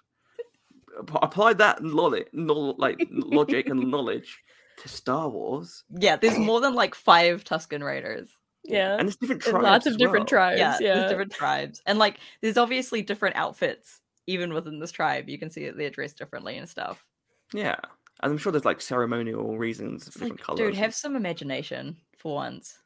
Apply 1.21 1.53
that 1.53 1.83
logic, 1.83 2.29
like 2.33 3.05
logic 3.11 3.67
and 3.67 3.91
knowledge 3.91 4.39
to 4.77 4.87
Star 4.89 5.29
Wars, 5.29 5.83
yeah, 5.89 6.15
there's 6.17 6.37
more 6.37 6.59
than 6.61 6.73
like 6.73 6.95
five 6.95 7.43
Tusken 7.43 7.81
Raiders. 7.83 8.29
Yeah. 8.67 8.97
and 8.97 9.07
it's 9.07 9.15
different 9.17 9.43
And 9.45 9.51
tribes. 9.51 9.63
lots 9.63 9.85
of 9.85 9.91
as 9.91 9.97
different 9.97 10.21
well. 10.23 10.25
tribes. 10.39 10.59
yeah, 10.59 10.77
Yeah. 10.81 10.95
there's 10.95 11.11
different 11.11 11.31
tribes, 11.31 11.81
and 11.85 11.99
like 11.99 12.19
there's 12.41 12.57
obviously 12.57 13.01
different 13.01 13.35
outfits 13.35 14.01
even 14.27 14.53
within 14.53 14.79
this 14.79 14.91
tribe. 14.91 15.29
You 15.29 15.37
can 15.37 15.49
see 15.51 15.65
that 15.65 15.77
they're 15.77 15.89
dressed 15.91 16.17
differently 16.17 16.57
and 16.57 16.67
stuff. 16.67 17.05
Yeah, 17.53 17.75
and 18.23 18.31
I'm 18.31 18.37
sure 18.37 18.51
there's 18.51 18.65
like 18.65 18.81
ceremonial 18.81 19.57
reasons 19.57 20.03
for 20.03 20.07
It's 20.09 20.15
like, 20.17 20.23
different 20.23 20.41
colors. 20.41 20.59
dude, 20.59 20.75
have 20.75 20.95
some 20.95 21.15
imagination 21.15 21.97
for 22.17 22.35
once. 22.35 22.77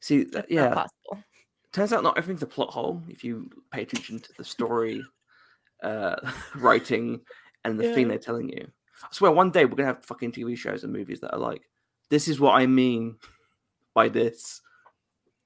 See, 0.00 0.18
th- 0.24 0.30
That's 0.32 0.50
not 0.50 0.62
yeah, 0.62 0.74
possible. 0.74 1.24
turns 1.72 1.92
out 1.92 2.02
not 2.02 2.16
everything's 2.16 2.42
a 2.42 2.46
plot 2.46 2.70
hole 2.70 3.02
if 3.08 3.22
you 3.24 3.50
pay 3.70 3.82
attention 3.82 4.18
to 4.20 4.32
the 4.38 4.44
story 4.44 5.02
uh 5.82 6.16
writing 6.56 7.20
and 7.64 7.78
the 7.78 7.92
thing 7.94 8.08
they're 8.08 8.18
telling 8.18 8.48
you 8.50 8.66
i 9.02 9.06
swear 9.12 9.30
one 9.32 9.50
day 9.50 9.64
we're 9.64 9.76
gonna 9.76 9.86
have 9.86 10.04
fucking 10.04 10.30
tv 10.32 10.56
shows 10.56 10.84
and 10.84 10.92
movies 10.92 11.20
that 11.20 11.32
are 11.32 11.38
like 11.38 11.62
this 12.10 12.28
is 12.28 12.38
what 12.40 12.52
i 12.52 12.66
mean 12.66 13.16
by 13.94 14.08
this 14.08 14.60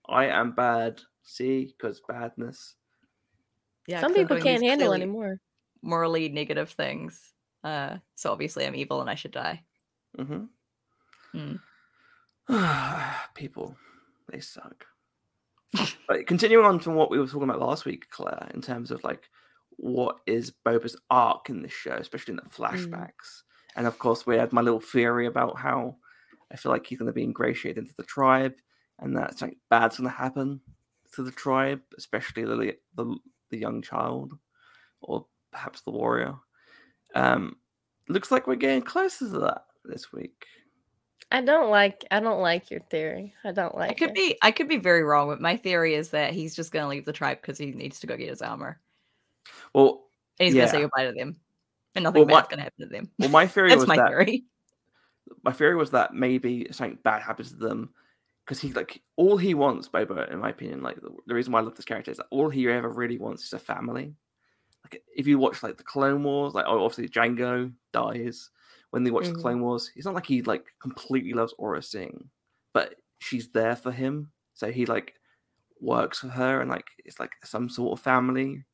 i 0.08 0.26
am 0.26 0.50
bad 0.52 1.00
see 1.22 1.66
because 1.66 2.00
badness 2.08 2.74
Yeah, 3.86 4.00
some 4.00 4.14
people 4.14 4.40
can't 4.40 4.62
handle 4.62 4.92
anymore. 4.92 5.38
morally 5.82 6.28
negative 6.30 6.70
things. 6.70 7.33
Uh, 7.64 7.96
so 8.14 8.30
obviously 8.30 8.66
I'm 8.66 8.76
evil 8.76 9.00
and 9.00 9.10
I 9.10 9.14
should 9.16 9.32
die. 9.32 9.62
hmm 10.16 10.44
Hmm. 11.32 11.56
people 13.34 13.76
they 14.30 14.38
suck. 14.40 14.86
But 16.06 16.26
continuing 16.26 16.64
on 16.66 16.78
from 16.78 16.94
what 16.94 17.10
we 17.10 17.18
were 17.18 17.26
talking 17.26 17.44
about 17.44 17.58
last 17.60 17.84
week 17.84 18.08
claire 18.10 18.48
in 18.54 18.60
terms 18.60 18.90
of 18.92 19.02
like 19.02 19.28
what 19.70 20.18
is 20.26 20.52
boba's 20.64 20.96
arc 21.10 21.50
in 21.50 21.62
this 21.62 21.72
show 21.72 21.94
especially 21.94 22.32
in 22.32 22.36
the 22.36 22.42
flashbacks. 22.50 23.42
And 23.76 23.86
of 23.86 23.98
course 23.98 24.24
we 24.26 24.36
had 24.36 24.52
my 24.52 24.60
little 24.60 24.80
theory 24.80 25.26
about 25.26 25.58
how 25.58 25.96
i 26.52 26.56
feel 26.56 26.70
like 26.70 26.86
he's 26.86 26.98
going 26.98 27.08
to 27.08 27.12
be 27.12 27.24
ingratiated 27.24 27.78
into 27.78 27.94
the 27.96 28.04
tribe 28.04 28.54
and 29.00 29.16
that 29.16 29.36
something 29.38 29.58
bad's 29.70 29.96
going 29.96 30.08
to 30.08 30.14
happen 30.16 30.60
to 31.14 31.22
the 31.24 31.32
tribe 31.32 31.80
especially 31.98 32.44
the, 32.44 32.76
the 32.94 33.16
the 33.50 33.58
young 33.58 33.82
child 33.82 34.34
or 35.00 35.26
perhaps 35.50 35.80
the 35.80 35.90
warrior 35.90 36.36
um 37.14 37.56
looks 38.08 38.30
like 38.30 38.46
we're 38.46 38.54
getting 38.54 38.82
closer 38.82 39.28
to 39.30 39.38
that 39.40 39.64
this 39.84 40.12
week 40.12 40.46
I 41.30 41.40
don't 41.40 41.70
like 41.70 42.04
I 42.10 42.20
don't 42.20 42.40
like 42.40 42.70
your 42.70 42.80
theory. 42.90 43.34
I 43.44 43.50
don't 43.52 43.74
like 43.74 43.90
I 43.90 43.94
could 43.94 44.10
it. 44.10 44.14
be 44.14 44.36
I 44.42 44.50
could 44.52 44.68
be 44.68 44.76
very 44.76 45.02
wrong, 45.02 45.28
but 45.28 45.40
my 45.40 45.56
theory 45.56 45.94
is 45.94 46.10
that 46.10 46.32
he's 46.34 46.54
just 46.54 46.70
gonna 46.70 46.88
leave 46.88 47.06
the 47.06 47.12
tribe 47.12 47.38
because 47.40 47.58
he 47.58 47.72
needs 47.72 47.98
to 48.00 48.06
go 48.06 48.16
get 48.16 48.28
his 48.28 48.42
armor. 48.42 48.78
well 49.74 50.04
And 50.38 50.46
he's 50.46 50.54
gonna 50.54 50.68
say 50.68 50.80
goodbye 50.82 51.06
to 51.06 51.12
them. 51.12 51.36
And 51.94 52.04
nothing 52.04 52.20
Well, 52.20 52.28
my- 52.28 52.40
bad's 52.40 52.48
gonna 52.48 52.62
happen 52.62 52.88
to 52.88 52.94
them. 52.94 53.10
well 53.18 53.30
my 53.30 53.46
theory 53.46 53.68
That's 53.70 53.80
was 53.80 53.88
my 53.88 53.96
that 53.96 54.08
theory. 54.08 54.44
my 55.42 55.52
theory 55.52 55.74
was 55.76 55.90
that 55.90 56.14
maybe 56.14 56.68
something 56.70 56.98
bad 57.02 57.22
happens 57.22 57.50
to 57.50 57.56
them 57.56 57.90
because 58.44 58.60
he 58.60 58.72
like 58.74 59.00
all 59.16 59.36
he 59.38 59.54
wants, 59.54 59.88
Boba, 59.88 60.30
in 60.30 60.38
my 60.38 60.50
opinion, 60.50 60.82
like 60.82 61.00
the, 61.00 61.10
the 61.26 61.34
reason 61.34 61.52
why 61.52 61.60
I 61.60 61.62
love 61.62 61.74
this 61.76 61.86
character 61.86 62.10
is 62.10 62.18
that 62.18 62.26
all 62.30 62.50
he 62.50 62.68
ever 62.68 62.90
really 62.90 63.16
wants 63.18 63.42
is 63.44 63.54
a 63.54 63.58
family. 63.58 64.14
Like 64.84 65.02
if 65.16 65.26
you 65.26 65.38
watch 65.38 65.62
like 65.62 65.76
the 65.78 65.82
Clone 65.84 66.22
Wars, 66.22 66.54
like 66.54 66.66
oh, 66.68 66.84
obviously 66.84 67.08
Jango 67.08 67.72
dies 67.92 68.50
when 68.90 69.02
they 69.02 69.10
watch 69.10 69.24
Mhm. 69.24 69.34
the 69.34 69.40
Clone 69.40 69.60
Wars. 69.60 69.90
it's 69.96 70.04
not 70.04 70.14
like 70.14 70.26
he 70.26 70.42
like 70.42 70.64
completely 70.80 71.32
loves 71.32 71.54
Aurra 71.58 71.82
Sing, 71.82 72.28
but 72.72 72.94
she's 73.18 73.48
there 73.50 73.76
for 73.76 73.90
him, 73.90 74.30
so 74.54 74.70
he 74.70 74.86
like 74.86 75.14
works 75.80 76.20
for 76.20 76.28
her 76.28 76.60
and 76.60 76.70
like 76.70 76.86
it's 77.04 77.18
like 77.18 77.32
some 77.44 77.68
sort 77.68 77.98
of 77.98 78.04
family. 78.04 78.64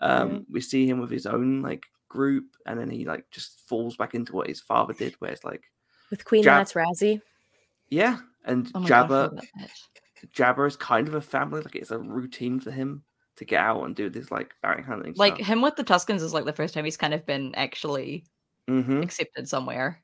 Um, 0.00 0.30
Yeah. 0.32 0.38
We 0.50 0.60
see 0.60 0.86
him 0.88 1.00
with 1.00 1.10
his 1.10 1.26
own 1.26 1.62
like 1.62 1.84
group, 2.08 2.44
and 2.66 2.78
then 2.78 2.88
he 2.90 3.04
like 3.04 3.24
just 3.30 3.60
falls 3.68 3.96
back 3.96 4.14
into 4.14 4.32
what 4.32 4.46
his 4.48 4.60
father 4.60 4.94
did, 4.94 5.14
where 5.20 5.30
it's 5.32 5.44
like 5.44 5.62
With 6.10 6.24
Queen 6.24 6.42
Jab- 6.44 6.66
Razzie. 6.68 7.20
yeah, 7.88 8.20
and 8.44 8.70
Oh 8.74 8.86
god, 8.86 9.10
Jabba. 9.10 9.46
Jabba 10.34 10.66
is 10.66 10.76
kind 10.76 11.08
of 11.08 11.14
a 11.14 11.20
family. 11.20 11.60
Like 11.62 11.76
it's 11.76 11.90
a 11.90 11.98
routine 11.98 12.60
for 12.60 12.70
him 12.70 13.04
to 13.40 13.46
get 13.46 13.60
out 13.60 13.82
and 13.84 13.96
do 13.96 14.10
this 14.10 14.30
like 14.30 14.52
bounty 14.62 14.82
hunting. 14.82 15.14
Like 15.16 15.38
him 15.38 15.62
with 15.62 15.74
the 15.74 15.82
Tuskens 15.82 16.20
is 16.20 16.34
like 16.34 16.44
the 16.44 16.52
first 16.52 16.74
time 16.74 16.84
he's 16.84 16.98
kind 16.98 17.14
of 17.14 17.24
been 17.24 17.54
actually 17.54 18.26
hmm 18.68 19.00
accepted 19.02 19.48
somewhere. 19.48 20.02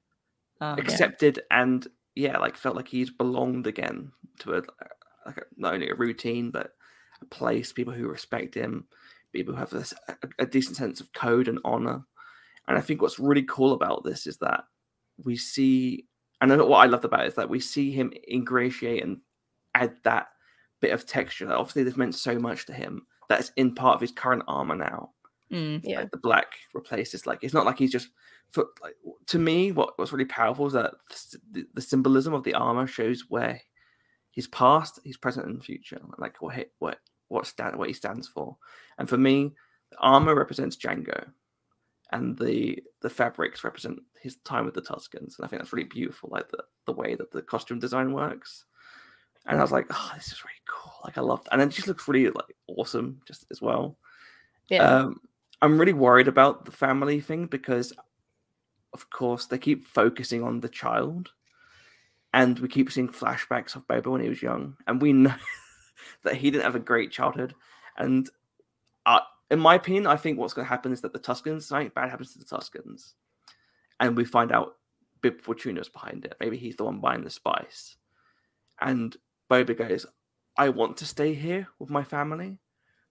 Um, 0.62 0.78
accepted 0.78 1.42
and 1.50 1.86
yeah, 2.14 2.38
like 2.38 2.56
felt 2.56 2.76
like 2.76 2.88
he's 2.88 3.10
belonged 3.10 3.66
again 3.66 4.10
to 4.38 4.54
a 4.54 4.62
like 5.26 5.36
a, 5.36 5.42
not 5.58 5.74
only 5.74 5.90
a 5.90 5.94
routine 5.94 6.50
but 6.50 6.70
a 7.20 7.26
place, 7.26 7.74
people 7.74 7.92
who 7.92 8.08
respect 8.08 8.54
him, 8.54 8.86
people 9.34 9.52
who 9.52 9.60
have 9.60 9.68
this, 9.68 9.92
a, 10.08 10.14
a 10.38 10.46
decent 10.46 10.78
sense 10.78 11.00
of 11.00 11.12
code 11.12 11.46
and 11.46 11.58
honor. 11.62 12.02
And 12.68 12.78
I 12.78 12.80
think 12.80 13.02
what's 13.02 13.18
really 13.18 13.42
cool 13.42 13.74
about 13.74 14.02
this 14.02 14.26
is 14.26 14.38
that 14.38 14.64
we 15.22 15.36
see, 15.36 16.06
and 16.40 16.50
I 16.50 16.56
know 16.56 16.64
what 16.64 16.78
I 16.78 16.86
loved 16.86 17.04
about 17.04 17.24
it 17.24 17.28
is 17.28 17.34
that 17.34 17.50
we 17.50 17.60
see 17.60 17.92
him 17.92 18.14
ingratiate 18.30 19.04
and 19.04 19.18
add 19.74 19.96
that 20.04 20.28
bit 20.80 20.92
of 20.92 21.04
texture. 21.04 21.52
Obviously, 21.52 21.82
this 21.84 21.98
meant 21.98 22.14
so 22.14 22.38
much 22.38 22.64
to 22.66 22.72
him 22.72 23.02
that 23.28 23.40
it's 23.40 23.52
in 23.56 23.74
part 23.74 23.94
of 23.94 24.00
his 24.00 24.12
current 24.12 24.42
armor 24.48 24.76
now. 24.76 25.10
mm, 25.50 25.80
Yeah. 25.84 26.00
Like 26.00 26.10
the 26.10 26.18
black 26.18 26.46
replaces 26.74 27.26
like 27.26 27.40
it's 27.42 27.54
not 27.54 27.66
like 27.66 27.78
he's 27.78 27.92
just 27.92 28.08
for 28.52 28.66
like 28.82 28.94
to 29.26 29.38
me 29.38 29.72
what 29.72 29.98
what's 29.98 30.12
really 30.12 30.24
powerful 30.24 30.66
is 30.66 30.72
that 30.74 30.94
the, 31.50 31.66
the 31.74 31.80
symbolism 31.80 32.32
of 32.32 32.44
the 32.44 32.54
armor 32.54 32.86
shows 32.86 33.24
where 33.28 33.60
his 34.30 34.46
past, 34.48 35.00
his 35.04 35.16
present, 35.16 35.46
and 35.46 35.64
future, 35.64 36.00
like 36.18 36.40
what 36.42 36.54
he, 36.54 36.64
what 36.78 36.98
what 37.28 37.46
stand 37.46 37.76
what 37.76 37.88
he 37.88 37.94
stands 37.94 38.28
for. 38.28 38.56
And 38.98 39.08
for 39.08 39.16
me, 39.16 39.54
the 39.90 39.96
armor 39.98 40.34
represents 40.34 40.76
Jango, 40.76 41.26
and 42.12 42.38
the 42.38 42.82
the 43.00 43.10
fabrics 43.10 43.64
represent 43.64 43.98
his 44.20 44.36
time 44.44 44.64
with 44.64 44.74
the 44.74 44.82
Tuskens. 44.82 45.36
And 45.36 45.44
I 45.44 45.46
think 45.48 45.62
that's 45.62 45.72
really 45.72 45.88
beautiful, 45.88 46.28
like 46.30 46.48
the 46.50 46.62
the 46.84 46.92
way 46.92 47.14
that 47.14 47.30
the 47.32 47.42
costume 47.42 47.78
design 47.78 48.12
works. 48.12 48.64
And 49.46 49.58
I 49.58 49.62
was 49.62 49.72
like, 49.72 49.86
oh, 49.90 50.12
this 50.14 50.28
is 50.28 50.44
really 50.44 50.54
cool. 50.68 50.92
Like 51.04 51.18
I 51.18 51.20
love, 51.20 51.44
that. 51.44 51.52
and 51.52 51.62
it 51.62 51.74
just 51.74 51.88
looks 51.88 52.08
really 52.08 52.30
like 52.30 52.56
awesome, 52.66 53.20
just 53.26 53.46
as 53.50 53.62
well. 53.62 53.96
Yeah. 54.68 54.82
Um, 54.82 55.20
I'm 55.62 55.78
really 55.78 55.92
worried 55.92 56.28
about 56.28 56.64
the 56.64 56.72
family 56.72 57.20
thing 57.20 57.46
because, 57.46 57.92
of 58.92 59.08
course, 59.10 59.46
they 59.46 59.58
keep 59.58 59.86
focusing 59.86 60.42
on 60.42 60.60
the 60.60 60.68
child, 60.68 61.30
and 62.34 62.58
we 62.58 62.68
keep 62.68 62.90
seeing 62.90 63.08
flashbacks 63.08 63.76
of 63.76 63.86
Boba 63.86 64.08
when 64.08 64.20
he 64.20 64.28
was 64.28 64.42
young, 64.42 64.76
and 64.86 65.00
we 65.00 65.12
know 65.12 65.34
that 66.24 66.36
he 66.36 66.50
didn't 66.50 66.64
have 66.64 66.74
a 66.74 66.80
great 66.80 67.12
childhood. 67.12 67.54
And 67.96 68.28
uh, 69.06 69.20
in 69.50 69.60
my 69.60 69.76
opinion, 69.76 70.06
I 70.06 70.16
think 70.16 70.38
what's 70.38 70.54
going 70.54 70.66
to 70.66 70.70
happen 70.70 70.92
is 70.92 71.00
that 71.02 71.12
the 71.12 71.18
Tuskens, 71.18 71.62
something 71.62 71.90
bad 71.94 72.10
happens 72.10 72.32
to 72.32 72.38
the 72.38 72.44
Tuskens, 72.44 73.14
and 74.00 74.16
we 74.16 74.24
find 74.24 74.52
out 74.52 74.76
Bib 75.22 75.40
Fortuna's 75.40 75.88
behind 75.88 76.24
it. 76.24 76.36
Maybe 76.40 76.58
he's 76.58 76.76
the 76.76 76.84
one 76.84 77.00
buying 77.00 77.24
the 77.24 77.30
spice, 77.30 77.96
and 78.80 79.16
Boba 79.50 79.76
goes, 79.76 80.06
"I 80.56 80.68
want 80.70 80.96
to 80.98 81.06
stay 81.06 81.34
here 81.34 81.68
with 81.78 81.90
my 81.90 82.04
family." 82.04 82.58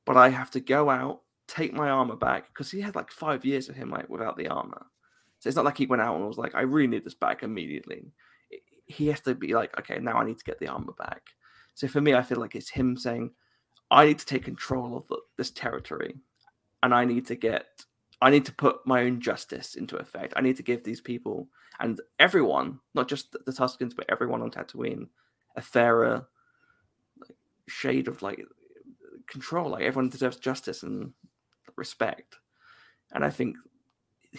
but 0.05 0.17
I 0.17 0.29
have 0.29 0.51
to 0.51 0.59
go 0.59 0.89
out, 0.89 1.21
take 1.47 1.73
my 1.73 1.89
armor 1.89 2.15
back 2.15 2.47
because 2.47 2.71
he 2.71 2.81
had 2.81 2.95
like 2.95 3.11
five 3.11 3.43
years 3.43 3.69
of 3.69 3.75
him 3.75 3.89
like 3.89 4.09
without 4.09 4.37
the 4.37 4.47
armor. 4.47 4.85
So 5.39 5.49
it's 5.49 5.55
not 5.55 5.65
like 5.65 5.77
he 5.77 5.85
went 5.85 6.01
out 6.01 6.15
and 6.15 6.27
was 6.27 6.37
like, 6.37 6.55
I 6.55 6.61
really 6.61 6.87
need 6.87 7.03
this 7.03 7.13
back 7.13 7.43
immediately. 7.43 8.11
He 8.85 9.07
has 9.07 9.19
to 9.21 9.35
be 9.35 9.53
like, 9.53 9.77
okay, 9.79 9.99
now 9.99 10.17
I 10.17 10.25
need 10.25 10.37
to 10.37 10.43
get 10.43 10.59
the 10.59 10.67
armor 10.67 10.93
back. 10.93 11.23
So 11.73 11.87
for 11.87 12.01
me, 12.01 12.13
I 12.13 12.21
feel 12.21 12.39
like 12.39 12.55
it's 12.55 12.69
him 12.69 12.95
saying, 12.95 13.31
I 13.91 14.05
need 14.05 14.19
to 14.19 14.25
take 14.25 14.45
control 14.45 14.95
of 14.95 15.07
the, 15.07 15.17
this 15.37 15.51
territory, 15.51 16.15
and 16.81 16.93
I 16.93 17.05
need 17.05 17.27
to 17.27 17.35
get, 17.35 17.65
I 18.21 18.29
need 18.29 18.45
to 18.45 18.53
put 18.53 18.85
my 18.85 19.01
own 19.03 19.19
justice 19.19 19.75
into 19.75 19.97
effect. 19.97 20.33
I 20.35 20.41
need 20.41 20.57
to 20.57 20.63
give 20.63 20.83
these 20.83 21.01
people 21.01 21.49
and 21.79 21.99
everyone, 22.17 22.79
not 22.93 23.09
just 23.09 23.33
the, 23.33 23.51
Tuskens, 23.51 23.95
but 23.95 24.05
everyone 24.09 24.41
on 24.41 24.49
Tatooine, 24.49 25.07
a 25.55 25.61
fairer 25.61 26.27
shade 27.67 28.07
of 28.07 28.21
like 28.21 28.43
control. 29.27 29.69
Like 29.69 29.83
everyone 29.83 30.09
deserves 30.09 30.37
justice 30.37 30.83
and 30.83 31.13
respect. 31.75 32.35
And 33.13 33.23
I 33.23 33.29
think 33.29 33.57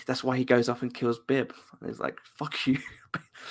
that's 0.07 0.25
why 0.25 0.37
he 0.37 0.45
goes 0.45 0.69
off 0.69 0.83
and 0.83 0.93
kills 0.93 1.21
Bib. 1.27 1.53
And 1.81 1.89
he's 1.89 2.01
like, 2.01 2.19
fuck 2.25 2.55
you. 2.67 2.79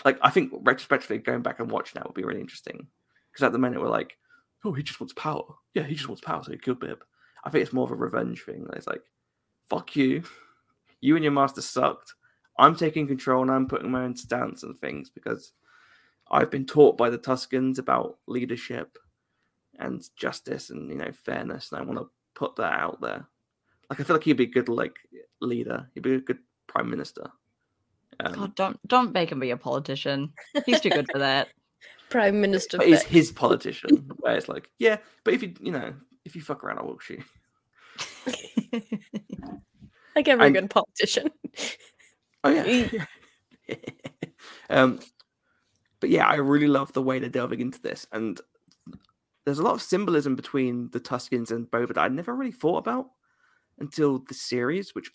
like, 0.03 0.17
I 0.21 0.29
think 0.29 0.51
retrospectively, 0.61 1.17
going 1.17 1.41
back 1.41 1.59
and 1.59 1.71
watching 1.71 1.93
that 1.95 2.05
would 2.05 2.15
be 2.15 2.23
really 2.23 2.41
interesting. 2.41 2.87
Because 3.31 3.45
at 3.45 3.51
the 3.51 3.59
minute, 3.59 3.81
we're 3.81 3.89
like, 3.89 4.17
oh, 4.63 4.73
he 4.73 4.83
just 4.83 4.99
wants 4.99 5.13
power. 5.13 5.43
Yeah, 5.73 5.83
he 5.83 5.95
just 5.95 6.07
wants 6.07 6.21
power, 6.21 6.43
so 6.43 6.51
he 6.51 6.57
killed 6.57 6.79
Bib. 6.79 7.03
I 7.43 7.49
think 7.49 7.63
it's 7.63 7.73
more 7.73 7.85
of 7.85 7.91
a 7.91 7.95
revenge 7.95 8.43
thing. 8.43 8.65
It's 8.73 8.87
like, 8.87 9.03
fuck 9.69 9.95
you. 9.95 10.23
You 11.01 11.15
and 11.15 11.23
your 11.23 11.33
master 11.33 11.61
sucked. 11.61 12.13
I'm 12.57 12.75
taking 12.75 13.07
control 13.07 13.41
and 13.41 13.51
I'm 13.51 13.67
putting 13.67 13.91
my 13.91 14.03
own 14.03 14.15
stance 14.15 14.63
on 14.63 14.75
things 14.75 15.09
because 15.09 15.51
I've 16.31 16.51
been 16.51 16.65
taught 16.65 16.97
by 16.97 17.09
the 17.09 17.17
Tuskens 17.17 17.77
about 17.77 18.17
leadership 18.27 18.97
and 19.79 20.03
justice 20.15 20.69
and 20.69 20.89
you 20.89 20.95
know 20.95 21.11
fairness, 21.11 21.71
and 21.71 21.81
I 21.81 21.83
want 21.83 21.99
to 21.99 22.09
put 22.33 22.55
that 22.57 22.73
out 22.73 23.01
there. 23.01 23.25
Like 23.89 23.99
I 23.99 24.03
feel 24.03 24.15
like 24.15 24.23
he'd 24.23 24.33
be 24.33 24.45
a 24.45 24.47
good 24.47 24.69
like 24.69 24.95
leader. 25.41 25.87
He'd 25.93 26.03
be 26.03 26.15
a 26.15 26.19
good 26.19 26.39
prime 26.67 26.89
minister. 26.89 27.29
Um, 28.19 28.33
God, 28.33 28.55
don't 28.55 28.87
don't 28.87 29.13
make 29.13 29.31
him 29.31 29.39
be 29.39 29.51
a 29.51 29.57
politician. 29.57 30.33
He's 30.65 30.81
too 30.81 30.89
good 30.89 31.07
for 31.11 31.19
that. 31.19 31.49
Prime 32.09 32.39
Minister. 32.39 32.77
but 32.77 32.87
he's 32.87 33.01
his 33.01 33.31
politician. 33.31 34.11
where 34.19 34.35
it's 34.35 34.47
like, 34.47 34.69
yeah, 34.77 34.97
but 35.23 35.33
if 35.33 35.41
you 35.41 35.53
you 35.59 35.71
know 35.71 35.93
if 36.23 36.35
you 36.35 36.41
fuck 36.41 36.63
around, 36.63 36.79
I 36.79 36.83
will 36.83 36.99
shoot. 36.99 37.23
like 40.15 40.27
every 40.27 40.45
and- 40.45 40.55
good 40.55 40.69
politician. 40.69 41.31
Oh 42.43 42.49
yeah. 42.49 43.05
um, 44.69 44.99
but 46.05 46.11
yeah, 46.11 46.27
I 46.27 46.35
really 46.35 46.67
love 46.67 46.93
the 46.93 47.01
way 47.01 47.17
they're 47.17 47.29
delving 47.31 47.61
into 47.61 47.81
this, 47.81 48.05
and 48.11 48.39
there's 49.43 49.57
a 49.57 49.63
lot 49.63 49.73
of 49.73 49.81
symbolism 49.81 50.35
between 50.35 50.87
the 50.91 50.99
Tuskens 50.99 51.49
and 51.49 51.65
Boba 51.71 51.95
that 51.95 51.97
I 51.97 52.07
never 52.09 52.35
really 52.35 52.51
thought 52.51 52.77
about 52.77 53.07
until 53.79 54.19
the 54.19 54.35
series, 54.35 54.93
which 54.93 55.09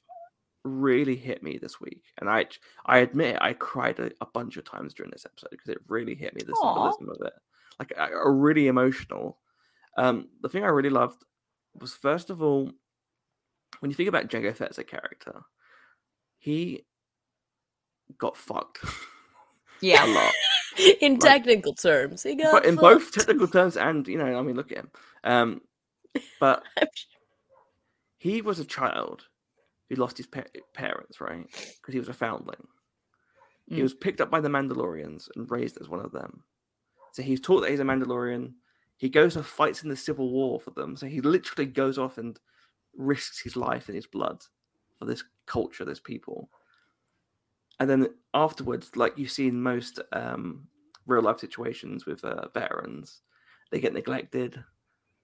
really 0.65 1.15
hit 1.15 1.45
me 1.45 1.59
this 1.59 1.81
week. 1.81 2.03
And 2.21 2.29
I, 2.29 2.47
I 2.87 2.99
admit, 2.99 3.39
I 3.41 3.53
cried 3.53 4.01
a, 4.01 4.11
a 4.21 4.27
bunch 4.35 4.57
of 4.57 4.65
times 4.65 4.95
during 4.95 5.13
this 5.13 5.27
episode 5.27 5.51
because 5.53 5.69
it 5.69 5.79
really 5.87 6.17
hit 6.17 6.35
me 6.35 6.43
the 6.45 6.55
Aw. 6.55 6.91
symbolism 6.91 7.09
of 7.21 7.25
it, 7.29 7.33
like 7.79 7.93
I, 7.97 8.07
I 8.07 8.29
really 8.29 8.67
emotional. 8.67 9.39
Um, 9.97 10.27
the 10.43 10.49
thing 10.49 10.65
I 10.65 10.69
really 10.69 10.91
loved 10.91 11.23
was 11.81 11.95
first 11.95 12.31
of 12.31 12.43
all, 12.43 12.69
when 13.79 13.93
you 13.93 13.95
think 13.97 14.09
about 14.09 14.27
Jango 14.27 14.57
Fett 14.57 14.71
as 14.71 14.79
a 14.79 14.85
character, 14.85 15.41
he 16.39 16.85
got 18.19 18.37
fucked 18.37 18.79
Yeah. 19.81 20.05
a 20.07 20.09
lot. 20.09 20.33
in 21.01 21.19
Like- 21.19 21.21
technical 21.45 21.75
terms, 21.75 22.23
he 22.23 22.35
got 22.35 22.53
but 22.53 22.65
in 22.67 22.77
both 22.77 23.13
technical 23.13 23.49
terms 23.49 23.77
and 23.77 24.07
you 24.09 24.19
know, 24.19 24.39
I 24.39 24.43
mean, 24.43 24.57
look 24.57 24.71
at 24.73 24.79
him. 24.79 24.91
Um, 25.25 25.61
but 26.41 26.63
he 28.19 28.43
was 28.43 28.59
a 28.59 28.65
child 28.65 29.27
who 29.89 29.97
lost 29.97 30.17
his 30.17 30.27
pa- 30.27 30.45
parents, 30.75 31.21
right? 31.21 31.47
Because 31.47 31.93
he 31.93 31.99
was 31.99 32.09
a 32.09 32.13
foundling. 32.15 32.67
He 33.69 33.79
Mm. 33.79 33.83
was 33.83 33.95
picked 33.95 34.21
up 34.21 34.31
by 34.31 34.41
the 34.41 34.49
Mandalorians 34.49 35.29
and 35.37 35.51
raised 35.51 35.81
as 35.81 35.89
one 35.89 36.01
of 36.05 36.13
them. 36.13 36.43
So 37.13 37.23
he's 37.23 37.41
taught 37.41 37.61
that 37.61 37.71
he's 37.71 37.81
a 37.81 37.85
Mandalorian. 37.85 38.55
He 38.97 39.09
goes 39.09 39.37
and 39.37 39.45
fights 39.47 39.83
in 39.83 39.89
the 39.89 39.97
Civil 39.97 40.31
War 40.31 40.61
for 40.61 40.71
them. 40.73 40.97
So 40.97 41.07
he 41.07 41.21
literally 41.21 41.67
goes 41.67 41.99
off 41.99 42.19
and 42.19 42.39
risks 42.97 43.41
his 43.41 43.57
life 43.57 43.89
and 43.89 43.95
his 43.97 44.07
blood 44.07 44.43
for 44.99 45.07
this 45.07 45.25
culture, 45.47 45.85
this 45.85 46.01
people. 46.01 46.51
And 47.81 47.89
then 47.89 48.09
afterwards, 48.35 48.95
like 48.95 49.19
you 49.19 49.27
see 49.27 49.49
in 49.49 49.61
most 49.61 49.99
um, 50.13 50.69
real 51.07 51.23
life 51.23 51.41
situations 51.41 52.07
with 52.07 52.25
uh, 52.25 52.49
veterans, 52.55 53.23
they 53.71 53.81
get 53.81 53.95
neglected. 53.95 54.63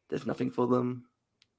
There's 0.09 0.27
nothing 0.27 0.51
for 0.51 0.67
them. 0.67 1.05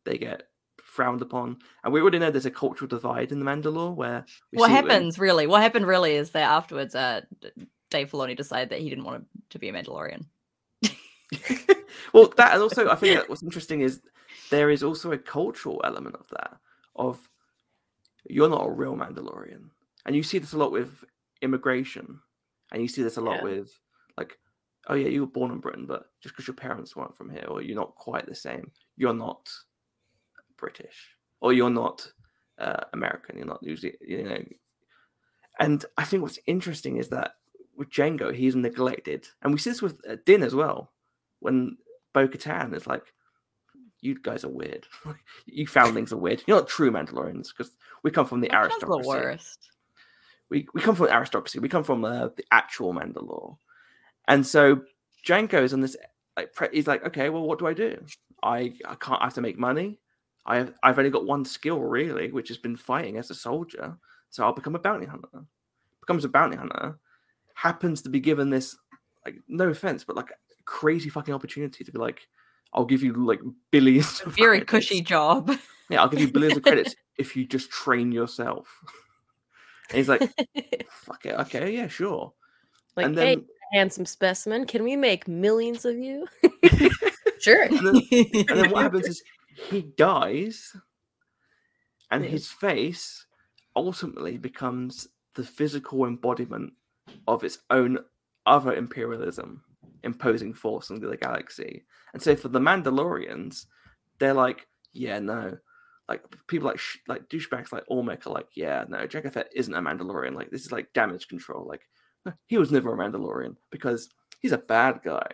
They 0.04 0.18
get 0.18 0.44
frowned 0.82 1.22
upon. 1.22 1.60
And 1.84 1.94
we 1.94 2.02
already 2.02 2.18
know 2.18 2.32
there's 2.32 2.46
a 2.46 2.52
cultural 2.52 2.88
divide 2.88 3.32
in 3.32 3.40
the 3.40 3.46
Mandalore 3.46 3.94
where 3.94 4.26
What 4.52 4.68
see 4.68 4.74
it 4.74 4.80
in- 4.80 4.90
happens 4.90 5.20
really? 5.20 5.48
What 5.48 5.62
happened 5.62 5.86
really 5.86 6.16
is 6.16 6.32
that 6.32 6.50
afterwards, 6.50 6.96
uh, 6.96 7.22
Dave 7.90 8.10
Filoni 8.10 8.36
decided 8.36 8.70
that 8.70 8.80
he 8.80 8.90
didn't 8.90 9.06
want 9.06 9.26
to 9.52 9.60
be 9.60 9.70
a 9.70 9.74
Mandalorian. 9.74 10.26
well, 12.14 12.34
that 12.38 12.54
and 12.54 12.62
also 12.62 12.90
I 12.90 12.96
think 12.96 13.16
that 13.20 13.30
what's 13.30 13.44
interesting 13.44 13.82
is 13.82 14.02
there 14.50 14.70
is 14.70 14.84
also 14.84 15.12
a 15.12 15.18
cultural 15.18 15.82
element 15.84 16.16
of 16.16 16.28
that 16.30 16.58
of 16.96 17.20
you're 18.30 18.50
not 18.50 18.66
a 18.66 18.72
real 18.72 18.96
Mandalorian, 18.96 19.70
and 20.08 20.16
you 20.16 20.24
see 20.24 20.40
this 20.40 20.54
a 20.54 20.58
lot 20.58 20.72
with 20.72 21.04
immigration, 21.44 22.20
and 22.72 22.82
you 22.82 22.88
see 22.88 23.04
this 23.04 23.18
a 23.18 23.22
lot 23.22 23.38
Yeah. 23.38 23.44
with 23.44 23.80
like, 24.18 24.40
oh 24.88 24.96
yeah, 24.96 25.08
you 25.10 25.22
were 25.22 25.28
born 25.28 25.52
in 25.52 25.60
Britain, 25.60 25.86
but 25.86 26.06
just 26.24 26.34
because 26.34 26.48
your 26.48 26.56
parents 26.56 26.96
weren't 26.96 27.16
from 27.16 27.30
here, 27.30 27.46
or 27.48 27.62
you're 27.62 27.76
not 27.76 27.94
quite 27.96 28.26
the 28.26 28.34
same, 28.36 28.72
you're 28.96 29.14
not 29.14 29.48
British, 30.58 31.16
or 31.42 31.54
you're 31.54 31.70
not 31.70 32.10
uh, 32.58 32.84
American, 32.94 33.38
you're 33.38 33.46
not 33.46 33.62
New 33.62 33.76
Zealand, 33.76 34.00
you 34.02 34.24
know. 34.24 34.44
And 35.60 35.86
I 35.98 36.04
think 36.04 36.24
what's 36.24 36.40
interesting 36.48 36.98
is 36.98 37.10
that 37.10 37.34
with 37.76 37.90
Jango, 37.90 38.34
he's 38.34 38.56
neglected, 38.56 39.28
and 39.42 39.54
we 39.54 39.60
see 39.60 39.70
this 39.70 39.82
with 39.82 40.00
uh, 40.10 40.16
Din 40.26 40.44
as 40.44 40.56
well. 40.56 40.92
When 41.40 41.78
Bo 42.14 42.28
Katan 42.28 42.74
is 42.76 42.88
like, 42.88 43.14
"You 44.02 44.20
guys 44.20 44.44
are 44.44 44.50
weird. 44.50 44.88
you 45.46 45.68
foundlings 45.68 46.12
are 46.12 46.18
weird. 46.18 46.44
You're 46.48 46.58
not 46.58 46.68
true 46.68 46.90
Mandalorians 46.92 47.50
because 47.56 47.76
we 48.04 48.10
come 48.12 48.26
from 48.26 48.42
the 48.42 48.50
That's 48.50 48.68
the 48.80 48.88
aristocracy. 48.88 49.08
worst. 49.08 49.70
We 50.50 50.68
we 50.74 50.82
come 50.82 50.96
from 50.96 51.08
aristocracy. 51.08 51.60
We 51.60 51.70
come 51.70 51.84
from 51.84 52.06
uh, 52.06 52.30
the 52.36 52.46
actual 52.52 52.94
Mandalore, 52.94 53.58
and 54.28 54.46
so 54.46 54.82
Jango 55.26 55.62
is 55.62 55.74
on 55.74 55.82
this. 55.82 55.96
Like, 56.36 56.54
pre- 56.54 56.70
he's 56.72 56.88
like, 56.88 57.04
okay, 57.06 57.30
well, 57.30 57.44
what 57.44 57.60
do 57.60 57.68
I 57.68 57.74
do? 57.74 57.98
I 58.44 58.74
I 58.86 58.96
can't. 58.96 59.22
I 59.22 59.26
have 59.26 59.34
to 59.36 59.42
make 59.42 59.58
money. 59.58 60.00
I 60.46 60.58
have, 60.58 60.74
I've 60.82 60.98
only 60.98 61.12
got 61.12 61.26
one 61.26 61.44
skill 61.44 61.82
really, 61.82 62.32
which 62.32 62.48
has 62.48 62.58
been 62.58 62.78
fighting 62.78 63.18
as 63.18 63.30
a 63.30 63.36
soldier. 63.36 63.98
So 64.30 64.44
I'll 64.46 64.54
become 64.54 64.76
a 64.76 64.80
bounty 64.80 65.06
hunter. 65.06 65.46
Becomes 66.00 66.24
a 66.24 66.30
bounty 66.30 66.56
hunter. 66.56 66.98
Happens 67.54 68.02
to 68.04 68.10
be 68.10 68.20
given 68.22 68.50
this, 68.50 68.78
like, 69.26 69.36
no 69.50 69.68
offense, 69.70 70.04
but 70.06 70.16
like 70.16 70.30
crazy 70.64 71.10
fucking 71.10 71.34
opportunity 71.34 71.84
to 71.84 71.92
be 71.92 71.98
like, 72.00 72.28
I'll 72.74 72.86
give 72.86 73.04
you 73.04 73.14
like 73.14 73.42
billions. 73.72 74.22
Of 74.22 74.36
Very 74.36 74.60
credits. 74.62 74.88
cushy 74.88 75.02
job. 75.02 75.52
Yeah, 75.90 76.02
I'll 76.02 76.10
give 76.10 76.22
you 76.22 76.32
billions 76.32 76.58
of 76.58 76.64
credits 76.70 76.96
if 77.18 77.36
you 77.36 77.46
just 77.46 77.70
train 77.70 78.12
yourself. 78.12 78.68
And 79.90 79.98
he's 79.98 80.10
like, 80.10 80.22
fuck 80.90 81.26
it, 81.26 81.34
okay, 81.40 81.72
yeah, 81.74 81.88
sure. 81.88 82.34
like, 82.96 83.06
and 83.06 83.18
hey, 83.18 83.36
then, 83.36 83.46
handsome 83.74 84.06
specimen, 84.06 84.66
can 84.66 84.84
we 84.84 84.96
make 84.96 85.28
millions 85.28 85.86
of 85.86 85.98
you? 85.98 86.28
sure. 87.40 87.64
and 87.64 87.78
then, 87.80 88.02
and 88.12 88.48
then 88.50 88.70
what 88.72 88.84
happens 88.84 89.08
is 89.08 89.24
he 89.70 89.82
dies, 89.82 90.76
and 92.12 92.24
Yeah. 92.24 92.30
his 92.32 92.48
face 92.48 93.26
ultimately 93.76 94.38
becomes 94.38 95.08
the 95.36 95.44
physical 95.44 96.06
embodiment 96.06 96.74
of 97.28 97.44
its 97.44 97.60
own 97.70 98.00
other 98.46 98.74
imperialism 98.74 99.62
imposing 100.04 100.54
force 100.54 100.90
into 100.90 101.08
the 101.08 101.18
galaxy. 101.18 101.86
And 102.14 102.22
so 102.22 102.36
for 102.36 102.48
the 102.48 102.60
Mandalorians, 102.60 103.66
they're 104.20 104.34
like, 104.34 104.68
yeah, 104.94 105.20
no. 105.20 105.58
Like 106.08 106.24
people 106.48 106.68
like 106.68 106.80
sh- 106.80 106.98
like 107.08 107.28
douchebags 107.30 107.72
like 107.72 107.84
Almec 107.90 108.26
are 108.26 108.34
like, 108.34 108.48
yeah, 108.56 108.86
no, 108.88 109.00
Jango 109.08 109.32
Fett 109.32 109.50
isn't 109.54 109.74
a 109.74 109.82
Mandalorian. 109.82 110.36
Like 110.36 110.52
this 110.52 110.66
is 110.66 110.72
like 110.72 110.94
damage 110.94 111.28
control. 111.28 111.68
Like 111.68 111.82
he 112.46 112.58
was 112.58 112.72
never 112.72 112.94
a 112.94 112.98
Mandalorian 112.98 113.56
because 113.72 114.10
he's 114.40 114.54
a 114.54 114.58
bad 114.58 115.02
guy. 115.04 115.28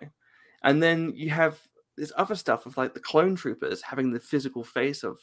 And 0.64 0.82
then 0.82 1.14
you 1.16 1.30
have 1.30 1.60
this 1.98 2.12
other 2.18 2.36
stuff 2.36 2.66
of 2.66 2.78
like 2.78 2.94
the 2.94 3.00
clone 3.00 3.36
troopers 3.36 3.82
having 3.82 4.12
the 4.12 4.20
physical 4.20 4.64
face 4.64 5.04
of 5.04 5.20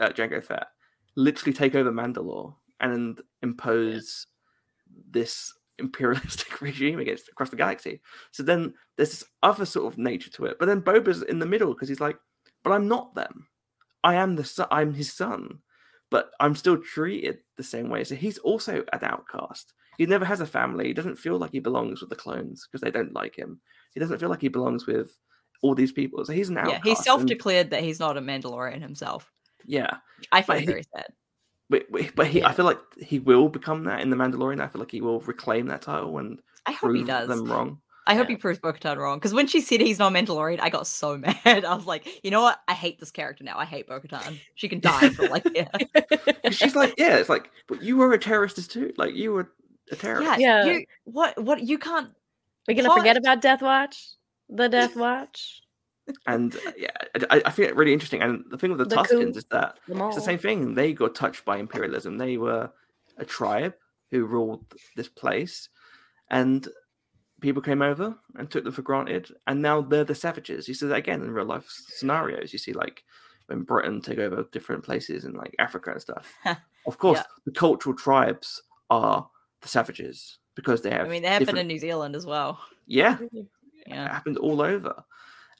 uh, 0.00 0.08
Jango 0.08 0.42
Fett 0.42 0.68
literally 1.16 1.52
take 1.52 1.74
over 1.74 1.92
Mandalore 1.92 2.54
and 2.80 3.20
impose 3.42 4.26
this 5.10 5.52
imperialistic 5.78 6.60
regime 6.60 6.98
against 6.98 7.28
across 7.28 7.50
the 7.50 7.56
galaxy. 7.56 8.00
So 8.30 8.42
then 8.42 8.74
there's 8.96 9.10
this 9.10 9.24
other 9.42 9.66
sort 9.66 9.92
of 9.92 9.98
nature 9.98 10.30
to 10.30 10.46
it. 10.46 10.58
But 10.58 10.66
then 10.66 10.80
Boba's 10.80 11.22
in 11.22 11.38
the 11.38 11.46
middle 11.46 11.74
because 11.74 11.88
he's 11.88 12.00
like, 12.00 12.16
but 12.62 12.72
I'm 12.72 12.88
not 12.88 13.14
them. 13.14 13.46
I 14.04 14.14
am 14.16 14.36
the 14.36 14.44
son. 14.44 14.66
I'm 14.70 14.94
his 14.94 15.12
son, 15.12 15.58
but 16.10 16.30
I'm 16.40 16.54
still 16.54 16.78
treated 16.78 17.38
the 17.56 17.62
same 17.62 17.88
way. 17.88 18.04
So 18.04 18.14
he's 18.14 18.38
also 18.38 18.84
an 18.92 19.00
outcast. 19.02 19.72
He 19.98 20.06
never 20.06 20.24
has 20.24 20.40
a 20.40 20.46
family. 20.46 20.86
He 20.86 20.94
doesn't 20.94 21.18
feel 21.18 21.38
like 21.38 21.52
he 21.52 21.60
belongs 21.60 22.00
with 22.00 22.10
the 22.10 22.16
clones 22.16 22.66
because 22.66 22.80
they 22.80 22.90
don't 22.90 23.14
like 23.14 23.36
him. 23.36 23.60
He 23.94 24.00
doesn't 24.00 24.18
feel 24.18 24.30
like 24.30 24.40
he 24.40 24.48
belongs 24.48 24.86
with 24.86 25.16
all 25.62 25.74
these 25.74 25.92
people. 25.92 26.24
So 26.24 26.32
he's 26.32 26.48
an 26.48 26.58
outcast. 26.58 26.84
yeah, 26.84 26.90
he 26.90 26.96
self-declared 26.96 27.70
that 27.70 27.82
he's 27.82 28.00
not 28.00 28.16
a 28.16 28.20
Mandalorian 28.20 28.80
himself. 28.80 29.30
yeah, 29.66 29.98
I 30.32 30.42
find 30.42 30.60
he- 30.60 30.66
very 30.66 30.84
sad. 30.94 31.06
but 31.70 31.84
but 32.16 32.26
he, 32.26 32.42
I 32.42 32.52
feel 32.52 32.64
like 32.64 32.80
he 33.00 33.18
will 33.18 33.48
become 33.48 33.84
that 33.84 34.00
in 34.00 34.10
the 34.10 34.16
Mandalorian. 34.16 34.60
I 34.60 34.68
feel 34.68 34.80
like 34.80 34.90
he 34.90 35.00
will 35.02 35.20
reclaim 35.20 35.66
that 35.66 35.82
title 35.82 36.18
and 36.18 36.40
I 36.66 36.72
hope 36.72 36.92
he 36.94 36.98
prove 36.98 37.06
does. 37.06 37.28
them 37.28 37.44
wrong. 37.44 37.78
I 38.06 38.14
hope 38.14 38.28
Yeah. 38.28 38.34
he 38.34 38.36
proves 38.36 38.58
Bo-Katan 38.58 38.96
wrong. 38.96 39.18
Because 39.18 39.32
when 39.32 39.46
she 39.46 39.60
said 39.60 39.80
he's 39.80 39.98
not 39.98 40.12
Mandalorian, 40.12 40.58
I 40.60 40.70
got 40.70 40.86
so 40.86 41.16
mad. 41.44 41.64
I 41.64 41.74
was 41.74 41.86
like, 41.86 42.06
you 42.24 42.30
know 42.30 42.42
what? 42.42 42.58
I 42.66 42.74
hate 42.74 42.98
this 42.98 43.10
character 43.10 43.44
now. 43.44 43.56
I 43.56 43.64
hate 43.64 43.86
Bo-Katan. 43.86 44.38
She 44.56 44.68
can 44.68 44.80
die 44.80 45.08
for 45.10 45.28
like, 45.28 45.46
yeah. 45.54 45.68
'Cause 46.44 46.56
She's 46.56 46.74
like, 46.74 46.94
yeah, 46.98 47.16
it's 47.16 47.28
like, 47.28 47.50
but 47.68 47.82
you 47.82 47.96
were 47.96 48.12
a 48.12 48.18
terrorist 48.18 48.70
too. 48.70 48.92
Like 48.96 49.14
you 49.14 49.32
were 49.32 49.52
a 49.90 49.96
terrorist. 49.96 50.40
Yeah, 50.40 50.64
Yeah. 50.64 50.72
You, 50.72 50.86
what? 51.04 51.40
What? 51.42 51.62
You 51.62 51.78
can't. 51.78 52.10
We're 52.66 52.74
gonna 52.74 52.88
Hot. 52.88 52.98
forget 52.98 53.16
about 53.16 53.40
Death 53.40 53.62
Watch? 53.62 54.04
The 54.48 54.68
Death 54.68 54.96
Watch? 54.96 55.60
And 56.26 56.54
uh, 56.56 56.72
yeah, 56.76 56.90
I, 57.30 57.42
I 57.46 57.50
find 57.50 57.68
it 57.68 57.76
really 57.76 57.92
interesting. 57.92 58.20
And 58.22 58.44
the 58.50 58.58
thing 58.58 58.70
with 58.70 58.78
the, 58.78 58.84
The 58.84 58.96
Tuskens 58.96 59.32
coup. 59.32 59.38
is 59.38 59.44
that 59.52 59.78
Them 59.86 60.00
it's 60.02 60.16
the 60.16 60.22
same 60.22 60.38
thing. 60.38 60.74
They 60.74 60.92
got 60.92 61.14
touched 61.14 61.44
by 61.44 61.58
imperialism. 61.58 62.18
They 62.18 62.36
were 62.36 62.70
a 63.18 63.24
tribe 63.24 63.74
who 64.10 64.24
ruled 64.26 64.64
this 64.96 65.08
place, 65.08 65.68
and 66.30 66.66
people 67.42 67.60
came 67.60 67.82
over 67.82 68.14
and 68.36 68.50
took 68.50 68.64
them 68.64 68.72
for 68.72 68.82
granted. 68.82 69.30
And 69.46 69.60
now 69.60 69.82
they're 69.82 70.04
the 70.04 70.14
savages. 70.14 70.66
You 70.68 70.74
see 70.74 70.86
that 70.86 70.94
again 70.96 71.22
in 71.22 71.30
real 71.30 71.44
life 71.44 71.66
scenarios. 71.68 72.52
You 72.52 72.58
see 72.58 72.72
like 72.72 73.02
when 73.46 73.62
Britain 73.62 74.00
took 74.00 74.18
over 74.18 74.46
different 74.52 74.82
places 74.84 75.24
in 75.26 75.32
like 75.34 75.54
Africa 75.58 75.90
and 75.92 76.00
stuff. 76.00 76.32
of 76.86 76.96
course, 76.98 77.18
Yeah. 77.18 77.24
the 77.44 77.52
cultural 77.52 77.94
tribes 77.94 78.62
are 78.88 79.28
the 79.60 79.68
savages 79.68 80.38
because 80.54 80.80
they 80.82 80.90
have. 80.90 81.06
I 81.06 81.10
mean, 81.10 81.22
they 81.22 81.28
happen 81.28 81.46
different- 81.46 81.58
in 81.60 81.66
New 81.68 81.78
Zealand 81.78 82.16
as 82.16 82.24
well. 82.24 82.58
yeah, 82.86 83.18
it 83.20 83.46
happened 83.92 84.38
all 84.38 84.60
over, 84.62 84.94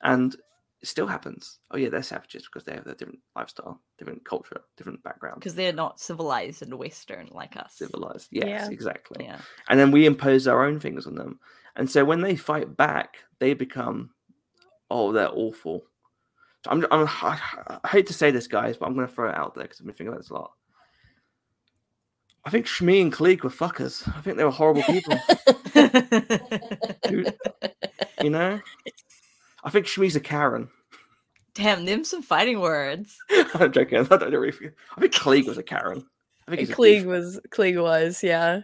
and 0.01 0.33
it 0.81 0.87
still 0.87 1.07
happens. 1.07 1.59
Oh 1.71 1.77
yeah, 1.77 1.89
they're 1.89 2.03
savages 2.03 2.43
because 2.43 2.63
they 2.65 2.73
have 2.73 2.87
a 2.87 2.95
different 2.95 3.19
lifestyle, 3.35 3.81
different 3.97 4.23
culture, 4.25 4.61
different 4.77 5.01
background, 5.03 5.39
Because 5.39 5.55
they're 5.55 5.73
not 5.73 5.99
civilized 5.99 6.61
and 6.61 6.73
Western 6.75 7.27
like 7.31 7.55
us. 7.57 7.73
civilized. 7.75 8.27
Yes, 8.31 8.45
Yeah. 8.47 8.69
exactly. 8.69 9.25
Yeah. 9.25 9.39
and 9.69 9.79
then 9.79 9.91
we 9.91 10.05
impose 10.05 10.47
our 10.47 10.65
own 10.65 10.79
things 10.79 11.07
on 11.07 11.15
them. 11.15 11.39
And 11.75 11.89
so 11.89 12.05
when 12.05 12.21
they 12.21 12.35
fight 12.35 12.77
back, 12.77 13.17
they 13.39 13.53
become, 13.53 14.11
oh, 14.91 15.11
they're 15.11 15.31
awful. 15.31 15.83
So 16.63 16.71
I'm, 16.71 16.85
I'm, 16.91 17.07
I 17.09 17.79
hate 17.87 18.07
to 18.07 18.13
say 18.13 18.31
this, 18.31 18.47
guys, 18.47 18.77
but 18.77 18.85
I'm 18.85 18.93
going 18.95 19.07
to 19.07 19.13
throw 19.13 19.29
it 19.29 19.35
out 19.35 19.55
there 19.55 19.63
because 19.63 19.81
I've 19.81 19.85
been 19.85 19.95
thinking 19.95 20.09
about 20.13 20.21
this 20.21 20.29
a 20.29 20.35
lot. 20.35 20.51
I 22.45 22.49
think 22.49 22.67
Shmi 22.67 23.01
and 23.01 23.11
Cliegg 23.11 23.41
were 23.43 23.49
fuckers. 23.49 24.07
I 24.15 24.21
think 24.21 24.37
they 24.37 24.43
were 24.43 24.51
horrible 24.51 24.83
people. 24.83 25.19
You 28.21 28.29
know, 28.29 28.61
I 29.65 29.69
think 29.69 29.85
Shmi's 29.85 30.15
a 30.15 30.21
Karen. 30.21 30.69
Damn, 31.55 31.83
them 31.85 32.05
some 32.05 32.21
fighting 32.21 32.61
words. 32.61 33.17
I'm 33.55 33.71
joking. 33.73 33.99
I 33.99 34.03
don't 34.03 34.31
know 34.31 34.43
if 34.43 34.61
you- 34.61 34.71
I 34.95 35.01
think 35.01 35.13
Cliegg 35.13 35.45
was 35.45 35.57
a 35.57 35.63
Karen. 35.63 36.05
I 36.47 36.55
think 36.55 36.69
Cliegg 36.69 37.03
was 37.05 37.39
Cliegg 37.49 37.81
was, 37.81 38.23
yeah. 38.23 38.61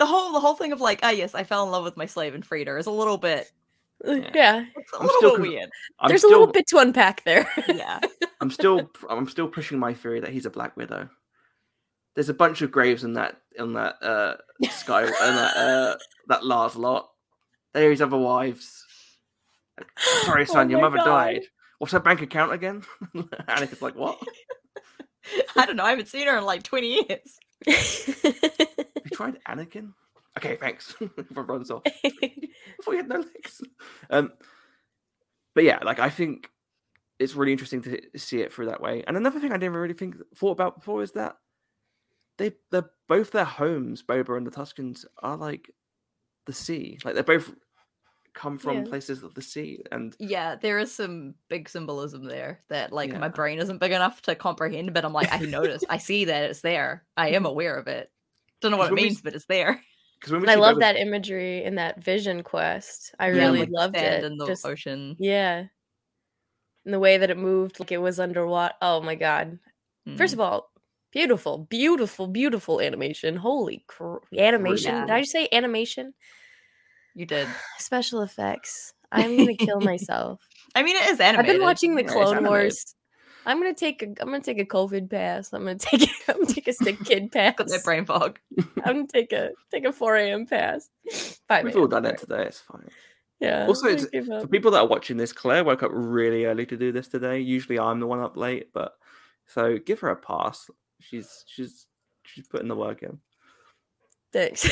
The 0.00 0.06
whole 0.06 0.32
the 0.32 0.40
whole 0.40 0.54
thing 0.54 0.72
of 0.72 0.80
like, 0.80 1.00
ah 1.04 1.10
yes, 1.10 1.34
I 1.34 1.44
fell 1.44 1.62
in 1.64 1.70
love 1.70 1.84
with 1.84 1.96
my 1.96 2.06
slave 2.06 2.34
and 2.34 2.44
freed 2.44 2.66
her 2.66 2.76
is 2.78 2.86
a 2.86 2.90
little 2.90 3.18
bit 3.18 3.52
Uh, 4.06 4.12
Yeah. 4.14 4.30
Yeah. 4.34 4.64
it's 4.74 4.92
a 4.92 4.96
I'm 4.96 5.02
little 5.06 5.18
still 5.18 5.40
weird. 5.40 5.70
I'm 6.00 6.08
There's 6.08 6.22
still, 6.22 6.30
a 6.30 6.32
little 6.40 6.52
bit 6.52 6.66
to 6.68 6.78
unpack 6.78 7.22
there. 7.24 7.46
Yeah. 7.68 8.00
I'm 8.40 8.50
still 8.50 8.90
I'm 9.08 9.28
still 9.28 9.46
pushing 9.46 9.78
my 9.78 9.94
theory 9.94 10.20
that 10.20 10.30
he's 10.32 10.46
a 10.46 10.50
Black 10.50 10.76
Widow. 10.76 11.08
There's 12.16 12.30
a 12.30 12.34
bunch 12.34 12.62
of 12.62 12.72
graves 12.72 13.04
in 13.04 13.12
that 13.14 13.36
in 13.56 13.74
that 13.74 14.02
uh 14.02 14.36
sky 14.70 15.04
in 15.04 15.10
that 15.10 15.56
uh 15.56 15.96
that 16.28 16.44
Lars 16.44 16.76
lot. 16.76 17.10
There 17.74 17.86
are 17.86 17.90
his 17.90 18.02
other 18.02 18.16
wives. 18.16 18.84
Like, 19.78 19.88
Sorry, 20.24 20.42
Oh 20.42 20.52
son, 20.52 20.70
your 20.70 20.80
mother 20.80 20.96
God. 20.96 21.04
died. 21.04 21.42
What's 21.78 21.92
her 21.92 22.00
bank 22.00 22.22
account 22.22 22.52
again? 22.52 22.82
Anakin's 23.14 23.80
like, 23.82 23.96
what? 23.96 24.18
I 25.56 25.66
don't 25.66 25.76
know, 25.76 25.84
I 25.84 25.90
haven't 25.90 26.08
seen 26.08 26.26
her 26.26 26.36
in 26.38 26.44
like 26.44 26.62
20 26.62 26.86
years. 27.06 27.38
You 27.66 29.10
tried 29.12 29.38
Anakin? 29.48 29.92
Okay, 30.38 30.56
thanks. 30.56 30.94
Everyone 31.18 31.46
runs 31.46 31.70
off. 31.70 31.82
Thought 32.04 32.90
he 32.90 32.96
had 32.96 33.08
no 33.08 33.16
legs. 33.16 33.60
Um, 34.08 34.32
but 35.54 35.64
yeah, 35.64 35.78
like 35.82 35.98
I 35.98 36.10
think 36.10 36.48
it's 37.18 37.34
really 37.34 37.52
interesting 37.52 37.82
to 37.82 38.00
see 38.16 38.40
it 38.40 38.52
through 38.52 38.66
that 38.66 38.80
way. 38.80 39.04
And 39.06 39.16
another 39.16 39.40
thing 39.40 39.52
I 39.52 39.56
never 39.56 39.80
really 39.80 39.94
think 39.94 40.16
thought 40.36 40.52
about 40.52 40.76
before 40.76 41.02
is 41.02 41.12
that 41.12 41.36
they 42.38 42.52
they're 42.70 42.90
both 43.08 43.32
their 43.32 43.44
homes, 43.44 44.02
Boba 44.02 44.36
and 44.36 44.46
the 44.46 44.50
Tuskens, 44.50 45.04
are 45.22 45.36
like 45.36 45.70
the 46.46 46.52
sea. 46.52 46.98
Like 47.04 47.14
they're 47.14 47.22
both 47.22 47.52
come 48.34 48.58
from 48.58 48.78
Yeah. 48.78 48.84
places 48.84 49.22
of 49.22 49.34
the 49.34 49.42
sea. 49.42 49.82
And 49.92 50.14
Yeah, 50.18 50.56
there 50.56 50.78
is 50.78 50.94
some 50.94 51.34
big 51.48 51.68
symbolism 51.68 52.24
there 52.24 52.60
that 52.68 52.92
like 52.92 53.12
my 53.18 53.28
brain 53.28 53.58
isn't 53.58 53.78
big 53.78 53.92
enough 53.92 54.22
to 54.22 54.34
comprehend, 54.34 54.94
but 54.94 55.04
I'm 55.04 55.12
like, 55.12 55.32
I 55.32 55.38
notice, 55.40 55.82
I 55.88 55.98
see 55.98 56.24
that 56.26 56.50
it's 56.50 56.60
there. 56.60 57.04
I 57.16 57.30
am 57.30 57.44
aware 57.52 57.76
of 57.76 57.86
it. 57.88 58.10
Don't 58.60 58.70
know 58.70 58.76
what 58.76 58.88
it 58.88 58.92
When 58.94 59.02
we 59.02 59.08
means, 59.08 59.20
but 59.20 59.34
it's 59.34 59.46
there. 59.46 59.80
because 60.20 60.44
I 60.48 60.54
love 60.56 60.76
Boba- 60.76 60.80
that 60.80 60.96
imagery 60.96 61.64
in 61.64 61.76
that 61.76 62.02
vision 62.02 62.42
quest. 62.42 63.14
I 63.18 63.28
Yeah, 63.30 63.46
really 63.46 63.60
like 63.60 63.70
loved 63.70 63.96
it. 63.96 64.22
in 64.24 64.36
the 64.36 64.46
Just 64.46 64.66
ocean. 64.66 65.16
yeah. 65.18 65.64
And 66.84 66.94
the 66.94 66.98
way 66.98 67.18
that 67.18 67.30
it 67.30 67.36
moved, 67.38 67.78
like 67.80 67.92
it 67.92 67.98
was 67.98 68.18
underwater. 68.20 68.74
Oh 68.80 69.00
my 69.02 69.14
god. 69.14 69.58
First 70.16 70.32
Mm. 70.32 70.36
of 70.36 70.40
all, 70.40 70.70
beautiful, 71.12 71.58
beautiful, 71.70 72.26
beautiful 72.26 72.80
animation. 72.80 73.36
Holy 73.36 73.84
cr- 73.86 74.16
animation. 74.36 74.94
Did 74.94 75.08
Yeah. 75.08 75.14
I 75.14 75.22
say 75.24 75.48
animation? 75.52 76.14
You 77.20 77.26
did. 77.26 77.46
Special 77.78 78.22
effects. 78.22 78.94
I'm 79.12 79.36
gonna 79.36 79.54
kill 79.54 79.80
myself. 79.92 80.40
I 80.74 80.82
mean, 80.82 80.96
it 80.96 81.10
is 81.10 81.20
anime. 81.20 81.40
I've 81.40 81.46
been 81.46 81.62
watching 81.62 81.94
the 81.94 82.04
Clone. 82.04 82.44
Wars. 82.44 82.94
I'm 83.46 83.58
gonna 83.58 83.74
take 83.74 84.02
a 84.02 84.06
I'm 84.06 84.14
gonna 84.30 84.40
take 84.40 84.58
a 84.58 84.64
COVID 84.64 85.08
pass. 85.10 85.52
I'm 85.52 85.64
gonna 85.64 85.74
take 85.78 86.08
I'm 86.28 86.36
gonna 86.42 86.46
take 86.46 86.68
a 86.68 86.72
sick 86.72 87.02
kid 87.04 87.30
pass. 87.32 87.54
Got 87.56 87.68
that 87.68 87.84
brain 87.84 88.04
fog. 88.04 88.38
I'm 88.58 88.94
gonna 88.94 89.06
take 89.06 89.32
a 89.32 89.50
take 89.70 89.84
a 89.84 89.92
4 89.92 90.16
a.m. 90.16 90.46
pass. 90.46 90.90
5 91.48 91.64
We've 91.64 91.76
all 91.76 91.86
done 91.86 92.04
it 92.06 92.18
today. 92.18 92.44
It's 92.44 92.60
fine. 92.60 92.88
Yeah. 93.40 93.66
Also, 93.66 93.88
it's- 93.88 94.26
For 94.26 94.34
up. 94.34 94.50
people 94.50 94.70
that 94.72 94.80
are 94.80 94.86
watching 94.86 95.16
this, 95.16 95.32
Claire 95.32 95.64
woke 95.64 95.82
up 95.82 95.90
really 95.94 96.44
early 96.44 96.66
to 96.66 96.76
do 96.76 96.92
this 96.92 97.08
today. 97.08 97.40
Usually, 97.40 97.78
I'm 97.78 97.98
the 97.98 98.06
one 98.06 98.20
up 98.20 98.36
late, 98.36 98.72
but 98.74 98.92
so 99.46 99.78
give 99.78 100.00
her 100.00 100.10
a 100.10 100.16
pass. 100.16 100.68
She's 101.00 101.44
she's 101.48 101.86
she's 102.24 102.46
putting 102.46 102.68
the 102.68 102.76
work 102.76 103.02
in. 103.02 103.18
Thanks. 104.32 104.68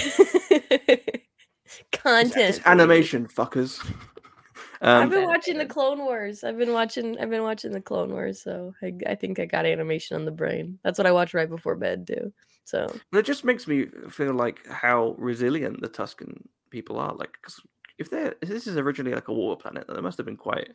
It's, 1.69 1.83
Content. 2.03 2.57
it's 2.57 2.66
animation, 2.66 3.27
fuckers. 3.27 3.79
I've 4.81 5.03
um, 5.03 5.11
been 5.11 5.25
watching 5.25 5.59
the. 5.59 5.66
Clone 5.66 5.99
Wars. 5.99 6.45
I've 6.45 6.57
been 6.57 6.73
watching. 6.73 7.19
I've 7.19 7.31
been 7.31 7.43
watching 7.43 7.73
the 7.73 7.81
Clone 7.81 8.11
Wars, 8.11 8.43
so 8.43 8.75
I, 8.83 8.93
I 9.07 9.14
think 9.16 9.39
I 9.39 9.45
got 9.45 9.66
animation 9.66 10.16
on 10.16 10.25
the 10.25 10.31
brain. 10.31 10.79
That's 10.85 10.99
what 10.99 11.07
I 11.07 11.12
watch 11.12 11.35
right 11.35 11.49
before 11.49 11.75
bed 11.77 12.07
too. 12.07 12.33
So 12.64 12.87
but 13.11 13.19
it 13.19 13.27
just 13.27 13.45
makes 13.45 13.66
me 13.66 13.87
feel 14.09 14.35
like 14.35 14.66
how 14.66 15.14
resilient 15.19 15.81
the 15.81 15.89
Tusken 15.89 16.43
people 16.71 16.99
are. 16.99 17.14
Like, 17.14 17.37
'cause 17.43 17.61
if 17.99 18.09
they're 18.09 18.35
if 18.41 18.49
this 18.49 18.66
is 18.66 18.77
originally 18.77 19.14
like 19.14 19.29
a 19.29 19.33
water 19.35 19.61
planet, 19.61 19.87
then 19.87 19.97
they 19.97 20.03
must 20.03 20.16
have 20.19 20.27
been 20.27 20.37
quite 20.37 20.71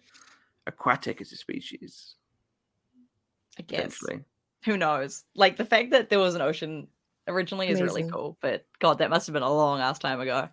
aquatic 0.68 1.22
as 1.22 1.32
a 1.32 1.38
species. 1.38 2.16
I 3.58 3.62
guess. 3.64 4.00
Who 4.66 4.78
knows? 4.78 5.24
Like 5.36 5.58
the 5.58 5.66
fact 5.66 5.92
that 5.92 6.10
there 6.10 6.20
was 6.20 6.36
an 6.36 6.42
ocean 6.42 6.88
originally 7.28 7.68
is 7.68 7.82
really 7.82 8.10
cool, 8.10 8.38
but 8.42 8.66
God, 8.80 9.00
that 9.00 9.10
must 9.10 9.28
have 9.28 9.34
been 9.34 9.44
a 9.44 9.54
long 9.54 9.80
ass 9.80 10.00
time 10.00 10.20
ago. 10.20 10.50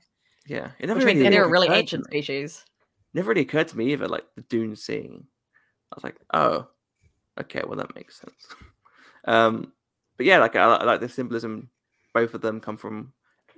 Yeah. 0.47 0.70
It 0.78 0.86
never 0.86 0.99
Which 0.99 1.07
means 1.07 1.18
really 1.18 1.24
that 1.24 1.30
they're 1.30 1.45
a 1.45 1.49
really 1.49 1.68
ancient 1.68 2.05
me. 2.11 2.22
species. 2.22 2.64
never 3.14 3.28
really 3.28 3.43
occurred 3.43 3.68
to 3.68 3.76
me 3.78 3.93
either, 3.93 4.09
like 4.09 4.24
the 4.36 4.43
Dune 4.43 4.76
Sea. 4.76 5.11
I 5.93 5.95
was 5.97 6.05
like, 6.05 6.16
oh, 6.32 6.68
okay, 7.41 7.62
well 7.66 7.78
that 7.78 7.95
makes 7.95 8.20
sense. 8.20 8.47
Um, 9.26 9.74
but 10.16 10.24
yeah, 10.24 10.38
like 10.38 10.57
I, 10.57 10.62
I 10.64 10.84
like 10.84 11.01
the 11.01 11.09
symbolism. 11.09 11.68
Both 12.14 12.32
of 12.32 12.41
them 12.41 12.59
come 12.59 12.78
from 12.78 13.12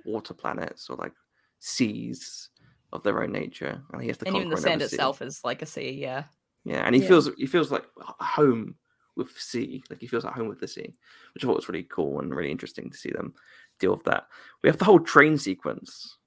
water 0.05 0.33
planets 0.33 0.89
or 0.89 0.97
like 0.97 1.13
seas 1.59 2.49
of 2.91 3.01
their 3.03 3.23
own 3.23 3.31
nature, 3.31 3.81
and 3.93 4.01
he 4.01 4.09
has 4.09 4.17
to 4.17 4.27
And 4.27 4.35
even 4.35 4.49
the 4.49 4.57
sand 4.57 4.81
another 4.81 4.89
sea. 4.89 4.95
itself 4.95 5.21
is 5.21 5.39
like 5.45 5.61
a 5.61 5.65
sea, 5.65 5.91
yeah. 5.91 6.25
Yeah, 6.65 6.83
and 6.85 6.93
he 6.93 7.01
Yeah. 7.01 7.07
feels 7.07 7.29
he 7.37 7.45
feels 7.45 7.71
like 7.71 7.85
home 7.97 8.75
with 9.15 9.31
sea, 9.39 9.83
like 9.89 10.01
he 10.01 10.07
feels 10.07 10.25
at 10.25 10.33
home 10.33 10.49
with 10.49 10.59
the 10.59 10.67
sea, 10.67 10.93
which 11.33 11.45
I 11.45 11.47
thought 11.47 11.55
was 11.55 11.69
really 11.69 11.83
cool 11.89 12.19
and 12.19 12.35
really 12.35 12.51
interesting 12.51 12.89
to 12.89 12.97
see 12.97 13.11
them 13.11 13.33
deal 13.79 13.91
with 13.91 14.03
that. 14.03 14.27
We 14.63 14.69
have 14.69 14.77
the 14.79 14.85
whole 14.85 14.99
train 14.99 15.37
sequence, 15.37 16.17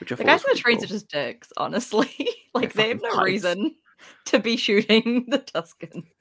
which 0.00 0.12
I 0.12 0.16
The 0.16 0.24
guys 0.24 0.40
on 0.40 0.42
the 0.42 0.48
really 0.50 0.60
trains 0.60 0.84
are 0.84 0.86
just 0.88 1.08
dicks, 1.08 1.52
honestly. 1.56 2.10
like 2.54 2.72
they 2.72 2.88
have 2.88 3.02
no 3.02 3.10
pykes. 3.10 3.24
reason 3.24 3.74
to 4.26 4.38
be 4.38 4.56
shooting 4.56 5.26
the 5.28 5.38
Tuskens. 5.38 6.04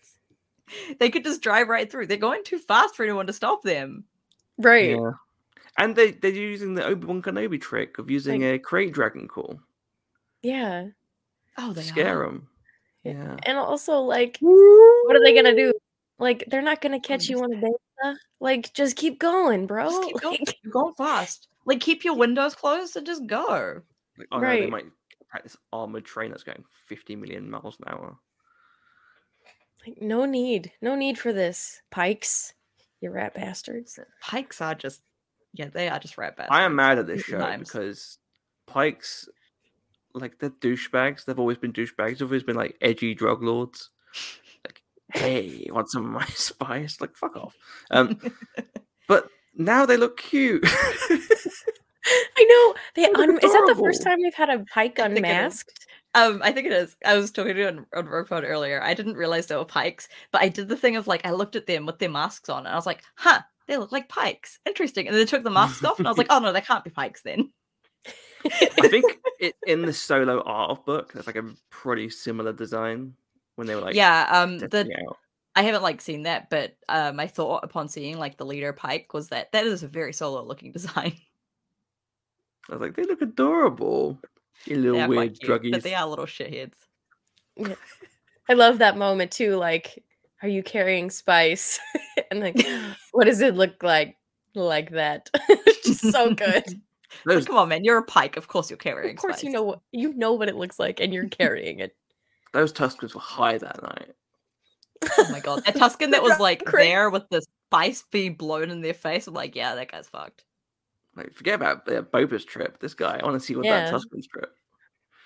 They 0.99 1.09
could 1.09 1.25
just 1.25 1.41
drive 1.41 1.67
right 1.67 1.91
through. 1.91 2.07
They're 2.07 2.15
going 2.15 2.45
too 2.45 2.57
fast 2.57 2.95
for 2.95 3.03
anyone 3.03 3.27
to 3.27 3.33
stop 3.33 3.61
them. 3.61 4.05
right. 4.57 4.91
Yeah. 4.91 5.11
And 5.77 5.95
they, 5.97 6.11
they're 6.11 6.31
using 6.31 6.75
the 6.75 6.85
Obi 6.85 7.07
Wan 7.07 7.21
Kenobi 7.21 7.59
trick 7.59 7.97
of 7.97 8.09
using 8.09 8.43
a 8.43 8.57
krayt 8.57 8.93
dragon 8.93 9.27
call 9.27 9.59
Yeah. 10.41 10.87
Oh, 11.57 11.73
they 11.73 11.81
scare 11.81 12.21
are. 12.21 12.25
them. 12.27 12.47
Yeah. 13.03 13.35
And 13.43 13.57
also, 13.57 13.99
like, 13.99 14.37
what 14.39 15.15
are 15.15 15.21
they 15.23 15.33
gonna 15.35 15.55
do? 15.55 15.73
Like, 16.19 16.45
they're 16.47 16.61
not 16.61 16.79
gonna 16.81 17.01
catch 17.01 17.27
you 17.27 17.41
on 17.43 17.51
a 17.51 17.55
beta. 17.57 18.17
Like, 18.41 18.73
just 18.73 18.97
keep 18.97 19.19
going, 19.19 19.67
bro. 19.67 19.85
Just 19.89 20.03
keep 20.03 20.17
going. 20.21 20.37
Like, 20.45 20.57
You're 20.63 20.73
going 20.73 20.93
fast. 20.95 21.47
Like 21.65 21.79
keep 21.79 22.03
your 22.03 22.15
windows 22.15 22.55
closed 22.55 22.97
and 22.97 23.05
just 23.05 23.25
go. 23.27 23.81
Like, 24.17 24.27
oh 24.31 24.39
no, 24.39 24.41
they 24.41 24.61
Right. 24.61 24.69
might 24.69 24.85
attack 25.29 25.43
this 25.43 25.55
oh, 25.71 25.81
armored 25.81 26.05
train 26.05 26.31
that's 26.31 26.43
going 26.43 26.63
50 26.87 27.15
million 27.15 27.49
miles 27.49 27.77
an 27.79 27.93
hour. 27.93 28.17
like, 29.85 30.01
no 30.01 30.25
need, 30.25 30.71
no 30.81 30.95
need 30.95 31.17
for 31.19 31.31
this, 31.33 31.81
Pykes. 31.91 32.53
You 32.99 33.11
rat 33.11 33.33
bastards. 33.35 33.99
Pykes 34.21 34.59
are 34.61 34.75
just 34.75 35.01
yeah, 35.53 35.69
they 35.69 35.87
are 35.89 35.99
just 35.99 36.17
rat 36.17 36.35
bastards. 36.37 36.55
I 36.55 36.63
am 36.63 36.75
mad 36.75 36.97
at 36.97 37.07
this 37.07 37.21
show 37.23 37.37
sometimes. 37.39 37.69
because 37.69 38.17
Pykes, 38.67 39.27
like, 40.13 40.39
they're 40.39 40.49
douchebags. 40.49 41.25
They've 41.25 41.37
always 41.39 41.57
been 41.57 41.73
douchebags. 41.73 42.19
They've 42.19 42.27
always 42.27 42.43
been 42.43 42.55
like 42.55 42.75
edgy 42.81 43.13
drug 43.13 43.43
lords. 43.43 43.89
Like, 45.13 45.23
hey, 45.23 45.41
you 45.65 45.73
want 45.73 45.89
some 45.89 46.05
of 46.05 46.11
my 46.11 46.25
spice? 46.35 47.01
Like, 47.01 47.15
fuck 47.15 47.35
off. 47.35 47.57
Um, 47.89 48.19
but 49.07 49.27
now 49.55 49.85
they 49.85 49.97
look 49.97 50.17
cute. 50.17 50.63
I 52.37 52.43
know. 52.43 52.75
They 52.95 53.03
They're 53.13 53.29
un- 53.29 53.37
is 53.37 53.53
that 53.53 53.65
the 53.67 53.79
first 53.79 54.03
time 54.03 54.17
we've 54.21 54.33
had 54.33 54.49
a 54.49 54.59
Pyke 54.73 54.99
I 54.99 55.07
think 55.07 55.19
it 55.19 55.29
is. 55.29 55.31
unmasked? 55.31 55.87
Um, 56.13 56.41
I 56.43 56.51
think 56.51 56.67
it 56.67 56.73
is. 56.73 56.97
I 57.05 57.15
was 57.15 57.31
talking 57.31 57.53
to 57.55 57.59
you 57.61 57.67
on, 57.67 57.85
on 57.95 58.05
work 58.09 58.27
phone 58.27 58.43
earlier. 58.43 58.81
I 58.81 58.93
didn't 58.93 59.15
realize 59.15 59.47
they 59.47 59.55
were 59.55 59.63
pykes, 59.63 60.09
but 60.31 60.41
I 60.41 60.49
did 60.49 60.67
the 60.67 60.75
thing 60.75 60.97
of 60.97 61.07
like 61.07 61.25
I 61.25 61.31
looked 61.31 61.55
at 61.55 61.67
them 61.67 61.85
with 61.85 61.99
their 61.99 62.09
masks 62.09 62.49
on, 62.49 62.65
and 62.65 62.69
I 62.69 62.75
was 62.75 62.85
like, 62.85 63.01
"Huh, 63.15 63.41
they 63.67 63.77
look 63.77 63.93
like 63.93 64.09
pykes. 64.09 64.59
Interesting." 64.65 65.07
And 65.07 65.15
then 65.15 65.21
they 65.21 65.29
took 65.29 65.43
the 65.43 65.49
masks 65.49 65.83
off, 65.85 65.99
and 65.99 66.07
I 66.07 66.11
was 66.11 66.17
like, 66.17 66.27
"Oh 66.29 66.39
no, 66.39 66.51
they 66.51 66.59
can't 66.61 66.83
be 66.83 66.89
pykes 66.89 67.21
then." 67.21 67.51
I 68.45 68.87
think 68.89 69.19
it, 69.39 69.55
in 69.67 69.83
the 69.83 69.93
solo 69.93 70.41
art 70.41 70.71
of 70.71 70.85
book, 70.85 71.13
there's 71.13 71.27
like 71.27 71.35
a 71.37 71.53
pretty 71.69 72.09
similar 72.09 72.51
design 72.51 73.13
when 73.61 73.67
they 73.67 73.75
were 73.75 73.81
like, 73.81 73.93
yeah. 73.93 74.27
Um. 74.31 74.57
The 74.57 74.89
out. 75.07 75.17
I 75.55 75.61
haven't 75.61 75.83
like 75.83 76.01
seen 76.01 76.23
that, 76.23 76.49
but 76.49 76.75
uh, 76.89 77.11
my 77.13 77.27
thought 77.27 77.63
upon 77.63 77.89
seeing 77.89 78.17
like 78.17 78.37
the 78.37 78.45
leader 78.45 78.73
Pyke 78.73 79.13
was 79.13 79.29
that 79.29 79.51
that 79.51 79.67
is 79.67 79.83
a 79.83 79.87
very 79.87 80.13
solo 80.13 80.43
looking 80.43 80.71
design. 80.73 81.13
I 82.69 82.73
was 82.73 82.81
like, 82.81 82.95
they 82.95 83.03
look 83.03 83.21
adorable. 83.21 84.17
You 84.65 84.77
little 84.77 85.07
weird 85.07 85.11
quite 85.11 85.39
cute, 85.39 85.51
druggies. 85.51 85.71
but 85.73 85.83
they 85.83 85.93
are 85.93 86.07
little 86.07 86.25
shitheads. 86.25 86.73
I 88.49 88.53
love 88.53 88.79
that 88.79 88.97
moment 88.97 89.31
too. 89.31 89.57
Like, 89.57 90.03
are 90.41 90.49
you 90.49 90.63
carrying 90.63 91.11
spice? 91.11 91.79
and 92.31 92.39
like, 92.39 92.65
what 93.11 93.25
does 93.25 93.41
it 93.41 93.53
look 93.53 93.83
like? 93.83 94.17
Like 94.55 94.89
that. 94.91 95.29
Just 95.85 96.11
so 96.11 96.33
good. 96.33 96.63
Those, 97.25 97.45
Come 97.45 97.57
on, 97.57 97.69
man, 97.69 97.83
you're 97.83 97.99
a 97.99 98.03
Pyke. 98.03 98.37
Of 98.37 98.47
course 98.47 98.71
you're 98.71 98.77
carrying. 98.77 99.15
of 99.15 99.21
course, 99.21 99.43
you 99.43 99.51
know 99.51 99.63
what 99.63 99.81
you 99.91 100.13
know 100.13 100.33
what 100.33 100.49
it 100.49 100.55
looks 100.55 100.79
like, 100.79 100.99
and 100.99 101.13
you're 101.13 101.29
carrying 101.29 101.79
it. 101.79 101.95
Those 102.53 102.73
Tuskens 102.73 103.13
were 103.13 103.21
high 103.21 103.57
that 103.57 103.81
night. 103.81 104.11
Oh 105.17 105.27
my 105.31 105.39
god, 105.39 105.63
that 105.65 105.75
Tusken 105.75 106.11
that 106.11 106.21
was 106.23 106.39
like 106.39 106.63
Crazy. 106.65 106.89
there 106.89 107.09
with 107.09 107.27
the 107.29 107.41
spice 107.41 108.03
being 108.11 108.35
blown 108.35 108.69
in 108.69 108.81
their 108.81 108.93
face. 108.93 109.27
I'm 109.27 109.33
like, 109.33 109.55
yeah, 109.55 109.75
that 109.75 109.91
guy's 109.91 110.07
fucked. 110.07 110.43
Like, 111.15 111.33
forget 111.33 111.55
about 111.55 111.87
uh, 111.91 112.01
Boba's 112.03 112.45
trip. 112.45 112.79
This 112.79 112.93
guy, 112.93 113.19
I 113.21 113.25
want 113.25 113.39
to 113.39 113.45
see 113.45 113.55
what 113.55 113.65
Yeah. 113.65 113.81
that 113.85 113.91
Tusken's 113.91 114.27
trip. 114.27 114.53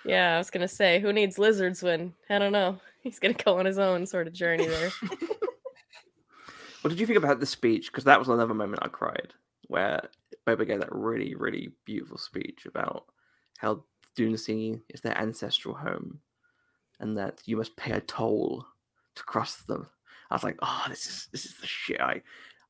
Yeah, 0.06 0.36
I 0.36 0.38
was 0.38 0.50
gonna 0.52 0.68
say, 0.68 1.00
who 1.00 1.12
needs 1.12 1.38
lizards 1.40 1.82
when 1.84 2.14
I 2.30 2.38
don't 2.40 2.52
know. 2.52 2.80
He's 3.02 3.20
gonna 3.20 3.34
go 3.34 3.60
on 3.60 3.66
his 3.66 3.78
own 3.80 4.06
sort 4.06 4.28
of 4.28 4.34
journey 4.34 4.68
there. 4.68 4.92
What 6.82 6.90
did 6.90 7.00
you 7.00 7.08
think 7.08 7.18
about 7.18 7.40
the 7.40 7.48
speech? 7.48 7.88
Because 7.92 8.04
that 8.04 8.20
was 8.20 8.30
another 8.30 8.54
moment 8.54 8.84
I 8.84 8.90
cried, 8.90 9.34
where 9.70 10.08
Boba 10.46 10.68
gave 10.68 10.82
that 10.82 10.94
really, 10.94 11.34
really 11.34 11.72
beautiful 11.84 12.20
speech 12.20 12.68
about 12.68 13.06
how 13.58 13.84
Dune 14.16 14.38
Sea 14.38 14.78
is 14.90 15.02
their 15.02 15.18
ancestral 15.18 15.74
home, 15.74 16.20
and 17.00 17.18
that 17.18 17.42
you 17.46 17.58
must 17.58 17.76
pay 17.78 17.92
a 17.92 18.02
toll 18.02 18.66
to 19.16 19.24
cross 19.24 19.58
them. 19.64 19.88
I 20.30 20.36
was 20.36 20.44
like, 20.44 20.58
oh, 20.62 20.86
this 20.90 21.06
is 21.08 21.28
this 21.32 21.46
is 21.46 21.58
the 21.60 21.68
shit. 21.68 22.02
I, 22.02 22.22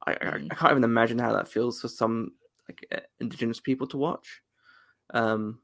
I, 0.06 0.12
I, 0.12 0.16
Mm. 0.16 0.48
I 0.52 0.56
can't 0.56 0.72
even 0.72 0.84
imagine 0.84 1.20
how 1.20 1.34
that 1.34 1.48
feels 1.48 1.82
for 1.82 1.88
some 1.88 2.34
like 2.68 2.86
uh, 2.94 3.00
indigenous 3.20 3.60
people 3.60 3.88
to 3.88 3.98
watch. 3.98 4.42
Um, 5.14 5.60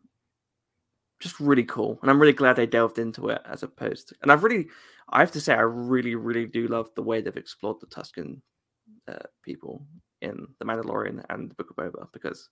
just 1.19 1.39
really 1.39 1.63
cool, 1.63 1.99
and 2.01 2.09
I'm 2.09 2.19
really 2.19 2.33
glad 2.33 2.55
they 2.55 2.65
delved 2.65 2.97
into 2.97 3.29
it 3.29 3.41
as 3.45 3.63
opposed. 3.63 4.09
To, 4.09 4.15
and 4.23 4.31
I've 4.31 4.43
really, 4.43 4.67
I 5.09 5.19
have 5.19 5.31
to 5.31 5.41
say, 5.41 5.53
I 5.53 5.61
really, 5.61 6.15
really 6.15 6.47
do 6.47 6.67
love 6.67 6.89
the 6.95 7.03
way 7.03 7.21
they've 7.21 7.37
explored 7.37 7.79
the 7.79 7.87
Tusken 7.87 8.41
uh, 9.07 9.27
people 9.43 9.85
in 10.21 10.47
The 10.59 10.65
Mandalorian 10.65 11.23
and 11.29 11.49
the 11.49 11.55
Book 11.55 11.69
of 11.69 11.75
Boba 11.75 12.07
because 12.13 12.49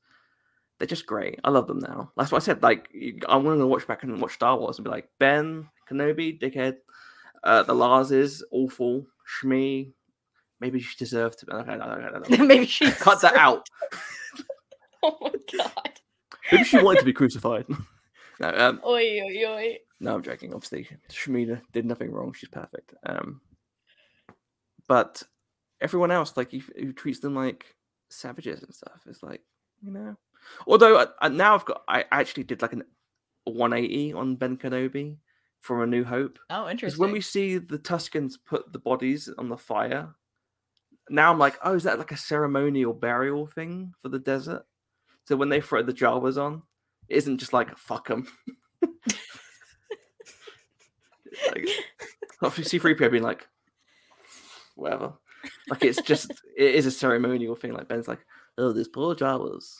they're 0.79 0.87
just 0.87 1.05
great. 1.05 1.39
I 1.43 1.49
love 1.49 1.67
them 1.67 1.79
now. 1.79 2.11
That's 2.15 2.31
what 2.31 2.41
I 2.41 2.45
said. 2.45 2.63
Like, 2.63 2.89
I'm 3.27 3.43
going 3.43 3.59
to 3.59 3.67
watch 3.67 3.85
back 3.85 4.03
and 4.03 4.19
watch 4.21 4.33
Star 4.33 4.57
Wars 4.57 4.77
and 4.77 4.85
be 4.85 4.89
like, 4.89 5.09
Ben 5.19 5.67
Kenobi, 5.89 6.39
dickhead. 6.39 6.77
Uh, 7.43 7.63
the 7.63 7.73
Larses, 7.73 8.43
awful. 8.51 9.05
Shmi, 9.43 9.91
maybe 10.61 10.79
she 10.79 10.95
deserved 10.97 11.39
to. 11.39 11.53
Okay, 11.53 11.75
no, 11.75 11.95
no, 11.95 12.23
no. 12.37 12.45
Maybe 12.45 12.65
she 12.65 12.89
Cut 12.91 13.21
that 13.21 13.35
out. 13.35 13.67
oh 15.03 15.17
my 15.21 15.31
god. 15.57 15.99
Maybe 16.51 16.63
she 16.63 16.81
wanted 16.81 16.99
to 16.99 17.05
be 17.05 17.13
crucified. 17.13 17.65
no, 18.39 18.49
um, 18.49 18.81
Oi 18.85 19.21
oi 19.21 19.45
oi. 19.47 19.77
No, 19.99 20.15
I'm 20.15 20.23
joking. 20.23 20.53
Obviously, 20.53 20.87
Shmina 21.09 21.61
did 21.73 21.85
nothing 21.85 22.11
wrong. 22.11 22.33
She's 22.33 22.49
perfect. 22.49 22.93
Um, 23.05 23.41
but 24.87 25.21
everyone 25.81 26.11
else, 26.11 26.37
like, 26.37 26.51
who 26.51 26.93
treats 26.93 27.19
them 27.19 27.35
like 27.35 27.65
savages 28.09 28.63
and 28.63 28.73
stuff, 28.73 29.01
is 29.07 29.21
like, 29.21 29.41
you 29.81 29.91
know. 29.91 30.15
Although 30.67 30.99
I, 30.99 31.05
I, 31.21 31.29
now 31.29 31.55
I've 31.55 31.65
got, 31.65 31.83
I 31.87 32.05
actually 32.11 32.43
did 32.43 32.61
like 32.61 32.73
an 32.73 32.83
180 33.45 34.13
on 34.13 34.35
Ben 34.35 34.57
Kenobi 34.57 35.17
from 35.59 35.81
A 35.81 35.87
New 35.87 36.03
Hope. 36.03 36.39
Oh, 36.49 36.63
Because 36.63 36.71
interesting. 36.71 37.01
when 37.01 37.11
we 37.11 37.21
see 37.21 37.57
the 37.57 37.79
Tuskens 37.79 38.33
put 38.45 38.71
the 38.71 38.79
bodies 38.79 39.29
on 39.37 39.49
the 39.49 39.57
fire, 39.57 40.15
now 41.09 41.31
I'm 41.31 41.39
like, 41.39 41.57
oh, 41.63 41.75
is 41.75 41.83
that 41.83 41.97
like 41.97 42.11
a 42.11 42.17
ceremonial 42.17 42.93
burial 42.93 43.47
thing 43.47 43.93
for 43.99 44.09
the 44.09 44.19
desert? 44.19 44.65
So 45.25 45.35
when 45.35 45.49
they 45.49 45.61
throw 45.61 45.83
the 45.83 45.93
Jawas 45.93 46.41
on, 46.41 46.63
it 47.07 47.17
isn't 47.17 47.39
just 47.39 47.53
like 47.53 47.77
fuck 47.77 48.07
them. 48.07 48.27
like, 51.47 51.67
obviously, 52.41 52.79
C3PO 52.79 53.11
being 53.11 53.23
like, 53.23 53.47
whatever. 54.75 55.13
Like 55.69 55.83
it's 55.83 56.01
just, 56.01 56.31
it 56.57 56.75
is 56.75 56.85
a 56.85 56.91
ceremonial 56.91 57.55
thing. 57.55 57.73
Like 57.73 57.87
Ben's 57.87 58.07
like, 58.07 58.25
oh, 58.57 58.71
these 58.71 58.87
poor 58.87 59.15
Jawas. 59.15 59.75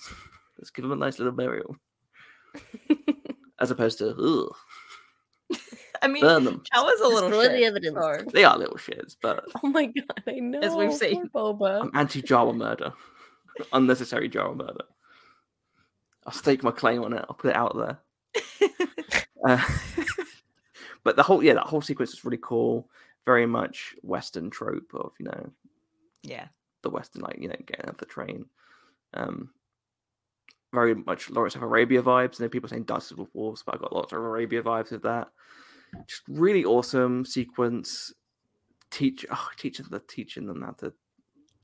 Let's 0.60 0.70
give 0.72 0.84
them 0.84 0.92
a 0.92 0.96
nice 0.96 1.18
little 1.18 1.32
burial. 1.34 1.76
As 3.60 3.72
opposed 3.72 3.98
to, 4.00 4.10
ugh, 5.52 5.58
I 6.02 6.08
mean, 6.08 6.22
burn 6.22 6.44
them. 6.44 6.62
Jawa's 6.74 7.00
a 7.02 7.08
little 7.08 7.30
Destroy 7.30 7.50
the 7.50 7.64
evidence. 7.66 7.98
so- 7.98 8.24
They 8.32 8.44
are 8.44 8.58
little 8.58 8.76
shits, 8.78 9.16
but 9.22 9.44
Oh 9.64 9.68
my 9.68 9.86
god, 9.88 10.24
I 10.28 10.34
know. 10.40 10.60
As 10.60 10.76
we've 10.76 10.94
seen. 10.94 11.28
Poor 11.30 11.54
Boba. 11.54 11.82
I'm 11.82 11.92
anti 11.94 12.22
Jawa 12.22 12.56
murder. 12.56 12.94
Unnecessary 13.74 14.30
Jawa 14.30 14.56
murder. 14.56 14.84
I'll 16.26 16.34
stake 16.34 16.64
my 16.64 16.72
claim 16.72 17.04
on 17.04 17.14
it. 17.14 17.26
I'll 17.28 17.36
put 17.36 17.50
it 17.52 17.56
out 17.56 17.76
there. 17.76 18.00
Uh, 19.48 19.66
but 21.04 21.16
the 21.16 21.24
whole 21.24 21.42
yeah, 21.42 21.54
that 21.54 21.64
whole 21.68 21.82
sequence 21.82 22.12
is 22.14 22.24
really 22.26 22.40
cool. 22.42 22.90
Very 23.26 23.46
much 23.46 23.96
Western 24.02 24.50
trope 24.50 24.92
of, 24.94 25.14
you 25.20 25.26
know, 25.26 25.50
Yeah. 26.24 26.48
the 26.82 26.90
Western, 26.90 27.22
like, 27.22 27.38
you 27.40 27.48
know, 27.48 27.56
getting 27.66 27.90
off 27.90 27.98
the 27.98 28.06
train. 28.06 28.46
Um 29.14 29.50
very 30.74 30.96
much 30.96 31.30
Lawrence 31.30 31.56
of 31.56 31.62
Arabia 31.64 32.02
vibes. 32.02 32.40
I 32.40 32.44
know 32.46 32.50
people 32.50 32.70
saying 32.70 32.84
Dances 32.84 33.18
with 33.18 33.30
Wolves, 33.34 33.64
but 33.66 33.76
I 33.76 33.78
got 33.80 33.94
lots 33.94 34.14
of 34.14 34.20
Arabia 34.20 34.62
vibes 34.62 34.92
with 34.92 35.04
that. 35.04 35.30
Just 36.08 36.22
really 36.28 36.64
awesome 36.66 37.26
sequence. 37.26 38.14
Teach 38.92 39.26
oh, 39.32 39.50
teaching 39.58 39.86
the 39.90 40.00
teaching 40.00 40.46
them 40.48 40.62
how 40.62 40.72
to 40.80 40.94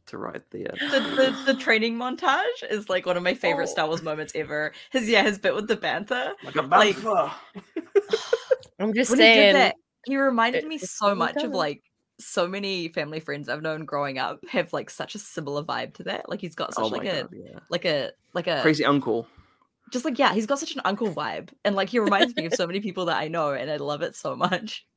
to 0.07 0.17
ride 0.19 0.43
the 0.51 0.67
uh, 0.67 0.75
The, 0.91 0.99
the 1.45 1.53
the 1.53 1.59
training 1.59 1.95
montage 1.97 2.43
is 2.69 2.89
like 2.89 3.05
one 3.07 3.17
of 3.17 3.23
my 3.23 3.33
favorite 3.33 3.63
Oh. 3.69 3.71
Star 3.71 3.87
Wars 3.87 4.03
moments 4.03 4.33
ever. 4.35 4.71
His 4.91 5.09
yeah, 5.09 5.23
his 5.23 5.39
bit 5.39 5.55
with 5.55 5.67
the 5.67 5.77
bantha. 5.77 6.33
like 6.43 6.55
a 6.55 6.61
like- 6.61 6.95
bantha. 6.97 7.33
I'm 8.79 8.93
just 8.93 9.09
When 9.11 9.19
he 9.19 9.25
saying. 9.25 9.53
did 9.53 9.55
that, 9.55 9.75
he 10.05 10.17
reminded 10.17 10.63
it- 10.63 10.67
me 10.67 10.77
so 10.77 11.15
much 11.15 11.37
of 11.43 11.51
like 11.51 11.81
so 12.19 12.47
many 12.47 12.87
family 12.89 13.19
friends 13.19 13.49
I've 13.49 13.61
known 13.61 13.85
growing 13.85 14.17
up 14.17 14.39
have 14.49 14.71
like 14.73 14.89
such 14.89 15.15
a 15.15 15.19
similar 15.19 15.63
vibe 15.63 15.93
to 15.95 16.03
that. 16.03 16.29
Like 16.29 16.41
he's 16.41 16.55
got 16.55 16.73
such 16.73 16.83
Oh 16.83 16.87
like 16.87 17.03
my 17.03 17.09
a 17.09 17.27
yeah. 17.31 17.59
like 17.69 17.85
a 17.85 18.11
like 18.33 18.47
a 18.47 18.61
Crazy 18.61 18.85
uncle. 18.85 19.27
just 19.91 20.05
like 20.05 20.17
yeah, 20.19 20.33
he's 20.33 20.45
got 20.45 20.59
such 20.59 20.75
an 20.75 20.81
uncle 20.85 21.13
vibe, 21.13 21.49
and 21.63 21.75
like 21.75 21.89
he 21.89 21.99
reminds 21.99 22.35
me 22.35 22.45
of 22.45 22.53
so 22.53 22.65
many 22.67 22.79
people 22.79 23.05
that 23.05 23.17
I 23.17 23.27
know, 23.27 23.51
and 23.51 23.69
I 23.69 23.77
love 23.77 24.01
it 24.01 24.15
so 24.15 24.35
much. 24.35 24.85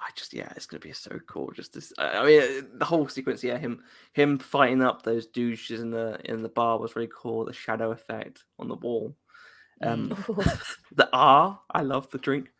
I 0.00 0.10
just 0.14 0.32
yeah, 0.32 0.50
it's 0.54 0.66
gonna 0.66 0.80
be 0.80 0.92
so 0.92 1.18
cool. 1.26 1.50
Just 1.52 1.72
this, 1.72 1.92
I 1.98 2.24
mean, 2.24 2.40
uh, 2.40 2.66
the 2.74 2.84
whole 2.84 3.08
sequence. 3.08 3.42
Yeah, 3.42 3.58
him 3.58 3.82
him 4.12 4.38
fighting 4.38 4.80
up 4.82 5.02
those 5.02 5.26
douches 5.26 5.80
in 5.80 5.90
the 5.90 6.20
in 6.24 6.42
the 6.42 6.48
bar 6.48 6.78
was 6.78 6.94
really 6.94 7.10
cool. 7.12 7.44
The 7.44 7.52
shadow 7.52 7.90
effect 7.90 8.44
on 8.58 8.68
the 8.68 8.76
wall. 8.76 9.16
Um, 9.82 10.08
the 10.94 11.08
R, 11.12 11.60
I 11.70 11.82
love 11.82 12.10
the 12.10 12.18
drink. 12.18 12.50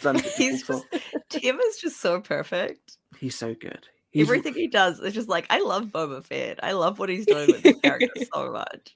Done 0.00 0.18
He's 0.36 0.62
just 0.66 0.84
Tem 1.28 1.58
is 1.60 1.78
just 1.78 2.00
so 2.00 2.20
perfect. 2.20 2.96
he's 3.18 3.36
so 3.36 3.54
good. 3.54 3.86
He's, 4.10 4.26
Everything 4.26 4.54
he 4.54 4.68
does 4.68 5.00
is 5.00 5.12
just 5.14 5.28
like 5.28 5.46
I 5.50 5.60
love 5.60 5.86
Boba 5.86 6.24
Fett. 6.24 6.58
I 6.62 6.72
love 6.72 6.98
what 6.98 7.08
he's 7.08 7.26
doing 7.26 7.48
with 7.48 7.62
this 7.62 7.76
character 7.80 8.08
so 8.32 8.52
much. 8.52 8.94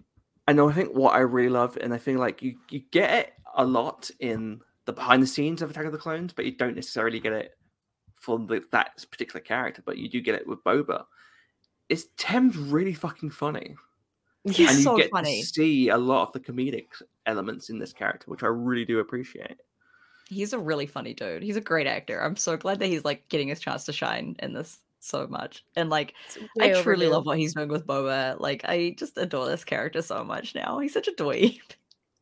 I 0.49 0.53
know. 0.53 0.69
I 0.69 0.73
think 0.73 0.95
what 0.95 1.15
I 1.15 1.19
really 1.21 1.51
love, 1.51 1.77
and 1.81 1.93
I 1.95 1.99
think 1.99 2.19
like 2.19 2.43
you 2.43 2.57
you 2.71 2.81
get 2.91 3.11
it 3.13 3.33
a 3.55 3.65
lot 3.65 4.11
in 4.21 4.61
the 4.87 4.93
behind 4.93 5.23
the 5.23 5.27
scenes 5.27 5.61
of 5.63 5.71
Attack 5.71 5.85
of 5.87 5.93
the 5.93 5.99
Clones, 5.99 6.33
but 6.33 6.45
you 6.47 6.53
don't 6.57 6.75
necessarily 6.75 7.21
get 7.21 7.33
it 7.33 7.53
for 8.21 8.39
the, 8.39 8.63
that 8.73 9.05
particular 9.11 9.41
character. 9.41 9.83
But 9.85 9.99
you 9.99 10.09
do 10.09 10.21
get 10.21 10.35
it 10.35 10.47
with 10.49 10.65
Boba. 10.65 11.05
Is 11.89 12.07
Tem's 12.17 12.57
really 12.57 12.95
fucking 12.95 13.31
funny, 13.31 13.77
He's 14.45 14.69
and 14.69 14.79
you 14.79 14.83
so 14.85 14.97
get 14.97 15.11
funny. 15.11 15.43
to 15.43 15.47
see 15.47 15.89
a 15.91 15.97
lot 15.99 16.27
of 16.29 16.33
the 16.33 16.41
comedic 16.41 16.87
elements 17.27 17.69
in 17.69 17.79
this 17.79 17.93
character, 17.93 18.31
which 18.31 18.43
I 18.43 18.47
really 18.47 18.87
do 18.87 18.99
appreciate. 19.01 19.59
He's 20.33 20.53
a 20.53 20.59
really 20.59 20.87
funny 20.87 21.15
dude. 21.15 21.43
He's 21.43 21.57
a 21.57 21.61
great 21.61 21.87
actor. 21.87 22.23
I'm 22.23 22.37
so 22.37 22.57
glad 22.57 22.79
that 22.81 22.87
he's 22.87 23.05
like 23.05 23.29
getting 23.29 23.49
his 23.49 23.61
chance 23.61 23.85
to 23.85 23.93
shine 23.93 24.37
in 24.41 24.55
this 24.55 24.79
so 25.01 25.27
much. 25.27 25.65
And 25.77 25.91
like 25.91 26.15
I 26.61 26.73
truly 26.83 27.07
overdue. 27.07 27.09
love 27.09 27.27
what 27.27 27.39
he's 27.39 27.55
doing 27.55 27.69
with 27.69 27.87
Boba. 27.87 28.39
Like 28.41 28.63
I 28.65 28.95
just 28.99 29.19
adore 29.19 29.47
this 29.47 29.65
character 29.65 30.01
so 30.03 30.25
much 30.25 30.55
now. 30.55 30.79
He's 30.79 30.93
such 30.95 31.09
a 31.09 31.13
dweeb. 31.13 31.61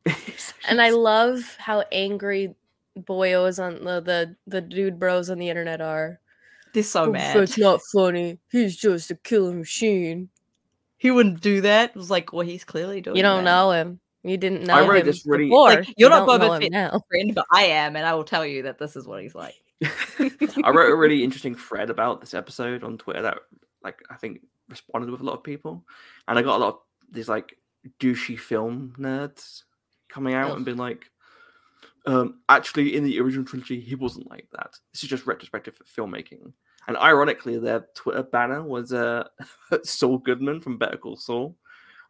And 0.69 0.81
I 0.81 0.91
love 0.91 1.57
how 1.59 1.85
angry 1.93 2.55
boyos 2.99 3.63
on 3.63 3.85
the 3.85 4.01
the, 4.01 4.37
the 4.47 4.61
dude 4.61 4.99
bros 4.99 5.31
on 5.31 5.39
the 5.39 5.49
internet 5.49 5.81
are. 5.81 6.21
They're 6.73 6.83
so 6.83 7.05
"Oh, 7.05 7.13
mad. 7.13 7.37
That's 7.37 7.59
not 7.59 7.81
funny. 7.93 8.39
He's 8.51 8.77
just 8.77 9.11
a 9.11 9.15
killing 9.17 9.59
machine. 9.59 10.29
He 10.97 11.11
wouldn't 11.11 11.41
do 11.41 11.61
that. 11.63 11.91
It 11.91 11.97
was 11.97 12.11
like, 12.11 12.33
well, 12.33 12.47
he's 12.47 12.65
clearly 12.65 13.01
doing 13.01 13.17
You 13.17 13.23
don't 13.23 13.45
that. 13.45 13.51
know 13.51 13.71
him. 13.73 14.01
You 14.23 14.37
didn't 14.37 14.65
know 14.65 14.75
I 14.75 14.87
wrote 14.87 15.01
him 15.01 15.07
this 15.07 15.25
really- 15.27 15.45
before. 15.45 15.69
Like, 15.71 15.89
you 15.89 15.95
you're 15.97 16.11
not 16.11 16.27
don't 16.27 16.41
Boba 16.41 16.47
know 16.47 16.53
him 16.55 16.63
Fett. 16.63 16.73
now. 16.73 17.01
friend, 17.11 17.35
but 17.35 17.47
I 17.53 17.63
am, 17.65 17.97
and 17.97 18.05
I 18.05 18.15
will 18.15 18.25
tell 18.25 18.45
you 18.45 18.63
that 18.65 18.79
this 18.79 18.97
is 18.97 19.07
what 19.07 19.23
he's 19.23 19.35
like. 19.35 19.55
I 19.83 20.71
wrote 20.71 20.93
a 20.93 20.97
really 20.97 21.25
interesting 21.25 21.55
thread 21.55 21.89
about 21.89 22.21
this 22.21 22.35
episode 22.35 22.85
on 22.85 22.99
Twitter 22.99 23.23
that, 23.23 23.39
like, 23.83 23.99
I 24.11 24.17
think 24.17 24.41
responded 24.69 25.11
with 25.11 25.21
a 25.21 25.25
lot 25.25 25.35
of 25.35 25.43
people, 25.43 25.85
and 26.29 26.39
I 26.39 26.43
got 26.43 26.57
a 26.57 26.63
lot 26.65 26.75
of 26.75 26.81
these 27.11 27.29
like 27.29 27.57
douchey 27.99 28.39
film 28.39 28.95
nerds 28.99 29.63
coming 30.09 30.35
out 30.35 30.55
and 30.55 30.65
being 30.65 30.77
like, 30.77 31.11
um, 32.07 32.41
actually, 32.49 32.97
in 32.97 33.05
the 33.05 33.21
original 33.21 33.45
trilogy, 33.45 33.81
he 33.81 33.95
wasn't 33.95 34.31
like 34.31 34.49
that. 34.53 34.77
This 34.93 35.03
is 35.03 35.11
just 35.11 35.27
retrospective 35.27 35.81
filmmaking. 35.97 36.53
And 36.89 36.97
ironically, 36.97 37.59
their 37.59 37.87
Twitter 37.95 38.23
banner 38.23 38.63
was 38.63 38.93
uh, 38.93 39.29
Saul 39.85 40.19
Goodman 40.19 40.61
from 40.61 40.79
Better 40.79 40.97
Call 40.97 41.17
Saul. 41.17 41.57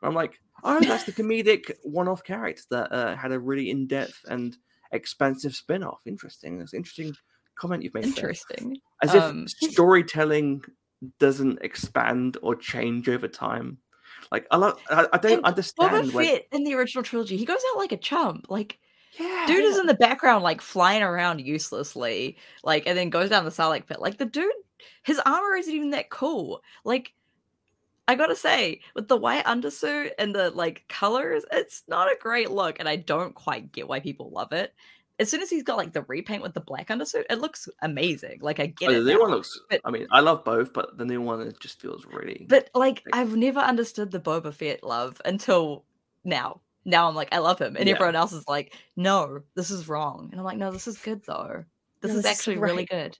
I'm 0.02 0.14
like, 0.14 0.40
oh, 0.64 0.80
that's 0.80 1.04
the 1.04 1.12
comedic 1.12 1.70
one-off 1.82 2.24
character 2.24 2.62
that 2.70 2.92
uh, 2.92 3.16
had 3.16 3.32
a 3.32 3.38
really 3.38 3.70
in-depth 3.70 4.24
and 4.28 4.56
expansive 4.92 5.54
spin-off. 5.54 6.00
Interesting. 6.06 6.58
That's 6.58 6.72
an 6.72 6.78
interesting 6.78 7.14
comment 7.56 7.82
you've 7.82 7.94
made. 7.94 8.04
there. 8.04 8.10
Interesting. 8.10 8.78
As 9.02 9.14
Um, 9.14 9.44
if 9.44 9.50
storytelling 9.72 10.62
doesn't 11.18 11.58
expand 11.62 12.36
or 12.42 12.54
change 12.56 13.08
over 13.08 13.28
time. 13.28 13.78
Like 14.30 14.46
I, 14.50 14.56
lo- 14.56 14.76
I, 14.90 15.06
I 15.12 15.18
don't 15.18 15.32
And 15.38 15.44
understand. 15.44 15.90
Boba 16.08 16.12
when- 16.12 16.26
Fett 16.26 16.46
in 16.52 16.64
the 16.64 16.74
original 16.74 17.02
trilogy, 17.04 17.36
he 17.36 17.44
goes 17.44 17.60
out 17.72 17.78
like 17.78 17.92
a 17.92 17.96
chump. 17.96 18.46
Like 18.50 18.78
yeah, 19.18 19.44
dude 19.46 19.64
is 19.64 19.78
in 19.78 19.86
the 19.86 19.94
background, 19.94 20.44
like 20.44 20.60
flying 20.60 21.02
around 21.02 21.40
uselessly, 21.40 22.36
like 22.62 22.86
and 22.86 22.96
then 22.98 23.10
goes 23.10 23.30
down 23.30 23.44
the 23.44 23.50
Sarlacc 23.50 23.86
pit. 23.86 23.98
Like 24.00 24.18
the 24.18 24.26
dude, 24.26 24.52
his 25.02 25.18
armor 25.24 25.56
isn't 25.56 25.72
even 25.74 25.90
that 25.90 26.10
cool. 26.10 26.60
Like 26.84 27.12
I 28.10 28.14
gotta 28.16 28.34
say, 28.34 28.80
with 28.94 29.06
the 29.06 29.16
white 29.16 29.44
undersuit 29.44 30.10
and 30.18 30.34
the 30.34 30.50
like 30.50 30.84
colors, 30.88 31.44
it's 31.52 31.84
not 31.86 32.08
a 32.08 32.16
great 32.20 32.50
look, 32.50 32.80
and 32.80 32.88
I 32.88 32.96
don't 32.96 33.34
quite 33.34 33.70
get 33.70 33.86
why 33.88 34.00
people 34.00 34.30
love 34.30 34.52
it. 34.52 34.74
As 35.20 35.30
soon 35.30 35.42
as 35.42 35.50
he's 35.50 35.62
got 35.62 35.76
like 35.76 35.92
the 35.92 36.02
repaint 36.02 36.42
with 36.42 36.54
the 36.54 36.60
black 36.60 36.88
undersuit, 36.88 37.24
it 37.30 37.40
looks 37.40 37.68
amazing. 37.82 38.38
Like 38.40 38.58
I 38.58 38.66
get 38.66 38.88
Oh, 38.88 38.92
it. 38.92 39.00
the 39.04 39.12
new 39.12 39.20
one 39.20 39.30
looks. 39.30 39.60
but- 39.70 39.80
I 39.84 39.90
mean, 39.90 40.08
I 40.10 40.20
love 40.20 40.44
both, 40.44 40.72
but 40.72 40.98
the 40.98 41.04
new 41.04 41.20
one 41.20 41.40
it 41.42 41.60
just 41.60 41.80
feels 41.80 42.04
really. 42.06 42.46
But 42.48 42.70
like, 42.74 43.04
I've 43.12 43.36
never 43.36 43.60
understood 43.60 44.10
the 44.10 44.18
Boba 44.18 44.52
Fett 44.52 44.82
love 44.82 45.20
until 45.24 45.84
now. 46.24 46.60
Now 46.84 47.06
I'm 47.08 47.14
like, 47.14 47.32
I 47.32 47.38
love 47.38 47.60
him, 47.60 47.76
and 47.76 47.86
Yeah. 47.86 47.94
everyone 47.94 48.16
else 48.16 48.32
is 48.32 48.48
like, 48.48 48.74
no, 48.96 49.42
this 49.54 49.70
is 49.70 49.88
wrong, 49.88 50.30
and 50.32 50.40
I'm 50.40 50.44
like, 50.44 50.58
no, 50.58 50.72
this 50.72 50.88
is 50.88 50.98
good 50.98 51.22
though. 51.26 51.64
This 52.00 52.12
No, 52.12 52.16
is 52.16 52.22
this 52.24 52.32
is 52.32 52.38
actually 52.38 52.56
really 52.58 52.86
good. 52.86 53.18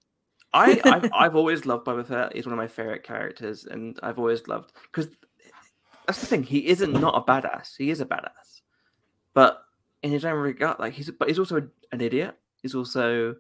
I, 0.53 0.81
I've, 0.85 1.11
I've 1.15 1.37
always 1.37 1.67
loved 1.67 1.87
Boba 1.87 2.07
Fett. 2.07 2.35
He's 2.35 2.47
one 2.47 2.53
of 2.53 2.59
my 2.59 2.69
favorite 2.69 3.03
characters, 3.03 3.65
and 3.65 3.99
I've 4.03 4.19
always 4.19 4.47
loved 4.49 4.73
because 4.91 5.11
that's 6.07 6.21
the 6.21 6.27
thing. 6.27 6.43
He 6.43 6.67
isn't 6.69 6.93
not 6.93 7.17
a 7.17 7.21
badass. 7.21 7.77
He 7.77 7.91
is 7.91 8.01
a 8.01 8.07
badass, 8.07 8.63
but 9.35 9.63
in 10.03 10.11
his 10.11 10.25
own 10.25 10.39
regard, 10.39 10.79
like 10.79 10.95
he's 10.95 11.11
but 11.11 11.29
he's 11.29 11.39
also 11.39 11.69
an 11.93 12.01
idiot. 12.01 12.37
He's 12.63 12.75
also 12.75 13.37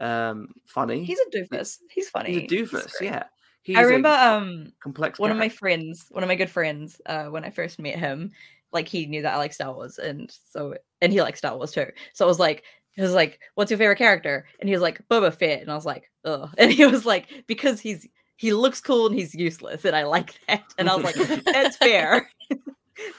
um 0.00 0.48
funny. 0.64 1.04
He's 1.04 1.18
a 1.20 1.36
doofus. 1.36 1.78
He's 1.90 2.08
funny. 2.08 2.40
He's 2.40 2.52
a 2.52 2.54
doofus. 2.54 2.98
great. 2.98 3.10
yeah, 3.10 3.24
he's 3.62 3.76
I 3.76 3.82
remember 3.82 4.08
um 4.08 4.72
complex. 4.80 5.18
one 5.18 5.30
of 5.30 5.36
my 5.36 5.48
friends, 5.48 6.06
one 6.10 6.22
of 6.22 6.28
my 6.28 6.36
good 6.36 6.50
friends, 6.50 7.00
uh, 7.06 7.26
when 7.26 7.44
I 7.44 7.50
first 7.50 7.78
met 7.78 7.98
him, 7.98 8.30
like 8.72 8.88
he 8.88 9.06
knew 9.06 9.22
that 9.22 9.34
I 9.34 9.38
like 9.38 9.52
Star 9.52 9.72
Wars, 9.72 9.98
and 9.98 10.30
so 10.50 10.76
and 11.00 11.12
he 11.12 11.20
likes 11.20 11.38
Star 11.38 11.56
Wars 11.56 11.72
too. 11.72 11.86
So 12.12 12.24
I 12.24 12.28
was 12.28 12.38
like 12.38 12.64
he 12.94 13.02
was 13.02 13.12
like, 13.12 13.40
"What's 13.54 13.70
your 13.70 13.78
favorite 13.78 13.98
character?" 13.98 14.46
And 14.60 14.68
he 14.68 14.74
was 14.74 14.82
like, 14.82 15.06
"Boba 15.08 15.34
Fett," 15.34 15.60
and 15.60 15.70
I 15.70 15.74
was 15.74 15.86
like, 15.86 16.10
"Ugh," 16.24 16.48
and 16.58 16.72
he 16.72 16.86
was 16.86 17.04
like, 17.04 17.44
"Because 17.46 17.80
he's 17.80 18.06
he 18.36 18.52
looks 18.52 18.80
cool 18.80 19.06
and 19.06 19.14
he's 19.14 19.34
useless, 19.34 19.84
and 19.84 19.96
I 19.96 20.04
like 20.04 20.38
that," 20.48 20.64
and 20.78 20.88
I 20.88 20.96
was 20.96 21.04
like, 21.04 21.14
"That's 21.44 21.76
fair," 21.76 22.28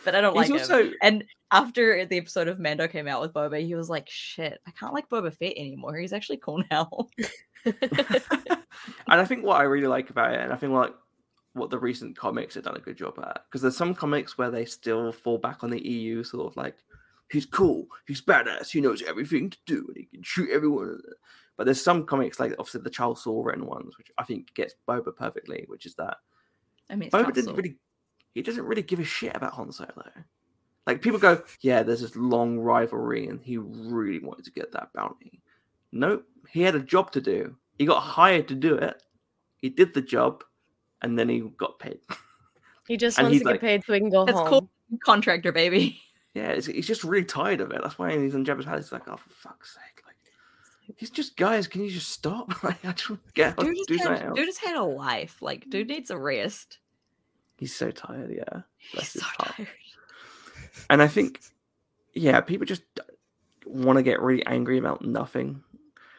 but 0.04 0.16
I 0.16 0.22
don't 0.22 0.36
like 0.36 0.52
He's 0.52 0.70
him. 0.70 0.94
And 1.02 1.26
after 1.52 2.06
the 2.06 2.18
episode 2.18 2.48
of 2.48 2.60
Mando 2.60 2.88
came 2.88 3.08
out 3.08 3.22
with 3.22 3.34
Boba, 3.34 3.66
he 3.66 3.76
was 3.76 3.90
like, 3.90 4.10
"Shit, 4.10 4.60
I 4.66 4.72
can't 4.72 4.94
like 4.94 5.10
Boba 5.10 5.34
Fett 5.34 5.54
anymore. 5.58 5.98
He's 5.98 6.14
actually 6.14 6.38
cool 6.38 6.64
now." 6.72 6.90
and 7.66 7.76
I 9.08 9.26
think 9.26 9.44
what 9.44 9.60
I 9.60 9.64
really 9.64 9.88
like 9.88 10.10
about 10.10 10.34
it, 10.34 10.40
and 10.40 10.54
I 10.54 10.56
think 10.56 10.72
like 10.72 10.94
what 11.54 11.70
the 11.70 11.80
recent 11.80 12.18
comics 12.18 12.56
have 12.56 12.66
done 12.66 12.76
a 12.76 12.82
good 12.82 12.98
job 12.98 13.18
at, 13.20 13.46
because 13.48 13.62
there's 13.62 13.78
some 13.78 13.96
comics 13.96 14.38
where 14.38 14.52
they 14.52 14.66
still 14.66 15.12
fall 15.12 15.38
back 15.38 15.64
on 15.64 15.70
the 15.70 15.88
EU 15.88 16.24
sort 16.24 16.48
of 16.48 16.58
like, 16.58 16.76
he's 17.32 17.46
cool, 17.46 17.88
he's 18.08 18.22
badass, 18.22 18.70
he 18.72 18.82
knows 18.82 19.02
everything 19.04 19.50
to 19.50 19.58
do, 19.66 19.86
and 19.88 19.98
he 19.98 20.04
can 20.06 20.24
shoot 20.24 20.50
everyone. 20.52 21.02
But 21.58 21.66
there's 21.66 21.82
some 21.82 22.06
comics 22.06 22.40
like 22.40 22.52
obviously 22.60 22.82
the 22.82 22.90
Charles 22.90 23.24
Soule 23.24 23.44
written 23.44 23.66
ones, 23.66 23.98
which 23.98 24.12
I 24.18 24.24
think 24.24 24.54
gets 24.56 24.76
Boba 24.88 25.16
perfectly, 25.16 25.64
which 25.68 25.86
is 25.86 25.96
that 25.96 26.18
I 26.90 26.96
mean, 26.96 27.08
it's 27.08 27.16
Boba 27.16 27.22
Charles 27.22 27.34
didn't 27.36 27.56
really, 27.56 27.76
he 28.34 28.42
doesn't 28.42 28.66
really 28.66 28.82
give 28.82 29.00
a 29.00 29.04
shit 29.06 29.36
about 29.36 29.54
Han 29.54 29.72
Solo. 29.72 29.92
Like 30.86 31.02
people 31.02 31.20
go, 31.20 31.42
yeah, 31.62 31.82
there's 31.82 32.02
this 32.02 32.16
long 32.16 32.60
rivalry, 32.60 33.28
and 33.28 33.42
he 33.42 33.58
really 33.58 34.20
wanted 34.20 34.46
to 34.46 34.52
get 34.52 34.72
that 34.74 34.94
bounty. 34.94 35.42
Nope, 35.92 36.26
he 36.50 36.62
had 36.62 36.76
a 36.76 36.80
job 36.80 37.12
to 37.14 37.22
do. 37.22 37.56
He 37.80 37.86
got 37.86 38.02
hired 38.02 38.48
to 38.50 38.56
do 38.56 38.76
it. 38.76 39.02
He 39.58 39.70
did 39.70 39.94
the 39.94 40.02
job, 40.02 40.44
and 41.02 41.18
then 41.18 41.28
he 41.30 41.40
got 41.58 41.80
paid. 41.80 42.00
he 42.88 42.98
just 42.98 43.18
And 43.18 43.26
wants 43.26 43.34
he's 43.36 43.42
to 43.42 43.46
get 43.46 43.52
like- 43.54 43.62
paid 43.62 43.84
so 43.86 43.94
he 43.94 44.00
can 44.00 44.10
go 44.10 44.26
That's 44.26 44.38
home. 44.38 44.48
cool. 44.48 44.70
Contractor 45.04 45.52
baby. 45.52 46.00
Yeah, 46.36 46.54
he's 46.54 46.86
just 46.86 47.06
really 47.06 47.24
tired 47.24 47.62
of 47.62 47.72
it. 47.72 47.80
That's 47.82 47.98
why 47.98 48.18
he's 48.18 48.36
in 48.36 48.44
Jabba's 48.44 48.66
palace. 48.66 48.86
He's 48.86 48.92
like, 48.92 49.08
oh, 49.08 49.16
for 49.16 49.30
fuck's 49.30 49.74
sake! 49.74 50.04
Like, 50.06 50.18
he's 50.98 51.10
just 51.10 51.38
guys. 51.38 51.66
Can 51.66 51.82
you 51.82 51.90
just 51.90 52.10
stop? 52.10 52.62
like, 52.64 52.84
I 52.84 52.92
just 52.92 53.10
get 53.34 53.56
Dude 53.58 53.74
do 53.88 53.96
just, 53.96 54.04
something 54.04 54.28
had, 54.28 54.36
dude 54.36 54.46
just 54.46 54.64
had 54.64 54.76
a 54.76 54.84
life. 54.84 55.42
Like, 55.42 55.70
dude 55.70 55.88
needs 55.88 56.12
a 56.12 56.18
rest. 56.18 56.80
He's 57.58 57.74
so 57.74 57.90
tired. 57.90 58.36
Yeah, 58.36 58.62
Bless 58.94 59.14
He's 59.14 59.22
so 59.22 59.28
heart. 59.38 59.56
tired. 59.56 59.68
And 60.90 61.02
I 61.02 61.08
think, 61.08 61.40
yeah, 62.14 62.42
people 62.42 62.66
just 62.66 62.84
want 63.66 63.96
to 63.96 64.04
get 64.04 64.22
really 64.22 64.46
angry 64.46 64.78
about 64.78 65.04
nothing. 65.06 65.64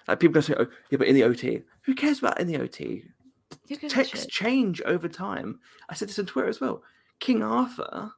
Like 0.09 0.19
people 0.19 0.33
go 0.33 0.41
say, 0.41 0.55
"Oh, 0.59 0.67
yeah, 0.91 0.97
but 0.97 1.09
in 1.09 1.15
the 1.15 1.25
OT, 1.25 1.61
who 1.83 1.95
cares 1.95 2.21
about 2.21 2.41
in 2.41 2.47
the 2.47 2.57
OT? 2.57 3.05
Texts 3.89 4.27
change 4.27 4.81
over 4.83 5.09
time." 5.09 5.61
I 5.91 5.95
said 5.95 6.09
this 6.09 6.19
on 6.19 6.25
Twitter 6.25 6.49
as 6.49 6.61
well. 6.61 6.83
King 7.19 7.43
Arthur, 7.43 8.13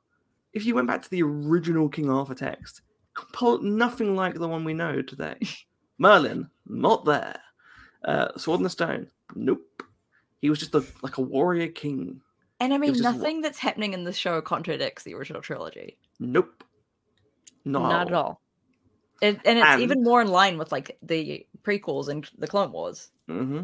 if 0.53 0.65
you 0.65 0.75
went 0.75 0.87
back 0.89 1.03
to 1.03 1.11
the 1.11 1.23
original 1.23 1.89
King 1.89 2.11
Arthur 2.11 2.35
text, 2.35 2.83
nothing 3.63 4.15
like 4.17 4.35
the 4.35 4.49
one 4.49 4.65
we 4.65 4.75
know 4.75 5.03
today. 5.03 5.37
Merlin, 5.99 6.49
not 6.67 7.05
there. 7.05 7.41
Uh, 8.05 8.29
Sword 8.37 8.61
in 8.61 8.65
the 8.65 8.71
Stone, 8.71 9.09
nope. 9.35 9.83
He 10.41 10.49
was 10.51 10.61
just 10.61 10.75
a, 10.75 10.85
like 11.03 11.19
a 11.19 11.23
warrior 11.23 11.67
king. 11.69 12.21
And 12.61 12.73
I 12.73 12.79
mean, 12.79 12.91
was 12.91 13.01
just 13.01 13.13
wa- 13.17 13.19
nothing 13.21 13.41
that's 13.41 13.59
happening 13.59 13.93
in 13.93 14.05
this 14.05 14.17
show 14.17 14.41
contradicts 14.41 15.03
the 15.03 15.15
original 15.15 15.43
trilogy. 15.43 15.99
Nope. 16.21 16.63
No. 17.65 17.81
Not 17.81 18.07
at 18.09 18.15
all. 18.15 18.41
It, 19.21 19.41
and 19.45 19.59
it's 19.59 19.67
And- 19.67 19.83
even 19.83 20.05
more 20.05 20.23
in 20.23 20.29
line 20.29 20.59
with 20.59 20.71
like 20.71 20.97
the 21.03 21.45
prequels 21.65 22.09
and 22.09 22.29
the 22.39 22.47
Clone 22.47 22.71
Wars. 22.71 23.11
hmm 23.27 23.63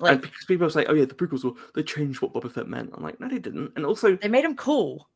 Like 0.00 0.12
and 0.12 0.20
because 0.20 0.44
people 0.44 0.68
say, 0.68 0.84
"Oh 0.86 0.92
yeah, 0.94 1.06
the 1.06 1.14
prequels 1.14 1.44
were 1.44 1.52
they 1.74 1.82
changed 1.82 2.20
what 2.20 2.34
Boba 2.34 2.52
Fett 2.52 2.68
meant." 2.68 2.90
I'm 2.94 3.02
like, 3.02 3.18
no, 3.18 3.28
they 3.28 3.38
didn't. 3.38 3.72
And 3.76 3.86
also, 3.86 4.16
they 4.16 4.28
made 4.28 4.44
him 4.44 4.54
cool. 4.56 5.08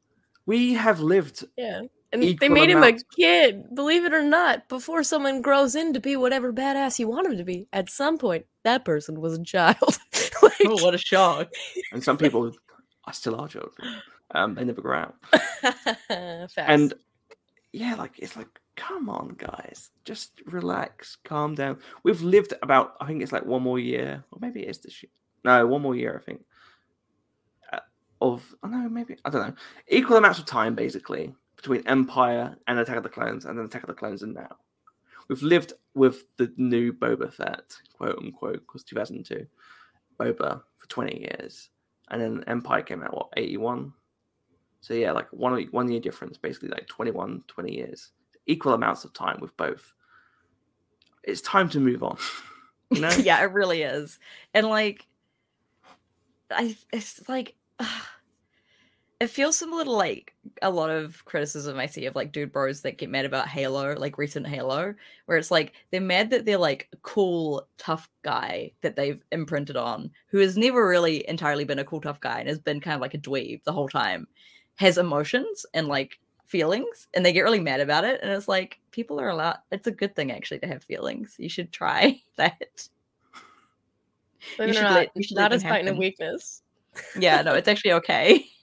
We 0.46 0.74
have 0.74 1.00
lived. 1.00 1.44
Yeah. 1.56 1.82
And 2.12 2.22
they 2.22 2.48
made 2.48 2.70
him 2.70 2.78
amounts. 2.78 3.04
a 3.04 3.16
kid, 3.16 3.72
believe 3.72 4.04
it 4.04 4.12
or 4.12 4.22
not, 4.22 4.68
before 4.68 5.04
someone 5.04 5.42
grows 5.42 5.76
in 5.76 5.92
to 5.92 6.00
be 6.00 6.16
whatever 6.16 6.52
badass 6.52 6.98
you 6.98 7.06
want 7.06 7.28
him 7.28 7.36
to 7.36 7.44
be. 7.44 7.68
At 7.72 7.88
some 7.88 8.18
point, 8.18 8.46
that 8.64 8.84
person 8.84 9.20
was 9.20 9.38
a 9.38 9.44
child. 9.44 9.98
like, 10.42 10.52
Oh, 10.66 10.82
what 10.82 10.94
a 10.94 10.98
shock! 10.98 11.52
And 11.92 12.02
some 12.02 12.18
people 12.18 12.52
are 13.04 13.12
still 13.12 13.36
are 13.40 13.46
children. 13.46 14.00
Um, 14.32 14.54
they 14.56 14.64
never 14.64 14.82
grow 14.82 14.98
out. 14.98 15.14
And 16.56 16.94
yeah, 17.72 17.94
like 17.94 18.18
it's 18.18 18.36
like, 18.36 18.48
come 18.74 19.08
on, 19.08 19.36
guys, 19.38 19.90
just 20.04 20.42
relax, 20.46 21.16
calm 21.24 21.54
down. 21.54 21.78
We've 22.02 22.22
lived 22.22 22.54
about, 22.62 22.94
I 23.00 23.06
think 23.06 23.22
it's 23.22 23.32
like 23.32 23.46
one 23.46 23.62
more 23.62 23.78
year, 23.78 24.24
or 24.32 24.38
maybe 24.40 24.62
it 24.62 24.70
is 24.70 24.78
this 24.78 25.02
year. 25.02 25.10
No, 25.44 25.66
one 25.66 25.82
more 25.82 25.94
year, 25.94 26.20
I 26.20 26.24
think. 26.24 26.42
Of, 28.20 28.54
oh, 28.62 28.68
I 28.68 28.70
know, 28.70 28.88
maybe 28.88 29.16
I 29.24 29.30
don't 29.30 29.46
know, 29.46 29.54
equal 29.88 30.16
amounts 30.16 30.38
of 30.38 30.44
time 30.44 30.74
basically 30.74 31.34
between 31.56 31.86
Empire 31.86 32.56
and 32.66 32.78
Attack 32.78 32.96
of 32.96 33.02
the 33.02 33.08
Clones, 33.08 33.44
and 33.44 33.58
then 33.58 33.66
Attack 33.66 33.82
of 33.82 33.88
the 33.88 33.94
Clones 33.94 34.22
and 34.22 34.34
now. 34.34 34.56
We've 35.28 35.42
lived 35.42 35.74
with 35.94 36.36
the 36.38 36.52
new 36.56 36.92
Boba 36.92 37.32
Fett, 37.32 37.76
quote 37.96 38.18
unquote, 38.18 38.60
because 38.66 38.82
2002, 38.84 39.46
Boba 40.18 40.62
for 40.76 40.88
20 40.88 41.20
years, 41.20 41.70
and 42.10 42.20
then 42.20 42.44
Empire 42.46 42.82
came 42.82 43.02
out 43.02 43.14
what 43.14 43.28
81. 43.36 43.92
So 44.80 44.94
yeah, 44.94 45.12
like 45.12 45.28
one 45.32 45.62
one 45.70 45.90
year 45.90 46.00
difference, 46.00 46.38
basically 46.38 46.70
like 46.70 46.86
21, 46.88 47.44
20 47.46 47.72
years, 47.72 48.12
equal 48.46 48.74
amounts 48.74 49.04
of 49.04 49.12
time 49.12 49.38
with 49.40 49.56
both. 49.56 49.94
It's 51.22 51.42
time 51.42 51.68
to 51.70 51.80
move 51.80 52.02
on. 52.02 52.16
You 52.90 53.00
know? 53.02 53.10
yeah, 53.10 53.40
it 53.42 53.52
really 53.52 53.82
is. 53.82 54.18
And 54.54 54.66
like, 54.66 55.06
I 56.50 56.76
it's 56.92 57.28
like, 57.28 57.54
it 59.20 59.28
feels 59.28 59.58
similar 59.58 59.84
to 59.84 59.90
like 59.92 60.34
a 60.62 60.70
lot 60.70 60.88
of 60.88 61.22
criticism 61.26 61.78
I 61.78 61.84
see 61.84 62.06
of 62.06 62.16
like 62.16 62.32
dude 62.32 62.52
bros 62.52 62.80
that 62.80 62.96
get 62.96 63.10
mad 63.10 63.26
about 63.26 63.48
Halo, 63.48 63.94
like 63.94 64.16
recent 64.16 64.46
Halo, 64.46 64.94
where 65.26 65.36
it's 65.36 65.50
like 65.50 65.74
they're 65.90 66.00
mad 66.00 66.30
that 66.30 66.46
they're 66.46 66.56
like 66.56 66.88
cool 67.02 67.68
tough 67.76 68.08
guy 68.22 68.72
that 68.80 68.96
they've 68.96 69.22
imprinted 69.30 69.76
on, 69.76 70.10
who 70.28 70.38
has 70.38 70.56
never 70.56 70.88
really 70.88 71.28
entirely 71.28 71.64
been 71.64 71.78
a 71.78 71.84
cool 71.84 72.00
tough 72.00 72.20
guy 72.20 72.40
and 72.40 72.48
has 72.48 72.58
been 72.58 72.80
kind 72.80 72.94
of 72.94 73.02
like 73.02 73.12
a 73.12 73.18
dweeb 73.18 73.62
the 73.64 73.72
whole 73.72 73.90
time, 73.90 74.26
has 74.76 74.96
emotions 74.96 75.66
and 75.74 75.86
like 75.86 76.18
feelings, 76.46 77.06
and 77.12 77.24
they 77.24 77.32
get 77.34 77.42
really 77.42 77.60
mad 77.60 77.80
about 77.80 78.04
it. 78.04 78.20
And 78.22 78.32
it's 78.32 78.48
like 78.48 78.80
people 78.90 79.20
are 79.20 79.28
allowed. 79.28 79.58
It's 79.70 79.86
a 79.86 79.92
good 79.92 80.16
thing 80.16 80.32
actually 80.32 80.60
to 80.60 80.66
have 80.66 80.82
feelings. 80.82 81.36
You 81.38 81.50
should 81.50 81.72
try 81.72 82.22
that. 82.36 82.88
Believe 84.56 84.70
it 84.70 84.74
should 84.76 84.84
or 84.84 84.88
let- 84.88 85.08
not, 85.08 85.08
you 85.14 85.22
should 85.22 85.36
not 85.36 85.52
as 85.52 85.62
them 85.62 85.70
fighting 85.70 85.94
a 85.94 85.98
weakness. 85.98 86.62
Yeah, 87.18 87.42
no, 87.42 87.54
it's 87.54 87.68
actually 87.68 87.92
okay. 87.92 88.46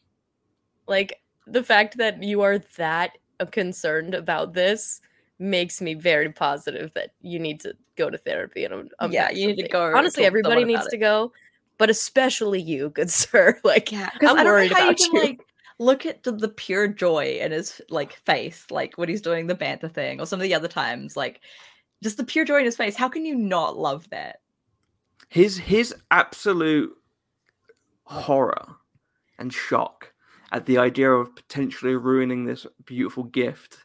Like 0.90 1.20
the 1.46 1.64
fact 1.64 1.98
that 1.98 2.24
you 2.24 2.44
are 2.44 2.60
that 2.78 3.18
uh, 3.42 3.46
concerned 3.46 4.14
about 4.16 4.54
this 4.54 5.02
makes 5.38 5.82
me 5.82 5.96
very 5.96 6.32
positive 6.32 6.94
that 6.96 7.10
you 7.22 7.40
need 7.40 7.60
to 7.60 7.74
go 7.98 8.10
to 8.10 8.18
therapy 8.18 8.64
and 8.64 8.74
I'm, 8.74 8.90
I'm 9.00 9.12
Yeah, 9.12 9.30
you 9.32 9.48
need 9.48 9.64
to 9.64 9.68
go 9.68 9.94
Honestly, 9.94 10.24
everybody 10.24 10.64
needs 10.64 10.80
about 10.80 10.92
to 10.92 10.98
go, 10.98 11.34
but 11.78 11.90
especially 11.90 12.62
you, 12.62 12.90
good 12.96 13.10
sir. 13.10 13.60
Like, 13.66 13.92
Yeah, 13.92 14.10
I'm 14.22 14.38
I 14.38 14.44
don't 14.46 14.46
worried 14.46 14.72
know 14.72 14.78
how 14.78 14.84
about 14.84 15.00
you 15.02 15.08
can 15.08 15.16
you. 15.16 15.22
like 15.28 15.40
look 15.78 16.06
at 16.06 16.24
the, 16.24 16.32
the 16.32 16.48
pure 16.48 16.88
joy 16.88 17.38
in 17.42 17.52
his 17.52 17.82
like 17.90 18.14
face, 18.14 18.66
like 18.72 18.98
when 18.98 19.10
he's 19.10 19.22
doing 19.22 19.48
the 19.48 19.56
bantha 19.56 19.92
thing, 19.92 20.22
or 20.22 20.26
some 20.26 20.40
of 20.40 20.44
the 20.44 20.54
other 20.56 20.70
times, 20.70 21.18
like 21.18 21.42
just 22.02 22.16
the 22.16 22.24
pure 22.24 22.46
joy 22.46 22.60
in 22.60 22.66
his 22.66 22.78
face. 22.78 22.96
How 22.96 23.10
can 23.10 23.26
you 23.26 23.36
not 23.36 23.78
love 23.78 24.10
that? 24.12 24.38
his 25.30 25.58
his 25.58 25.94
absolute 26.12 26.96
horror 28.08 28.76
and 29.40 29.54
shock 29.54 30.14
at 30.52 30.66
the 30.66 30.78
idea 30.78 31.12
of 31.12 31.36
potentially 31.36 31.96
ruining 31.96 32.46
this 32.46 32.66
beautiful 32.86 33.24
gift 33.26 33.80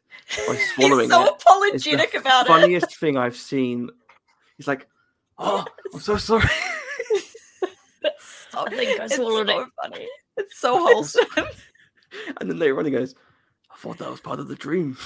by 0.46 0.56
swallowing 0.74 1.00
he's 1.00 1.10
so 1.10 1.22
it 1.24 1.26
is 1.26 1.42
apologetic 1.42 2.12
the 2.12 2.18
about 2.18 2.46
it. 2.46 2.48
funniest 2.48 2.96
thing 2.98 3.16
I've 3.16 3.36
seen. 3.36 3.90
He's 4.56 4.68
like, 4.68 4.86
"Oh, 5.38 5.64
I'm 5.92 6.00
so 6.00 6.16
sorry." 6.28 6.44
I 8.54 8.68
think 8.70 9.00
I 9.00 9.04
It's 9.04 9.16
swallowed 9.16 9.48
so 9.48 9.60
it. 9.62 9.68
funny. 9.82 10.08
It's 10.36 10.58
so 10.60 10.78
wholesome. 10.86 11.24
and 12.40 12.48
then 12.50 12.58
later 12.58 12.78
on, 12.78 12.84
he 12.84 12.90
goes, 12.90 13.14
"I 13.70 13.76
thought 13.76 13.98
that 13.98 14.10
was 14.10 14.20
part 14.20 14.40
of 14.40 14.48
the 14.48 14.54
dream." 14.56 14.96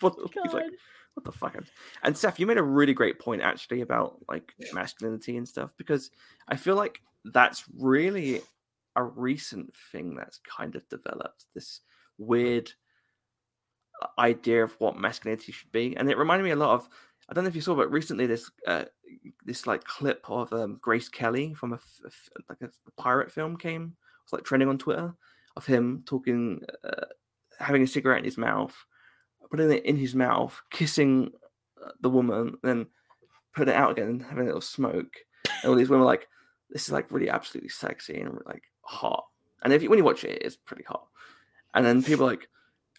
What- 0.00 0.14
he's 0.42 0.52
like, 0.52 0.64
God. 0.64 0.72
What 1.14 1.24
the 1.24 1.32
fuck? 1.32 1.56
And 2.02 2.16
Seth, 2.16 2.40
you 2.40 2.46
made 2.46 2.58
a 2.58 2.62
really 2.62 2.94
great 2.94 3.18
point 3.18 3.42
actually 3.42 3.82
about 3.82 4.16
like 4.28 4.54
masculinity 4.72 5.36
and 5.36 5.46
stuff 5.46 5.72
because 5.76 6.10
I 6.48 6.56
feel 6.56 6.76
like 6.76 7.02
that's 7.24 7.64
really 7.78 8.40
a 8.96 9.02
recent 9.02 9.74
thing 9.92 10.14
that's 10.14 10.40
kind 10.44 10.74
of 10.74 10.88
developed 10.88 11.46
this 11.54 11.80
weird 12.18 12.70
uh, 14.02 14.06
idea 14.18 14.64
of 14.64 14.72
what 14.78 14.98
masculinity 14.98 15.52
should 15.52 15.72
be, 15.72 15.96
and 15.96 16.10
it 16.10 16.18
reminded 16.18 16.44
me 16.44 16.50
a 16.50 16.56
lot 16.56 16.74
of. 16.74 16.88
I 17.28 17.34
don't 17.34 17.44
know 17.44 17.48
if 17.48 17.54
you 17.54 17.60
saw, 17.60 17.74
but 17.74 17.90
recently 17.90 18.26
this 18.26 18.50
uh, 18.66 18.84
this 19.44 19.66
like 19.66 19.84
clip 19.84 20.24
of 20.28 20.52
um, 20.52 20.78
Grace 20.80 21.08
Kelly 21.08 21.54
from 21.54 21.72
a, 21.72 21.76
a 22.04 22.10
like 22.48 22.60
a 22.62 22.70
pirate 23.00 23.30
film 23.30 23.56
came. 23.56 23.82
It 23.82 24.24
was 24.24 24.32
like 24.32 24.44
trending 24.44 24.68
on 24.68 24.78
Twitter 24.78 25.14
of 25.56 25.66
him 25.66 26.02
talking, 26.06 26.62
uh, 26.84 27.06
having 27.58 27.82
a 27.82 27.86
cigarette 27.86 28.18
in 28.18 28.24
his 28.24 28.38
mouth, 28.38 28.74
putting 29.52 29.70
it 29.70 29.84
in 29.84 29.96
his 29.96 30.14
mouth, 30.14 30.60
kissing 30.70 31.30
uh, 31.84 31.90
the 32.00 32.10
woman, 32.10 32.54
then 32.62 32.86
putting 33.54 33.72
it 33.74 33.76
out 33.76 33.92
again, 33.92 34.08
and 34.08 34.22
having 34.22 34.44
a 34.44 34.46
little 34.46 34.60
smoke. 34.62 35.14
And 35.62 35.70
all 35.70 35.76
these 35.76 35.90
women 35.90 36.00
were 36.00 36.10
like, 36.10 36.26
"This 36.70 36.84
is 36.84 36.92
like 36.92 37.12
really 37.12 37.28
absolutely 37.28 37.68
sexy 37.68 38.18
and 38.20 38.38
like 38.46 38.64
hot." 38.80 39.26
And 39.62 39.72
if 39.72 39.82
you, 39.82 39.90
when 39.90 39.98
you 39.98 40.04
watch 40.04 40.24
it, 40.24 40.42
it's 40.42 40.56
pretty 40.56 40.84
hot. 40.84 41.06
And 41.74 41.84
then 41.84 42.02
people 42.02 42.26
are 42.26 42.30
like, 42.30 42.48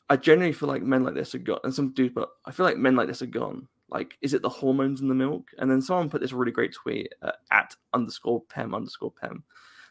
I 0.09 0.15
genuinely 0.15 0.53
feel 0.53 0.69
like 0.69 0.81
men 0.81 1.03
like 1.03 1.13
this 1.13 1.35
are 1.35 1.39
gone. 1.39 1.59
And 1.63 1.73
some 1.73 1.93
dude, 1.93 2.13
but 2.13 2.29
I 2.45 2.51
feel 2.51 2.65
like 2.65 2.77
men 2.77 2.95
like 2.95 3.07
this 3.07 3.21
are 3.21 3.27
gone. 3.27 3.67
Like, 3.89 4.17
is 4.21 4.33
it 4.33 4.41
the 4.41 4.49
hormones 4.49 5.01
in 5.01 5.07
the 5.07 5.15
milk? 5.15 5.49
And 5.57 5.69
then 5.69 5.81
someone 5.81 6.09
put 6.09 6.21
this 6.21 6.33
really 6.33 6.51
great 6.51 6.73
tweet 6.73 7.13
uh, 7.21 7.31
at 7.51 7.75
underscore 7.93 8.41
pem 8.49 8.73
underscore 8.73 9.11
pem. 9.11 9.43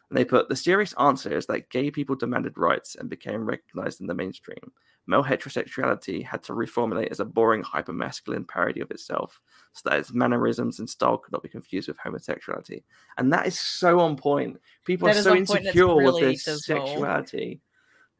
And 0.09 0.17
they 0.17 0.25
put 0.25 0.49
the 0.49 0.55
serious 0.55 0.93
answer 0.99 1.35
is 1.35 1.45
that 1.47 1.69
gay 1.69 1.89
people 1.89 2.15
demanded 2.15 2.57
rights 2.57 2.95
and 2.95 3.09
became 3.09 3.45
recognized 3.45 4.01
in 4.01 4.07
the 4.07 4.13
mainstream. 4.13 4.71
Male 5.05 5.23
heterosexuality 5.23 6.23
had 6.23 6.43
to 6.43 6.53
reformulate 6.53 7.11
as 7.11 7.19
a 7.19 7.25
boring, 7.25 7.61
hypermasculine 7.61 8.47
parody 8.47 8.79
of 8.79 8.89
itself, 8.91 9.41
so 9.73 9.89
that 9.89 9.99
its 9.99 10.13
mannerisms 10.13 10.79
and 10.79 10.89
style 10.89 11.17
could 11.17 11.33
not 11.33 11.43
be 11.43 11.49
confused 11.49 11.89
with 11.89 11.97
homosexuality. 11.97 12.83
And 13.17 13.31
that 13.33 13.45
is 13.45 13.59
so 13.59 13.99
on 13.99 14.15
point. 14.15 14.59
People 14.85 15.07
That 15.07 15.17
are 15.17 15.21
so 15.21 15.31
on 15.31 15.45
point, 15.45 15.47
that's 15.47 15.75
insecure 15.75 15.95
with 15.95 16.19
their 16.19 16.35
sexuality 16.35 17.61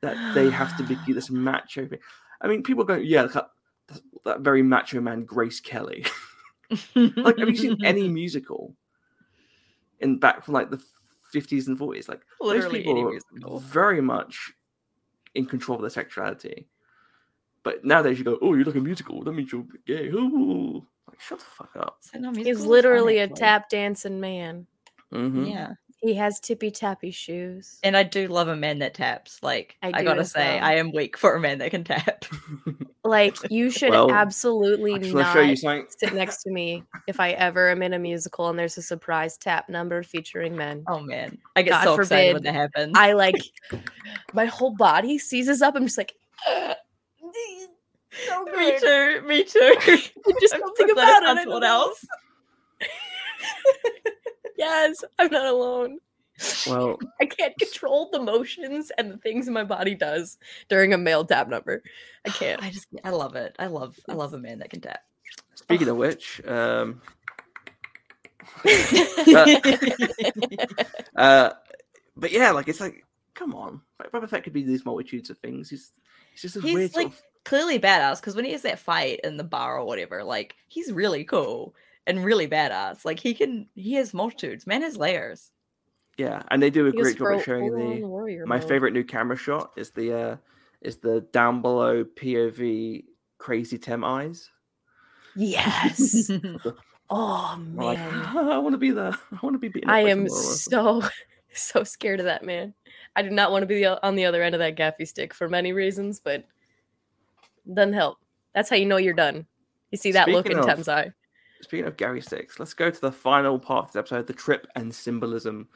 that 0.01 0.36
they 0.36 0.49
have 0.49 0.75
to 0.77 0.84
be 0.84 1.13
this 1.13 1.29
macho 1.29 1.88
thing. 1.88 1.99
I 2.41 2.47
mean, 2.47 2.61
people 2.61 2.84
go, 2.84 2.95
yeah, 2.95 3.23
that, 3.27 3.49
that 4.25 4.41
very 4.41 4.61
macho 4.61 4.99
man, 4.99 5.23
Grace 5.23 5.61
Kelly. 5.61 6.05
like, 6.95 7.38
have 7.38 7.49
you 7.49 7.55
seen 7.55 7.77
any 7.86 8.09
musical 8.09 8.75
in 10.01 10.19
back 10.19 10.43
from 10.43 10.53
like 10.53 10.69
the 10.69 10.84
50s 11.34 11.67
and 11.67 11.79
40s? 11.79 12.09
Like, 12.09 12.21
those 12.41 12.49
Literally 12.49 12.79
any 12.79 12.93
people 12.93 13.07
are 13.07 13.11
musical. 13.11 13.59
very 13.59 14.01
much 14.01 14.51
in 15.36 15.45
control 15.45 15.77
of 15.77 15.81
their 15.81 15.89
sexuality. 15.89 16.67
But 17.64 17.86
nowadays 17.86 18.20
you 18.20 18.26
go, 18.26 18.38
oh, 18.41 18.53
you 18.55 18.64
look 18.64 18.76
a 18.76 18.80
musical. 18.80 19.24
That 19.24 19.32
means 19.32 19.51
you're 19.51 19.66
gay. 19.86 20.07
Ooh. 20.09 20.86
Like, 21.07 21.20
shut 21.20 21.39
the 21.39 21.45
fuck 21.45 21.72
up. 21.78 21.99
No, 22.16 22.32
He's 22.34 22.66
literally 22.66 23.20
a 23.20 23.28
tap 23.28 23.70
dancing 23.70 24.20
man. 24.20 24.68
Mhm. 25.11 25.49
Yeah. 25.49 25.74
He 26.01 26.16
has 26.16 26.41
tippy 26.41 26.70
tappy 26.70 27.11
shoes. 27.11 27.80
And 27.82 27.95
I 27.95 28.03
do 28.03 28.28
love 28.28 28.49
a 28.49 28.57
man 28.57 28.80
that 28.80 28.93
taps. 28.93 29.39
Like 29.41 29.78
I 29.82 29.91
I, 29.93 30.03
gotta 30.03 30.26
say, 30.26 30.55
well. 30.55 30.66
I 30.66 30.74
am 30.76 30.91
weak 30.91 31.16
for 31.16 31.36
a 31.36 31.39
man 31.39 31.59
that 31.59 31.72
can 31.72 31.84
tap. 31.84 32.26
Like 33.05 33.36
you 33.51 33.70
should 33.70 33.89
Well, 33.91 34.09
absolutely 34.11 34.97
not 35.11 35.34
show 35.34 35.41
you 35.41 35.57
sit 35.57 36.14
next 36.14 36.41
to 36.43 36.51
me 36.51 36.84
if 37.05 37.20
I 37.20 37.32
ever 37.32 37.70
am 37.70 37.84
in 37.84 37.91
a 37.91 37.99
musical 37.99 38.47
and 38.47 38.57
there's 38.57 38.78
a 38.78 38.82
surprise 38.82 39.38
tap 39.38 39.68
number 39.68 40.03
featuring 40.03 40.55
men. 40.55 40.86
Oh 40.88 41.01
man, 41.01 41.38
I 41.57 41.64
get 41.64 41.72
God 41.72 41.84
so 41.84 41.95
excited 41.95 42.34
when 42.36 42.43
that 42.43 42.53
happens. 42.53 42.93
I 42.95 43.11
like 43.11 43.36
my 44.34 44.45
whole 44.45 44.74
body 44.74 45.18
seizes 45.18 45.61
up. 45.61 45.76
I'm 45.76 45.84
just 45.84 45.97
like, 45.97 46.16
so 48.28 48.45
me 48.45 48.80
too. 48.80 49.22
Me 49.28 49.43
too. 49.43 49.76
Just 50.39 50.53
I'm 50.53 50.61
something 50.61 50.88
so 50.88 50.93
about 50.93 51.24
it. 51.24 51.28
I 51.28 51.34
not 51.34 51.43
someone 51.43 51.45
don't 51.47 51.61
know. 51.61 51.68
else. 51.68 52.05
Yes, 54.57 55.03
I'm 55.20 55.32
not 55.32 55.45
alone. 55.45 55.99
Well, 56.68 56.97
I 57.22 57.26
can't 57.26 57.57
control 57.59 58.09
the 58.11 58.20
motions 58.22 58.91
and 58.97 59.11
the 59.11 59.18
things 59.18 59.49
my 59.49 59.64
body 59.64 59.95
does 59.95 60.38
during 60.70 60.93
a 60.93 60.97
male 60.97 61.26
tap 61.26 61.47
number. 61.49 61.84
I 62.26 62.30
can't. 62.32 62.61
I 62.64 62.70
just, 62.70 62.88
I 63.03 63.09
love 63.11 63.36
it. 63.36 63.55
I 63.59 63.68
love, 63.68 63.99
I 64.09 64.14
love 64.14 64.34
a 64.34 64.39
man 64.39 64.59
that 64.59 64.70
can 64.70 64.82
tap. 64.82 65.01
speaking 65.55 65.88
of 65.89 65.97
which, 65.97 66.41
um, 66.47 67.01
uh, 71.16 71.51
but 72.16 72.32
yeah, 72.32 72.51
like 72.51 72.68
it's 72.68 72.80
like, 72.80 73.03
come 73.34 73.53
on, 73.55 73.82
like, 73.99 74.11
Boba 74.11 74.30
Fett 74.30 74.43
could 74.43 74.53
be 74.53 74.64
these 74.64 74.86
multitudes 74.86 75.30
of 75.30 75.38
things. 75.39 75.70
He's 75.70 75.91
he's 76.32 76.41
just 76.41 76.55
this 76.55 76.64
He's 76.64 76.74
weird 76.74 76.91
sort 76.93 77.05
of- 77.07 77.22
clearly 77.45 77.79
badass 77.79 78.19
because 78.21 78.35
when 78.35 78.45
he 78.45 78.51
has 78.53 78.61
that 78.63 78.79
fight 78.79 79.19
in 79.23 79.37
the 79.37 79.43
bar 79.43 79.77
or 79.79 79.85
whatever, 79.85 80.23
like 80.23 80.55
he's 80.67 80.91
really 80.91 81.23
cool 81.23 81.75
and 82.07 82.23
really 82.23 82.47
badass. 82.47 83.05
Like 83.05 83.19
he 83.19 83.33
can, 83.33 83.67
he 83.75 83.93
has 83.95 84.13
multitudes. 84.13 84.65
Man 84.67 84.81
has 84.81 84.97
layers. 84.97 85.51
yeah, 86.17 86.43
and 86.51 86.61
they 86.61 86.69
do 86.69 86.87
a 86.87 86.91
He 86.91 86.97
great 86.97 87.17
job 87.17 87.31
of 87.31 87.41
showing 87.43 87.73
the. 87.75 88.03
warrior 88.05 88.45
My 88.45 88.59
mode. 88.59 88.67
favorite 88.67 88.93
new 88.93 89.03
camera 89.03 89.37
shot 89.37 89.71
is 89.77 89.91
the 89.91 90.13
uh 90.13 90.37
is 90.81 90.97
the 90.97 91.21
down 91.31 91.61
below 91.61 92.03
POV 92.03 93.05
crazy 93.37 93.77
Tem 93.77 94.03
eyes. 94.03 94.49
Yes. 95.35 96.29
oh 97.09 97.51
I'm 97.53 97.75
like, 97.75 97.97
man. 97.97 98.25
I 98.37 98.57
want 98.59 98.73
to 98.73 98.77
be 98.77 98.91
there. 98.91 99.13
I 99.31 99.39
want 99.41 99.53
to 99.55 99.59
be 99.59 99.69
beaten. 99.69 99.89
I 99.89 100.01
am 100.01 100.25
Tamora." 100.25 100.29
so 100.29 101.03
so 101.53 101.83
scared 101.83 102.19
of 102.19 102.25
that 102.25 102.43
man. 102.43 102.73
I 103.15 103.21
do 103.21 103.29
not 103.29 103.51
want 103.51 103.61
to 103.63 103.67
be 103.67 103.81
the, 103.83 104.03
on 104.05 104.15
the 104.15 104.25
other 104.25 104.41
end 104.43 104.55
of 104.55 104.59
that 104.59 104.75
gaffi 104.75 105.07
stick 105.07 105.33
for 105.33 105.47
many 105.47 105.71
reasons, 105.73 106.19
but 106.19 106.45
doesn't 107.72 107.93
help. 107.93 108.18
That's 108.53 108.70
how 108.70 108.76
you 108.76 108.86
know 108.86 108.97
you're 108.97 109.14
done. 109.14 109.45
You 109.91 109.97
see 109.97 110.11
that 110.14 110.28
look 110.30 110.47
in 110.47 110.57
of- 110.57 110.66
Tem's 110.66 110.88
eye. 110.88 111.11
Speaking 111.61 111.86
of 111.86 111.95
Gary 111.95 112.20
Six, 112.22 112.59
let's 112.59 112.74
go 112.74 112.89
to 112.89 113.01
the 113.01 113.11
final 113.11 113.57
part 113.57 113.86
of 113.86 113.93
this 113.93 113.99
episode, 113.99 114.28
the 114.28 114.34
trip 114.34 114.68
and 114.76 114.93
symbolism. 114.93 115.70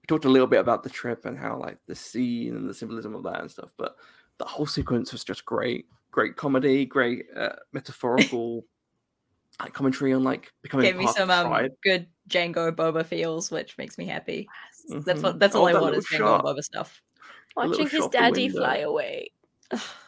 We 0.00 0.06
talked 0.06 0.24
a 0.24 0.28
little 0.30 0.46
bit 0.46 0.60
about 0.60 0.82
the 0.82 0.88
trip 0.88 1.26
and 1.26 1.36
how 1.38 1.58
like 1.58 1.76
the 1.86 1.94
scene 1.94 2.56
and 2.56 2.68
the 2.68 2.72
symbolism 2.72 3.14
of 3.14 3.24
that 3.24 3.40
and 3.42 3.50
stuff, 3.50 3.70
but 3.76 3.96
the 4.38 4.46
whole 4.46 4.64
sequence 4.66 5.12
was 5.12 5.24
just 5.24 5.44
great. 5.44 5.86
Great 6.12 6.36
comedy, 6.36 6.86
great 6.86 7.26
uh, 7.36 7.56
metaphorical 7.72 8.64
like 9.60 9.74
commentary 9.74 10.14
on 10.14 10.22
like 10.24 10.50
becoming 10.62 10.86
Gave 10.86 10.96
me 10.96 11.06
some 11.08 11.30
of 11.30 11.44
the 11.50 11.54
um, 11.64 11.68
good 11.84 12.06
Jango 12.30 12.72
Boba 12.72 13.04
feels, 13.04 13.50
which 13.50 13.76
makes 13.76 13.98
me 13.98 14.06
happy. 14.06 14.48
That's 14.88 15.20
Mhm. 15.20 15.22
what 15.24 15.38
that's 15.38 15.54
Oh, 15.54 15.60
all 15.60 15.66
I 15.68 15.72
that 15.74 15.82
want 15.82 15.94
is 15.96 16.06
Jango 16.06 16.16
shot. 16.18 16.46
and 16.46 16.56
Boba 16.56 16.62
stuff. 16.64 17.02
Watching 17.54 17.86
his 17.88 18.06
daddy 18.06 18.48
fly 18.48 18.78
away. 18.78 19.32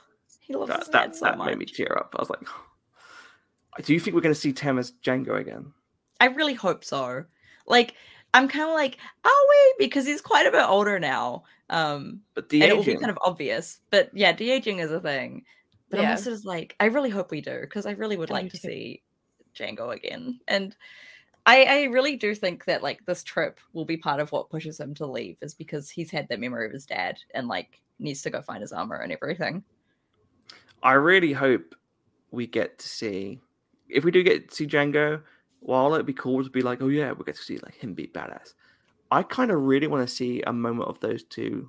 he 0.50 0.56
loves 0.56 0.74
his 0.74 0.86
That, 0.88 0.92
dad 0.92 1.10
that, 1.12 1.16
so 1.16 1.24
that 1.26 1.38
much. 1.38 1.46
made 1.48 1.58
me 1.58 1.66
tear 1.66 1.96
up. 1.98 2.14
I 2.18 2.22
was 2.22 2.30
like, 2.30 2.40
do 3.84 3.94
you 3.94 4.00
think 4.00 4.14
we're 4.14 4.20
going 4.20 4.34
to 4.34 4.40
see 4.40 4.52
Tem 4.52 4.78
as 4.78 4.92
Jango 5.04 5.38
again? 5.40 5.72
I 6.20 6.26
really 6.26 6.54
hope 6.54 6.84
so. 6.84 7.24
Like, 7.66 7.94
I'm 8.34 8.48
kind 8.48 8.68
of 8.68 8.74
like, 8.74 8.98
are 9.24 9.30
we? 9.30 9.74
Because 9.84 10.06
he's 10.06 10.20
quite 10.20 10.46
a 10.46 10.50
bit 10.50 10.64
older 10.68 10.98
now. 10.98 11.44
Um, 11.70 12.20
But 12.34 12.48
de 12.48 12.60
and 12.62 12.70
it 12.70 12.76
will 12.76 12.82
be 12.84 12.90
aging. 12.90 13.00
kind 13.00 13.10
of 13.10 13.18
obvious. 13.24 13.78
But 13.90 14.10
yeah, 14.12 14.32
de 14.32 14.50
aging 14.50 14.80
is 14.80 14.90
a 14.90 15.00
thing. 15.00 15.44
But 15.88 16.00
I'm 16.00 16.10
also 16.10 16.30
just 16.30 16.44
like, 16.44 16.76
I 16.78 16.86
really 16.86 17.10
hope 17.10 17.30
we 17.30 17.40
do 17.40 17.60
because 17.62 17.86
I 17.86 17.92
really 17.92 18.16
would 18.16 18.30
I 18.30 18.34
like 18.34 18.50
to 18.52 18.58
too. 18.58 18.68
see 18.68 19.02
Jango 19.56 19.94
again. 19.94 20.38
And 20.46 20.76
I, 21.46 21.64
I 21.64 21.82
really 21.84 22.16
do 22.16 22.34
think 22.34 22.64
that 22.66 22.82
like 22.82 23.04
this 23.06 23.24
trip 23.24 23.58
will 23.72 23.84
be 23.84 23.96
part 23.96 24.20
of 24.20 24.30
what 24.30 24.50
pushes 24.50 24.78
him 24.78 24.94
to 24.94 25.06
leave, 25.06 25.38
is 25.42 25.54
because 25.54 25.88
he's 25.90 26.10
had 26.10 26.28
that 26.28 26.38
memory 26.38 26.66
of 26.66 26.72
his 26.72 26.86
dad 26.86 27.18
and 27.34 27.48
like 27.48 27.80
needs 27.98 28.22
to 28.22 28.30
go 28.30 28.40
find 28.42 28.60
his 28.60 28.72
armor 28.72 28.96
and 28.98 29.10
everything. 29.12 29.64
I 30.82 30.92
really 30.94 31.32
hope 31.32 31.74
we 32.30 32.46
get 32.46 32.78
to 32.78 32.88
see 32.88 33.40
if 33.88 34.04
we 34.04 34.10
do 34.10 34.22
get 34.22 34.50
to 34.50 34.54
see 34.54 34.66
Jango. 34.66 35.22
While 35.62 35.92
it'd 35.92 36.06
be 36.06 36.14
cool 36.14 36.42
to 36.42 36.48
be 36.48 36.62
like, 36.62 36.80
oh 36.80 36.88
yeah, 36.88 37.12
we 37.12 37.22
get 37.24 37.36
to 37.36 37.42
see 37.42 37.58
like 37.58 37.74
him 37.74 37.92
be 37.92 38.06
badass. 38.06 38.54
I 39.10 39.22
kind 39.22 39.50
of 39.50 39.60
really 39.60 39.88
want 39.88 40.08
to 40.08 40.14
see 40.14 40.40
a 40.46 40.52
moment 40.52 40.88
of 40.88 40.98
those 41.00 41.22
two 41.24 41.68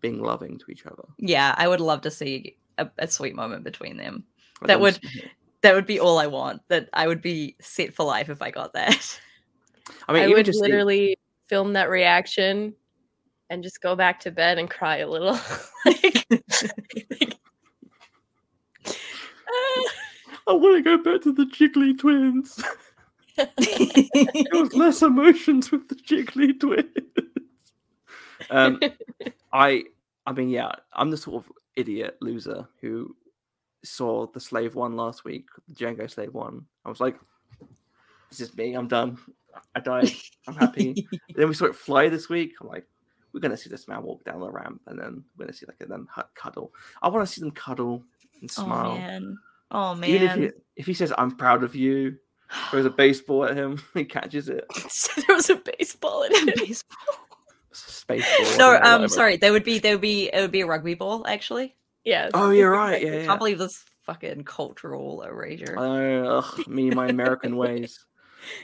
being 0.00 0.20
loving 0.20 0.58
to 0.58 0.64
each 0.68 0.84
other. 0.84 1.04
Yeah, 1.18 1.54
I 1.56 1.68
would 1.68 1.80
love 1.80 2.00
to 2.02 2.10
see 2.10 2.56
a, 2.78 2.88
a 2.98 3.06
sweet 3.06 3.36
moment 3.36 3.62
between 3.62 3.96
them. 3.96 4.24
My 4.60 4.66
That 4.66 4.80
would- 4.80 4.94
still. 4.96 5.22
That 5.62 5.74
would 5.74 5.86
be 5.86 5.98
all 5.98 6.18
I 6.18 6.26
want. 6.26 6.60
That 6.68 6.90
I 6.92 7.06
would 7.06 7.22
be 7.22 7.56
set 7.58 7.94
for 7.94 8.04
life 8.04 8.28
if 8.28 8.42
I 8.42 8.50
got 8.50 8.74
that. 8.74 9.18
I 10.06 10.12
mean, 10.12 10.24
I 10.24 10.28
would 10.28 10.44
just 10.44 10.60
literally 10.60 11.16
film 11.48 11.72
that 11.72 11.88
reaction 11.88 12.74
and 13.48 13.62
just 13.62 13.80
go 13.80 13.96
back 13.96 14.20
to 14.20 14.30
bed 14.30 14.58
and 14.58 14.68
cry 14.68 14.98
a 14.98 15.08
little. 15.08 15.38
like, 15.86 16.26
like, 16.30 17.38
I 20.46 20.52
want 20.52 20.76
to 20.76 20.82
go 20.82 21.02
back 21.02 21.22
to 21.22 21.32
the 21.32 21.44
Jiggly 21.44 21.98
twins. 21.98 22.62
there 23.36 24.60
was 24.60 24.74
less 24.74 25.02
emotions 25.02 25.72
with 25.72 25.88
the 25.88 25.94
Jiggly 25.94 26.58
twins. 26.58 26.88
Um, 28.50 28.80
I, 29.52 29.84
I 30.26 30.32
mean, 30.32 30.50
yeah, 30.50 30.72
I'm 30.92 31.10
the 31.10 31.16
sort 31.16 31.44
of 31.44 31.52
idiot 31.76 32.18
loser 32.20 32.68
who 32.80 33.14
saw 33.84 34.26
the 34.26 34.40
Slave 34.40 34.74
One 34.74 34.96
last 34.96 35.24
week, 35.24 35.46
the 35.68 35.74
Jango 35.74 36.10
Slave 36.10 36.34
One. 36.34 36.64
I 36.84 36.88
was 36.88 37.00
like, 37.00 37.18
"This 38.30 38.40
is 38.40 38.56
me. 38.56 38.74
I'm 38.74 38.88
done. 38.88 39.18
I 39.74 39.80
died. 39.80 40.12
I'm 40.46 40.56
happy." 40.56 41.06
then 41.34 41.48
we 41.48 41.54
saw 41.54 41.66
it 41.66 41.76
fly 41.76 42.08
this 42.08 42.28
week. 42.28 42.54
I'm 42.60 42.68
like, 42.68 42.86
"We're 43.32 43.40
gonna 43.40 43.56
see 43.56 43.70
this 43.70 43.88
man 43.88 44.02
walk 44.02 44.24
down 44.24 44.40
the 44.40 44.50
ramp, 44.50 44.82
and 44.86 44.98
then 44.98 45.24
we're 45.36 45.46
gonna 45.46 45.56
see 45.56 45.66
like 45.66 45.80
a 45.80 45.86
then 45.86 46.06
cuddle. 46.34 46.72
I 47.02 47.08
want 47.08 47.26
to 47.26 47.32
see 47.32 47.40
them 47.40 47.52
cuddle 47.52 48.02
and 48.40 48.50
oh 48.50 48.62
smile." 48.62 48.94
man. 48.96 49.38
Oh 49.70 49.94
man. 49.94 50.10
Even 50.10 50.28
if 50.28 50.36
he, 50.36 50.50
if 50.76 50.86
he 50.86 50.94
says, 50.94 51.12
"I'm 51.16 51.36
proud 51.36 51.64
of 51.64 51.74
you," 51.74 52.16
throws 52.70 52.86
a 52.86 52.90
baseball 52.90 53.44
at 53.44 53.56
him, 53.56 53.82
he 53.94 54.04
catches 54.04 54.48
it. 54.48 54.64
there 55.26 55.36
was 55.36 55.50
a 55.50 55.56
baseball 55.56 56.22
in 56.24 56.32
it. 56.32 56.56
Baseball. 56.56 57.16
Space. 57.72 58.58
No, 58.58 58.70
I 58.70 58.80
don't 58.80 59.02
um, 59.02 59.08
sorry. 59.08 59.36
There 59.36 59.52
would 59.52 59.64
be. 59.64 59.78
there 59.78 59.94
would 59.94 60.00
be. 60.00 60.30
It 60.32 60.40
would 60.40 60.52
be 60.52 60.60
a 60.60 60.66
rugby 60.66 60.94
ball, 60.94 61.26
actually. 61.26 61.74
Yes. 62.04 62.30
Oh, 62.34 62.50
you're 62.50 62.70
right. 62.70 63.02
Yeah, 63.02 63.22
I 63.22 63.26
can't 63.26 63.38
believe 63.38 63.58
this 63.58 63.82
fucking 64.04 64.44
cultural 64.44 65.22
erasure. 65.22 65.74
Oh, 65.76 66.38
ugh, 66.38 66.68
me, 66.68 66.90
my 66.90 67.08
American 67.08 67.56
ways. 67.56 68.04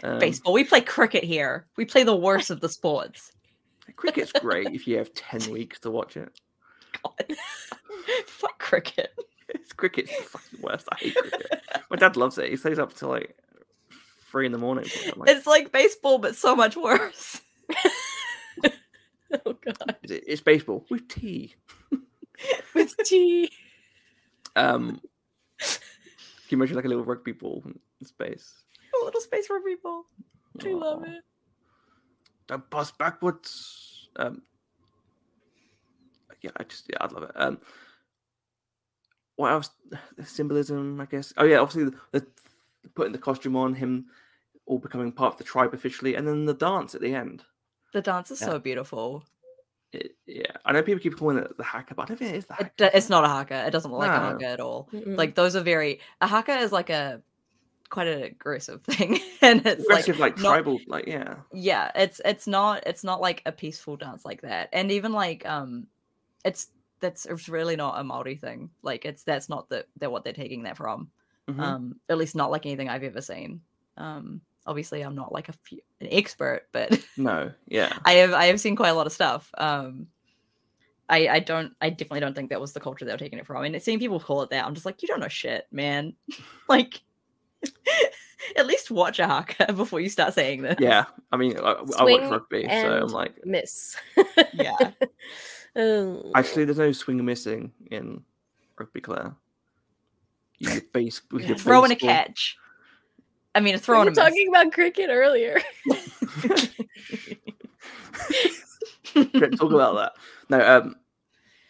Um, 0.02 0.18
Baseball. 0.18 0.52
We 0.52 0.64
play 0.64 0.82
cricket 0.82 1.24
here. 1.24 1.66
We 1.76 1.84
play 1.84 2.04
the 2.04 2.14
worst 2.14 2.50
of 2.50 2.60
the 2.60 2.68
sports. 2.68 3.32
Cricket's 3.96 4.32
great 4.32 4.68
if 4.68 4.86
you 4.86 4.98
have 4.98 5.12
ten 5.14 5.50
weeks 5.50 5.80
to 5.80 5.90
watch 5.90 6.16
it. 6.16 6.28
God. 7.02 7.36
Fuck 8.26 8.58
cricket. 8.58 9.12
It's 9.70 9.76
cricket's 9.76 10.10
the 10.16 10.24
fucking 10.24 10.62
worst. 10.62 10.88
I 10.90 10.96
hate 10.96 11.14
cricket. 11.14 11.62
My 11.90 11.96
dad 11.96 12.16
loves 12.16 12.38
it. 12.38 12.50
He 12.50 12.56
stays 12.56 12.80
up 12.80 12.92
till 12.92 13.08
like 13.08 13.36
three 14.28 14.44
in 14.46 14.50
the 14.50 14.58
morning. 14.58 14.84
Like, 15.14 15.30
It's 15.30 15.46
like 15.46 15.70
baseball, 15.70 16.18
but 16.18 16.34
so 16.34 16.56
much 16.56 16.76
worse. 16.76 17.40
Oh 19.46 19.52
god. 19.52 19.96
It's 20.02 20.40
baseball 20.40 20.84
with 20.90 21.06
tea. 21.06 21.54
With 22.74 22.96
tea. 23.04 23.48
Um, 24.56 25.00
can 25.60 25.68
you 26.48 26.58
imagine 26.58 26.74
like 26.74 26.84
a 26.84 26.88
little 26.88 27.04
rugby 27.04 27.30
ball 27.30 27.62
in 27.64 28.06
space? 28.06 28.52
A 29.00 29.04
little 29.04 29.20
space 29.20 29.48
rugby 29.48 29.76
ball. 29.80 30.02
I 30.64 30.70
love 30.70 31.04
it. 31.04 31.22
Don't 32.48 32.68
pass 32.70 32.90
backwards. 32.90 34.08
Um, 34.16 34.42
yeah, 36.42 36.50
I 36.56 36.64
just 36.64 36.86
yeah, 36.90 36.96
I'd 37.00 37.12
love 37.12 37.22
it. 37.22 37.30
Um, 37.36 37.58
what 39.40 39.52
else? 39.52 39.70
Symbolism, 40.24 41.00
I 41.00 41.06
guess. 41.06 41.32
Oh 41.36 41.44
yeah, 41.44 41.58
obviously 41.58 41.84
the, 41.84 41.96
the 42.20 42.26
putting 42.94 43.12
the 43.12 43.18
costume 43.18 43.56
on, 43.56 43.74
him 43.74 44.06
all 44.66 44.78
becoming 44.78 45.12
part 45.12 45.32
of 45.34 45.38
the 45.38 45.44
tribe 45.44 45.74
officially, 45.74 46.14
and 46.14 46.26
then 46.26 46.44
the 46.44 46.54
dance 46.54 46.94
at 46.94 47.00
the 47.00 47.14
end. 47.14 47.42
The 47.92 48.02
dance 48.02 48.30
is 48.30 48.40
Yeah. 48.40 48.46
so 48.48 48.58
beautiful. 48.58 49.24
It, 49.92 50.14
yeah, 50.26 50.52
I 50.64 50.72
know 50.72 50.82
people 50.82 51.00
keep 51.02 51.16
calling 51.18 51.38
it 51.38 51.56
the 51.56 51.64
haka, 51.64 51.94
but 51.96 52.02
I 52.02 52.04
don't 52.06 52.16
think 52.18 52.34
it 52.34 52.36
is 52.36 52.46
the 52.46 52.54
It, 52.54 52.56
haka. 52.58 52.72
d- 52.76 52.90
it's 52.94 53.08
not 53.08 53.24
a 53.24 53.28
haka. 53.28 53.66
It 53.66 53.70
doesn't 53.72 53.90
look 53.90 53.98
like 54.00 54.10
a 54.10 54.20
haka 54.20 54.46
at 54.46 54.60
all. 54.60 54.88
Mm-mm. 54.92 55.16
Like 55.16 55.34
those 55.34 55.56
are 55.56 55.62
very. 55.62 55.98
A 56.20 56.28
haka 56.28 56.58
is 56.58 56.70
like 56.70 56.90
a 56.90 57.20
quite 57.88 58.06
an 58.06 58.22
aggressive 58.22 58.82
thing, 58.84 59.18
and 59.42 59.66
it's 59.66 59.82
aggressive, 59.82 60.20
like, 60.20 60.36
not- 60.38 60.50
tribal, 60.50 60.78
like 60.86 61.06
yeah. 61.08 61.34
yeah 61.52 61.90
it's 61.96 62.20
it's 62.24 62.46
not 62.46 62.84
it's 62.86 63.02
not 63.02 63.20
like 63.20 63.42
a 63.46 63.50
peaceful 63.50 63.96
dance 63.96 64.24
like 64.24 64.42
that 64.42 64.68
and 64.72 64.92
even 64.92 65.12
like 65.12 65.44
um 65.44 65.88
it's 66.44 66.68
that's 67.00 67.26
it's 67.26 67.48
really 67.48 67.76
not 67.76 67.98
a 67.98 68.04
Maori 68.04 68.36
thing 68.36 68.70
like 68.82 69.04
it's 69.04 69.24
that's 69.24 69.48
not 69.48 69.68
the 69.68 69.86
they're 69.96 70.10
what 70.10 70.24
they're 70.24 70.32
taking 70.32 70.62
that 70.64 70.76
from 70.76 71.10
Mhm. 71.48 71.60
um 71.60 71.96
at 72.08 72.18
least 72.18 72.36
not 72.36 72.50
like 72.50 72.64
anything 72.66 72.88
i've 72.88 73.02
ever 73.02 73.20
seen 73.20 73.60
um 73.96 74.40
obviously 74.66 75.00
i'm 75.02 75.14
not 75.16 75.32
like 75.32 75.48
a 75.48 75.52
few, 75.52 75.80
an 76.00 76.08
expert 76.10 76.66
but 76.70 77.02
no, 77.16 77.50
yeah, 77.66 77.92
i 78.04 78.12
have 78.12 78.32
i 78.32 78.44
have 78.44 78.60
seen 78.60 78.76
quite 78.76 78.90
a 78.90 78.94
lot 78.94 79.06
of 79.06 79.12
stuff 79.12 79.50
um 79.58 80.06
I, 81.08 81.26
I 81.28 81.38
don't 81.40 81.72
I 81.80 81.90
definitely 81.90 82.20
don't 82.20 82.34
think 82.36 82.50
that 82.50 82.60
was 82.60 82.72
the 82.72 82.78
culture 82.78 83.04
they 83.04 83.10
were 83.10 83.18
taking 83.18 83.40
it 83.40 83.46
from. 83.46 83.64
And 83.64 83.82
seeing 83.82 83.98
people 83.98 84.20
call 84.20 84.42
it 84.42 84.50
that, 84.50 84.64
I'm 84.64 84.74
just 84.74 84.86
like, 84.86 85.02
you 85.02 85.08
don't 85.08 85.18
know 85.18 85.26
shit, 85.26 85.66
man. 85.72 86.14
like 86.68 87.00
at 88.56 88.66
least 88.66 88.92
watch 88.92 89.18
a 89.18 89.26
haka 89.26 89.72
before 89.72 89.98
you 89.98 90.08
start 90.08 90.34
saying 90.34 90.62
this. 90.62 90.76
yeah. 90.78 91.06
I 91.32 91.36
mean, 91.36 91.58
I, 91.58 91.72
I 91.98 92.04
watch 92.04 92.30
rugby, 92.30 92.64
so 92.68 93.00
I'm 93.02 93.08
like, 93.08 93.44
Miss. 93.44 93.96
Yeah. 94.54 94.92
Oh. 95.76 96.32
Actually, 96.34 96.64
there's 96.64 96.78
no 96.78 96.92
swing 96.92 97.24
missing 97.24 97.72
in 97.90 98.22
rugby, 98.78 99.00
Claire. 99.00 99.34
You 100.58 100.70
your 100.72 100.82
base 100.92 101.22
with 101.30 101.46
your 101.46 101.56
throwing 101.56 101.92
a 101.92 101.96
catch. 101.96 102.56
I 103.54 103.60
mean, 103.60 103.74
a 103.74 103.78
we 103.78 103.80
throwing 103.80 104.04
were 104.04 104.08
a 104.08 104.10
miss. 104.10 104.18
talking 104.18 104.48
about 104.48 104.72
cricket 104.72 105.08
earlier. 105.10 105.60
Don't 109.14 109.56
talk 109.56 109.72
about 109.72 109.96
that. 109.96 110.12
No, 110.48 110.76
um, 110.76 110.96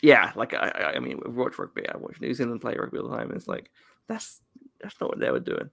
yeah, 0.03 0.33
like 0.35 0.55
I, 0.55 0.69
I, 0.69 0.93
I 0.97 0.99
mean, 0.99 1.21
we 1.25 1.31
watch 1.33 1.59
rugby. 1.59 1.89
I 1.89 1.97
watch 1.97 2.21
New 2.21 2.35
Zealand 2.35 2.61
play 2.61 2.75
rugby 2.77 2.99
all 2.99 3.09
the 3.09 3.17
time. 3.17 3.29
And 3.29 3.37
it's 3.37 3.49
like 3.49 3.71
that's 4.09 4.41
that's 4.81 5.01
not 5.01 5.11
what 5.11 5.21
they 5.21 5.31
were 5.31 5.41
doing. 5.41 5.71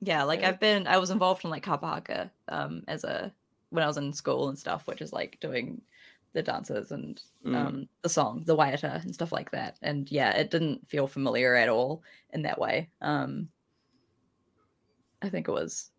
Yeah, 0.00 0.24
like 0.24 0.40
Yeah. 0.40 0.48
I've 0.48 0.60
been, 0.60 0.86
I 0.86 0.98
was 0.98 1.10
involved 1.10 1.44
in 1.44 1.50
like 1.50 1.64
kapahaka 1.64 2.30
um, 2.48 2.82
as 2.88 3.04
a 3.04 3.32
when 3.70 3.84
I 3.84 3.86
was 3.86 3.96
in 3.96 4.12
school 4.12 4.48
and 4.48 4.58
stuff, 4.58 4.86
which 4.86 5.00
is 5.00 5.12
like 5.12 5.38
doing 5.40 5.80
the 6.32 6.42
dances 6.42 6.92
and 6.92 7.20
Mm. 7.44 7.56
um, 7.56 7.88
the 8.02 8.08
song, 8.08 8.42
the 8.46 8.56
waiata 8.56 9.02
and 9.02 9.12
stuff 9.14 9.32
like 9.32 9.50
that. 9.50 9.76
And 9.82 10.10
yeah, 10.10 10.30
it 10.36 10.50
didn't 10.50 10.86
feel 10.88 11.06
familiar 11.06 11.54
at 11.56 11.68
all 11.68 12.02
in 12.30 12.42
that 12.42 12.58
way. 12.58 12.88
Um, 13.00 13.48
I 15.22 15.28
think 15.28 15.48
it 15.48 15.52
was 15.52 15.90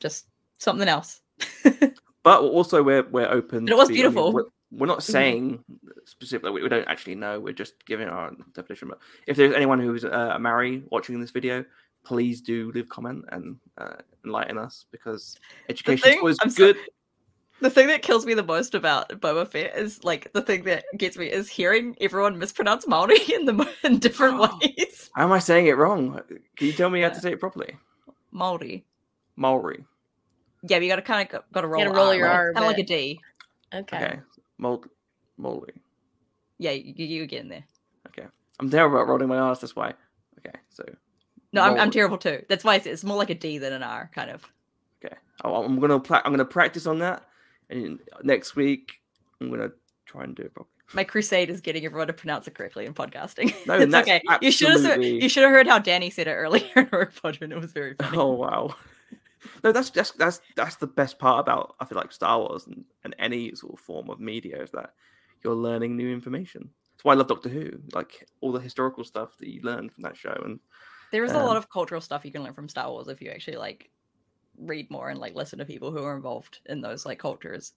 just 0.00 0.26
something 0.58 0.88
else. 0.88 1.20
But 2.24 2.40
also, 2.40 2.84
we're 2.84 3.02
we're 3.10 3.26
open. 3.28 3.64
But 3.64 3.72
it 3.72 3.76
was 3.76 3.88
to- 3.88 3.94
I 3.94 3.96
mean, 3.96 4.02
beautiful. 4.02 4.32
we're, 4.32 4.44
we're 4.70 4.86
not 4.86 5.02
saying 5.02 5.64
specifically. 6.04 6.52
We, 6.52 6.62
we 6.62 6.68
don't 6.68 6.86
actually 6.86 7.16
know. 7.16 7.40
We're 7.40 7.52
just 7.52 7.84
giving 7.84 8.06
our 8.06 8.30
definition. 8.54 8.86
But 8.86 8.98
if 9.26 9.36
there's 9.36 9.52
anyone 9.56 9.80
who's 9.80 10.04
uh, 10.04 10.30
a 10.34 10.38
Maori 10.38 10.84
watching 10.92 11.20
this 11.20 11.32
video, 11.32 11.64
please 12.04 12.40
do 12.40 12.70
leave 12.76 12.88
comment 12.88 13.24
and 13.32 13.56
uh, 13.76 13.94
enlighten 14.24 14.56
us 14.56 14.86
because 14.92 15.36
education 15.68 16.10
is 16.12 16.16
always 16.18 16.38
I'm 16.42 16.50
so- 16.50 16.58
good. 16.72 16.76
The 17.62 17.70
thing 17.70 17.86
that 17.88 18.02
kills 18.02 18.26
me 18.26 18.34
the 18.34 18.42
most 18.42 18.74
about 18.74 19.08
Boba 19.08 19.46
Fett 19.48 19.76
is 19.76 20.02
like 20.04 20.32
the 20.32 20.42
thing 20.42 20.64
that 20.64 20.84
gets 20.98 21.16
me 21.16 21.26
is 21.26 21.48
hearing 21.48 21.96
everyone 22.00 22.38
mispronounce 22.38 22.86
Maori 22.86 23.18
in 23.34 23.46
the 23.46 23.68
in 23.84 23.98
different 23.98 24.36
Oh. 24.38 24.58
ways. 24.60 25.10
How 25.14 25.24
am 25.24 25.32
I 25.32 25.38
saying 25.38 25.66
it 25.66 25.76
wrong? 25.76 26.20
Can 26.56 26.66
you 26.66 26.72
tell 26.72 26.90
me 26.90 27.00
how 27.02 27.08
to 27.10 27.20
say 27.20 27.32
it 27.32 27.40
properly? 27.40 27.76
Maori. 28.30 28.84
Maori. 29.36 29.84
Yeah, 30.62 30.78
but 30.78 30.82
you 30.84 30.88
got 30.88 30.96
to 30.96 31.02
kind 31.02 31.28
of 31.32 31.42
got 31.52 31.62
to 31.62 31.66
roll. 31.66 31.84
gotta 31.84 31.96
roll 31.96 32.14
your 32.14 32.26
like, 32.28 32.36
R 32.36 32.50
a 32.50 32.54
kind 32.54 32.64
of 32.64 32.68
like 32.70 32.78
a 32.78 32.82
D. 32.84 33.20
Okay. 33.74 33.96
Okay. 33.96 34.20
Mold. 34.58 34.86
Moldy. 35.38 35.72
Yeah, 36.58 36.70
you, 36.72 36.94
you 36.94 37.26
get 37.26 37.40
in 37.42 37.48
there. 37.48 37.64
Okay. 38.08 38.26
I'm 38.60 38.70
terrible 38.70 39.00
at 39.00 39.06
rolling 39.08 39.28
my 39.28 39.38
R's. 39.38 39.60
That's 39.60 39.74
why. 39.74 39.94
Okay. 40.38 40.56
So. 40.70 40.84
No, 41.52 41.62
I'm, 41.62 41.78
I'm 41.80 41.90
terrible 41.90 42.16
too. 42.18 42.44
That's 42.48 42.64
why 42.64 42.76
it's, 42.76 42.86
it's 42.86 43.02
more 43.04 43.16
like 43.16 43.30
a 43.30 43.34
D 43.34 43.58
than 43.58 43.72
an 43.72 43.82
R, 43.82 44.10
kind 44.14 44.30
of. 44.30 44.44
Okay. 45.04 45.14
Oh, 45.44 45.64
I'm 45.64 45.80
gonna 45.80 45.98
pla- 45.98 46.22
I'm 46.24 46.32
gonna 46.32 46.44
practice 46.44 46.86
on 46.86 46.98
that, 47.00 47.24
and 47.72 47.98
next 48.22 48.54
week 48.56 49.00
I'm 49.40 49.50
gonna 49.50 49.70
try 50.06 50.24
and 50.24 50.34
do 50.34 50.42
it 50.42 50.54
properly. 50.54 50.68
My 50.94 51.04
crusade 51.04 51.48
is 51.48 51.60
getting 51.62 51.84
everyone 51.86 52.08
to 52.08 52.12
pronounce 52.12 52.46
it 52.46 52.54
correctly 52.54 52.84
in 52.84 52.92
podcasting. 52.94 53.54
No, 53.66 53.74
it's 53.78 53.90
that's 53.90 54.06
okay. 54.08 54.20
You 54.42 54.50
should 54.52 54.68
have 54.84 55.02
you 55.02 55.28
should 55.28 55.42
have 55.42 55.52
heard 55.52 55.66
how 55.66 55.78
Danny 55.78 56.10
said 56.10 56.28
it 56.28 56.32
earlier 56.34 56.68
in 56.76 56.88
Rogue 56.92 57.10
Podman. 57.12 57.50
It 57.50 57.58
was 57.60 57.72
very 57.72 57.94
funny. 57.94 58.16
Oh 58.16 58.32
wow. 58.32 58.74
No, 59.64 59.72
that's 59.72 59.90
just 59.90 60.18
that's 60.18 60.40
that's 60.54 60.76
the 60.76 60.86
best 60.86 61.18
part 61.18 61.40
about 61.40 61.74
I 61.80 61.84
feel 61.84 61.98
like 61.98 62.12
Star 62.12 62.38
Wars 62.38 62.66
and, 62.66 62.84
and 63.04 63.14
any 63.18 63.54
sort 63.54 63.72
of 63.72 63.80
form 63.80 64.10
of 64.10 64.20
media 64.20 64.62
is 64.62 64.70
that 64.72 64.92
you're 65.42 65.54
learning 65.54 65.96
new 65.96 66.12
information. 66.12 66.70
That's 66.92 67.04
why 67.04 67.14
I 67.14 67.16
love 67.16 67.26
Doctor 67.28 67.48
Who, 67.48 67.70
like 67.92 68.28
all 68.40 68.52
the 68.52 68.60
historical 68.60 69.02
stuff 69.02 69.36
that 69.38 69.48
you 69.48 69.62
learn 69.62 69.88
from 69.88 70.02
that 70.02 70.16
show. 70.16 70.40
And 70.44 70.60
There 71.10 71.24
is 71.24 71.32
a 71.32 71.38
Um, 71.40 71.46
lot 71.46 71.56
of 71.56 71.68
cultural 71.70 72.00
stuff 72.00 72.24
you 72.24 72.30
can 72.30 72.44
learn 72.44 72.52
from 72.52 72.68
Star 72.68 72.88
Wars 72.90 73.08
if 73.08 73.20
you 73.20 73.30
actually 73.30 73.56
like 73.56 73.90
read 74.58 74.90
more 74.90 75.08
and 75.10 75.18
like 75.20 75.34
listen 75.34 75.58
to 75.58 75.64
people 75.64 75.90
who 75.90 76.02
are 76.04 76.16
involved 76.16 76.60
in 76.66 76.80
those 76.80 77.04
like 77.06 77.18
cultures, 77.18 77.72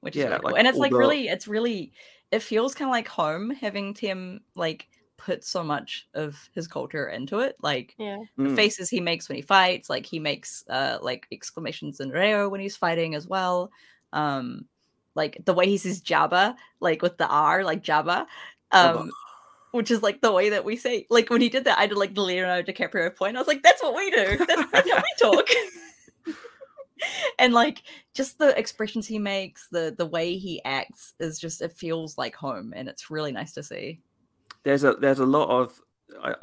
which 0.00 0.16
is 0.16 0.24
Yeah, 0.24 0.28
really 0.28 0.40
cool. 0.40 0.50
like, 0.52 0.58
And 0.58 0.68
it's 0.68 0.78
like 0.78 0.92
the- 0.92 0.98
really, 0.98 1.28
it's 1.28 1.48
really, 1.48 1.92
it 2.30 2.40
feels 2.42 2.74
kind 2.74 2.88
of 2.88 2.92
like 2.92 3.08
home 3.08 3.50
having 3.50 3.94
Tem 3.94 4.40
like 4.54 4.88
put 5.16 5.44
so 5.44 5.64
much 5.64 6.08
of 6.14 6.48
his 6.54 6.68
culture 6.68 7.08
into 7.08 7.40
it. 7.40 7.56
Like 7.62 7.96
Yeah. 7.98 8.18
the 8.42 8.50
mm, 8.50 8.54
faces 8.56 8.88
he 8.90 9.00
makes 9.00 9.28
when 9.28 9.36
he 9.36 9.42
fights, 9.42 9.90
like 9.90 10.06
he 10.06 10.18
makes 10.20 10.64
uh 10.68 10.98
like 11.02 11.26
exclamations 11.32 12.00
in 12.00 12.10
Reo 12.10 12.48
when 12.48 12.60
he's 12.60 12.76
fighting 12.76 13.14
as 13.14 13.26
well. 13.26 13.70
Um, 14.12 14.66
like 15.14 15.38
the 15.44 15.54
way 15.54 15.66
he 15.66 15.76
says 15.78 16.00
Jabba, 16.02 16.54
like 16.80 17.02
with 17.02 17.16
the 17.18 17.26
R, 17.26 17.64
like 17.64 17.82
Jabba. 17.82 18.26
Jabba. 18.72 18.96
Um, 19.00 19.10
which 19.72 19.90
is 19.90 20.02
like 20.02 20.20
the 20.22 20.32
way 20.32 20.50
that 20.50 20.64
we 20.64 20.76
say. 20.76 21.06
Like 21.10 21.28
when 21.30 21.40
he 21.42 21.48
did 21.48 21.64
that, 21.64 21.78
I 21.78 21.86
did 21.86 21.98
like 21.98 22.14
the 22.14 22.22
Leonardo 22.22 22.72
DiCaprio 22.72 23.14
point. 23.14 23.36
I 23.36 23.40
was 23.40 23.48
like, 23.48 23.62
"That's 23.62 23.82
what 23.82 23.94
we 23.94 24.10
do. 24.10 24.38
That's, 24.38 24.70
that's 24.72 24.90
how 24.90 24.96
we 25.02 25.14
talk." 25.20 25.46
and 27.38 27.52
like 27.52 27.82
just 28.14 28.38
the 28.38 28.58
expressions 28.58 29.06
he 29.06 29.18
makes, 29.18 29.68
the 29.68 29.94
the 29.96 30.06
way 30.06 30.36
he 30.36 30.62
acts 30.64 31.14
is 31.20 31.38
just 31.38 31.62
it 31.62 31.72
feels 31.72 32.18
like 32.18 32.34
home, 32.34 32.72
and 32.76 32.88
it's 32.88 33.10
really 33.10 33.32
nice 33.32 33.52
to 33.54 33.62
see. 33.62 34.00
There's 34.64 34.84
a 34.84 34.94
there's 34.94 35.20
a 35.20 35.26
lot 35.26 35.48
of 35.48 35.80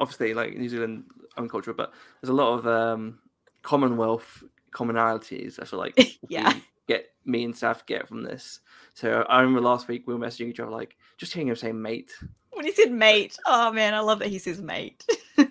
obviously 0.00 0.34
like 0.34 0.56
New 0.56 0.68
Zealand 0.68 1.04
own 1.36 1.48
culture, 1.48 1.74
but 1.74 1.92
there's 2.20 2.30
a 2.30 2.34
lot 2.34 2.54
of 2.58 2.66
um, 2.66 3.18
Commonwealth 3.62 4.44
commonalities. 4.72 5.58
I 5.60 5.64
feel 5.64 5.78
like 5.78 6.18
Yeah. 6.28 6.52
get 6.86 7.06
me 7.24 7.44
and 7.44 7.54
Saf 7.54 7.84
get 7.86 8.06
from 8.06 8.22
this. 8.22 8.60
So 8.94 9.24
I 9.28 9.40
remember 9.40 9.60
last 9.60 9.88
week 9.88 10.04
we 10.06 10.14
were 10.14 10.24
messaging 10.24 10.48
each 10.48 10.60
other 10.60 10.70
like 10.70 10.96
just 11.16 11.32
hearing 11.32 11.48
him 11.48 11.56
say 11.56 11.72
mate. 11.72 12.12
When 12.52 12.64
he 12.64 12.72
said 12.72 12.92
mate, 12.92 13.36
oh 13.46 13.72
man, 13.72 13.92
I 13.94 14.00
love 14.00 14.20
that 14.20 14.28
he 14.28 14.38
says 14.38 14.60
mate. 14.60 15.04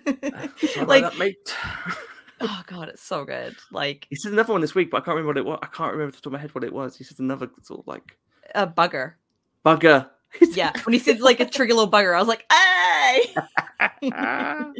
Like, 0.86 1.02
that, 1.02 1.16
mate. 1.18 1.54
Oh 2.40 2.62
god, 2.66 2.88
it's 2.88 3.02
so 3.02 3.24
good. 3.24 3.56
Like 3.70 4.06
he 4.10 4.16
says 4.16 4.32
another 4.32 4.52
one 4.52 4.60
this 4.60 4.74
week, 4.74 4.90
but 4.90 4.98
I 4.98 5.00
can't 5.00 5.16
remember 5.16 5.28
what 5.28 5.38
it 5.38 5.44
was. 5.44 5.58
I 5.62 5.66
can't 5.66 5.92
remember 5.92 6.08
off 6.08 6.16
the 6.16 6.20
top 6.22 6.26
of 6.26 6.32
my 6.32 6.38
head 6.38 6.54
what 6.54 6.64
it 6.64 6.72
was. 6.72 6.96
He 6.96 7.04
says 7.04 7.18
another 7.18 7.50
sort 7.62 7.80
of 7.80 7.86
like 7.86 8.16
a 8.54 8.66
bugger. 8.66 9.14
bugger. 9.64 10.08
Yeah, 10.50 10.72
when 10.84 10.92
he 10.92 10.98
said 10.98 11.20
like 11.20 11.40
a 11.40 11.46
trigger 11.46 11.72
little 11.72 11.90
bugger, 11.90 12.14
I 12.14 12.18
was 12.18 12.28
like, 12.28 12.44
hey. 12.52 13.34
oh, 14.12 14.72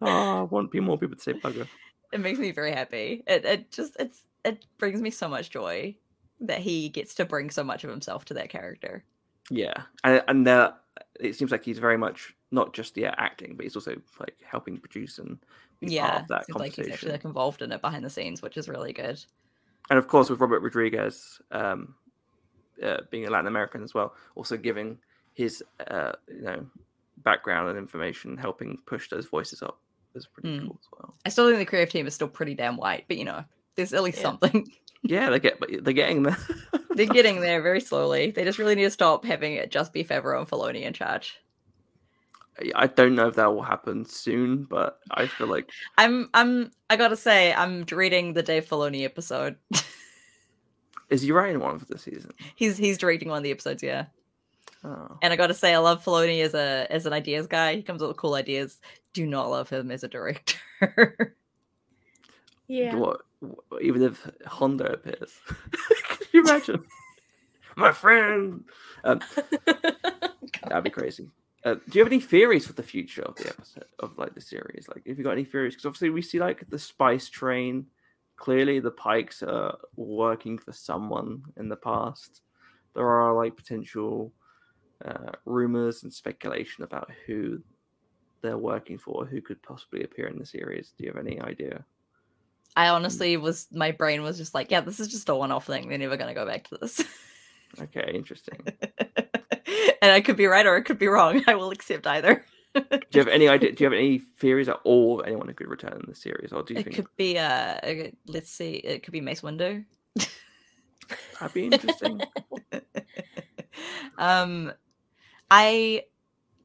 I 0.02 0.42
want 0.42 0.72
more 0.74 0.98
people 0.98 1.16
to 1.16 1.22
say 1.22 1.32
bugger. 1.32 1.66
it 2.12 2.20
makes 2.20 2.38
me 2.38 2.52
very 2.52 2.72
happy. 2.72 3.24
It 3.26 3.44
it 3.44 3.70
just 3.72 3.96
it's 3.98 4.22
it 4.44 4.64
brings 4.78 5.00
me 5.00 5.10
so 5.10 5.28
much 5.28 5.50
joy 5.50 5.96
that 6.40 6.60
he 6.60 6.88
gets 6.88 7.14
to 7.16 7.24
bring 7.24 7.50
so 7.50 7.64
much 7.64 7.82
of 7.82 7.90
himself 7.90 8.24
to 8.26 8.34
that 8.34 8.50
character. 8.50 9.02
Yeah, 9.50 9.82
and 10.04 10.22
and 10.28 10.46
uh, 10.46 10.72
it 11.18 11.34
seems 11.34 11.50
like 11.50 11.64
he's 11.64 11.78
very 11.78 11.98
much 11.98 12.34
not 12.50 12.74
just 12.74 12.96
yeah 12.96 13.14
acting, 13.18 13.56
but 13.56 13.64
he's 13.64 13.76
also 13.76 13.96
like 14.20 14.36
helping 14.44 14.76
produce 14.78 15.18
and 15.18 15.38
yeah, 15.80 16.24
that 16.28 16.44
like 16.54 16.74
he's 16.74 16.88
actually 16.88 17.12
like 17.12 17.24
involved 17.24 17.62
in 17.62 17.72
it 17.72 17.80
behind 17.80 18.04
the 18.04 18.10
scenes, 18.10 18.42
which 18.42 18.56
is 18.56 18.68
really 18.68 18.92
good. 18.92 19.22
and 19.90 19.98
of 19.98 20.08
course 20.08 20.30
with 20.30 20.40
Robert 20.40 20.60
Rodriguez 20.60 21.40
um, 21.52 21.94
uh, 22.82 22.98
being 23.10 23.26
a 23.26 23.30
Latin 23.30 23.46
American 23.46 23.82
as 23.82 23.94
well, 23.94 24.14
also 24.34 24.56
giving 24.56 24.98
his 25.34 25.62
uh, 25.88 26.12
you 26.28 26.42
know 26.42 26.66
background 27.18 27.68
and 27.70 27.78
information, 27.78 28.36
helping 28.36 28.78
push 28.86 29.08
those 29.10 29.26
voices 29.26 29.62
up 29.62 29.78
is 30.14 30.26
pretty 30.26 30.48
Mm. 30.58 30.66
cool 30.66 30.78
as 30.80 30.88
well. 30.98 31.14
I 31.24 31.28
still 31.28 31.46
think 31.48 31.58
the 31.58 31.64
creative 31.66 31.92
team 31.92 32.06
is 32.06 32.14
still 32.14 32.28
pretty 32.28 32.54
damn 32.54 32.76
white, 32.76 33.04
but 33.08 33.16
you 33.18 33.24
know, 33.24 33.44
there's 33.74 33.92
at 33.92 34.02
least 34.02 34.18
Yeah. 34.18 34.22
something. 34.24 34.68
Yeah, 35.02 35.30
they 35.30 35.38
get 35.38 35.60
but 35.60 35.68
they're 35.84 35.92
getting 35.92 36.24
there. 36.24 36.36
They're 36.96 37.06
getting 37.06 37.40
there 37.40 37.62
very 37.62 37.80
slowly. 37.80 38.32
They 38.32 38.42
just 38.42 38.58
really 38.58 38.74
need 38.74 38.84
to 38.84 38.90
stop 38.90 39.24
having 39.24 39.52
it 39.54 39.70
just 39.70 39.92
be 39.92 40.02
Favreau 40.02 40.38
and 40.40 40.48
Filoni 40.48 40.82
in 40.82 40.94
charge. 40.94 41.36
I 42.74 42.86
don't 42.86 43.14
know 43.14 43.28
if 43.28 43.34
that 43.36 43.52
will 43.54 43.62
happen 43.62 44.04
soon, 44.04 44.64
but 44.64 44.98
I 45.10 45.26
feel 45.26 45.46
like 45.46 45.68
I'm 45.98 46.28
I'm 46.34 46.70
I 46.88 46.96
gotta 46.96 47.16
say, 47.16 47.52
I'm 47.52 47.84
reading 47.92 48.32
the 48.32 48.42
Dave 48.42 48.66
Filoni 48.66 49.04
episode. 49.04 49.56
is 51.10 51.22
he 51.22 51.32
writing 51.32 51.60
one 51.60 51.78
for 51.78 51.84
the 51.84 51.98
season? 51.98 52.32
he's 52.54 52.76
he's 52.78 52.98
directing 52.98 53.28
one 53.28 53.38
of 53.38 53.44
the 53.44 53.50
episodes, 53.50 53.82
yeah. 53.82 54.06
Oh. 54.84 55.18
And 55.22 55.32
I 55.32 55.36
gotta 55.36 55.54
say, 55.54 55.74
I 55.74 55.78
love 55.78 56.04
Filoni 56.04 56.42
as 56.42 56.54
a 56.54 56.86
as 56.90 57.04
an 57.06 57.12
ideas 57.12 57.46
guy. 57.46 57.74
He 57.76 57.82
comes 57.82 58.00
up 58.02 58.08
with 58.08 58.16
cool 58.16 58.34
ideas. 58.34 58.80
Do 59.12 59.26
not 59.26 59.50
love 59.50 59.68
him 59.68 59.90
as 59.90 60.02
a 60.04 60.08
director. 60.08 60.58
Yeah. 62.68 62.96
What, 62.96 63.20
what- 63.38 63.82
even 63.82 64.02
if 64.02 64.28
Hondo 64.44 64.86
appears, 64.86 65.32
can 66.08 66.26
you 66.32 66.40
imagine? 66.42 66.82
My 67.76 67.92
friend, 67.92 68.64
um, 69.04 69.20
that'd 70.64 70.82
be 70.82 70.90
crazy. 70.90 71.30
Uh, 71.66 71.74
do 71.74 71.98
you 71.98 72.00
have 72.00 72.12
any 72.12 72.20
theories 72.20 72.64
for 72.64 72.74
the 72.74 72.82
future 72.82 73.22
of 73.22 73.34
the 73.34 73.48
episode 73.48 73.86
of 73.98 74.16
like 74.16 74.32
the 74.36 74.40
series? 74.40 74.86
Like, 74.88 75.02
if 75.04 75.18
you 75.18 75.24
got 75.24 75.32
any 75.32 75.44
theories, 75.44 75.74
because 75.74 75.86
obviously 75.86 76.10
we 76.10 76.22
see 76.22 76.38
like 76.38 76.70
the 76.70 76.78
spice 76.78 77.28
train. 77.28 77.86
Clearly, 78.36 78.78
the 78.78 78.92
Pykes 78.92 79.42
are 79.42 79.76
working 79.96 80.58
for 80.58 80.70
someone 80.70 81.42
in 81.56 81.68
the 81.68 81.76
past. 81.76 82.42
There 82.94 83.08
are 83.08 83.34
like 83.34 83.56
potential 83.56 84.32
uh, 85.04 85.32
rumors 85.44 86.04
and 86.04 86.12
speculation 86.12 86.84
about 86.84 87.10
who 87.26 87.60
they're 88.42 88.58
working 88.58 88.98
for, 88.98 89.24
who 89.26 89.40
could 89.40 89.60
possibly 89.62 90.04
appear 90.04 90.28
in 90.28 90.38
the 90.38 90.46
series. 90.46 90.92
Do 90.96 91.02
you 91.02 91.12
have 91.12 91.26
any 91.26 91.40
idea? 91.40 91.84
I 92.76 92.90
honestly 92.90 93.36
was 93.38 93.66
my 93.72 93.90
brain 93.90 94.22
was 94.22 94.36
just 94.36 94.54
like, 94.54 94.70
yeah, 94.70 94.82
this 94.82 95.00
is 95.00 95.08
just 95.08 95.28
a 95.30 95.34
one 95.34 95.50
off 95.50 95.66
thing. 95.66 95.88
They're 95.88 95.98
never 95.98 96.16
gonna 96.16 96.34
go 96.34 96.46
back 96.46 96.68
to 96.68 96.78
this. 96.80 97.02
Okay, 97.80 98.12
interesting. 98.14 98.64
and 100.06 100.14
I 100.14 100.20
could 100.20 100.36
be 100.36 100.46
right 100.46 100.64
or 100.66 100.76
I 100.76 100.80
could 100.80 100.98
be 100.98 101.08
wrong. 101.08 101.42
I 101.48 101.54
will 101.56 101.70
accept 101.70 102.06
either. 102.06 102.44
Do 102.74 102.82
you 103.14 103.20
have 103.20 103.28
any 103.28 103.48
idea? 103.48 103.72
Do 103.72 103.82
you 103.84 103.90
have 103.90 103.98
any 103.98 104.18
theories 104.38 104.68
at 104.68 104.78
all 104.84 105.20
of 105.20 105.26
anyone 105.26 105.48
who 105.48 105.54
could 105.54 105.68
return 105.68 105.94
in 105.94 106.04
the 106.08 106.14
series, 106.14 106.52
or 106.52 106.62
do 106.62 106.74
you 106.74 106.80
It 106.80 106.84
think 106.84 106.96
could 106.96 107.06
be 107.16 107.38
uh 107.38 107.78
let's 108.26 108.50
see, 108.50 108.74
it 108.74 109.02
could 109.02 109.12
be 109.12 109.20
Mace 109.20 109.40
Windu. 109.40 109.84
that'd 111.40 111.54
be 111.54 111.66
interesting? 111.66 112.20
um 114.18 114.72
I 115.50 116.02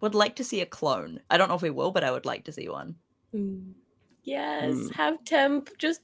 would 0.02 0.16
like 0.16 0.36
to 0.38 0.44
see 0.44 0.62
a 0.62 0.66
clone. 0.66 1.22
I 1.30 1.38
don't 1.38 1.48
know 1.50 1.56
if 1.56 1.62
we 1.62 1.70
will, 1.70 1.92
but 1.92 2.04
I 2.04 2.12
would 2.12 2.26
like 2.26 2.46
to 2.46 2.52
see 2.52 2.68
one. 2.68 2.96
Mm. 3.34 3.74
Yes, 4.24 4.76
Mm. 4.76 4.92
have 4.94 5.24
Tem 5.26 5.64
just 5.78 6.02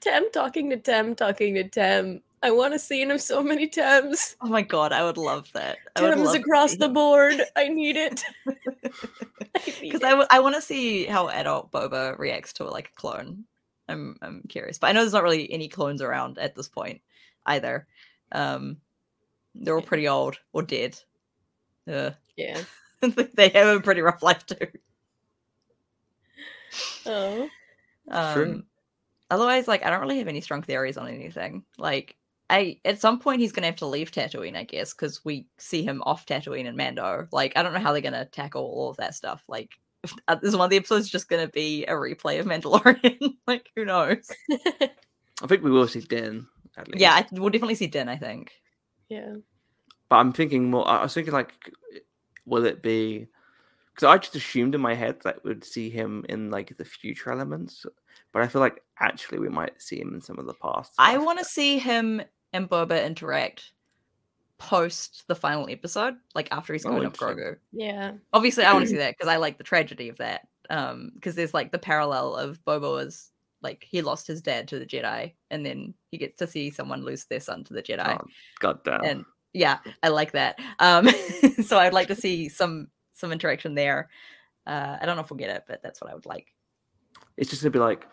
Tem 0.00 0.30
talking 0.30 0.70
to 0.70 0.76
Tem 0.76 1.14
talking 1.14 1.54
to 1.54 1.68
Tem. 1.68 2.22
I 2.42 2.50
want 2.52 2.72
to 2.72 2.78
see 2.78 3.02
him 3.02 3.18
so 3.18 3.42
many 3.42 3.66
times. 3.66 4.36
Oh 4.40 4.48
my 4.48 4.62
god, 4.62 4.92
I 4.92 5.04
would 5.04 5.18
love 5.18 5.50
that. 5.52 5.76
I 5.94 6.02
would 6.02 6.18
love 6.18 6.34
across 6.34 6.76
the 6.76 6.88
board. 6.88 7.34
I 7.54 7.68
need 7.68 7.96
it. 7.96 8.22
because 9.80 10.02
I, 10.02 10.10
w- 10.10 10.28
I 10.30 10.40
want 10.40 10.54
to 10.54 10.62
see 10.62 11.04
how 11.04 11.28
adult 11.28 11.70
Boba 11.70 12.18
reacts 12.18 12.54
to 12.54 12.64
like 12.64 12.88
a 12.88 13.00
clone. 13.00 13.44
I'm 13.88 14.16
I'm 14.22 14.42
curious, 14.48 14.78
but 14.78 14.86
I 14.86 14.92
know 14.92 15.00
there's 15.00 15.12
not 15.12 15.22
really 15.22 15.52
any 15.52 15.68
clones 15.68 16.00
around 16.00 16.38
at 16.38 16.54
this 16.54 16.68
point 16.68 17.02
either. 17.44 17.86
Um, 18.32 18.78
they're 19.54 19.74
all 19.74 19.82
pretty 19.82 20.08
old 20.08 20.38
or 20.52 20.62
dead. 20.62 20.98
Uh, 21.90 22.12
yeah. 22.36 22.62
they 23.34 23.48
have 23.50 23.76
a 23.76 23.80
pretty 23.80 24.00
rough 24.00 24.22
life 24.22 24.46
too. 24.46 24.66
Oh. 27.04 27.48
True. 28.32 28.44
Um, 28.44 28.64
otherwise, 29.30 29.68
like 29.68 29.84
I 29.84 29.90
don't 29.90 30.00
really 30.00 30.18
have 30.18 30.28
any 30.28 30.40
strong 30.40 30.62
theories 30.62 30.96
on 30.96 31.08
anything. 31.08 31.64
Like 31.76 32.16
I, 32.50 32.80
at 32.84 33.00
some 33.00 33.20
point, 33.20 33.40
he's 33.40 33.52
gonna 33.52 33.68
have 33.68 33.76
to 33.76 33.86
leave 33.86 34.10
Tatooine, 34.10 34.56
I 34.56 34.64
guess, 34.64 34.92
because 34.92 35.24
we 35.24 35.46
see 35.58 35.84
him 35.84 36.02
off 36.04 36.26
Tatooine 36.26 36.66
and 36.66 36.76
Mando. 36.76 37.28
Like 37.32 37.52
I 37.56 37.62
don't 37.62 37.72
know 37.72 37.78
how 37.78 37.92
they're 37.92 38.02
gonna 38.02 38.26
tackle 38.26 38.62
all 38.62 38.90
of 38.90 38.96
that 38.96 39.14
stuff. 39.14 39.44
Like 39.48 39.70
uh, 40.28 40.36
is 40.42 40.56
one 40.56 40.64
of 40.64 40.70
the 40.70 40.76
episodes 40.76 41.08
just 41.08 41.28
gonna 41.28 41.48
be 41.48 41.84
a 41.84 41.92
replay 41.92 42.40
of 42.40 42.46
Mandalorian? 42.46 43.34
like 43.46 43.70
who 43.76 43.84
knows? 43.84 44.30
I 44.50 45.46
think 45.46 45.62
we 45.62 45.70
will 45.70 45.88
see 45.88 46.00
Din. 46.00 46.46
At 46.76 46.88
least. 46.88 47.00
Yeah, 47.00 47.14
I, 47.14 47.26
we'll 47.32 47.50
definitely 47.50 47.76
see 47.76 47.86
Din. 47.86 48.08
I 48.08 48.16
think. 48.16 48.52
yeah. 49.08 49.34
but 50.08 50.16
I'm 50.16 50.32
thinking 50.32 50.70
more. 50.70 50.86
I 50.88 51.02
was 51.02 51.14
thinking 51.14 51.32
like, 51.32 51.52
will 52.46 52.66
it 52.66 52.82
be? 52.82 53.28
Because 53.94 54.08
I 54.08 54.18
just 54.18 54.36
assumed 54.36 54.74
in 54.74 54.80
my 54.80 54.94
head 54.94 55.20
that 55.22 55.44
we'd 55.44 55.64
see 55.64 55.90
him 55.90 56.24
in 56.28 56.50
like 56.50 56.76
the 56.76 56.84
future 56.84 57.30
elements, 57.30 57.86
but 58.32 58.42
I 58.42 58.48
feel 58.48 58.60
like 58.60 58.82
actually 58.98 59.38
we 59.38 59.48
might 59.48 59.80
see 59.80 60.00
him 60.00 60.14
in 60.14 60.20
some 60.20 60.38
of 60.38 60.46
the 60.46 60.54
past. 60.54 60.92
I 60.98 61.18
want 61.18 61.38
to 61.38 61.44
see 61.44 61.78
him 61.78 62.22
and 62.52 62.68
Boba 62.68 63.04
interact 63.04 63.72
post 64.58 65.24
the 65.26 65.34
final 65.34 65.66
episode, 65.70 66.14
like 66.34 66.48
after 66.52 66.72
he's 66.72 66.84
Oh, 66.84 66.90
grown 66.90 67.06
up 67.06 67.14
interesting. 67.14 67.38
Grogu. 67.44 67.56
Yeah. 67.72 68.12
obviously 68.32 68.64
i 68.64 68.72
want 68.72 68.84
to 68.84 68.90
see 68.90 68.96
that 68.98 69.16
because 69.16 69.28
i 69.32 69.36
like 69.36 69.56
the 69.58 69.64
tragedy 69.64 70.08
of 70.10 70.18
that 70.18 70.48
um 70.68 71.12
because 71.14 71.34
there's 71.34 71.54
like 71.54 71.72
the 71.72 71.78
parallel 71.78 72.34
of 72.36 72.62
boba 72.66 72.82
was 72.92 73.30
like 73.62 73.84
he 73.88 74.02
lost 74.02 74.26
his 74.26 74.42
dad 74.42 74.68
to 74.68 74.78
the 74.78 74.84
jedi 74.86 75.32
and 75.50 75.64
then 75.64 75.94
he 76.10 76.18
gets 76.18 76.36
to 76.38 76.46
see 76.46 76.70
someone 76.70 77.02
lose 77.04 77.24
their 77.24 77.40
son 77.40 77.64
to 77.64 77.72
the 77.72 77.82
jedi 77.82 78.18
Oh, 78.20 78.26
God 78.60 78.84
damn. 78.84 79.02
and 79.04 79.24
yeah 79.54 79.78
i 80.02 80.08
like 80.08 80.32
that 80.32 80.58
um 80.78 81.08
so 81.64 81.78
i'd 81.78 81.94
like 81.94 82.08
to 82.08 82.14
see 82.14 82.48
some 82.50 82.88
some 83.14 83.32
interaction 83.32 83.74
there 83.74 84.10
uh 84.66 84.96
i 85.00 85.06
don't 85.06 85.16
know 85.16 85.22
if 85.22 85.30
we'll 85.30 85.38
get 85.38 85.50
it 85.56 85.64
but 85.66 85.82
that's 85.82 86.00
what 86.02 86.10
i 86.10 86.14
would 86.14 86.26
like 86.26 86.48
It's 87.38 87.48
just 87.50 87.62
gonna 87.62 87.70
be 87.72 87.78
like, 87.78 88.06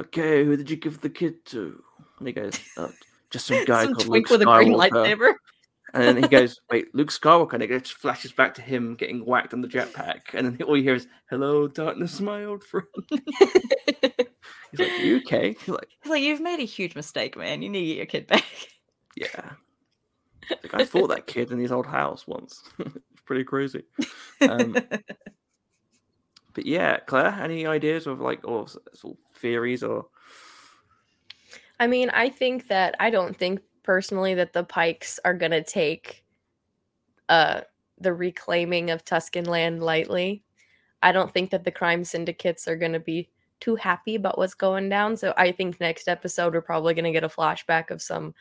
okay, 0.00 0.44
who 0.44 0.56
did 0.56 0.68
you 0.68 0.76
give 0.76 1.00
the 1.00 1.08
kid 1.10 1.44
to? 1.46 1.80
And 2.18 2.26
he 2.26 2.32
goes, 2.34 2.58
uh, 2.76 2.88
just 3.34 3.46
some 3.46 3.64
guy 3.64 3.84
some 3.84 3.94
called 3.94 4.06
twink 4.06 4.30
Luke 4.30 4.40
with 4.40 4.48
a 4.48 4.52
green 4.52 4.72
Skywalker. 4.72 4.90
lightsaber 4.90 5.34
And 5.92 6.04
then 6.04 6.16
he 6.22 6.28
goes, 6.28 6.60
wait, 6.70 6.94
Luke 6.94 7.10
Skywalker. 7.10 7.52
And 7.54 7.62
it 7.62 7.68
just 7.68 7.94
flashes 7.94 8.32
back 8.32 8.54
to 8.54 8.62
him 8.62 8.94
getting 8.94 9.24
whacked 9.24 9.52
on 9.52 9.60
the 9.60 9.68
jetpack. 9.68 10.20
And 10.32 10.46
then 10.46 10.62
all 10.66 10.76
you 10.76 10.82
hear 10.82 10.94
is, 10.94 11.08
hello, 11.28 11.68
darkness, 11.68 12.20
my 12.20 12.44
old 12.44 12.64
friend. 12.64 12.86
He's 13.10 14.80
like, 14.80 14.98
you 15.00 15.16
okay? 15.18 15.56
He's 15.58 15.68
like, 15.68 15.88
He's 16.02 16.10
like 16.10 16.22
you've 16.22 16.40
made 16.40 16.60
a 16.60 16.64
huge 16.64 16.96
mistake 16.96 17.36
man 17.36 17.62
you 17.62 17.68
need 17.68 17.80
to 17.80 17.86
get 17.86 17.96
your 17.96 18.06
kid 18.06 18.26
back 18.26 18.44
yeah. 19.16 19.50
Like, 20.50 20.74
I 20.74 20.84
fought 20.84 21.08
that 21.08 21.26
kid 21.26 21.52
in 21.52 21.58
his 21.58 21.72
old 21.72 21.86
house 21.86 22.26
once. 22.26 22.64
it's 22.78 23.22
pretty 23.24 23.44
crazy. 23.44 23.82
Um, 24.42 24.76
but 26.52 26.66
yeah, 26.66 26.98
Claire, 26.98 27.38
any 27.40 27.66
ideas 27.66 28.06
of 28.06 28.20
like, 28.20 28.46
or 28.46 28.64
s- 28.64 28.76
sort 28.92 29.16
of 29.16 29.36
theories 29.38 29.82
or 29.82 30.06
I 31.80 31.86
mean, 31.86 32.10
I 32.10 32.28
think 32.28 32.68
that 32.68 32.94
I 33.00 33.10
don't 33.10 33.36
think 33.36 33.60
personally 33.82 34.34
that 34.34 34.52
the 34.52 34.64
Pykes 34.64 35.20
are 35.24 35.34
gonna 35.34 35.62
take 35.62 36.24
uh 37.28 37.62
the 37.98 38.12
reclaiming 38.12 38.90
of 38.90 39.04
Tusken 39.04 39.46
land 39.46 39.82
lightly. 39.82 40.42
I 41.02 41.12
don't 41.12 41.32
think 41.32 41.50
that 41.50 41.64
the 41.64 41.70
crime 41.70 42.04
syndicates 42.04 42.66
are 42.66 42.76
going 42.76 42.92
to 42.92 43.00
be 43.00 43.28
too 43.60 43.76
happy 43.76 44.16
about 44.16 44.36
what's 44.36 44.54
going 44.54 44.88
down. 44.88 45.16
So 45.16 45.32
I 45.36 45.52
think 45.52 45.78
next 45.78 46.08
episode 46.08 46.54
we're 46.54 46.60
probably 46.60 46.92
going 46.94 47.04
to 47.04 47.12
get 47.12 47.24
a 47.24 47.28
flashback 47.28 47.90
of 47.90 48.02
some 48.02 48.34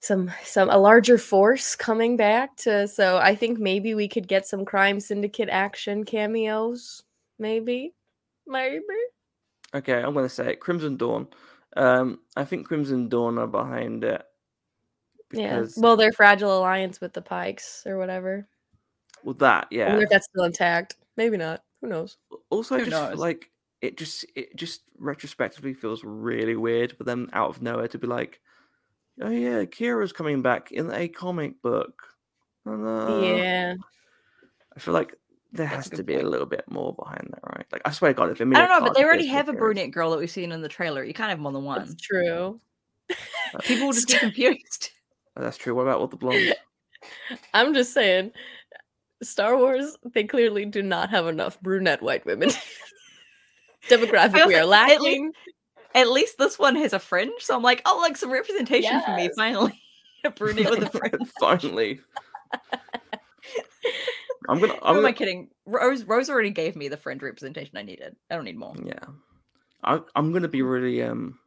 some 0.00 0.30
some 0.44 0.70
a 0.70 0.78
larger 0.78 1.18
force 1.18 1.74
coming 1.74 2.16
back 2.16 2.54
to 2.58 2.86
so 2.86 3.16
I 3.16 3.34
think 3.34 3.58
maybe 3.58 3.94
we 3.94 4.08
could 4.08 4.28
get 4.28 4.46
some 4.46 4.64
crime 4.64 5.00
syndicate 5.00 5.48
action 5.48 6.04
cameos 6.04 7.02
maybe 7.38 7.94
maybe 8.46 8.84
Okay, 9.74 10.00
I'm 10.02 10.14
gonna 10.14 10.28
say 10.28 10.52
it. 10.52 10.60
Crimson 10.60 10.96
Dawn. 10.96 11.26
Um, 11.76 12.20
I 12.36 12.44
think 12.44 12.66
Crimson 12.66 13.08
Dawn 13.08 13.38
are 13.38 13.46
behind 13.46 14.04
it. 14.04 14.22
yeah 15.32 15.60
Because 15.60 15.76
well 15.76 15.96
their 15.96 16.12
fragile 16.12 16.58
alliance 16.58 17.00
with 17.00 17.12
the 17.12 17.22
pykes 17.22 17.82
or 17.86 17.98
whatever 17.98 18.48
well, 19.24 19.34
that 19.34 19.64
I 19.64 19.74
yeah. 19.74 19.88
wonder 19.88 20.04
if 20.04 20.10
that's 20.10 20.26
still 20.26 20.44
intact 20.44 20.96
maybe 21.16 21.36
not 21.36 21.62
who 21.80 21.88
knows 21.88 22.16
Also, 22.50 22.76
I 22.76 22.78
Who 22.78 22.84
just 22.86 22.96
feel 22.96 23.10
knows? 23.10 23.18
like 23.18 23.50
it 23.82 23.98
just 23.98 24.24
it 24.34 24.56
just 24.56 24.82
retrospectively 24.98 25.74
feels 25.74 26.02
really 26.04 26.56
weird 26.56 26.96
for 26.96 27.04
them 27.04 27.28
out 27.32 27.50
of 27.50 27.60
nowhere 27.60 27.88
to 27.88 27.98
be 27.98 28.06
like, 28.06 28.40
oh 29.20 29.28
yeah, 29.30 29.64
Qi'ra's 29.64 30.12
coming 30.12 30.42
back 30.42 30.72
in 30.72 30.90
a 30.90 31.08
comic 31.08 31.60
book. 31.60 32.02
And, 32.64 32.86
uh, 32.86 33.20
yeah 33.20 33.74
I 34.76 34.80
feel 34.80 34.94
like 34.94 35.14
there 35.56 35.66
That's 35.66 35.76
has 35.76 35.90
to 35.90 35.96
good 35.96 36.06
be 36.06 36.14
a 36.16 36.22
little 36.28 36.46
bit 36.46 36.64
more 36.70 36.94
behind 36.94 37.28
that, 37.32 37.40
right? 37.44 37.66
Like 37.72 37.82
I 37.84 37.90
swear 37.90 38.12
to 38.12 38.16
God, 38.16 38.30
if 38.30 38.40
I 38.40 38.44
don't 38.44 38.54
know, 38.54 38.80
but 38.80 38.94
they 38.94 39.04
already 39.04 39.24
to 39.24 39.28
have 39.30 39.48
a 39.48 39.52
Qi'ra- 39.52 39.58
brunette 39.58 39.90
girl 39.90 40.10
that 40.10 40.18
we've 40.18 40.30
seen 40.30 40.52
in 40.52 40.62
the 40.62 40.68
trailer. 40.68 41.02
You 41.04 41.14
can't 41.14 41.30
have 41.30 41.38
more 41.38 41.52
than 41.52 41.64
one. 41.64 41.78
that's 41.80 41.94
true 41.96 42.60
People 43.62 43.86
will 43.86 43.92
just 43.92 44.08
get 44.08 44.20
confused. 44.20 44.90
Oh, 45.38 45.42
that's 45.42 45.58
true. 45.58 45.74
What 45.74 45.82
about 45.82 45.98
all 46.00 46.06
the 46.06 46.16
blondes? 46.16 46.54
I'm 47.52 47.74
just 47.74 47.92
saying, 47.92 48.30
Star 49.22 49.54
Wars, 49.58 49.94
they 50.14 50.24
clearly 50.24 50.64
do 50.64 50.82
not 50.82 51.10
have 51.10 51.26
enough 51.26 51.60
brunette 51.60 52.00
white 52.00 52.24
women. 52.24 52.50
Demographic, 53.90 54.32
we 54.34 54.40
also- 54.40 54.54
are 54.56 54.60
at 54.60 54.66
least- 54.66 54.68
lacking. 54.68 55.32
At 55.94 56.10
least 56.10 56.38
this 56.38 56.58
one 56.58 56.74
has 56.76 56.92
a 56.94 56.98
fringe, 56.98 57.32
so 57.40 57.54
I'm 57.54 57.62
like, 57.62 57.82
oh, 57.84 57.98
like 58.02 58.16
some 58.16 58.30
representation 58.30 59.00
for 59.02 59.14
me 59.14 59.30
finally. 59.36 59.78
a 60.24 60.30
brunette 60.30 60.70
with 60.70 60.82
a 60.82 60.90
fringe. 60.90 61.28
Finally. 61.40 62.00
I'm 64.48 64.60
gonna. 64.60 64.74
Who 64.74 64.78
I'm 64.82 64.96
am 64.96 65.04
I 65.04 65.08
gonna 65.08 65.12
kidding? 65.14 65.48
Rose 65.66 66.04
Rose 66.04 66.30
already 66.30 66.50
gave 66.50 66.76
me 66.76 66.88
the 66.88 66.96
fringe 66.96 67.22
representation 67.22 67.76
I 67.76 67.82
needed. 67.82 68.16
I 68.30 68.36
don't 68.36 68.44
need 68.44 68.56
more. 68.58 68.74
yeah. 68.84 68.98
I, 69.84 70.00
I'm 70.14 70.32
gonna 70.32 70.48
be 70.48 70.62
really. 70.62 71.02
Um. 71.02 71.38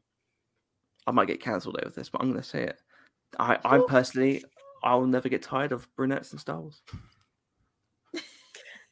I 1.08 1.12
might 1.12 1.28
get 1.28 1.42
cancelled 1.42 1.78
over 1.82 1.90
this, 1.90 2.10
but 2.10 2.22
I'm 2.22 2.30
gonna 2.30 2.44
say 2.44 2.64
it. 2.64 2.80
I, 3.40 3.58
I'm 3.66 3.88
personally, 3.88 4.44
I'll 4.84 5.06
never 5.08 5.28
get 5.28 5.42
tired 5.42 5.72
of 5.72 5.88
brunettes 5.96 6.32
and 6.32 6.40
Star 6.40 6.60
Wars. 6.60 6.84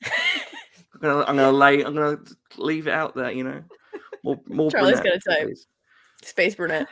I'm 0.03 1.01
gonna, 1.01 1.19
I'm 1.27 1.35
gonna 1.35 1.51
lay, 1.51 1.83
I'm 1.83 1.93
gonna 1.93 2.17
leave 2.57 2.87
it 2.87 2.93
out 2.93 3.15
there, 3.15 3.31
you 3.31 3.43
know. 3.43 3.63
More, 4.23 4.39
more 4.47 4.71
Charlie's 4.71 4.99
gonna 4.99 5.19
type. 5.19 5.43
please. 5.43 5.67
Space 6.23 6.55
brunette. 6.55 6.87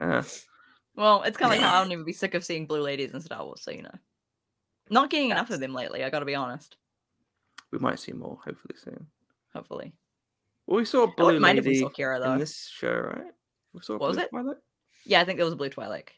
Uh, 0.00 0.22
Well, 0.94 1.22
it's 1.22 1.38
kind 1.38 1.50
of 1.52 1.58
like 1.58 1.66
how 1.66 1.80
I'll 1.80 1.88
never 1.88 2.04
be 2.04 2.12
sick 2.12 2.34
of 2.34 2.44
seeing 2.44 2.66
blue 2.66 2.82
ladies 2.82 3.12
in 3.12 3.20
Star 3.22 3.42
Wars, 3.44 3.62
so 3.62 3.70
you 3.70 3.82
know. 3.82 3.94
Not 4.92 5.10
getting 5.10 5.30
enough 5.30 5.50
of 5.50 5.58
them 5.60 5.72
lately, 5.74 6.04
I 6.04 6.10
gotta 6.10 6.26
be 6.26 6.34
honest. 6.34 6.76
we 7.72 7.78
might 7.78 7.98
see 7.98 8.12
more 8.12 8.38
hopefully 8.44 8.74
soon. 8.76 9.06
Hopefully. 9.54 9.92
Well, 10.66 10.76
we 10.78 10.84
saw 10.84 11.06
blue 11.16 11.26
wouldn't 11.40 11.58
if 11.58 11.64
we 11.64 11.70
lady 11.70 11.80
saw 11.80 11.88
Qi'ra 11.88 12.20
though. 12.22 12.32
in 12.34 12.38
this 12.38 12.68
show, 12.68 12.92
right? 12.92 13.32
We 13.72 13.80
saw 13.82 13.96
What 13.98 14.08
was 14.08 14.18
it? 14.18 14.30
Twi'lek? 14.32 14.56
Yeah, 15.04 15.20
I 15.20 15.24
think 15.24 15.38
there 15.38 15.44
was 15.46 15.54
a 15.54 15.56
blue 15.56 15.70
Twi'lek. 15.70 16.08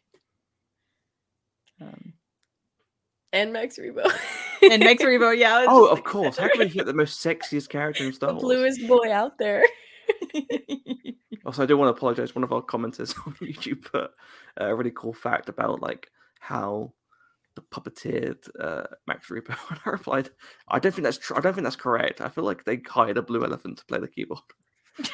Um, 1.80 2.12
And 3.32 3.52
Max 3.52 3.78
Rebo. 3.78 4.04
and 4.70 4.80
Max 4.84 5.02
Rebo, 5.02 5.36
yeah. 5.36 5.64
Oh, 5.68 5.86
of 5.86 6.04
course. 6.04 6.36
How 6.36 6.48
can 6.48 6.60
we 6.60 6.68
get 6.68 6.86
the 6.86 6.92
most 6.94 7.24
sexiest 7.24 7.68
character 7.68 8.04
in 8.04 8.12
Star 8.12 8.28
the 8.30 8.34
Wars? 8.34 8.42
bluest 8.42 8.86
boy 8.88 9.12
out 9.12 9.38
there. 9.38 9.64
Also, 11.46 11.62
I 11.62 11.66
do 11.66 11.76
want 11.76 11.88
to 11.94 11.98
apologize. 11.98 12.34
One 12.34 12.42
of 12.42 12.52
our 12.54 12.62
commenters 12.62 13.14
on 13.26 13.34
YouTube 13.34 13.82
put 13.92 14.10
a 14.56 14.74
really 14.74 14.92
cool 14.92 15.12
fact 15.12 15.50
about 15.50 15.82
like 15.82 16.08
how 16.40 16.94
the 17.02 17.03
puppeteered 17.62 18.48
uh, 18.60 18.84
Max 19.06 19.28
Rebo. 19.28 19.56
And 19.70 19.80
I 19.86 19.90
replied, 19.90 20.30
"I 20.68 20.78
don't 20.78 20.92
think 20.92 21.04
that's 21.04 21.18
true. 21.18 21.36
I 21.36 21.40
don't 21.40 21.54
think 21.54 21.64
that's 21.64 21.76
correct. 21.76 22.20
I 22.20 22.28
feel 22.28 22.44
like 22.44 22.64
they 22.64 22.80
hired 22.86 23.16
a 23.18 23.22
blue 23.22 23.44
elephant 23.44 23.78
to 23.78 23.84
play 23.86 23.98
the 24.00 24.08
keyboard." 24.08 24.40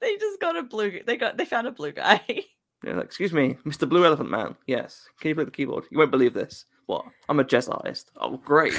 they 0.00 0.16
just 0.16 0.40
got 0.40 0.56
a 0.56 0.62
blue 0.62 1.00
they 1.06 1.16
got 1.16 1.36
they 1.36 1.44
found 1.44 1.66
a 1.66 1.72
blue 1.72 1.92
guy. 1.92 2.20
Yeah, 2.82 2.94
like, 2.94 3.04
excuse 3.04 3.34
me, 3.34 3.58
Mr. 3.66 3.86
Blue 3.86 4.06
Elephant 4.06 4.30
Man. 4.30 4.56
Yes, 4.66 5.06
can 5.20 5.28
you 5.28 5.34
play 5.34 5.44
the 5.44 5.50
keyboard? 5.50 5.84
You 5.90 5.98
won't 5.98 6.10
believe 6.10 6.32
this. 6.32 6.64
What? 6.86 7.04
I'm 7.28 7.38
a 7.38 7.44
jazz 7.44 7.68
artist. 7.68 8.10
Oh, 8.16 8.38
great. 8.38 8.72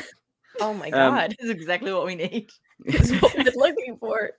Oh 0.60 0.74
my 0.74 0.88
Um, 0.90 1.14
god. 1.14 1.36
This 1.38 1.46
is 1.46 1.50
exactly 1.52 1.94
what 1.94 2.08
we 2.08 2.16
need. 2.16 2.50
This 2.80 3.12
is 3.12 3.22
what 3.22 3.36
been 3.36 3.54
looking 3.56 3.98
for. 4.00 4.32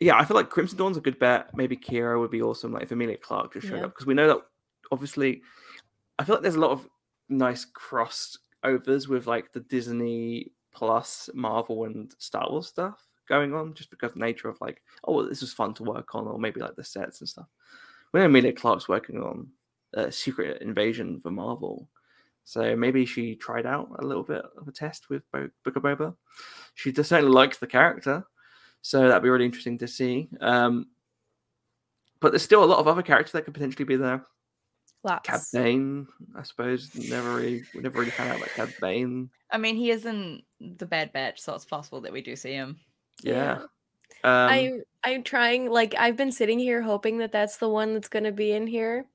yeah, 0.00 0.16
I 0.16 0.24
feel 0.24 0.38
like 0.38 0.48
Crimson 0.48 0.78
Dawn's 0.78 0.96
a 0.96 1.02
good 1.02 1.18
bet. 1.18 1.54
Maybe 1.54 1.76
Qi'ra 1.76 2.18
would 2.18 2.30
be 2.30 2.40
awesome. 2.40 2.72
Like 2.72 2.84
if 2.84 2.92
Emilia 2.92 3.18
Clarke 3.18 3.52
just 3.52 3.66
showed 3.66 3.76
Yeah. 3.76 3.84
up 3.84 3.90
because 3.92 4.06
we 4.06 4.14
know 4.14 4.26
that 4.28 4.38
obviously, 4.92 5.42
I 6.18 6.24
feel 6.24 6.36
like 6.36 6.42
there's 6.42 6.56
a 6.56 6.60
lot 6.60 6.70
of 6.70 6.88
nice 7.28 7.66
crossovers 7.66 9.08
with 9.08 9.26
like 9.26 9.52
the 9.52 9.60
Disney 9.60 10.52
plus 10.72 11.30
Marvel 11.34 11.84
and 11.84 12.14
Star 12.18 12.50
Wars 12.50 12.68
stuff 12.68 13.02
going 13.28 13.54
on, 13.54 13.74
just 13.74 13.90
because 13.90 14.14
nature 14.14 14.48
of 14.48 14.60
like, 14.60 14.82
oh, 15.04 15.26
this 15.26 15.42
is 15.42 15.52
fun 15.52 15.74
to 15.74 15.82
work 15.82 16.14
on, 16.14 16.26
or 16.26 16.38
maybe 16.38 16.60
like 16.60 16.76
the 16.76 16.84
sets 16.84 17.20
and 17.20 17.28
stuff. 17.28 17.48
We 18.12 18.20
know 18.20 18.26
Emilia 18.26 18.52
Clarke's 18.52 18.88
working 18.88 19.20
on 19.20 19.48
uh, 19.96 20.10
Secret 20.10 20.62
Invasion 20.62 21.20
for 21.20 21.30
Marvel. 21.30 21.88
So 22.44 22.76
maybe 22.76 23.04
she 23.04 23.34
tried 23.34 23.66
out 23.66 23.88
a 23.98 24.06
little 24.06 24.22
bit 24.22 24.44
of 24.56 24.68
a 24.68 24.72
test 24.72 25.10
with 25.10 25.28
Bo- 25.32 25.50
Book 25.64 25.76
of 25.76 25.82
Boba. 25.82 26.14
She 26.74 26.94
certainly 26.94 27.28
likes 27.28 27.58
the 27.58 27.66
character, 27.66 28.24
so 28.82 29.08
that'd 29.08 29.22
be 29.22 29.28
really 29.28 29.44
interesting 29.44 29.78
to 29.78 29.88
see. 29.88 30.28
Um, 30.40 30.86
but 32.20 32.30
there's 32.30 32.42
still 32.42 32.62
a 32.62 32.64
lot 32.64 32.78
of 32.78 32.86
other 32.86 33.02
characters 33.02 33.32
that 33.32 33.44
could 33.44 33.54
potentially 33.54 33.84
be 33.84 33.96
there. 33.96 34.24
Cad 35.22 35.40
Bane, 35.52 36.06
I 36.36 36.42
suppose. 36.42 36.94
Never 36.94 37.34
really, 37.34 37.64
we 37.74 37.80
never 37.80 37.98
really 37.98 38.10
found 38.10 38.30
out 38.30 38.36
about 38.36 38.50
Cad 38.50 38.74
Bane. 38.80 39.30
I 39.50 39.58
mean, 39.58 39.76
he 39.76 39.90
is 39.90 40.06
in 40.06 40.42
the 40.60 40.86
Bad 40.86 41.12
Batch, 41.12 41.40
so 41.40 41.54
it's 41.54 41.64
possible 41.64 42.00
that 42.02 42.12
we 42.12 42.22
do 42.22 42.36
see 42.36 42.52
him. 42.52 42.78
Yeah. 43.22 43.58
Um, 44.24 44.32
I 44.50 44.80
I'm 45.04 45.22
trying 45.22 45.70
like 45.70 45.94
I've 45.98 46.16
been 46.16 46.32
sitting 46.32 46.58
here 46.58 46.82
hoping 46.82 47.18
that 47.18 47.32
that's 47.32 47.58
the 47.58 47.68
one 47.68 47.94
that's 47.94 48.08
going 48.08 48.24
to 48.24 48.32
be 48.32 48.52
in 48.52 48.66
here. 48.66 49.06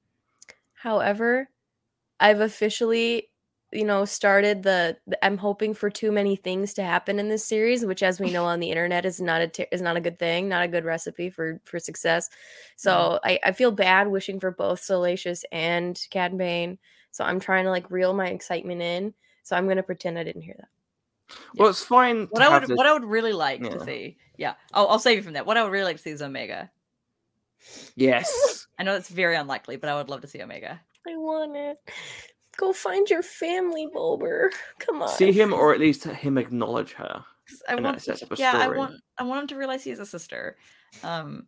However, 0.73 1.49
I've 2.19 2.39
officially 2.39 3.30
you 3.71 3.85
know 3.85 4.05
started 4.05 4.63
the, 4.63 4.97
the- 5.07 5.23
I'm 5.23 5.37
hoping 5.37 5.73
for 5.73 5.89
too 5.89 6.11
many 6.11 6.35
things 6.35 6.73
to 6.75 6.83
happen 6.83 7.19
in 7.19 7.29
this 7.29 7.45
series, 7.45 7.85
which 7.85 8.03
as 8.03 8.19
we 8.19 8.31
know 8.31 8.45
on 8.45 8.59
the 8.59 8.69
internet 8.71 9.05
is 9.05 9.21
not 9.21 9.41
a 9.41 9.47
t- 9.47 9.67
is 9.71 9.81
not 9.81 9.97
a 9.97 10.01
good 10.01 10.19
thing, 10.19 10.49
not 10.49 10.63
a 10.63 10.67
good 10.67 10.85
recipe 10.85 11.29
for 11.29 11.59
for 11.63 11.79
success. 11.79 12.29
So 12.75 12.91
mm-hmm. 12.91 13.27
I 13.29 13.39
I 13.45 13.51
feel 13.51 13.71
bad 13.71 14.07
wishing 14.07 14.39
for 14.39 14.51
both 14.51 14.79
Salacious 14.81 15.45
and 15.51 15.99
Cad 16.09 16.37
Bane. 16.37 16.77
So 17.11 17.23
I'm 17.23 17.39
trying 17.39 17.65
to 17.65 17.69
like 17.71 17.89
reel 17.91 18.13
my 18.13 18.27
excitement 18.27 18.81
in. 18.81 19.13
So 19.43 19.55
I'm 19.55 19.65
going 19.65 19.77
to 19.77 19.83
pretend 19.83 20.17
I 20.19 20.23
didn't 20.23 20.43
hear 20.43 20.55
that. 20.59 21.37
well, 21.55 21.69
it's 21.69 21.83
fine. 21.83 22.27
What 22.29 22.41
I 22.41 22.49
would 22.49 22.67
this- 22.67 22.77
what 22.77 22.85
I 22.87 22.93
would 22.93 23.03
really 23.05 23.33
like 23.33 23.61
Yeah. 23.61 23.69
to 23.69 23.83
see, 23.83 24.17
yeah, 24.37 24.53
I'll, 24.73 24.87
I'll 24.87 24.99
save 24.99 25.17
you 25.17 25.23
from 25.23 25.33
that. 25.33 25.45
What 25.45 25.57
I 25.57 25.63
would 25.63 25.71
really 25.71 25.85
like 25.85 25.97
to 25.97 26.01
see 26.03 26.11
is 26.11 26.21
Omega. 26.21 26.69
Yes. 27.95 28.67
I 28.79 28.83
know 28.83 28.95
it's 28.95 29.09
very 29.09 29.35
unlikely, 29.35 29.77
but 29.77 29.89
I 29.89 29.95
would 29.95 30.09
love 30.09 30.21
to 30.21 30.27
see 30.27 30.41
Omega. 30.41 30.79
I 31.07 31.17
want 31.17 31.55
it. 31.55 31.77
Go 32.61 32.71
find 32.73 33.09
your 33.09 33.23
family, 33.23 33.87
Bulber. 33.91 34.51
Come 34.77 35.01
on. 35.01 35.09
See 35.09 35.31
him, 35.31 35.51
or 35.51 35.73
at 35.73 35.79
least 35.79 36.03
him 36.03 36.37
acknowledge 36.37 36.93
her. 36.93 37.25
I 37.67 37.73
want, 37.73 37.99
sets 37.99 38.21
up 38.21 38.31
a 38.31 38.35
yeah, 38.37 38.55
I 38.55 38.67
want, 38.67 39.01
I 39.17 39.23
want 39.23 39.41
him 39.41 39.47
to 39.47 39.55
realize 39.57 39.83
he 39.83 39.89
has 39.89 39.97
a 39.99 40.05
sister. 40.05 40.57
Um, 41.03 41.47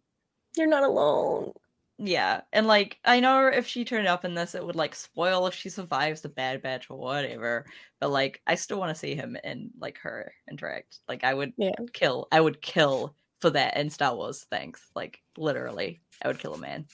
You're 0.57 0.65
not 0.65 0.81
alone. 0.81 1.53
yeah, 1.99 2.41
and 2.52 2.65
like 2.65 2.98
I 3.06 3.19
know 3.19 3.45
if 3.45 3.68
she 3.68 3.85
turned 3.85 4.07
up 4.07 4.26
in 4.26 4.34
this, 4.34 4.56
it 4.56 4.65
would 4.65 4.76
like 4.76 4.95
spoil 4.95 5.45
if 5.45 5.53
she 5.53 5.69
survives 5.69 6.22
the 6.22 6.30
Bad 6.30 6.64
Batch 6.64 6.90
or 6.90 6.98
whatever. 6.98 7.68
But 7.99 8.10
like, 8.10 8.41
I 8.48 8.56
still 8.56 8.80
want 8.80 8.90
to 8.90 8.99
see 8.99 9.14
him 9.14 9.38
and 9.44 9.69
like 9.80 9.99
her 9.99 10.34
interact. 10.49 10.98
Like, 11.07 11.23
I 11.23 11.35
would 11.35 11.53
Yeah. 11.57 11.73
kill, 11.94 12.27
I 12.31 12.41
would 12.41 12.60
kill 12.60 13.15
for 13.40 13.52
that 13.52 13.77
in 13.77 13.91
Star 13.91 14.15
Wars. 14.15 14.48
Thanks, 14.49 14.81
like 14.95 15.22
literally, 15.38 16.02
I 16.23 16.27
would 16.27 16.40
kill 16.40 16.56
a 16.56 16.57
man. 16.57 16.88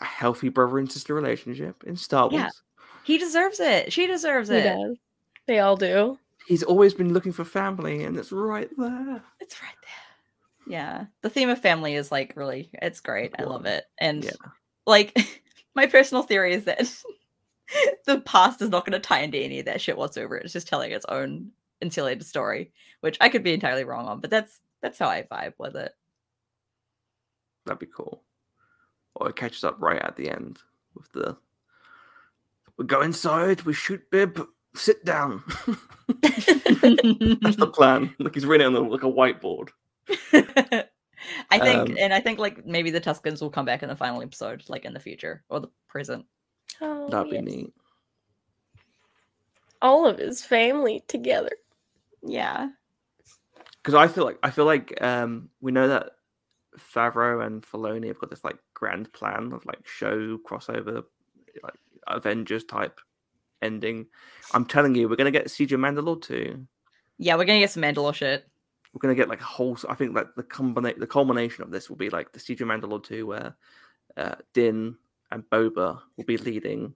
A 0.00 0.04
healthy 0.04 0.48
brother 0.48 0.78
and 0.78 0.90
sister 0.90 1.12
relationship 1.12 1.82
in 1.84 1.96
Star 1.96 2.28
Wars. 2.28 2.34
Yeah. 2.34 2.48
He 3.08 3.16
deserves 3.16 3.58
it. 3.58 3.90
She 3.90 4.06
deserves 4.06 4.50
He 4.50 4.56
it. 4.56 4.64
does. 4.64 4.96
They 5.46 5.60
all 5.60 5.76
do. 5.76 6.18
He's 6.46 6.62
always 6.62 6.92
been 6.92 7.14
looking 7.14 7.32
for 7.32 7.42
family, 7.44 8.04
and 8.04 8.18
it's 8.18 8.32
right 8.32 8.68
there. 8.76 9.22
It's 9.40 9.62
right 9.62 9.76
there. 9.82 10.66
Yeah. 10.66 11.06
The 11.22 11.30
theme 11.30 11.48
of 11.48 11.58
family 11.58 11.94
is 11.94 12.12
like 12.12 12.34
really 12.36 12.68
it's 12.74 13.00
great. 13.00 13.34
I 13.38 13.44
love 13.44 13.64
it. 13.64 13.84
And 13.98 14.24
Yeah. 14.24 14.30
like 14.86 15.16
my 15.74 15.86
personal 15.86 16.22
theory 16.22 16.52
is 16.52 16.64
that 16.64 16.80
the 18.06 18.20
past 18.20 18.60
is 18.60 18.68
not 18.68 18.84
going 18.84 18.92
to 19.00 19.08
tie 19.08 19.20
into 19.20 19.38
any 19.38 19.60
of 19.60 19.64
that 19.64 19.80
shit 19.80 19.96
whatsoever. 19.96 20.36
It's 20.36 20.52
just 20.52 20.68
telling 20.68 20.92
its 20.92 21.06
own 21.08 21.52
insulated 21.80 22.26
story, 22.26 22.72
which 23.00 23.16
I 23.22 23.30
could 23.30 23.42
be 23.42 23.54
entirely 23.54 23.84
wrong 23.84 24.06
on, 24.06 24.20
but 24.20 24.28
that's 24.28 24.60
that's 24.82 24.98
how 24.98 25.08
I 25.08 25.22
vibe 25.22 25.54
with 25.58 25.76
it. 25.76 25.92
That'd 27.64 27.78
be 27.78 27.86
cool. 27.86 28.22
Or 29.14 29.30
it 29.30 29.36
catches 29.36 29.64
up 29.64 29.76
right 29.80 30.00
at 30.02 30.16
the 30.16 30.28
end. 30.28 30.58
with 30.94 31.10
the 31.12 31.36
we 32.78 32.84
go 32.86 33.02
inside, 33.02 33.62
we 33.62 33.74
shoot 33.74 34.08
Bib, 34.10 34.40
sit 34.74 35.04
down. 35.04 35.42
That's 36.22 37.56
the 37.56 37.70
plan. 37.72 38.14
Like 38.18 38.34
he's 38.34 38.46
written 38.46 38.74
it 38.74 38.78
on 38.78 38.88
like 38.88 39.02
a 39.02 39.06
whiteboard. 39.06 39.70
I 41.50 41.58
think, 41.58 41.90
Um, 41.90 41.96
and 41.98 42.14
I 42.14 42.20
think 42.20 42.38
like 42.38 42.64
maybe 42.64 42.90
the 42.90 43.00
Tuskens 43.00 43.40
will 43.40 43.50
come 43.50 43.66
back 43.66 43.82
in 43.82 43.88
the 43.88 43.96
final 43.96 44.22
episode, 44.22 44.62
like 44.68 44.84
in 44.84 44.94
the 44.94 45.00
future 45.00 45.42
or 45.50 45.60
the 45.60 45.68
present. 45.88 46.24
Oh, 46.80 47.08
That'd 47.08 47.30
be 47.30 47.40
neat. 47.40 47.72
All 49.82 50.06
of 50.06 50.18
his 50.18 50.44
family 50.44 51.02
together. 51.08 51.50
Yeah. 52.22 52.70
Because 53.82 53.94
I 53.94 54.08
feel 54.08 54.24
like 54.24 54.38
I 54.42 54.50
feel 54.50 54.64
like 54.64 54.96
um 55.02 55.50
we 55.60 55.72
know 55.72 55.88
that 55.88 56.10
Favreau 56.78 57.44
and 57.44 57.62
Filoni 57.62 58.06
have 58.08 58.18
got 58.18 58.30
this 58.30 58.44
like 58.44 58.58
grand 58.74 59.12
plan 59.12 59.52
of 59.52 59.64
like 59.66 59.86
show 59.86 60.38
crossover, 60.38 61.04
like 61.62 61.74
Avengers 62.16 62.64
type 62.64 63.00
ending. 63.62 64.06
I'm 64.52 64.64
telling 64.64 64.94
you, 64.94 65.08
we're 65.08 65.16
gonna 65.16 65.30
get 65.30 65.50
Siege 65.50 65.72
of 65.72 65.80
Mandalore 65.80 66.22
too. 66.22 66.66
Yeah, 67.18 67.36
we're 67.36 67.44
gonna 67.44 67.60
get 67.60 67.70
some 67.70 67.82
Mandalore 67.82 68.14
shit. 68.14 68.46
We're 68.92 69.00
gonna 69.00 69.14
get 69.14 69.28
like 69.28 69.40
a 69.40 69.44
whole. 69.44 69.76
I 69.88 69.94
think 69.94 70.14
like 70.14 70.34
the 70.36 70.42
combina- 70.42 70.98
the 70.98 71.06
culmination 71.06 71.64
of 71.64 71.70
this 71.70 71.88
will 71.88 71.96
be 71.96 72.10
like 72.10 72.32
the 72.32 72.40
Siege 72.40 72.60
of 72.60 72.68
Mandalore 72.68 73.02
two, 73.02 73.26
where 73.26 73.56
uh, 74.16 74.34
Din 74.52 74.96
and 75.30 75.42
Boba 75.50 76.00
will 76.16 76.24
be 76.24 76.36
leading. 76.36 76.94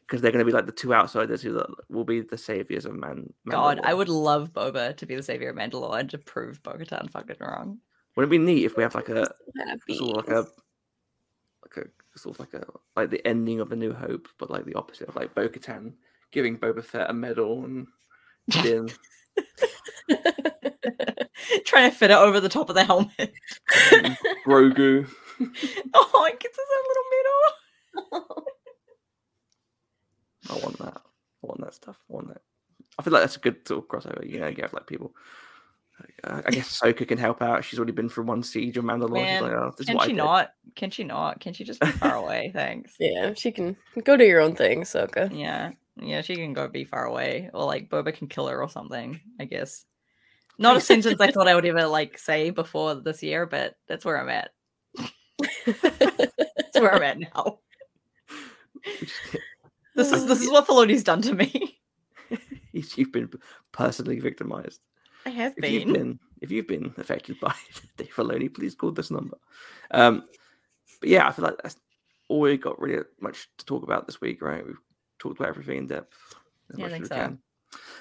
Because 0.00 0.20
they're 0.20 0.32
going 0.32 0.44
to 0.44 0.50
be 0.50 0.52
like 0.52 0.66
the 0.66 0.72
two 0.72 0.92
outsiders 0.92 1.40
who 1.40 1.62
will 1.88 2.04
be 2.04 2.20
the 2.20 2.36
saviors 2.36 2.84
of 2.84 2.94
Man. 2.94 3.32
God, 3.48 3.80
I 3.82 3.94
would 3.94 4.10
love 4.10 4.52
Boba 4.52 4.94
to 4.98 5.06
be 5.06 5.14
the 5.14 5.22
savior 5.22 5.48
of 5.48 5.56
Mandalore 5.56 5.98
and 5.98 6.10
to 6.10 6.18
prove 6.18 6.62
Bo-Katan 6.62 7.08
fucking 7.08 7.36
wrong. 7.40 7.78
Wouldn't 8.14 8.30
it 8.30 8.38
be 8.38 8.44
neat 8.44 8.64
if 8.66 8.76
we 8.76 8.82
have 8.82 8.94
like 8.94 9.08
a 9.08 9.32
sort 9.88 10.10
of 10.10 10.16
like 10.16 10.28
a 10.28 10.34
like 10.34 10.46
a 10.46 10.46
sort 12.16 12.36
of 12.36 12.40
like 12.40 12.54
a 12.54 12.66
like 12.96 13.10
the 13.10 13.26
ending 13.26 13.60
of 13.60 13.72
a 13.72 13.76
New 13.76 13.92
Hope, 13.92 14.28
but 14.38 14.50
like 14.50 14.64
the 14.64 14.74
opposite 14.74 15.08
of 15.08 15.16
like 15.16 15.34
Bo-Katan 15.34 15.94
giving 16.30 16.58
Boba 16.58 16.84
Fett 16.84 17.10
a 17.10 17.12
medal 17.12 17.64
and 17.64 17.86
Din 18.48 18.88
Trying 21.64 21.90
to 21.90 21.96
fit 21.96 22.10
it 22.10 22.16
over 22.16 22.40
the 22.40 22.48
top 22.48 22.68
of 22.68 22.74
the 22.74 22.84
helmet. 22.84 23.32
Grogu. 24.46 25.08
oh, 25.94 26.28
it 26.28 26.40
gets 26.40 26.58
us 26.58 26.66
a 26.68 26.82
little 26.88 27.04
medal. 27.12 28.46
I 30.50 30.54
want 30.54 30.78
that. 30.78 31.02
I 31.42 31.46
want 31.46 31.60
that 31.60 31.74
stuff. 31.74 31.96
I 32.10 32.12
want 32.12 32.28
that. 32.28 32.42
I 32.98 33.02
feel 33.02 33.12
like 33.12 33.22
that's 33.22 33.36
a 33.36 33.40
good 33.40 33.66
sort 33.66 33.84
of 33.84 33.88
crossover. 33.88 34.28
You 34.28 34.40
know, 34.40 34.48
you 34.48 34.62
have 34.62 34.72
like 34.72 34.86
people. 34.86 35.14
I 36.24 36.50
guess 36.50 36.80
Ahsoka 36.82 37.06
can 37.06 37.18
help 37.18 37.42
out. 37.42 37.64
She's 37.64 37.78
already 37.78 37.92
been 37.92 38.08
through 38.08 38.24
one 38.24 38.42
siege 38.42 38.76
of 38.76 38.84
Mandalore. 38.84 39.18
She's 39.18 39.40
Man, 39.40 39.42
like, 39.42 39.52
oh, 39.52 39.72
this 39.76 39.86
Can 39.86 39.98
she 40.00 40.12
not? 40.12 40.50
Can 40.76 40.90
she 40.90 41.04
not? 41.04 41.40
Can 41.40 41.52
she 41.52 41.64
just 41.64 41.80
be 41.80 41.86
far 41.88 42.14
away? 42.22 42.50
Thanks. 42.54 42.94
yeah, 42.98 43.34
she 43.34 43.52
can 43.52 43.76
go 44.04 44.16
do 44.16 44.24
your 44.24 44.40
own 44.40 44.54
thing, 44.54 44.82
Soka. 44.82 45.30
Yeah. 45.32 45.72
Yeah, 46.00 46.22
she 46.22 46.36
can 46.36 46.54
go 46.54 46.68
be 46.68 46.84
far 46.84 47.04
away. 47.04 47.50
Or 47.52 47.64
like 47.64 47.90
Boba 47.90 48.14
can 48.14 48.28
kill 48.28 48.48
her 48.48 48.62
or 48.62 48.68
something, 48.68 49.20
I 49.38 49.44
guess. 49.44 49.84
Not 50.58 50.76
a 50.76 50.80
sentence 50.80 51.20
I 51.20 51.30
thought 51.30 51.48
I 51.48 51.54
would 51.54 51.66
ever 51.66 51.86
like 51.86 52.18
say 52.18 52.50
before 52.50 52.94
this 52.94 53.22
year, 53.22 53.46
but 53.46 53.74
that's 53.88 54.04
where 54.04 54.20
I'm 54.20 54.28
at. 54.28 54.50
That's 55.66 56.80
where 56.80 56.94
I'm 56.94 57.02
at 57.02 57.18
now. 57.36 57.58
This 59.94 60.12
is 60.12 60.26
this 60.26 60.40
is 60.40 60.50
what 60.50 60.66
Filoni's 60.66 61.04
done 61.04 61.22
to 61.22 61.34
me. 61.34 61.80
You've 62.72 63.12
been 63.12 63.30
personally 63.72 64.18
victimized. 64.20 64.80
I 65.26 65.30
have 65.30 65.54
if 65.56 65.68
you've 65.68 65.84
been. 65.84 65.92
been 65.92 66.18
if 66.40 66.50
you've 66.50 66.66
been 66.68 66.92
affected 66.98 67.38
by 67.40 67.54
Dave 67.96 68.12
Filoni, 68.14 68.52
please 68.52 68.74
call 68.74 68.92
this 68.92 69.10
number. 69.10 69.38
Um, 69.90 70.24
but 71.00 71.08
yeah, 71.08 71.26
I 71.28 71.32
feel 71.32 71.44
like 71.44 71.56
that's 71.62 71.76
all 72.28 72.40
we 72.40 72.56
got 72.56 72.80
really 72.80 73.02
much 73.20 73.48
to 73.58 73.64
talk 73.64 73.82
about 73.82 74.06
this 74.06 74.20
week, 74.20 74.42
right? 74.42 74.64
We've 74.66 74.78
talked 75.18 75.38
about 75.38 75.48
everything 75.50 75.78
in 75.78 75.86
depth. 75.86 76.16
as 76.72 76.78
Yeah, 76.78 76.84
much 76.84 76.92
as 76.94 77.00
we 77.00 77.06
so. 77.06 77.14
can. 77.14 77.38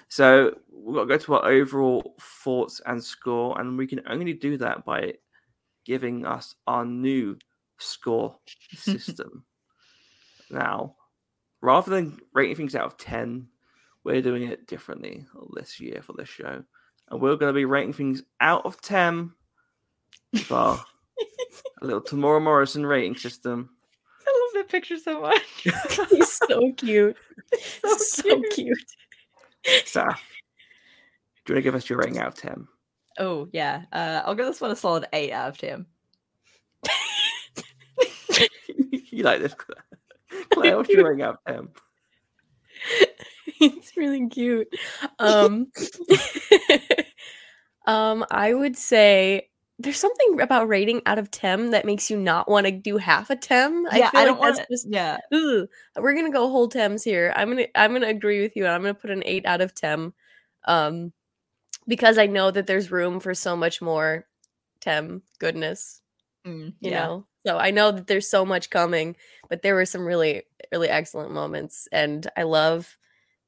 So 0.10 0.57
we've 0.72 0.95
got 0.95 1.02
to 1.03 1.07
go 1.07 1.18
to 1.18 1.34
our 1.35 1.45
overall 1.52 2.15
thoughts 2.19 2.81
and 2.85 3.02
score, 3.03 3.60
and 3.60 3.77
we 3.77 3.88
can 3.88 4.02
only 4.07 4.34
do 4.34 4.57
that 4.57 4.84
by 4.85 5.14
giving 5.85 6.26
us 6.26 6.56
our 6.68 6.85
new 6.85 7.38
score 7.80 8.38
system. 8.76 9.43
now, 10.49 10.95
rather 11.61 11.89
than 11.91 12.19
rating 12.34 12.56
things 12.56 12.76
out 12.76 12.85
of 12.85 12.98
10, 12.98 13.48
we're 14.03 14.22
doing 14.22 14.43
it 14.43 14.68
differently 14.68 15.26
this 15.53 15.80
year 15.80 16.02
for 16.02 16.14
this 16.14 16.30
show. 16.30 16.64
And 17.11 17.21
we're 17.21 17.35
going 17.35 17.49
to 17.49 17.57
be 17.57 17.65
rating 17.65 17.93
things 17.93 18.23
out 18.39 18.65
of 18.65 18.81
10 18.81 19.31
with 20.33 20.51
our 20.51 20.83
a 21.81 21.85
little 21.85 22.01
Temuera 22.01 22.41
Morrison 22.41 22.85
rating 22.85 23.15
system. 23.15 23.69
I 24.25 24.31
love 24.31 24.63
that 24.63 24.71
picture 24.71 24.97
so 24.97 25.21
much. 25.21 25.43
He's 26.09 26.31
so 26.31 26.71
cute. 26.77 27.17
so 27.81 27.97
so 27.97 28.41
cute. 28.51 28.53
cute. 28.53 28.95
Saf, 29.85 30.17
do 31.45 31.53
you 31.53 31.55
want 31.55 31.57
to 31.57 31.61
give 31.61 31.75
us 31.75 31.89
your 31.89 31.99
rating 31.99 32.17
out 32.17 32.27
of 32.29 32.35
10? 32.35 32.67
Oh 33.19 33.49
yeah. 33.51 33.83
Uh, 33.91 34.21
I'll 34.25 34.35
give 34.35 34.45
this 34.45 34.61
one 34.61 34.71
a 34.71 34.75
solid 34.75 35.05
eight 35.11 35.31
out 35.31 35.49
of 35.49 35.57
ten. 35.57 35.85
you 39.11 39.23
like 39.23 39.41
this, 39.41 39.53
Claire? 39.53 39.83
Claire, 40.51 40.77
what's 40.77 40.89
your 40.89 41.03
rating 41.05 41.23
out 41.23 41.39
of 41.45 41.55
10? 41.55 41.67
it's 43.59 43.97
really 43.97 44.27
cute. 44.29 44.67
Um, 45.19 45.67
um, 47.87 48.25
I 48.31 48.53
would 48.53 48.75
say 48.77 49.49
there's 49.79 49.99
something 49.99 50.39
about 50.41 50.67
rating 50.67 51.01
out 51.07 51.17
of 51.17 51.31
ten 51.31 51.71
that 51.71 51.85
makes 51.85 52.09
you 52.11 52.17
not 52.17 52.47
want 52.49 52.65
to 52.67 52.71
do 52.71 52.97
half 52.97 53.29
a 53.31 53.35
tem. 53.35 53.85
I 53.91 54.09
feel 54.09 54.25
don't 54.25 54.39
like 54.39 54.55
that's 54.55 54.57
wanna- 54.59 54.67
just 54.69 54.87
Yeah. 54.89 55.17
We're 55.31 56.13
gonna 56.15 56.31
go 56.31 56.49
whole 56.49 56.67
tems 56.67 57.03
here. 57.03 57.33
I'm 57.35 57.49
gonna 57.49 57.67
I'm 57.75 57.93
gonna 57.93 58.07
agree 58.07 58.41
with 58.41 58.55
you, 58.55 58.65
and 58.65 58.73
I'm 58.73 58.81
gonna 58.81 58.93
put 58.93 59.09
an 59.09 59.23
eight 59.25 59.45
out 59.45 59.61
of 59.61 59.73
ten, 59.73 60.13
um, 60.65 61.11
because 61.87 62.17
I 62.17 62.27
know 62.27 62.51
that 62.51 62.67
there's 62.67 62.91
room 62.91 63.19
for 63.19 63.33
so 63.33 63.55
much 63.55 63.81
more 63.81 64.27
tem 64.81 65.23
goodness. 65.39 66.01
Mm, 66.45 66.73
You 66.79 66.91
yeah. 66.91 67.03
know, 67.05 67.27
so 67.47 67.57
I 67.57 67.71
know 67.71 67.91
that 67.91 68.07
there's 68.07 68.29
so 68.29 68.45
much 68.45 68.69
coming, 68.69 69.15
but 69.49 69.61
there 69.63 69.75
were 69.75 69.85
some 69.85 70.05
really 70.05 70.43
really 70.71 70.89
excellent 70.89 71.31
moments, 71.31 71.87
and 71.91 72.27
I 72.37 72.43
love 72.43 72.97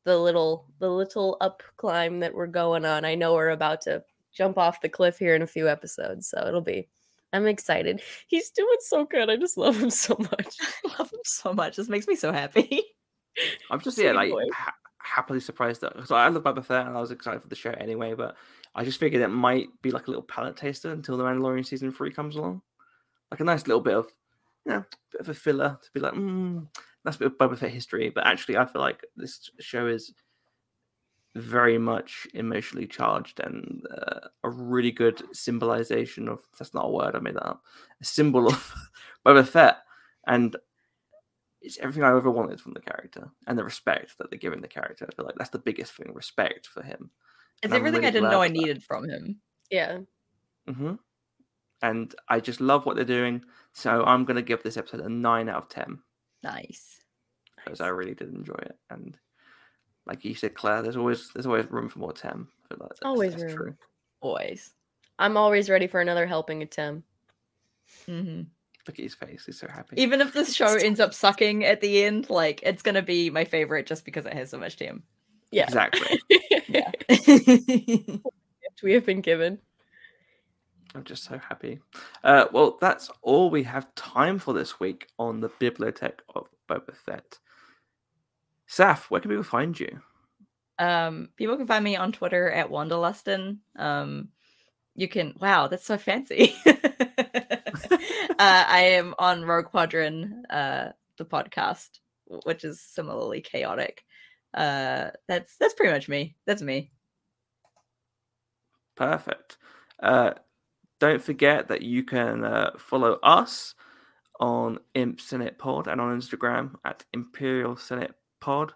the 0.05 0.17
little 0.17 0.65
the 0.79 0.89
little 0.89 1.37
up 1.41 1.63
climb 1.77 2.19
that 2.21 2.33
we're 2.33 2.47
going 2.47 2.85
on. 2.85 3.05
I 3.05 3.15
know 3.15 3.33
we're 3.35 3.49
about 3.51 3.81
to 3.81 4.03
jump 4.33 4.57
off 4.57 4.81
the 4.81 4.89
cliff 4.89 5.17
here 5.17 5.35
in 5.35 5.41
a 5.41 5.47
few 5.47 5.69
episodes, 5.69 6.27
so 6.27 6.45
it'll 6.47 6.61
be. 6.61 6.87
I'm 7.31 7.47
excited. 7.47 8.01
He's 8.27 8.51
doing 8.51 8.77
so 8.81 9.05
good. 9.05 9.29
I 9.29 9.37
just 9.37 9.57
love 9.57 9.81
him 9.81 9.89
so 9.89 10.15
much. 10.19 10.57
I 10.61 10.99
love 10.99 11.11
him 11.11 11.19
so 11.23 11.53
much. 11.53 11.75
This 11.75 11.89
makes 11.89 12.07
me 12.07 12.15
so 12.15 12.31
happy. 12.31 12.83
I'm 13.71 13.79
just 13.79 13.97
yeah, 13.97 14.11
like 14.11 14.31
ha- 14.53 14.75
happily 14.99 15.39
surprised 15.39 15.81
that 15.81 15.95
because 15.95 16.11
I 16.11 16.27
love 16.27 16.43
Boba 16.43 16.63
Fett 16.63 16.85
and 16.85 16.95
I 16.95 17.01
was 17.01 17.09
excited 17.09 17.41
for 17.41 17.47
the 17.47 17.55
show 17.55 17.71
anyway, 17.71 18.13
but 18.13 18.35
I 18.75 18.83
just 18.83 18.99
figured 18.99 19.23
it 19.23 19.29
might 19.29 19.69
be 19.81 19.89
like 19.89 20.07
a 20.07 20.11
little 20.11 20.23
palate 20.23 20.55
taster 20.55 20.91
until 20.91 21.17
the 21.17 21.23
Mandalorian 21.23 21.65
season 21.65 21.91
three 21.91 22.11
comes 22.11 22.35
along, 22.35 22.61
like 23.31 23.39
a 23.39 23.43
nice 23.43 23.65
little 23.65 23.81
bit 23.81 23.95
of, 23.95 24.07
you 24.65 24.73
know, 24.73 24.85
bit 25.11 25.21
of 25.21 25.29
a 25.29 25.33
filler 25.33 25.79
to 25.81 25.91
be 25.93 25.99
like, 25.99 26.13
mm, 26.13 26.67
that's 27.03 27.15
a 27.15 27.19
bit 27.19 27.31
of 27.31 27.37
Boba 27.37 27.57
Fett 27.57 27.71
history. 27.71 28.11
But 28.13 28.27
actually, 28.27 28.57
I 28.57 28.65
feel 28.65 28.81
like 28.81 29.01
this 29.15 29.49
show 29.59 29.87
is 29.87 30.13
very 31.35 31.77
much 31.79 32.27
emotionally 32.33 32.85
charged 32.87 33.39
and 33.39 33.85
uh, 33.91 34.19
a 34.43 34.49
really 34.49 34.91
good 34.91 35.21
symbolization 35.35 36.27
of 36.27 36.39
that's 36.59 36.73
not 36.75 36.85
a 36.85 36.89
word 36.91 37.15
I 37.15 37.19
made 37.19 37.35
that 37.35 37.47
up 37.47 37.63
a 38.01 38.05
symbol 38.05 38.47
of 38.47 38.73
Boba 39.25 39.47
Fett 39.47 39.77
and 40.27 40.55
it's 41.61 41.77
everything 41.79 42.03
I 42.03 42.15
ever 42.15 42.29
wanted 42.29 42.59
from 42.61 42.73
the 42.73 42.81
character 42.81 43.29
and 43.47 43.57
the 43.57 43.63
respect 43.63 44.17
that 44.17 44.29
they're 44.29 44.37
giving 44.37 44.61
the 44.61 44.67
character. 44.67 45.07
I 45.09 45.15
feel 45.15 45.25
like 45.25 45.35
that's 45.37 45.49
the 45.49 45.59
biggest 45.59 45.93
thing 45.93 46.11
respect 46.13 46.67
for 46.67 46.83
him. 46.83 47.09
It's 47.61 47.71
I'm 47.71 47.77
everything 47.79 48.01
really 48.01 48.07
I 48.07 48.11
didn't 48.11 48.29
know 48.29 48.41
I 48.41 48.47
for 48.49 48.53
that. 48.53 48.59
needed 48.59 48.83
from 48.83 49.09
him. 49.09 49.39
Yeah. 49.71 49.99
hmm 50.67 50.95
And 51.81 52.13
I 52.27 52.41
just 52.41 52.59
love 52.61 52.85
what 52.85 52.95
they're 52.97 53.05
doing. 53.05 53.43
So 53.71 54.03
I'm 54.03 54.25
going 54.25 54.35
to 54.35 54.41
give 54.41 54.61
this 54.61 54.75
episode 54.77 54.99
a 55.01 55.09
9 55.09 55.49
out 55.49 55.63
of 55.63 55.69
10 55.69 55.99
Nice. 56.43 56.99
because 57.63 57.79
I 57.81 57.87
really 57.87 58.13
did 58.13 58.33
enjoy 58.33 58.59
it. 58.61 58.77
And 58.89 59.17
like 60.05 60.25
you 60.25 60.35
said, 60.35 60.53
Claire, 60.53 60.81
there's 60.81 60.97
always 60.97 61.29
there's 61.33 61.45
always 61.45 61.69
room 61.71 61.89
for 61.89 61.99
more 61.99 62.13
10. 62.13 62.31
I 62.31 62.73
like 62.73 62.89
that's, 62.89 62.99
Always 63.03 63.31
that's 63.31 63.43
room. 63.43 63.55
true. 63.55 63.75
Always. 64.21 64.73
I'm 65.19 65.37
always 65.37 65.69
ready 65.69 65.87
for 65.87 66.01
another 66.01 66.25
helping 66.25 66.61
attempt. 66.63 67.07
hmm 68.05 68.41
Look 68.85 68.99
at 68.99 69.03
his 69.03 69.13
face. 69.15 69.45
He's 69.45 69.59
so 69.59 69.67
happy. 69.67 70.01
Even 70.01 70.19
if 70.19 70.33
this 70.33 70.53
show 70.53 70.75
ends 70.75 70.99
up 70.99 71.13
sucking 71.13 71.63
at 71.63 71.79
the 71.79 72.03
end, 72.03 72.29
like 72.29 72.61
it's 72.63 72.81
gonna 72.81 73.01
be 73.01 73.29
my 73.29 73.45
favorite 73.45 73.85
just 73.85 74.03
because 74.03 74.25
it 74.25 74.33
has 74.33 74.49
so 74.49 74.57
much 74.57 74.75
Tem. 74.77 75.03
Yeah. 75.51 75.63
Exactly. 75.65 76.19
Yeah. 76.67 76.91
we 78.83 78.93
have 78.93 79.05
been 79.05 79.21
given. 79.21 79.59
I'm 80.95 81.03
just 81.03 81.23
so 81.23 81.37
happy. 81.37 81.79
Uh, 82.23 82.45
well, 82.51 82.77
that's 82.79 83.09
all 83.21 83.49
we 83.49 83.63
have 83.63 83.93
time 83.95 84.39
for 84.39 84.53
this 84.53 84.79
week 84.79 85.07
on 85.19 85.39
the 85.39 85.49
Bibliotech 85.49 86.19
of 86.35 86.47
Boba 86.69 86.95
Fett. 86.95 87.39
Saf, 88.75 89.05
where 89.05 89.21
can 89.21 89.29
people 89.29 89.43
find 89.43 89.79
you? 89.79 90.01
um, 90.79 91.29
people 91.37 91.57
can 91.57 91.67
find 91.67 91.83
me 91.83 91.95
on 91.95 92.11
Twitter 92.11 92.49
at 92.51 92.69
Wanderlustin. 92.69 93.59
Um, 93.77 94.29
you 94.95 95.07
can. 95.07 95.33
Wow, 95.39 95.67
that's 95.67 95.85
so 95.85 95.97
fancy. 95.97 96.55
uh, 96.65 96.73
I 98.39 98.81
am 98.95 99.15
on 99.19 99.43
Rogue 99.43 99.65
Quadrant, 99.65 100.45
uh, 100.49 100.89
the 101.17 101.25
podcast, 101.25 101.89
which 102.45 102.63
is 102.63 102.81
similarly 102.81 103.41
chaotic. 103.41 104.03
Uh, 104.53 105.11
that's 105.27 105.57
that's 105.57 105.73
pretty 105.73 105.93
much 105.93 106.09
me. 106.09 106.35
That's 106.45 106.61
me. 106.61 106.91
Perfect. 108.95 109.57
Uh, 110.01 110.33
don't 110.99 111.23
forget 111.23 111.67
that 111.69 111.81
you 111.81 112.03
can 112.03 112.43
uh, 112.43 112.71
follow 112.77 113.19
us 113.23 113.73
on 114.39 114.79
Imp 114.93 115.19
Senate 115.19 115.57
Pod 115.57 115.87
and 115.87 115.99
on 115.99 116.19
Instagram 116.19 116.75
at 116.85 117.03
Imperial 117.13 117.75
Senate 117.75 118.13
Pod. 118.43 118.73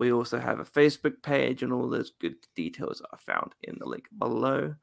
We 0.00 0.12
also 0.12 0.40
have 0.40 0.58
a 0.58 0.64
Facebook 0.64 1.22
page, 1.22 1.62
and 1.62 1.72
all 1.72 1.88
those 1.88 2.10
good 2.20 2.34
details 2.56 3.00
are 3.12 3.18
found 3.18 3.54
in 3.62 3.76
the 3.78 3.86
link 3.86 4.06
below. 4.18 4.74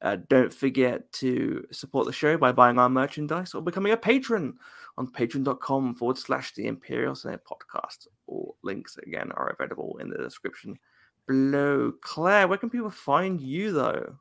Uh, 0.00 0.16
don't 0.28 0.52
forget 0.52 1.10
to 1.12 1.66
support 1.72 2.06
the 2.06 2.12
show 2.12 2.36
by 2.38 2.52
buying 2.52 2.78
our 2.78 2.88
merchandise 2.88 3.52
or 3.52 3.60
becoming 3.60 3.92
a 3.92 3.96
patron 3.96 4.54
on 4.96 5.08
patreon.com 5.08 5.94
forward 5.94 6.16
slash 6.16 6.54
the 6.54 6.68
Imperial 6.68 7.16
Senate 7.16 7.40
podcast. 7.44 8.06
All 8.28 8.56
links 8.62 8.96
again 8.98 9.32
are 9.32 9.48
available 9.48 9.98
in 10.00 10.08
the 10.08 10.18
description 10.18 10.78
below. 11.26 11.92
Claire, 12.00 12.46
where 12.46 12.58
can 12.58 12.70
people 12.70 12.90
find 12.90 13.40
you 13.40 13.72
though? 13.72 14.14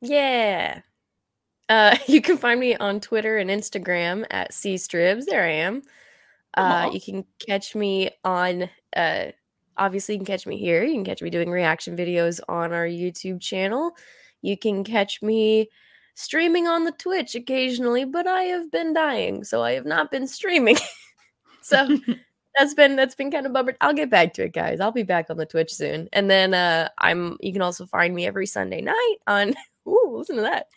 Yeah. 0.00 0.80
Uh, 1.68 1.96
you 2.06 2.20
can 2.20 2.36
find 2.36 2.58
me 2.58 2.76
on 2.76 3.00
Twitter 3.00 3.38
and 3.38 3.50
Instagram 3.50 4.26
at 4.30 4.50
cstribs. 4.50 5.26
There 5.26 5.44
I 5.44 5.52
am. 5.52 5.82
Uh, 6.56 6.90
you 6.92 7.00
can 7.00 7.24
catch 7.46 7.74
me 7.74 8.10
on. 8.24 8.68
Uh, 8.96 9.26
obviously, 9.76 10.14
you 10.14 10.18
can 10.20 10.26
catch 10.26 10.46
me 10.46 10.58
here. 10.58 10.84
You 10.84 10.94
can 10.94 11.04
catch 11.04 11.22
me 11.22 11.30
doing 11.30 11.50
reaction 11.50 11.96
videos 11.96 12.40
on 12.48 12.72
our 12.72 12.86
YouTube 12.86 13.40
channel. 13.40 13.92
You 14.42 14.56
can 14.56 14.84
catch 14.84 15.22
me 15.22 15.68
streaming 16.14 16.66
on 16.68 16.84
the 16.84 16.92
Twitch 16.92 17.34
occasionally, 17.34 18.04
but 18.04 18.26
I 18.26 18.42
have 18.44 18.70
been 18.70 18.92
dying, 18.92 19.44
so 19.44 19.62
I 19.62 19.72
have 19.72 19.86
not 19.86 20.10
been 20.10 20.26
streaming. 20.26 20.76
so 21.62 21.98
that's 22.56 22.74
been 22.74 22.96
that's 22.96 23.14
been 23.14 23.30
kind 23.30 23.46
of 23.46 23.52
bummered. 23.52 23.76
I'll 23.80 23.94
get 23.94 24.10
back 24.10 24.34
to 24.34 24.44
it, 24.44 24.52
guys. 24.52 24.80
I'll 24.80 24.92
be 24.92 25.02
back 25.02 25.26
on 25.30 25.36
the 25.36 25.46
Twitch 25.46 25.72
soon, 25.72 26.08
and 26.12 26.30
then 26.30 26.54
uh, 26.54 26.88
I'm. 26.98 27.36
You 27.40 27.52
can 27.52 27.62
also 27.62 27.86
find 27.86 28.14
me 28.14 28.26
every 28.26 28.46
Sunday 28.46 28.80
night 28.80 29.16
on. 29.26 29.54
Ooh, 29.88 30.14
listen 30.16 30.36
to 30.36 30.42
that! 30.42 30.68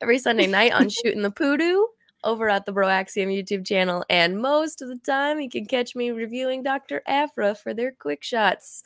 Every 0.00 0.18
Sunday 0.18 0.46
night 0.46 0.72
on 0.72 0.88
shooting 0.88 1.22
the 1.22 1.30
poodoo 1.30 1.82
over 2.24 2.48
at 2.48 2.66
the 2.66 2.72
Broaxium 2.72 3.28
YouTube 3.28 3.66
channel, 3.66 4.04
and 4.10 4.40
most 4.40 4.82
of 4.82 4.88
the 4.88 4.98
time 4.98 5.40
you 5.40 5.48
can 5.48 5.66
catch 5.66 5.94
me 5.94 6.10
reviewing 6.10 6.62
Dr. 6.62 7.02
Aphra 7.06 7.54
for 7.54 7.74
their 7.74 7.92
quick 7.92 8.22
shots. 8.22 8.82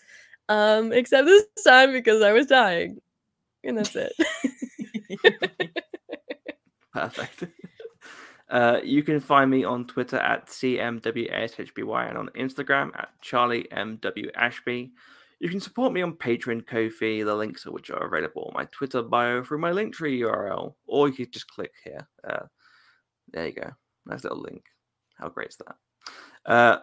Um, 0.49 0.93
except 0.93 1.27
this 1.27 1.45
time 1.65 1.93
because 1.93 2.23
I 2.23 2.33
was 2.33 2.47
dying, 2.47 3.01
and 3.65 3.79
that's 3.79 3.95
it. 3.97 4.13
Perfect. 6.93 7.45
Uh, 8.51 8.81
you 8.83 9.03
can 9.03 9.21
find 9.21 9.51
me 9.51 9.65
on 9.65 9.87
Twitter 9.87 10.17
at 10.17 10.47
CMWASHBY 10.47 12.09
and 12.09 12.19
on 12.19 12.29
Instagram 12.31 12.91
at 12.97 13.11
CharlieMWAshby. 13.23 14.91
You 15.41 15.49
can 15.49 15.61
support 15.61 15.93
me 15.93 16.03
on 16.03 16.15
Patreon, 16.15 16.67
Ko-fi, 16.67 17.23
the 17.23 17.35
links 17.35 17.67
of 17.67 17.73
which 17.73 17.91
are 17.91 18.07
available 18.07 18.45
on 18.49 18.55
my 18.55 18.65
Twitter 18.73 19.03
bio 19.03 19.45
through 19.45 19.59
my 19.59 19.71
Linktree 19.71 20.19
URL, 20.21 20.75
or 20.87 21.09
you 21.09 21.15
can 21.15 21.31
just 21.31 21.47
click 21.49 21.73
here. 21.85 22.09
Uh, 22.29 22.47
there 23.33 23.47
you 23.47 23.53
go. 23.53 23.71
Nice 24.07 24.25
little 24.25 24.41
link. 24.41 24.65
How 25.17 25.29
great 25.29 25.49
is 25.49 25.57
that? 25.57 25.77
Uh, 26.51 26.79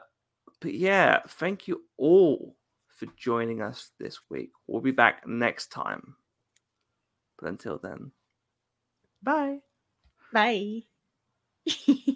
but 0.61 0.73
yeah, 0.73 1.21
thank 1.27 1.67
you 1.67 1.81
all 1.97 2.55
for 2.89 3.07
joining 3.17 3.61
us 3.61 3.91
this 3.99 4.19
week. 4.29 4.51
We'll 4.67 4.81
be 4.81 4.91
back 4.91 5.27
next 5.27 5.71
time. 5.71 6.15
But 7.39 7.49
until 7.49 7.77
then, 7.77 8.11
bye. 9.21 9.59
Bye. 10.31 10.83